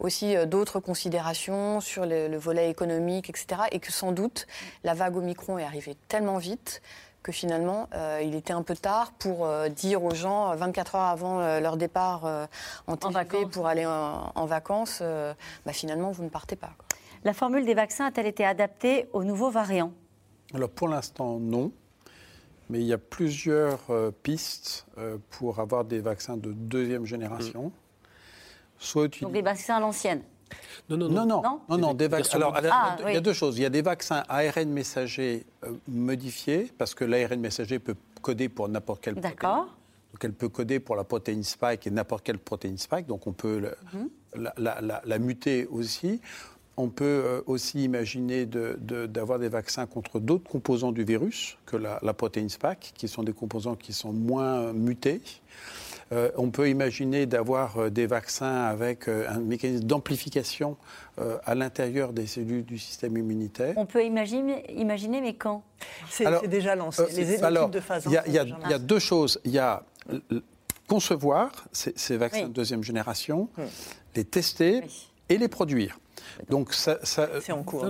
aussi 0.00 0.34
d'autres 0.46 0.80
considérations 0.80 1.80
sur 1.80 2.06
le, 2.06 2.28
le 2.28 2.38
volet 2.38 2.70
économique, 2.70 3.30
etc. 3.30 3.62
Et 3.70 3.78
que 3.78 3.92
sans 3.92 4.12
doute 4.12 4.46
la 4.84 4.94
vague 4.94 5.16
Omicron 5.16 5.58
est 5.58 5.64
arrivée 5.64 5.96
tellement 6.08 6.38
vite 6.38 6.82
que 7.22 7.32
finalement, 7.32 7.88
euh, 7.94 8.20
il 8.24 8.34
était 8.34 8.52
un 8.52 8.62
peu 8.62 8.76
tard 8.76 9.12
pour 9.12 9.46
euh, 9.46 9.68
dire 9.68 10.02
aux 10.02 10.14
gens, 10.14 10.54
24 10.54 10.94
heures 10.94 11.02
avant 11.02 11.40
euh, 11.40 11.60
leur 11.60 11.76
départ 11.76 12.48
en 12.86 12.96
TGV 12.96 13.46
pour 13.46 13.66
aller 13.66 13.86
en, 13.86 14.46
vacances, 14.46 15.02
bah, 15.66 15.72
finalement, 15.72 16.10
vous 16.10 16.24
ne 16.24 16.28
partez 16.28 16.56
pas. 16.56 16.72
La 17.24 17.34
formule 17.34 17.64
des 17.64 17.74
vaccins 17.74 18.06
a-t-elle 18.06 18.26
été 18.26 18.44
adaptée 18.44 19.08
aux 19.12 19.24
nouveaux 19.24 19.50
variants 19.50 19.92
Alors 20.54 20.70
pour 20.70 20.88
l'instant, 20.88 21.38
non. 21.38 21.72
Mais 22.70 22.80
il 22.80 22.86
y 22.86 22.92
a 22.92 22.98
plusieurs 22.98 23.80
pistes 24.22 24.86
pour 25.30 25.58
avoir 25.58 25.84
des 25.84 26.00
vaccins 26.00 26.36
de 26.36 26.52
deuxième 26.52 27.06
génération. 27.06 27.66
Mm. 27.66 27.72
Soit 28.78 29.20
Donc 29.20 29.32
des 29.32 29.42
vaccins 29.42 29.76
à 29.76 29.80
l'ancienne 29.80 30.22
non, 30.88 30.96
non, 30.96 31.26
non. 31.26 31.60
non, 31.68 31.78
non, 31.78 31.94
des 31.94 32.08
Alors, 32.32 32.54
ah, 32.70 32.96
il 33.06 33.14
y 33.14 33.16
a 33.16 33.20
deux 33.20 33.32
choses. 33.32 33.58
Il 33.58 33.62
y 33.62 33.66
a 33.66 33.70
des 33.70 33.82
vaccins 33.82 34.22
ARN 34.28 34.68
messager 34.70 35.44
euh, 35.64 35.72
modifiés, 35.86 36.70
parce 36.78 36.94
que 36.94 37.04
l'ARN 37.04 37.38
messager 37.40 37.78
peut 37.78 37.96
coder 38.22 38.48
pour 38.48 38.68
n'importe 38.68 39.02
quelle 39.02 39.14
protéine. 39.14 39.34
D'accord. 39.34 39.66
Donc, 40.12 40.24
elle 40.24 40.32
peut 40.32 40.48
coder 40.48 40.80
pour 40.80 40.96
la 40.96 41.04
protéine 41.04 41.44
spike 41.44 41.86
et 41.86 41.90
n'importe 41.90 42.24
quelle 42.24 42.38
protéine 42.38 42.78
spike. 42.78 43.06
Donc, 43.06 43.26
on 43.26 43.32
peut 43.32 43.70
mhm. 43.92 44.08
la, 44.56 45.18
muter 45.18 45.66
aussi. 45.66 46.20
On 46.76 46.88
peut 46.88 47.04
euh, 47.04 47.42
aussi 47.46 47.84
imaginer 47.84 48.46
d'avoir 48.46 49.38
des 49.38 49.48
vaccins 49.48 49.86
contre 49.86 50.20
d'autres 50.20 50.48
composants 50.48 50.92
du 50.92 51.04
virus 51.04 51.58
que 51.66 51.76
la, 51.76 52.14
protéine 52.14 52.48
spike, 52.48 52.92
qui 52.96 53.08
sont 53.08 53.22
des 53.22 53.32
composants 53.32 53.76
qui 53.76 53.92
sont 53.92 54.12
moins 54.12 54.72
mutés. 54.72 55.20
Euh, 56.10 56.30
on 56.36 56.50
peut 56.50 56.70
imaginer 56.70 57.26
d'avoir 57.26 57.78
euh, 57.78 57.90
des 57.90 58.06
vaccins 58.06 58.64
avec 58.64 59.08
euh, 59.08 59.26
un 59.28 59.40
mécanisme 59.40 59.84
d'amplification 59.84 60.76
à 61.44 61.56
l'intérieur 61.56 62.12
des 62.12 62.28
cellules 62.28 62.64
du 62.64 62.78
système 62.78 63.16
immunitaire. 63.16 63.74
On 63.76 63.86
peut 63.86 64.04
imaginer, 64.04 64.64
imaginer 64.72 65.20
mais 65.20 65.34
quand? 65.34 65.64
C'est 66.08 66.46
déjà 66.46 66.76
lancé. 66.76 67.02
Les 67.16 67.32
études 67.32 67.70
de 67.72 67.80
phase 67.80 68.04
Il 68.06 68.32
y, 68.32 68.38
a 68.38 68.78
deux 68.78 69.00
choses. 69.00 69.40
Il 69.44 69.50
y 69.50 69.58
a 69.58 69.82
concevoir 70.86 71.50
ces, 71.72 72.16
vaccins 72.16 72.46
de 72.46 72.52
deuxième 72.52 72.84
génération, 72.84 73.48
hmm. 73.56 73.62
les 74.14 74.24
tester 74.24 74.84
et 75.28 75.38
les 75.38 75.48
produire. 75.48 75.98
Donc 76.50 76.72
ça, 76.72 76.98
ça 77.02 77.28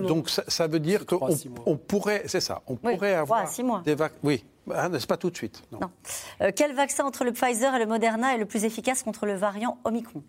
donc 0.00 0.30
ça, 0.30 0.66
veut 0.66 0.80
dire 0.80 1.04
qu'on 1.04 1.28
on 1.66 1.76
pourrait, 1.76 2.22
c'est 2.26 2.40
ça, 2.40 2.62
on 2.66 2.76
pourrait 2.76 3.14
avoir 3.14 3.44
des 3.84 3.94
vaccins. 3.94 4.16
Oui, 4.22 4.42
ah, 4.74 4.88
c'est 4.92 5.06
pas 5.06 5.16
tout 5.16 5.30
de 5.30 5.36
suite. 5.36 5.62
Non. 5.72 5.80
Euh, 6.40 6.50
quel 6.54 6.74
vaccin 6.74 7.04
entre 7.04 7.24
le 7.24 7.32
Pfizer 7.32 7.74
et 7.74 7.78
le 7.78 7.86
Moderna 7.86 8.34
est 8.34 8.38
le 8.38 8.46
plus 8.46 8.64
efficace 8.64 9.02
contre 9.02 9.26
le 9.26 9.34
variant 9.34 9.78
Omicron? 9.84 10.22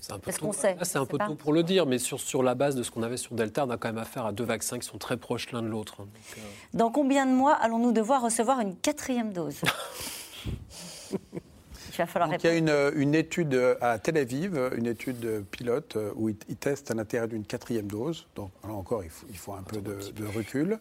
C'est 0.00 0.12
un 0.12 0.18
peu, 0.18 0.32
tôt. 0.32 0.52
C'est 0.52 0.96
un 0.96 1.04
peu 1.04 1.18
tôt 1.18 1.34
pour 1.34 1.52
le 1.52 1.62
dire, 1.62 1.84
mais 1.84 1.98
sur, 1.98 2.18
sur 2.20 2.42
la 2.42 2.54
base 2.54 2.74
de 2.74 2.82
ce 2.82 2.90
qu'on 2.90 3.02
avait 3.02 3.18
sur 3.18 3.34
Delta, 3.34 3.66
on 3.66 3.70
a 3.70 3.76
quand 3.76 3.88
même 3.88 3.98
affaire 3.98 4.24
à 4.24 4.32
deux 4.32 4.44
vaccins 4.44 4.78
qui 4.78 4.86
sont 4.86 4.96
très 4.96 5.18
proches 5.18 5.52
l'un 5.52 5.60
de 5.60 5.68
l'autre. 5.68 5.96
Hein. 6.00 6.06
Euh, 6.38 6.40
Dans 6.72 6.90
combien 6.90 7.26
de 7.26 7.32
mois 7.32 7.52
allons-nous 7.52 7.92
devoir 7.92 8.22
recevoir 8.22 8.60
une 8.60 8.76
quatrième 8.76 9.32
dose? 9.32 9.60
il, 11.98 12.44
y 12.44 12.46
a 12.46 12.54
une, 12.54 12.92
une, 12.94 13.14
étude 13.14 13.76
à 13.80 13.98
Tel 13.98 14.16
Aviv, 14.16 14.58
une 14.76 14.86
étude 14.86 15.44
pilote 15.50 15.96
où 16.16 16.28
ils, 16.28 16.36
testent 16.56 16.90
à 16.90 16.94
l'intérieur 16.94 17.28
d'une 17.28 17.44
quatrième 17.44 17.86
dose. 17.86 18.26
Donc 18.36 18.50
là 18.64 18.72
encore, 18.72 19.04
il 19.04 19.10
faut, 19.10 19.26
il 19.30 19.36
faut 19.36 19.52
un 19.52 19.62
peu 19.62 19.80
de, 19.80 20.26
recul. 20.34 20.78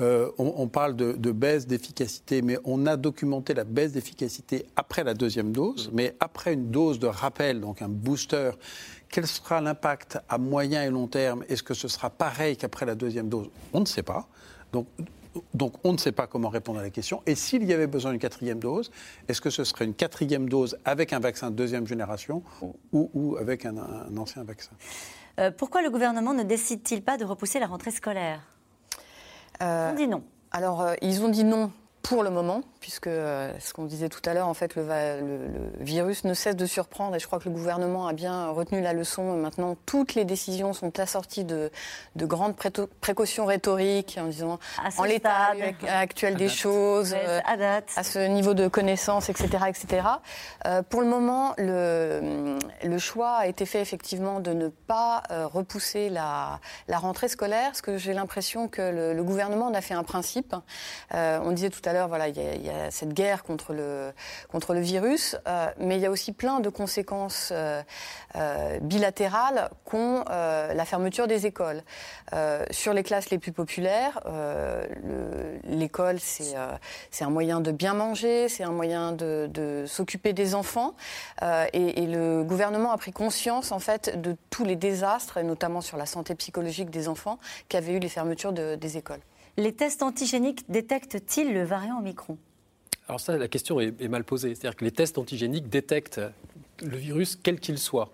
Euh, 0.00 0.30
on, 0.38 0.68
parle 0.68 0.96
de, 0.96 1.32
baisse 1.32 1.66
d'efficacité, 1.66 2.42
mais 2.42 2.58
on 2.64 2.86
a 2.86 2.96
documenté 2.96 3.54
la 3.54 3.64
baisse 3.64 3.92
d'efficacité 3.92 4.66
après 4.76 5.04
la 5.04 5.14
deuxième 5.14 5.52
dose. 5.52 5.90
Mais 5.92 6.14
après 6.20 6.54
une 6.54 6.70
dose 6.70 6.98
de 6.98 7.06
rappel, 7.06 7.60
donc 7.60 7.82
un 7.82 7.88
booster, 7.88 8.52
quel 9.08 9.26
sera 9.26 9.60
l'impact 9.60 10.18
à 10.28 10.38
moyen 10.38 10.84
et 10.84 10.90
long 10.90 11.06
terme? 11.06 11.44
Est-ce 11.48 11.62
que 11.62 11.74
ce 11.74 11.88
sera 11.88 12.10
pareil 12.10 12.56
qu'après 12.56 12.86
la 12.86 12.94
deuxième 12.94 13.28
dose? 13.28 13.48
On 13.72 13.80
ne 13.80 13.86
sait 13.86 14.02
pas. 14.02 14.28
Donc 14.72 14.86
donc 15.54 15.74
on 15.84 15.92
ne 15.92 15.98
sait 15.98 16.12
pas 16.12 16.26
comment 16.26 16.48
répondre 16.48 16.78
à 16.78 16.82
la 16.82 16.90
question. 16.90 17.22
Et 17.26 17.34
s'il 17.34 17.64
y 17.64 17.72
avait 17.72 17.86
besoin 17.86 18.12
d'une 18.12 18.20
quatrième 18.20 18.58
dose, 18.58 18.90
est-ce 19.28 19.40
que 19.40 19.50
ce 19.50 19.64
serait 19.64 19.84
une 19.84 19.94
quatrième 19.94 20.48
dose 20.48 20.78
avec 20.84 21.12
un 21.12 21.20
vaccin 21.20 21.50
de 21.50 21.56
deuxième 21.56 21.86
génération 21.86 22.42
ou, 22.92 23.36
avec 23.38 23.66
un, 23.66 23.76
ancien 24.16 24.44
vaccin? 24.44 24.72
Euh, 25.38 25.50
Pourquoi 25.50 25.82
le 25.82 25.90
gouvernement 25.90 26.34
ne 26.34 26.42
décide-t-il 26.42 27.02
pas 27.02 27.16
de 27.16 27.24
repousser 27.24 27.58
la 27.58 27.66
rentrée 27.66 27.90
scolaire? 27.90 28.40
Euh, 29.62 29.92
On 29.92 29.94
dit 29.94 30.08
non. 30.08 30.22
Alors, 30.50 30.80
euh, 30.80 30.94
ils 31.02 31.22
ont 31.22 31.28
dit 31.28 31.44
non 31.44 31.70
pour 32.02 32.22
le 32.22 32.30
moment, 32.30 32.62
puisque 32.80 33.08
euh, 33.08 33.52
ce 33.58 33.72
qu'on 33.72 33.84
disait 33.84 34.08
tout 34.08 34.20
à 34.24 34.34
l'heure, 34.34 34.46
en 34.46 34.54
fait, 34.54 34.76
le, 34.76 34.84
virus 35.80 36.24
ne 36.24 36.34
cesse 36.34 36.56
de 36.56 36.66
surprendre 36.66 37.16
et 37.16 37.18
je 37.18 37.26
crois 37.26 37.38
que 37.38 37.48
le 37.48 37.54
gouvernement 37.54 38.06
a 38.06 38.12
bien 38.12 38.48
retenu 38.50 38.80
la 38.80 38.92
leçon. 38.92 39.36
Maintenant, 39.36 39.76
toutes 39.86 40.14
les 40.14 40.24
décisions 40.24 40.72
sont 40.72 40.98
assorties 41.00 41.44
de, 41.44 41.70
de 42.16 42.26
grandes 42.26 42.54
précautions 43.00 43.46
rhétoriques 43.46 44.18
en 44.20 44.26
disant 44.26 44.58
en 44.96 45.04
l'état 45.04 45.52
actuel 45.88 46.36
des 46.36 46.48
choses, 46.48 47.14
euh, 47.14 47.40
à, 47.44 48.02
ce 48.04 48.20
niveau 48.28 48.54
de 48.54 48.68
connaissance, 48.68 49.28
etc. 49.28 49.64
etc. 49.68 50.06
Euh, 50.66 50.82
pour 50.82 51.00
le 51.00 51.08
moment, 51.08 51.54
le, 51.58 52.58
le, 52.84 52.98
choix 52.98 53.36
a 53.38 53.46
été 53.46 53.66
fait 53.66 53.80
effectivement 53.80 54.40
de 54.40 54.52
ne 54.52 54.68
pas 54.68 55.22
repousser 55.30 56.10
la, 56.10 56.60
la, 56.86 56.98
rentrée 56.98 57.28
scolaire, 57.28 57.68
parce 57.68 57.82
que 57.82 57.96
j'ai 57.96 58.12
l'impression 58.12 58.68
que 58.68 58.82
le, 58.82 59.14
le, 59.14 59.24
gouvernement 59.24 59.66
en 59.66 59.74
a 59.74 59.80
fait 59.80 59.94
un 59.94 60.04
principe. 60.04 60.54
on 61.12 61.52
disait 61.52 61.70
tout 61.70 61.80
à 61.84 61.88
tout 61.88 61.92
à 61.92 61.94
l'heure, 61.94 62.08
voilà, 62.08 62.28
il 62.28 62.36
y, 62.36 62.67
a 62.67 62.67
cette 62.90 63.12
guerre 63.12 63.42
contre 63.42 63.72
le, 63.72 64.12
contre 64.50 64.74
le 64.74 64.80
virus, 64.80 65.36
mais 65.78 65.96
il 65.96 66.00
y 66.00 66.06
a 66.06 66.10
aussi 66.10 66.32
plein 66.32 66.60
de 66.60 66.68
conséquences 66.68 67.52
bilatérales 68.82 69.70
qu'ont 69.84 70.24
la 70.28 70.84
fermeture 70.84 71.26
des 71.26 71.46
écoles. 71.46 71.82
sur 72.70 72.92
les 72.92 73.02
classes 73.02 73.30
les 73.30 73.38
plus 73.38 73.52
populaires, 73.52 74.20
l'école, 75.64 76.18
c'est 76.20 76.54
un 77.24 77.30
moyen 77.30 77.60
de 77.60 77.72
bien 77.72 77.94
manger, 77.94 78.48
c'est 78.48 78.64
un 78.64 78.72
moyen 78.72 79.12
de, 79.12 79.84
s'occuper 79.86 80.32
des 80.32 80.54
enfants. 80.54 80.94
Et, 81.72 82.02
et, 82.02 82.06
le 82.06 82.42
gouvernement 82.42 82.92
a 82.92 82.96
pris 82.96 83.12
conscience, 83.12 83.72
en 83.72 83.78
fait, 83.78 84.20
de 84.20 84.36
tous 84.50 84.64
les 84.64 84.76
désastres, 84.76 85.38
et 85.38 85.42
notamment 85.42 85.80
sur 85.80 85.96
la 85.96 86.06
santé 86.06 86.34
psychologique 86.34 86.90
des 86.90 87.08
enfants, 87.08 87.38
qu'avaient 87.68 87.94
eu 87.94 87.98
les 87.98 88.08
fermetures 88.08 88.52
des 88.52 88.96
écoles. 88.96 89.20
Les 89.56 89.74
tests 89.74 90.02
antigéniques 90.02 90.70
détectent-ils 90.70 91.52
le 91.52 91.64
variant 91.64 91.98
Omicron? 91.98 92.38
Alors 93.08 93.20
ça, 93.20 93.38
la 93.38 93.48
question 93.48 93.80
est, 93.80 94.08
mal 94.08 94.22
posée. 94.22 94.54
C'est-à-dire 94.54 94.76
que 94.76 94.84
les 94.84 94.90
tests 94.90 95.16
antigéniques 95.16 95.68
détectent 95.68 96.20
le 96.82 96.96
virus 96.96 97.36
quel 97.36 97.60
qu'il 97.60 97.78
soit. 97.78 98.10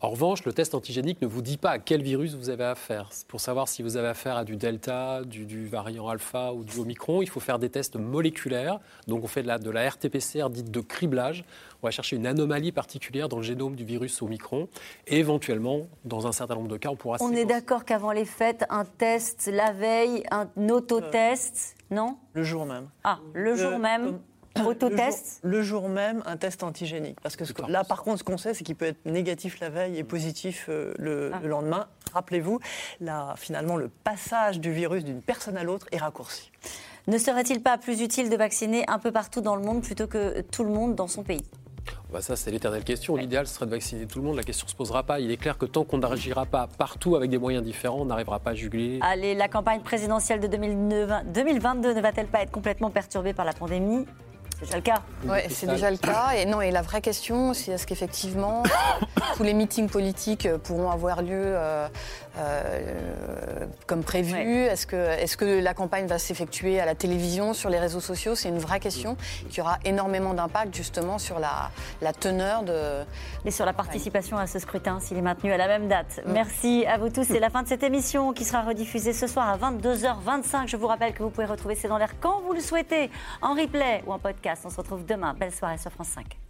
En 0.00 0.10
revanche, 0.10 0.44
le 0.44 0.52
test 0.52 0.74
antigénique 0.74 1.20
ne 1.22 1.26
vous 1.26 1.42
dit 1.42 1.56
pas 1.56 1.70
à 1.70 1.78
quel 1.78 2.02
virus 2.02 2.34
vous 2.34 2.50
avez 2.50 2.64
affaire. 2.64 3.10
Pour 3.28 3.40
savoir 3.40 3.68
si 3.68 3.82
vous 3.82 3.96
avez 3.96 4.08
affaire 4.08 4.36
à 4.36 4.44
du 4.44 4.56
delta, 4.56 5.22
du, 5.24 5.66
variant 5.66 6.08
alpha 6.08 6.52
ou 6.52 6.64
du 6.64 6.78
omicron, 6.78 7.22
il 7.22 7.28
faut 7.28 7.40
faire 7.40 7.58
des 7.58 7.70
tests 7.70 7.96
moléculaires. 7.96 8.80
Donc 9.06 9.24
on 9.24 9.26
fait 9.26 9.42
de 9.42 9.48
la, 9.48 9.58
de 9.58 9.70
la 9.70 9.88
RT-PCR 9.88 10.50
dite 10.50 10.70
de 10.70 10.80
criblage. 10.80 11.44
On 11.82 11.86
va 11.86 11.90
chercher 11.90 12.16
une 12.16 12.26
anomalie 12.26 12.72
particulière 12.72 13.28
dans 13.28 13.38
le 13.38 13.42
génome 13.42 13.74
du 13.74 13.84
virus 13.84 14.20
omicron. 14.22 14.68
Et 15.06 15.18
éventuellement, 15.18 15.86
dans 16.04 16.26
un 16.26 16.32
certain 16.32 16.54
nombre 16.54 16.68
de 16.68 16.76
cas, 16.76 16.90
on 16.90 16.96
pourra... 16.96 17.16
On 17.20 17.32
est 17.32 17.46
d'accord 17.46 17.84
qu'avant 17.84 18.12
les 18.12 18.26
fêtes, 18.26 18.64
un 18.68 18.84
test 18.84 19.50
la 19.52 19.72
veille, 19.72 20.22
un 20.30 20.48
autotest, 20.68 21.76
non? 21.90 22.18
Le 22.34 22.42
jour 22.42 22.66
même. 22.66 22.88
Ah, 23.04 23.20
le 23.32 23.56
jour 23.56 23.78
même 23.78 24.20
Autotest 24.64 25.40
le, 25.42 25.62
jour, 25.62 25.88
même, 25.88 26.22
un 26.26 26.36
test 26.36 26.62
antigénique. 26.62 27.18
Parce 27.22 27.36
que 27.36 27.44
là, 27.68 27.84
par 27.84 28.02
contre, 28.02 28.18
ce 28.18 28.24
qu'on 28.24 28.36
sait, 28.36 28.52
c'est 28.52 28.64
qu'il 28.64 28.76
peut 28.76 28.86
être 28.86 29.04
négatif 29.04 29.60
la 29.60 29.70
veille 29.70 29.96
et 29.98 30.04
positif 30.04 30.66
euh, 30.68 30.92
le, 30.98 31.30
ah. 31.32 31.38
le, 31.42 31.48
lendemain. 31.48 31.86
Rappelez-vous, 32.12 32.58
là, 33.00 33.34
finalement, 33.36 33.76
le 33.76 33.88
passage 33.88 34.58
du 34.60 34.72
virus 34.72 35.04
d'une 35.04 35.22
personne 35.22 35.56
à 35.56 35.62
l'autre 35.62 35.86
est 35.92 35.98
raccourci. 35.98 36.50
Ne 37.06 37.16
serait-il 37.16 37.62
pas 37.62 37.78
plus 37.78 38.02
utile 38.02 38.28
de 38.28 38.36
vacciner 38.36 38.84
un 38.88 38.98
peu 38.98 39.12
partout 39.12 39.40
dans 39.40 39.56
le 39.56 39.62
monde 39.62 39.82
plutôt 39.82 40.06
que 40.06 40.40
tout 40.42 40.64
le 40.64 40.70
monde 40.70 40.94
dans 40.94 41.08
son 41.08 41.22
pays? 41.22 41.44
Bah 42.12 42.20
ça, 42.20 42.36
c'est 42.36 42.50
l'éternelle 42.50 42.84
question. 42.84 43.16
L'idéal 43.16 43.46
serait 43.46 43.66
de 43.66 43.70
vacciner 43.70 44.06
tout 44.06 44.18
le 44.18 44.24
monde. 44.24 44.36
La 44.36 44.42
question 44.42 44.66
ne 44.66 44.70
se 44.70 44.76
posera 44.76 45.02
pas. 45.02 45.20
Il 45.20 45.30
est 45.30 45.36
clair 45.36 45.56
que 45.56 45.66
tant 45.66 45.84
qu'on 45.84 45.98
n'agira 45.98 46.44
pas 46.44 46.66
partout 46.66 47.16
avec 47.16 47.30
des 47.30 47.38
moyens 47.38 47.64
différents, 47.64 48.00
on 48.00 48.04
n'arrivera 48.06 48.40
pas 48.40 48.50
à 48.50 48.54
juguler. 48.54 48.98
Allez, 49.00 49.34
la 49.34 49.48
campagne 49.48 49.80
présidentielle 49.80 50.40
de 50.40 50.46
2022 50.48 51.94
ne 51.94 52.00
va-t-elle 52.00 52.26
pas 52.26 52.42
être 52.42 52.50
complètement 52.50 52.90
perturbée 52.90 53.32
par 53.32 53.44
la 53.44 53.52
pandémie? 53.52 54.06
C'est 54.60 54.66
déjà 54.66 54.76
le 54.76 54.82
cas. 54.82 55.02
Oui, 55.24 55.38
c'est 55.48 55.66
déjà 55.66 55.90
le 55.90 55.96
cas. 55.96 56.32
Et 56.36 56.44
non, 56.44 56.60
et 56.60 56.70
la 56.70 56.82
vraie 56.82 57.00
question, 57.00 57.54
c'est 57.54 57.72
est-ce 57.72 57.86
qu'effectivement 57.86 58.62
tous 59.36 59.42
les 59.42 59.54
meetings 59.54 59.88
politiques 59.88 60.48
pourront 60.64 60.90
avoir 60.90 61.22
lieu 61.22 61.56
euh, 62.38 63.66
comme 63.86 64.02
prévu 64.02 64.36
Est-ce 64.36 64.86
que, 64.86 64.96
est 64.96 65.36
que 65.36 65.60
la 65.60 65.74
campagne 65.74 66.06
va 66.06 66.18
s'effectuer 66.18 66.80
à 66.80 66.86
la 66.86 66.94
télévision, 66.94 67.54
sur 67.54 67.70
les 67.70 67.78
réseaux 67.78 68.00
sociaux? 68.00 68.34
C'est 68.34 68.48
une 68.48 68.58
vraie 68.58 68.80
question 68.80 69.16
qui 69.50 69.60
aura 69.60 69.78
énormément 69.84 70.34
d'impact 70.34 70.74
justement 70.74 71.18
sur 71.18 71.38
la, 71.38 71.70
la, 72.00 72.12
teneur 72.12 72.62
de. 72.62 73.04
Et 73.44 73.50
sur 73.50 73.64
la 73.64 73.72
participation 73.72 74.36
à 74.36 74.46
ce 74.46 74.58
scrutin, 74.58 75.00
s'il 75.00 75.16
est 75.16 75.22
maintenu 75.22 75.52
à 75.52 75.56
la 75.56 75.68
même 75.68 75.88
date. 75.88 76.20
Merci 76.26 76.84
à 76.86 76.98
vous 76.98 77.08
tous. 77.08 77.24
C'est 77.24 77.40
la 77.40 77.50
fin 77.50 77.62
de 77.62 77.68
cette 77.68 77.82
émission 77.82 78.32
qui 78.32 78.44
sera 78.44 78.62
rediffusée 78.62 79.12
ce 79.12 79.26
soir 79.26 79.48
à 79.48 79.58
22h25. 79.58 80.68
Je 80.68 80.76
vous 80.76 80.86
rappelle 80.86 81.14
que 81.14 81.22
vous 81.22 81.30
pouvez 81.30 81.46
retrouver 81.46 81.74
C'est 81.74 81.88
dans 81.88 81.98
l'air 81.98 82.18
quand 82.20 82.40
vous 82.42 82.52
le 82.52 82.60
souhaitez, 82.60 83.10
en 83.42 83.54
replay 83.54 84.02
ou 84.06 84.12
en 84.12 84.18
podcast 84.18 84.62
on 84.64 84.70
se 84.70 84.76
retrouve 84.76 85.04
demain. 85.04 85.34
Belle 85.34 85.52
soirée 85.52 85.78
sur 85.78 85.90
France 85.90 86.08
5. 86.08 86.49